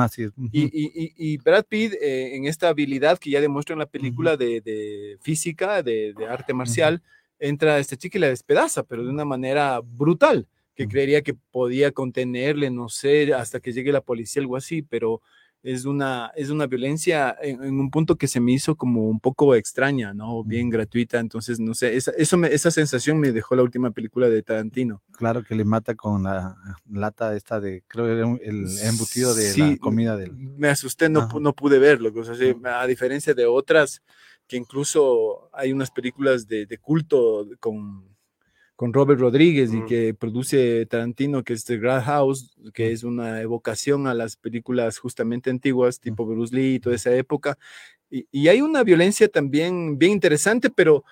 y, 0.52 0.62
y, 0.62 1.12
y, 1.16 1.36
Brad 1.38 1.64
Pitt, 1.64 1.94
eh, 1.94 2.36
en 2.36 2.46
esta 2.46 2.68
habilidad 2.68 3.18
que 3.18 3.30
ya 3.30 3.40
demuestra 3.40 3.72
en 3.72 3.80
la 3.80 3.86
película 3.86 4.36
de, 4.36 4.60
de, 4.60 5.18
física, 5.20 5.82
de, 5.82 6.14
de 6.16 6.26
arte 6.26 6.54
marcial, 6.54 7.02
entra 7.38 7.78
esta 7.78 7.96
chica 7.96 8.18
y 8.18 8.20
la 8.20 8.28
despedaza, 8.28 8.84
pero 8.84 9.02
de 9.02 9.10
una 9.10 9.24
manera 9.24 9.80
brutal 9.82 10.46
que 10.74 10.88
creería 10.88 11.22
que 11.22 11.34
podía 11.34 11.92
contenerle, 11.92 12.70
no 12.70 12.88
sé, 12.88 13.34
hasta 13.34 13.60
que 13.60 13.72
llegue 13.72 13.92
la 13.92 14.00
policía, 14.00 14.40
algo 14.40 14.56
así, 14.56 14.82
pero 14.82 15.20
es 15.62 15.84
una, 15.84 16.32
es 16.34 16.50
una 16.50 16.66
violencia 16.66 17.36
en, 17.40 17.78
un 17.78 17.90
punto 17.90 18.16
que 18.16 18.26
se 18.26 18.40
me 18.40 18.52
hizo 18.52 18.74
como 18.74 19.08
un 19.08 19.20
poco 19.20 19.54
extraña, 19.54 20.12
¿no? 20.12 20.42
Bien 20.42 20.68
gratuita, 20.70 21.20
entonces, 21.20 21.60
no 21.60 21.74
sé, 21.74 21.96
esa, 21.96 22.10
eso 22.16 22.42
esa 22.44 22.70
sensación 22.70 23.18
me 23.20 23.30
dejó 23.30 23.54
la 23.54 23.62
última 23.62 23.92
película 23.92 24.28
de 24.28 24.42
Tarantino. 24.42 25.02
Claro 25.12 25.44
que 25.44 25.54
le 25.54 25.64
mata 25.64 25.94
con 25.94 26.24
la 26.24 26.56
lata 26.90 27.36
esta 27.36 27.60
de, 27.60 27.84
creo 27.86 28.06
que 28.06 28.46
el 28.48 28.66
embutido 28.82 29.34
de 29.34 29.56
la 29.56 29.76
comida 29.76 30.16
del... 30.16 30.32
Me 30.34 30.68
asusté, 30.68 31.08
no, 31.08 31.28
no 31.40 31.52
pude 31.52 31.78
verlo, 31.78 32.12
o 32.14 32.24
sea, 32.24 32.80
a 32.80 32.86
diferencia 32.86 33.32
de 33.34 33.46
otras, 33.46 34.02
que 34.48 34.56
incluso 34.56 35.48
hay 35.52 35.72
unas 35.72 35.92
películas 35.92 36.48
de, 36.48 36.66
de 36.66 36.78
culto 36.78 37.46
con 37.60 38.11
con 38.82 38.92
Robert 38.92 39.20
Rodríguez 39.20 39.72
y 39.72 39.84
que 39.84 40.12
produce 40.12 40.86
Tarantino, 40.86 41.44
que 41.44 41.52
es 41.52 41.64
The 41.64 41.78
Grand 41.78 42.02
House, 42.02 42.52
que 42.74 42.90
es 42.90 43.04
una 43.04 43.40
evocación 43.40 44.08
a 44.08 44.12
las 44.12 44.34
películas 44.34 44.98
justamente 44.98 45.50
antiguas, 45.50 46.00
tipo 46.00 46.26
Bruce 46.26 46.52
Lee 46.52 46.74
y 46.74 46.80
toda 46.80 46.96
esa 46.96 47.14
época. 47.14 47.56
Y, 48.10 48.48
hay 48.48 48.60
una 48.60 48.82
violencia 48.82 49.28
también 49.28 49.98
bien 49.98 50.10
interesante, 50.10 50.68
pero, 50.68 51.04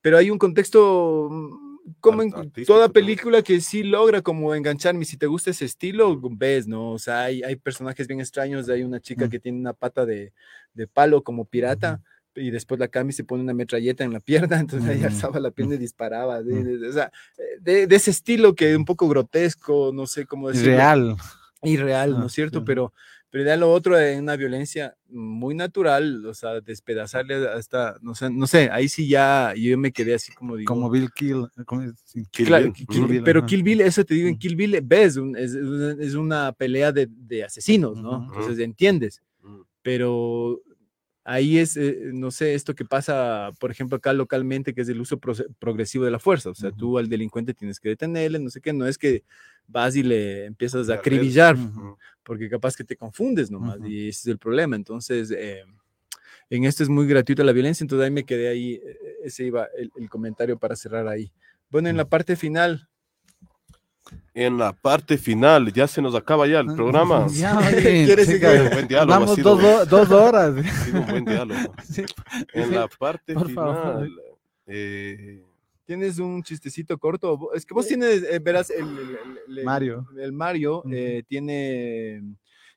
pero 0.00 0.16
hay 0.16 0.30
un 0.30 0.38
contexto 0.38 1.28
mm, 1.30 1.90
como 2.00 2.22
en 2.22 2.32
toda 2.66 2.88
película 2.88 3.42
que 3.42 3.60
sí 3.60 3.82
logra 3.82 4.22
como 4.22 4.54
engancharme. 4.54 5.04
Si 5.04 5.18
te 5.18 5.26
gusta 5.26 5.50
ese 5.50 5.66
estilo, 5.66 6.18
ves, 6.30 6.66
¿no? 6.66 6.92
O 6.92 6.98
sea, 6.98 7.24
hay, 7.24 7.42
hay 7.42 7.56
personajes 7.56 8.08
bien 8.08 8.20
extraños. 8.20 8.70
Hay 8.70 8.82
una 8.82 9.00
chica 9.00 9.28
que 9.28 9.38
tiene 9.38 9.58
una 9.58 9.74
pata 9.74 10.06
de, 10.06 10.32
de 10.72 10.86
palo 10.86 11.22
como 11.22 11.44
pirata 11.44 12.00
y 12.36 12.50
después 12.50 12.78
la 12.78 12.88
Cami 12.88 13.12
se 13.12 13.24
pone 13.24 13.42
una 13.42 13.54
metralleta 13.54 14.04
en 14.04 14.12
la 14.12 14.20
pierna, 14.20 14.60
entonces 14.60 14.96
ella 14.96 15.08
alzaba 15.08 15.40
la 15.40 15.50
pierna 15.50 15.74
y 15.74 15.78
disparaba. 15.78 16.42
De, 16.42 16.88
o 16.88 16.92
sea, 16.92 17.10
de, 17.60 17.88
ese 17.90 18.10
estilo 18.10 18.54
que 18.54 18.76
un 18.76 18.84
poco 18.84 19.08
grotesco, 19.08 19.90
no 19.92 20.06
sé 20.06 20.26
cómo 20.26 20.48
decirlo. 20.48 20.72
Real. 20.72 21.16
Irreal, 21.62 22.10
¿no 22.12 22.26
es 22.26 22.32
cierto? 22.32 22.64
Pero, 22.64 22.92
Pero 23.30 23.44
ya 23.44 23.56
lo 23.56 23.72
otro 23.72 23.98
es 23.98 24.20
una 24.20 24.36
violencia 24.36 24.94
muy 25.08 25.54
natural, 25.54 26.24
o 26.26 26.34
sea, 26.34 26.60
despedazarle 26.60 27.48
hasta, 27.48 27.96
no 28.02 28.14
sé, 28.14 28.30
no 28.30 28.46
sé, 28.46 28.68
ahí 28.70 28.88
sí 28.88 29.08
ya 29.08 29.52
yo 29.56 29.76
me 29.78 29.90
quedé 29.90 30.14
así 30.14 30.32
como 30.32 30.56
digo. 30.56 30.68
Como 30.68 30.90
Bill 30.90 31.10
Kill. 31.12 31.46
pero 33.24 33.46
Kill 33.46 33.62
Bill, 33.62 33.80
eso 33.80 34.04
te 34.04 34.14
digo, 34.14 34.28
en 34.28 34.38
Kill 34.38 34.54
Bill 34.54 34.80
ves, 34.84 35.18
es, 35.36 35.54
es, 35.54 36.14
una 36.14 36.52
pelea 36.52 36.92
de, 36.92 37.08
de 37.10 37.44
asesinos, 37.44 38.00
¿no? 38.00 38.26
Entonces 38.26 38.58
entiendes. 38.60 39.22
Pero 39.82 40.60
ahí 41.26 41.58
es, 41.58 41.76
eh, 41.76 42.10
no 42.12 42.30
sé, 42.30 42.54
esto 42.54 42.74
que 42.74 42.84
pasa, 42.84 43.50
por 43.58 43.72
ejemplo, 43.72 43.96
acá 43.96 44.12
localmente, 44.12 44.72
que 44.72 44.82
es 44.82 44.88
el 44.88 45.00
uso 45.00 45.18
progresivo 45.18 46.04
de 46.04 46.12
la 46.12 46.20
fuerza. 46.20 46.50
O 46.50 46.54
sea, 46.54 46.70
tú 46.70 46.98
al 46.98 47.08
delincuente 47.08 47.52
tienes 47.52 47.80
que 47.80 47.88
detenerle, 47.88 48.38
no 48.38 48.48
sé 48.48 48.60
qué, 48.60 48.72
no 48.72 48.86
es 48.86 48.96
que 48.96 49.24
vas 49.66 49.96
y 49.96 50.04
le 50.04 50.44
empiezas 50.44 50.88
a 50.88 50.94
acribillar, 50.94 51.56
porque 52.22 52.48
capaz 52.48 52.76
que 52.76 52.84
te 52.84 52.96
confundes 52.96 53.50
nomás, 53.50 53.78
y 53.84 54.08
ese 54.08 54.20
es 54.20 54.26
el 54.28 54.38
problema. 54.38 54.76
Entonces, 54.76 55.32
eh, 55.32 55.64
en 56.48 56.64
esto 56.64 56.84
es 56.84 56.88
muy 56.88 57.08
gratuita 57.08 57.42
la 57.42 57.52
violencia, 57.52 57.82
entonces 57.82 58.04
ahí 58.04 58.12
me 58.12 58.24
quedé 58.24 58.48
ahí, 58.48 58.74
e-, 58.74 58.98
ese 59.24 59.46
iba 59.46 59.66
el 59.74 60.08
comentario 60.08 60.56
para 60.56 60.76
cerrar 60.76 61.08
ahí. 61.08 61.32
Bueno, 61.70 61.88
en 61.88 61.96
la 61.96 62.04
parte 62.04 62.36
final, 62.36 62.88
en 64.34 64.58
la 64.58 64.72
parte 64.72 65.18
final, 65.18 65.72
ya 65.72 65.86
se 65.86 66.02
nos 66.02 66.14
acaba 66.14 66.46
ya 66.46 66.60
el 66.60 66.70
ah, 66.70 66.74
programa. 66.74 67.26
Ya, 67.32 67.58
¿Quieres 67.70 68.28
un 68.28 68.70
buen 68.70 68.88
diálogo? 68.88 69.20
Vamos 69.20 69.36
dos, 69.36 69.88
dos, 69.88 70.10
horas. 70.10 70.54
un 70.92 71.06
buen 71.06 71.24
diálogo. 71.24 71.74
En 72.52 72.74
la 72.74 72.88
parte 72.88 73.34
final. 73.34 74.10
Eh... 74.66 75.42
¿Tienes 75.86 76.18
un 76.18 76.42
chistecito 76.42 76.98
corto? 76.98 77.52
Es 77.54 77.64
que 77.64 77.72
vos 77.72 77.86
tienes, 77.86 78.24
eh, 78.24 78.40
verás, 78.40 78.70
el, 78.70 79.64
Mario. 79.64 80.04
El 80.18 80.32
Mario 80.32 80.82
eh, 80.90 81.22
tiene, 81.28 82.24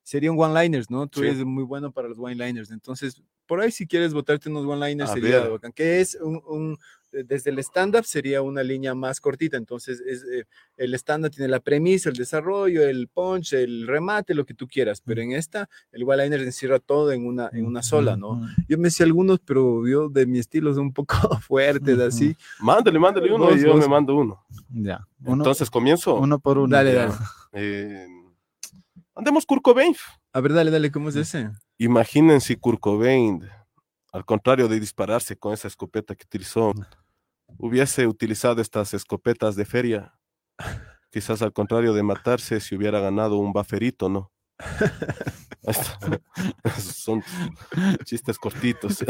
sería 0.04 0.32
un 0.32 0.40
one-liners, 0.40 0.92
¿no? 0.92 1.08
Tú 1.08 1.24
eres 1.24 1.44
muy 1.44 1.64
bueno 1.64 1.92
para 1.92 2.08
los 2.08 2.20
one-liners. 2.20 2.70
Entonces, 2.70 3.20
por 3.48 3.62
ahí 3.62 3.72
si 3.72 3.88
quieres 3.88 4.14
botarte 4.14 4.48
unos 4.48 4.64
one-liners 4.64 5.10
sería 5.10 5.40
bacán. 5.40 5.72
Que 5.72 6.02
es 6.02 6.20
un, 6.22 6.74
eh, 6.74 6.78
desde 7.12 7.50
el 7.50 7.60
stand-up 7.60 8.06
sería 8.06 8.42
una 8.42 8.64
línea 8.64 8.94
más 8.96 9.20
cortita, 9.20 9.58
entonces 9.58 10.02
es, 10.02 10.24
eh, 10.24 10.46
el 10.78 10.94
stand-up 10.94 11.32
tiene 11.32 11.48
la 11.48 11.60
premisa, 11.60 12.10
el 12.10 12.16
desarrollo, 12.16 12.84
el 12.84 13.08
punch, 13.08 13.54
el 13.54 13.88
remate, 13.88 14.34
lo 14.34 14.46
que 14.46 14.54
tú 14.54 14.68
quieras, 14.68 15.02
pero 15.02 15.22
en 15.22 15.32
esta 15.32 15.70
el 15.92 16.04
one-liner 16.04 16.42
encierra 16.42 16.80
todo 16.80 17.12
en 17.12 17.26
una, 17.26 17.50
en 17.54 17.66
una 17.66 17.82
sola, 17.82 18.16
¿no? 18.16 18.42
Yo 18.68 18.78
me 18.78 18.90
sé 18.90 19.04
algunos, 19.04 19.40
pero 19.40 19.88
yo 19.88 20.10
de 20.10 20.26
mi 20.26 20.40
estilo 20.40 20.74
son 20.74 20.84
un 20.88 20.94
poco 20.94 21.16
fuertes, 21.42 22.00
así. 22.00 22.36
Mándale, 22.60 23.00
mándale 23.00 23.34
uno 23.34 23.56
y 23.56 23.62
yo 23.62 23.76
me 23.76 23.88
mando 23.88 24.16
uno. 24.16 24.44
Ya. 24.70 25.06
entonces 25.26 25.70
comienzo. 25.70 26.16
Uno 26.16 26.40
por 26.40 26.58
uno. 26.58 26.76
Dale, 26.76 26.94
dale. 26.94 27.14
Eh, 27.54 28.08
andemos 29.16 29.46
Kurt 29.46 29.62
Cobain. 29.62 29.96
A 30.34 30.42
ver, 30.42 30.54
dale, 30.54 30.72
dale, 30.72 30.92
¿cómo 30.92 31.10
es 31.10 31.16
ese? 31.16 31.50
Imagínense 31.78 32.56
Kurt 32.58 32.80
Cobain 32.80 33.42
al 34.12 34.26
contrario 34.26 34.68
de 34.68 34.80
dispararse 34.80 35.38
con 35.38 35.54
esa 35.54 35.68
escopeta 35.68 36.16
que 36.16 36.26
utilizó, 36.26 36.74
hubiese 37.58 38.08
utilizado 38.08 38.62
estas 38.62 38.94
escopetas 38.94 39.56
de 39.56 39.66
feria. 39.66 40.14
Quizás 41.12 41.42
al 41.42 41.54
contrario 41.54 41.94
de 41.94 42.04
matarse, 42.04 42.60
si 42.60 42.76
hubiera 42.76 43.00
ganado 43.00 43.38
un 43.38 43.54
baferito, 43.54 44.10
¿no? 44.10 44.32
Son 46.80 47.24
chistes 48.04 48.38
cortitos. 48.38 49.04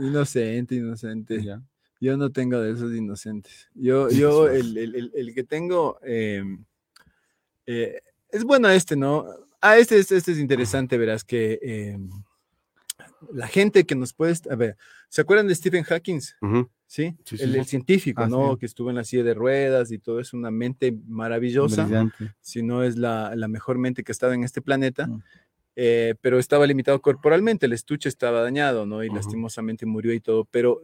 Inocente, 0.00 0.74
inocente. 0.76 1.44
Yo 2.00 2.16
no 2.16 2.30
tengo 2.30 2.60
de 2.60 2.72
esos 2.72 2.94
inocentes. 2.94 3.68
Yo, 3.74 4.10
yo 4.10 4.48
el, 4.48 5.32
que 5.34 5.44
tengo 5.44 5.98
em, 6.02 6.64
eh, 7.66 8.00
es 8.30 8.44
bueno 8.44 8.68
este, 8.68 8.96
¿no? 8.96 9.26
Ah, 9.60 9.78
este, 9.78 9.98
este, 9.98 10.16
este 10.16 10.32
es 10.32 10.38
interesante, 10.38 10.98
verás 10.98 11.24
que 11.24 11.58
em, 11.62 12.10
la 13.32 13.46
gente 13.46 13.84
que 13.84 13.94
nos 13.94 14.12
puede, 14.12 14.34
a 14.50 14.56
ver, 14.56 14.76
¿se 15.08 15.20
acuerdan 15.20 15.48
de 15.48 15.54
Stephen 15.54 15.84
Hawking? 15.84 16.20
¿Sí? 16.86 17.16
el, 17.40 17.64
científico, 17.66 18.22
ah, 18.22 18.28
¿no? 18.28 18.56
Que 18.56 18.66
estuvo 18.66 18.90
en 18.90 18.96
la 18.96 19.04
silla 19.04 19.24
de 19.24 19.34
ruedas 19.34 19.90
y 19.90 19.98
todo, 19.98 20.20
es 20.20 20.32
una 20.32 20.50
mente 20.50 20.96
maravillosa, 21.06 22.10
si 22.40 22.62
no 22.62 22.82
es 22.82 22.96
la, 22.96 23.34
mejor 23.48 23.78
mente 23.78 24.04
que 24.04 24.12
ha 24.12 24.14
estado 24.14 24.32
en 24.32 24.44
este 24.44 24.62
planeta, 24.62 25.06
mm. 25.06 25.22
eh, 25.76 26.14
pero 26.20 26.38
estaba 26.38 26.66
limitado 26.66 27.00
corporalmente, 27.02 27.66
el 27.66 27.72
estuche 27.72 28.08
estaba 28.08 28.42
dañado, 28.42 28.86
¿no? 28.86 29.02
Y 29.02 29.08
lastimosamente 29.08 29.86
murió 29.86 30.12
y 30.12 30.20
todo, 30.20 30.44
pero 30.50 30.80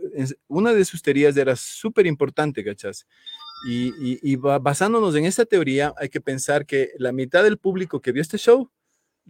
una 0.49 0.73
de 0.73 0.85
sus 0.85 1.03
teorías 1.03 1.37
era 1.37 1.55
súper 1.55 2.07
importante, 2.07 2.65
¿cachas? 2.65 3.07
Y, 3.69 3.93
y 4.01 4.37
basándonos 4.37 5.15
en 5.17 5.27
esta 5.27 5.45
teoría, 5.45 5.93
hay 5.99 6.09
que 6.09 6.21
pensar 6.21 6.65
que 6.65 6.93
la 6.99 7.13
mitad 7.13 7.45
del 7.45 7.59
público 7.59 8.01
que 8.01 8.11
vio 8.11 8.23
este 8.23 8.39
show 8.39 8.71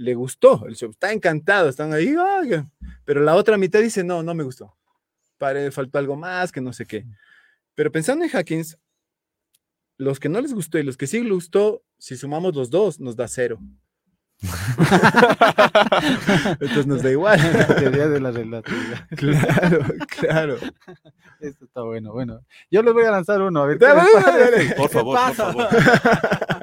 le 0.01 0.14
gustó 0.14 0.66
el 0.66 0.77
show, 0.77 0.90
está 0.90 1.12
encantado, 1.12 1.68
están 1.68 1.93
ahí, 1.93 2.16
pero 3.05 3.20
la 3.20 3.35
otra 3.35 3.59
mitad 3.59 3.81
dice, 3.81 4.02
no, 4.02 4.22
no 4.22 4.35
me 4.35 4.44
gustó, 4.44 4.74
Pare, 5.36 5.70
faltó 5.70 5.98
algo 5.98 6.16
más, 6.16 6.51
que 6.51 6.62
no 6.62 6.72
sé 6.72 6.86
qué. 6.86 7.05
Pero 7.74 7.93
pensando 7.93 8.24
en 8.24 8.31
Hackings, 8.31 8.78
los 9.98 10.18
que 10.18 10.31
no 10.31 10.40
les 10.40 10.55
gustó 10.55 10.78
y 10.78 10.85
los 10.85 10.97
que 10.97 11.06
sí 11.06 11.20
les 11.20 11.31
gustó, 11.31 11.82
si 11.98 12.16
sumamos 12.16 12.56
los 12.56 12.70
dos, 12.70 12.98
nos 12.98 13.14
da 13.14 13.28
cero. 13.28 13.60
Entonces 16.60 16.86
nos 16.86 17.02
da 17.02 17.10
igual. 17.10 17.39
La 17.39 17.66
teoría 17.66 18.09
de 18.09 18.20
la 18.20 18.31
relatividad. 18.31 19.06
Claro, 19.16 19.85
claro. 20.09 20.56
Esto 21.40 21.66
está 21.66 21.82
bueno. 21.82 22.12
Bueno, 22.12 22.40
yo 22.70 22.82
les 22.82 22.94
voy 22.94 23.05
a 23.05 23.10
lanzar 23.10 23.43
uno. 23.43 23.62
A 23.62 23.66
ver, 23.66 23.78
por 24.78 24.89
favor, 24.89 25.18
por 25.18 25.35
favor. 25.35 25.68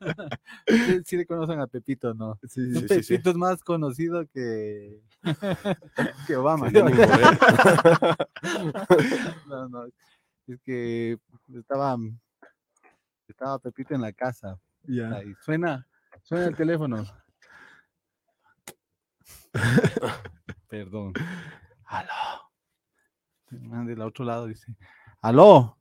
Si 1.04 1.16
le 1.16 1.26
conocen 1.26 1.60
a 1.60 1.66
Pepito, 1.66 2.14
¿no? 2.14 2.38
Sí, 2.48 2.74
sí, 2.74 2.86
Pepito 2.86 3.30
es 3.30 3.36
más 3.36 3.62
conocido 3.62 4.26
que, 4.26 5.00
que 6.26 6.36
Obama. 6.36 6.70
no, 9.46 9.68
no. 9.68 9.86
Es 10.46 10.60
que 10.62 11.18
estaba, 11.54 11.96
estaba 13.26 13.58
Pepito 13.58 13.94
en 13.94 14.02
la 14.02 14.12
casa. 14.12 14.58
Ya. 14.84 15.22
Y 15.22 15.34
suena, 15.42 15.86
suena 16.22 16.46
el 16.46 16.56
teléfono. 16.56 17.04
Perdón. 20.68 21.12
Aló. 21.84 22.48
Del 23.50 24.00
otro 24.02 24.24
lado 24.24 24.46
dice, 24.46 24.74
aló. 25.22 25.78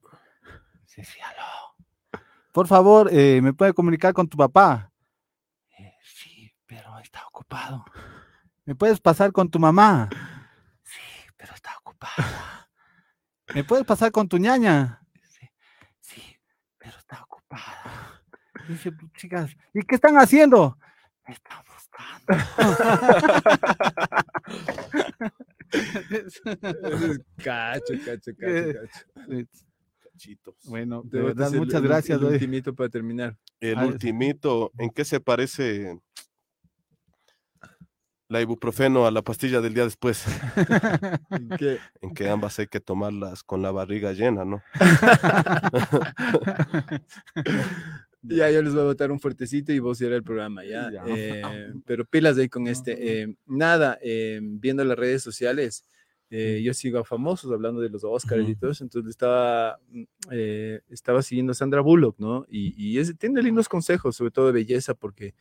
Sí, 0.85 1.03
sí, 1.03 1.19
aló. 1.19 1.66
Por 2.57 2.65
favor, 2.65 3.13
eh, 3.13 3.38
¿me 3.39 3.53
puede 3.53 3.71
comunicar 3.71 4.15
con 4.15 4.27
tu 4.27 4.35
papá? 4.35 4.91
Eh, 5.77 5.93
sí, 6.01 6.51
pero 6.65 6.97
está 6.97 7.23
ocupado. 7.27 7.85
¿Me 8.65 8.73
puedes 8.73 8.99
pasar 8.99 9.31
con 9.31 9.47
tu 9.47 9.59
mamá? 9.59 10.09
Sí, 10.81 10.99
pero 11.38 11.53
está 11.53 11.77
ocupada. 11.77 12.67
¿Me 13.53 13.63
puedes 13.63 13.85
pasar 13.85 14.11
con 14.11 14.27
tu 14.27 14.39
ñaña? 14.39 15.03
Sí, 15.29 15.47
sí, 15.99 16.23
pero 16.79 16.97
está 16.97 17.21
ocupada. 17.21 18.23
Dice, 18.67 18.91
chicas, 19.17 19.55
¿y 19.71 19.84
qué 19.84 19.93
están 19.93 20.17
haciendo? 20.17 20.79
Me 21.27 21.35
están 21.35 21.63
buscando. 21.63 22.25
cacho, 27.43 27.93
cacho, 28.03 28.31
cacho, 28.35 28.38
cacho. 28.39 28.79
Bueno, 30.65 31.03
de 31.06 31.22
verdad, 31.22 31.52
muchas 31.53 31.81
gracias. 31.81 32.19
El, 32.19 32.26
ultimito 32.26 32.73
para 32.73 32.89
terminar. 32.89 33.38
El 33.60 33.77
ultimito, 33.80 34.72
¿en 34.77 34.89
qué 34.89 35.06
se 35.06 35.19
parece 35.19 35.99
la 38.30 38.41
ibuprofeno 38.41 39.06
a 39.06 39.11
la 39.11 39.22
pastilla 39.22 39.61
del 39.61 39.73
día 39.73 39.84
después? 39.84 40.26
¿En, 42.02 42.14
que 42.14 42.30
ambas 42.30 42.60
hay 42.60 42.68
que 42.68 42.80
tomarlas 42.80 43.44
con 43.44 43.61
la 43.61 43.72
barriga 43.72 44.14
llena, 44.14 44.45
¿no? 44.45 44.61
Ya, 48.30 48.52
yo 48.52 48.61
les 48.61 48.73
voy 48.73 48.81
a 48.81 48.85
botar 48.85 49.11
un 49.11 49.19
fuertecito 49.19 49.72
y 49.72 49.80
vos 49.80 50.02
irá 50.02 50.15
el 50.15 50.23
programa, 50.23 50.64
¿ya? 50.65 50.91
Eh, 51.06 51.72
pero 51.85 52.06
pilas 52.06 52.38
ahí 52.38 52.49
con 52.49 52.68
este. 52.68 53.22
Eh, 53.22 53.35
nada, 53.45 53.98
eh, 54.02 54.39
viendo 54.41 54.84
las 54.84 54.98
redes 54.98 55.23
sociales, 55.23 55.85
eh, 56.29 56.61
yo 56.63 56.73
sigo 56.73 56.99
a 56.99 57.05
famosos 57.05 57.51
hablando 57.51 57.79
de 57.79 57.89
los 57.89 58.03
Oscars 58.03 58.47
y 58.47 58.55
todo 58.55 58.71
eso, 58.71 58.83
entonces 58.83 59.11
estaba, 59.11 59.79
mm, 59.89 60.03
eh, 60.31 60.81
estaba 60.89 61.21
siguiendo 61.21 61.51
a 61.51 61.55
Sandra 61.55 61.81
Bullock, 61.81 62.19
¿no? 62.19 62.45
Y, 62.49 62.99
y 62.99 63.13
tiene 63.13 63.41
lindos 63.41 63.69
consejos, 63.69 64.15
sobre 64.15 64.31
todo 64.31 64.47
de 64.47 64.51
belleza, 64.51 64.93
porque 64.93 65.33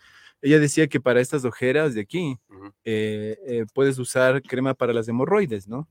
ella 0.43 0.61
decía 0.61 0.87
que 0.87 1.01
para 1.01 1.21
estas 1.21 1.45
ojeras 1.45 1.95
de 1.95 2.03
aquí 2.03 2.39
eh, 2.85 3.65
puedes 3.75 3.99
usar 3.99 4.43
crema 4.43 4.75
para 4.75 4.93
las 4.93 5.09
hemorroides, 5.09 5.67
¿no? 5.67 5.89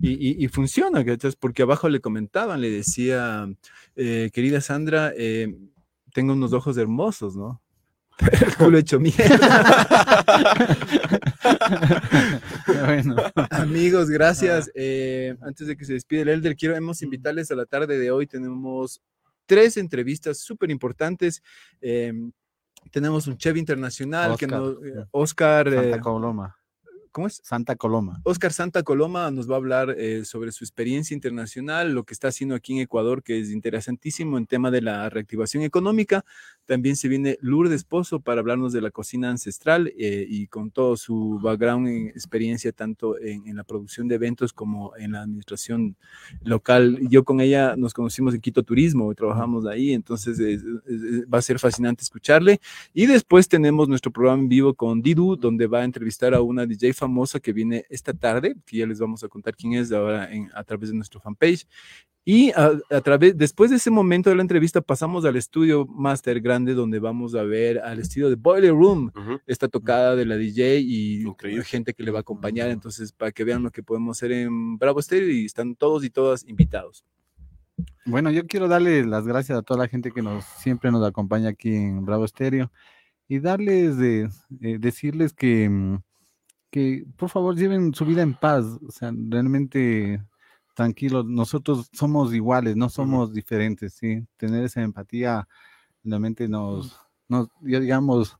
Y, 0.00 0.42
y, 0.42 0.48
funciona, 0.48 1.04
¿cachas? 1.04 1.36
Porque 1.36 1.62
abajo 1.62 1.88
le 1.90 2.00
comentaban, 2.00 2.62
le 2.62 2.70
decía, 2.70 3.46
querida 3.94 4.62
Sandra, 4.62 5.12
tengo 6.14 6.32
unos 6.32 6.54
ojos 6.54 6.78
hermosos, 6.78 7.36
¿no? 7.36 7.60
El 8.18 8.56
culo 8.56 8.78
hecho 8.78 8.98
mierda. 8.98 10.24
bueno. 12.84 13.16
Amigos, 13.50 14.08
gracias. 14.08 14.70
Eh, 14.74 15.36
antes 15.42 15.66
de 15.66 15.76
que 15.76 15.84
se 15.84 15.94
despide 15.94 16.22
el 16.22 16.28
Elder, 16.28 16.56
quiero 16.56 16.76
hemos 16.76 17.02
invitarles 17.02 17.50
a 17.50 17.54
la 17.54 17.66
tarde 17.66 17.98
de 17.98 18.10
hoy. 18.10 18.26
Tenemos 18.26 19.02
tres 19.46 19.76
entrevistas 19.76 20.38
súper 20.38 20.70
importantes. 20.70 21.42
Em, 21.80 22.32
Tenemos 22.90 23.26
un 23.26 23.36
chef 23.36 23.56
internacional 23.56 24.32
Oscar, 24.32 24.38
que 24.38 24.54
nos, 24.54 24.76
Oscar 25.10 25.72
Santa 25.72 26.00
Coloma. 26.00 26.56
¿Cómo 27.16 27.28
es? 27.28 27.40
Santa 27.42 27.76
Coloma. 27.76 28.20
Oscar 28.24 28.52
Santa 28.52 28.82
Coloma 28.82 29.30
nos 29.30 29.48
va 29.48 29.54
a 29.54 29.56
hablar 29.56 29.94
eh, 29.96 30.26
sobre 30.26 30.52
su 30.52 30.64
experiencia 30.64 31.14
internacional, 31.14 31.94
lo 31.94 32.04
que 32.04 32.12
está 32.12 32.28
haciendo 32.28 32.54
aquí 32.54 32.74
en 32.74 32.80
Ecuador, 32.80 33.22
que 33.22 33.40
es 33.40 33.52
interesantísimo 33.52 34.36
en 34.36 34.44
tema 34.44 34.70
de 34.70 34.82
la 34.82 35.08
reactivación 35.08 35.62
económica. 35.62 36.26
También 36.66 36.94
se 36.94 37.08
viene 37.08 37.38
Lourdes 37.40 37.84
Pozo 37.84 38.20
para 38.20 38.40
hablarnos 38.40 38.74
de 38.74 38.82
la 38.82 38.90
cocina 38.90 39.30
ancestral 39.30 39.94
eh, 39.96 40.26
y 40.28 40.48
con 40.48 40.70
todo 40.70 40.94
su 40.98 41.40
background 41.42 41.88
en 41.88 42.08
experiencia 42.08 42.70
tanto 42.72 43.18
en, 43.18 43.56
la 43.56 43.64
producción 43.64 44.08
de 44.08 44.16
eventos 44.16 44.52
como 44.52 44.94
en 44.96 45.12
la 45.12 45.22
administración 45.22 45.96
local. 46.42 46.98
Yo 47.08 47.24
con 47.24 47.40
ella 47.40 47.76
nos 47.76 47.94
conocimos 47.94 48.34
en 48.34 48.42
Quito 48.42 48.62
Turismo, 48.62 49.14
trabajamos 49.14 49.64
ahí, 49.64 49.94
entonces 49.94 50.38
va 51.32 51.38
a 51.38 51.42
ser 51.42 51.58
fascinante 51.58 52.02
escucharle. 52.02 52.60
Y 52.92 53.06
después 53.06 53.48
tenemos 53.48 53.88
nuestro 53.88 54.12
programa 54.12 54.42
en 54.42 54.50
vivo 54.50 54.74
con 54.74 55.00
Didu, 55.00 55.36
donde 55.36 55.66
va 55.66 55.80
a 55.80 55.84
entrevistar 55.84 56.34
a 56.34 56.42
una 56.42 56.66
DJ 56.66 56.92
famosa 56.92 57.05
que 57.42 57.52
viene 57.52 57.84
esta 57.88 58.12
tarde, 58.12 58.56
que 58.64 58.78
ya 58.78 58.86
les 58.86 58.98
vamos 58.98 59.22
a 59.24 59.28
contar 59.28 59.54
quién 59.54 59.74
es 59.74 59.92
ahora 59.92 60.28
a 60.54 60.64
través 60.64 60.90
de 60.90 60.96
nuestro 60.96 61.20
fanpage. 61.20 61.66
Y 62.28 62.50
a, 62.50 63.00
través, 63.02 63.38
después 63.38 63.70
de 63.70 63.76
ese 63.76 63.88
momento 63.88 64.30
de 64.30 64.36
la 64.36 64.42
entrevista, 64.42 64.80
pasamos 64.80 65.24
al 65.24 65.36
estudio 65.36 65.86
Master 65.86 66.40
Grande, 66.40 66.74
donde 66.74 66.98
vamos 66.98 67.36
a 67.36 67.44
ver 67.44 67.78
al 67.78 68.00
estilo 68.00 68.28
de 68.28 68.34
Boiler 68.34 68.72
Room, 68.72 69.12
esta 69.46 69.68
tocada 69.68 70.16
de 70.16 70.24
la 70.26 70.36
DJ 70.36 70.80
y 70.80 71.24
gente 71.64 71.94
que 71.94 72.02
le 72.02 72.10
va 72.10 72.18
a 72.18 72.20
acompañar. 72.22 72.70
Entonces, 72.70 73.12
para 73.12 73.30
que 73.30 73.44
vean 73.44 73.62
lo 73.62 73.70
que 73.70 73.84
podemos 73.84 74.18
hacer 74.18 74.32
en 74.32 74.76
Bravo 74.76 75.00
Stereo, 75.00 75.30
y 75.30 75.44
están 75.44 75.76
todos 75.76 76.04
y 76.04 76.10
todas 76.10 76.44
invitados. 76.48 77.04
Bueno, 78.04 78.32
yo 78.32 78.46
quiero 78.46 78.66
darle 78.66 79.04
las 79.04 79.26
gracias 79.26 79.58
a 79.58 79.62
toda 79.62 79.80
la 79.80 79.88
gente 79.88 80.10
que 80.10 80.22
nos 80.22 80.44
siempre 80.44 80.90
nos 80.90 81.06
acompaña 81.06 81.50
aquí 81.50 81.74
en 81.74 82.04
Bravo 82.04 82.26
Stereo 82.26 82.72
y 83.28 83.40
darles 83.40 83.98
de 83.98 84.28
eh, 84.62 84.78
decirles 84.78 85.32
que 85.32 85.68
mm, 85.68 86.02
que 86.70 87.04
por 87.16 87.30
favor 87.30 87.56
lleven 87.56 87.94
su 87.94 88.04
vida 88.04 88.22
en 88.22 88.34
paz, 88.34 88.64
o 88.64 88.90
sea, 88.90 89.12
realmente 89.14 90.22
tranquilos, 90.74 91.24
nosotros 91.24 91.88
somos 91.92 92.34
iguales, 92.34 92.76
no 92.76 92.88
somos 92.88 93.32
diferentes, 93.32 93.94
¿sí? 93.94 94.24
Tener 94.36 94.64
esa 94.64 94.82
empatía 94.82 95.48
realmente 96.04 96.48
nos, 96.48 96.96
nos, 97.28 97.48
digamos, 97.60 98.36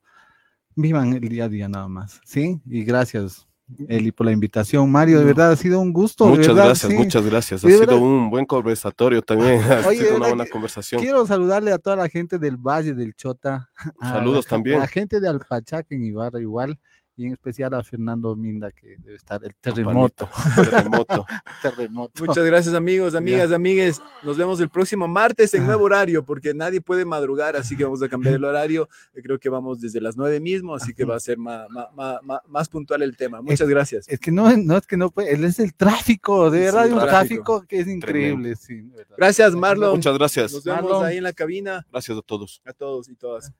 vivan 0.74 1.14
el 1.14 1.28
día 1.28 1.44
a 1.44 1.48
día 1.48 1.68
nada 1.68 1.88
más, 1.88 2.20
¿sí? 2.24 2.60
Y 2.66 2.84
gracias, 2.84 3.46
Eli, 3.88 4.12
por 4.12 4.26
la 4.26 4.32
invitación. 4.32 4.90
Mario, 4.92 5.18
de 5.18 5.24
verdad 5.24 5.52
ha 5.52 5.56
sido 5.56 5.80
un 5.80 5.92
gusto. 5.92 6.26
Muchas 6.26 6.54
gracias, 6.54 6.92
muchas 6.92 7.24
gracias. 7.24 7.64
Ha 7.64 7.68
sido 7.68 7.98
un 7.98 8.30
buen 8.30 8.44
conversatorio 8.44 9.22
también. 9.22 9.60
ha 9.62 9.82
sido 9.90 10.16
una 10.16 10.28
buena 10.28 10.46
conversación. 10.46 11.00
Quiero 11.00 11.26
saludarle 11.26 11.72
a 11.72 11.78
toda 11.78 11.96
la 11.96 12.08
gente 12.08 12.38
del 12.38 12.58
Valle 12.58 12.94
del 12.94 13.14
Chota. 13.14 13.70
Saludos 14.00 14.46
también. 14.46 14.76
A 14.76 14.80
la 14.80 14.86
gente 14.86 15.20
de 15.20 15.28
Alpachaca 15.28 15.94
en 15.94 16.04
Ibarra 16.04 16.40
igual 16.40 16.78
y 17.16 17.26
en 17.26 17.32
especial 17.32 17.72
a 17.72 17.82
Fernando 17.82 18.36
Minda, 18.36 18.70
que 18.70 18.96
debe 18.98 19.16
estar 19.16 19.42
el 19.42 19.54
terremoto. 19.54 20.28
terremoto. 20.54 21.26
terremoto. 21.62 22.24
Muchas 22.24 22.44
gracias, 22.44 22.74
amigos, 22.74 23.14
amigas, 23.14 23.52
amigues. 23.52 24.02
Nos 24.22 24.36
vemos 24.36 24.60
el 24.60 24.68
próximo 24.68 25.08
martes 25.08 25.54
en 25.54 25.64
nuevo 25.64 25.84
horario, 25.84 26.24
porque 26.24 26.52
nadie 26.52 26.82
puede 26.82 27.06
madrugar, 27.06 27.56
así 27.56 27.74
que 27.74 27.84
vamos 27.84 28.02
a 28.02 28.08
cambiar 28.08 28.34
el 28.34 28.44
horario. 28.44 28.88
Creo 29.14 29.38
que 29.38 29.48
vamos 29.48 29.80
desde 29.80 30.00
las 30.00 30.16
nueve 30.16 30.40
mismo, 30.40 30.74
así 30.74 30.92
que 30.92 31.04
va 31.04 31.16
a 31.16 31.20
ser 31.20 31.38
más, 31.38 31.68
más, 31.70 32.20
más, 32.46 32.68
puntual 32.68 33.00
el 33.02 33.16
tema. 33.16 33.40
Muchas 33.40 33.68
gracias. 33.68 34.06
Es 34.08 34.20
que 34.20 34.30
no, 34.30 34.54
no 34.54 34.76
es 34.76 34.86
que 34.86 34.98
no 34.98 35.10
puede, 35.10 35.32
es 35.32 35.58
el 35.58 35.74
tráfico, 35.74 36.50
de 36.50 36.60
verdad, 36.60 36.90
un 36.90 37.00
tráfico. 37.00 37.64
que 37.66 37.80
es 37.80 37.88
increíble. 37.88 38.56
Sí, 38.56 38.90
gracias, 39.16 39.54
Marlon. 39.54 39.96
Muchas 39.96 40.18
gracias. 40.18 40.52
Nos 40.52 40.64
vemos 40.64 41.02
ahí 41.02 41.16
en 41.16 41.24
la 41.24 41.32
cabina. 41.32 41.86
Gracias 41.90 42.18
a 42.18 42.22
todos. 42.22 42.60
A 42.66 42.74
todos 42.74 43.08
y 43.08 43.14
todas. 43.14 43.50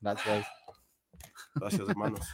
Gracias. 0.00 0.46
Gracias, 1.54 1.88
hermanos. 1.88 2.26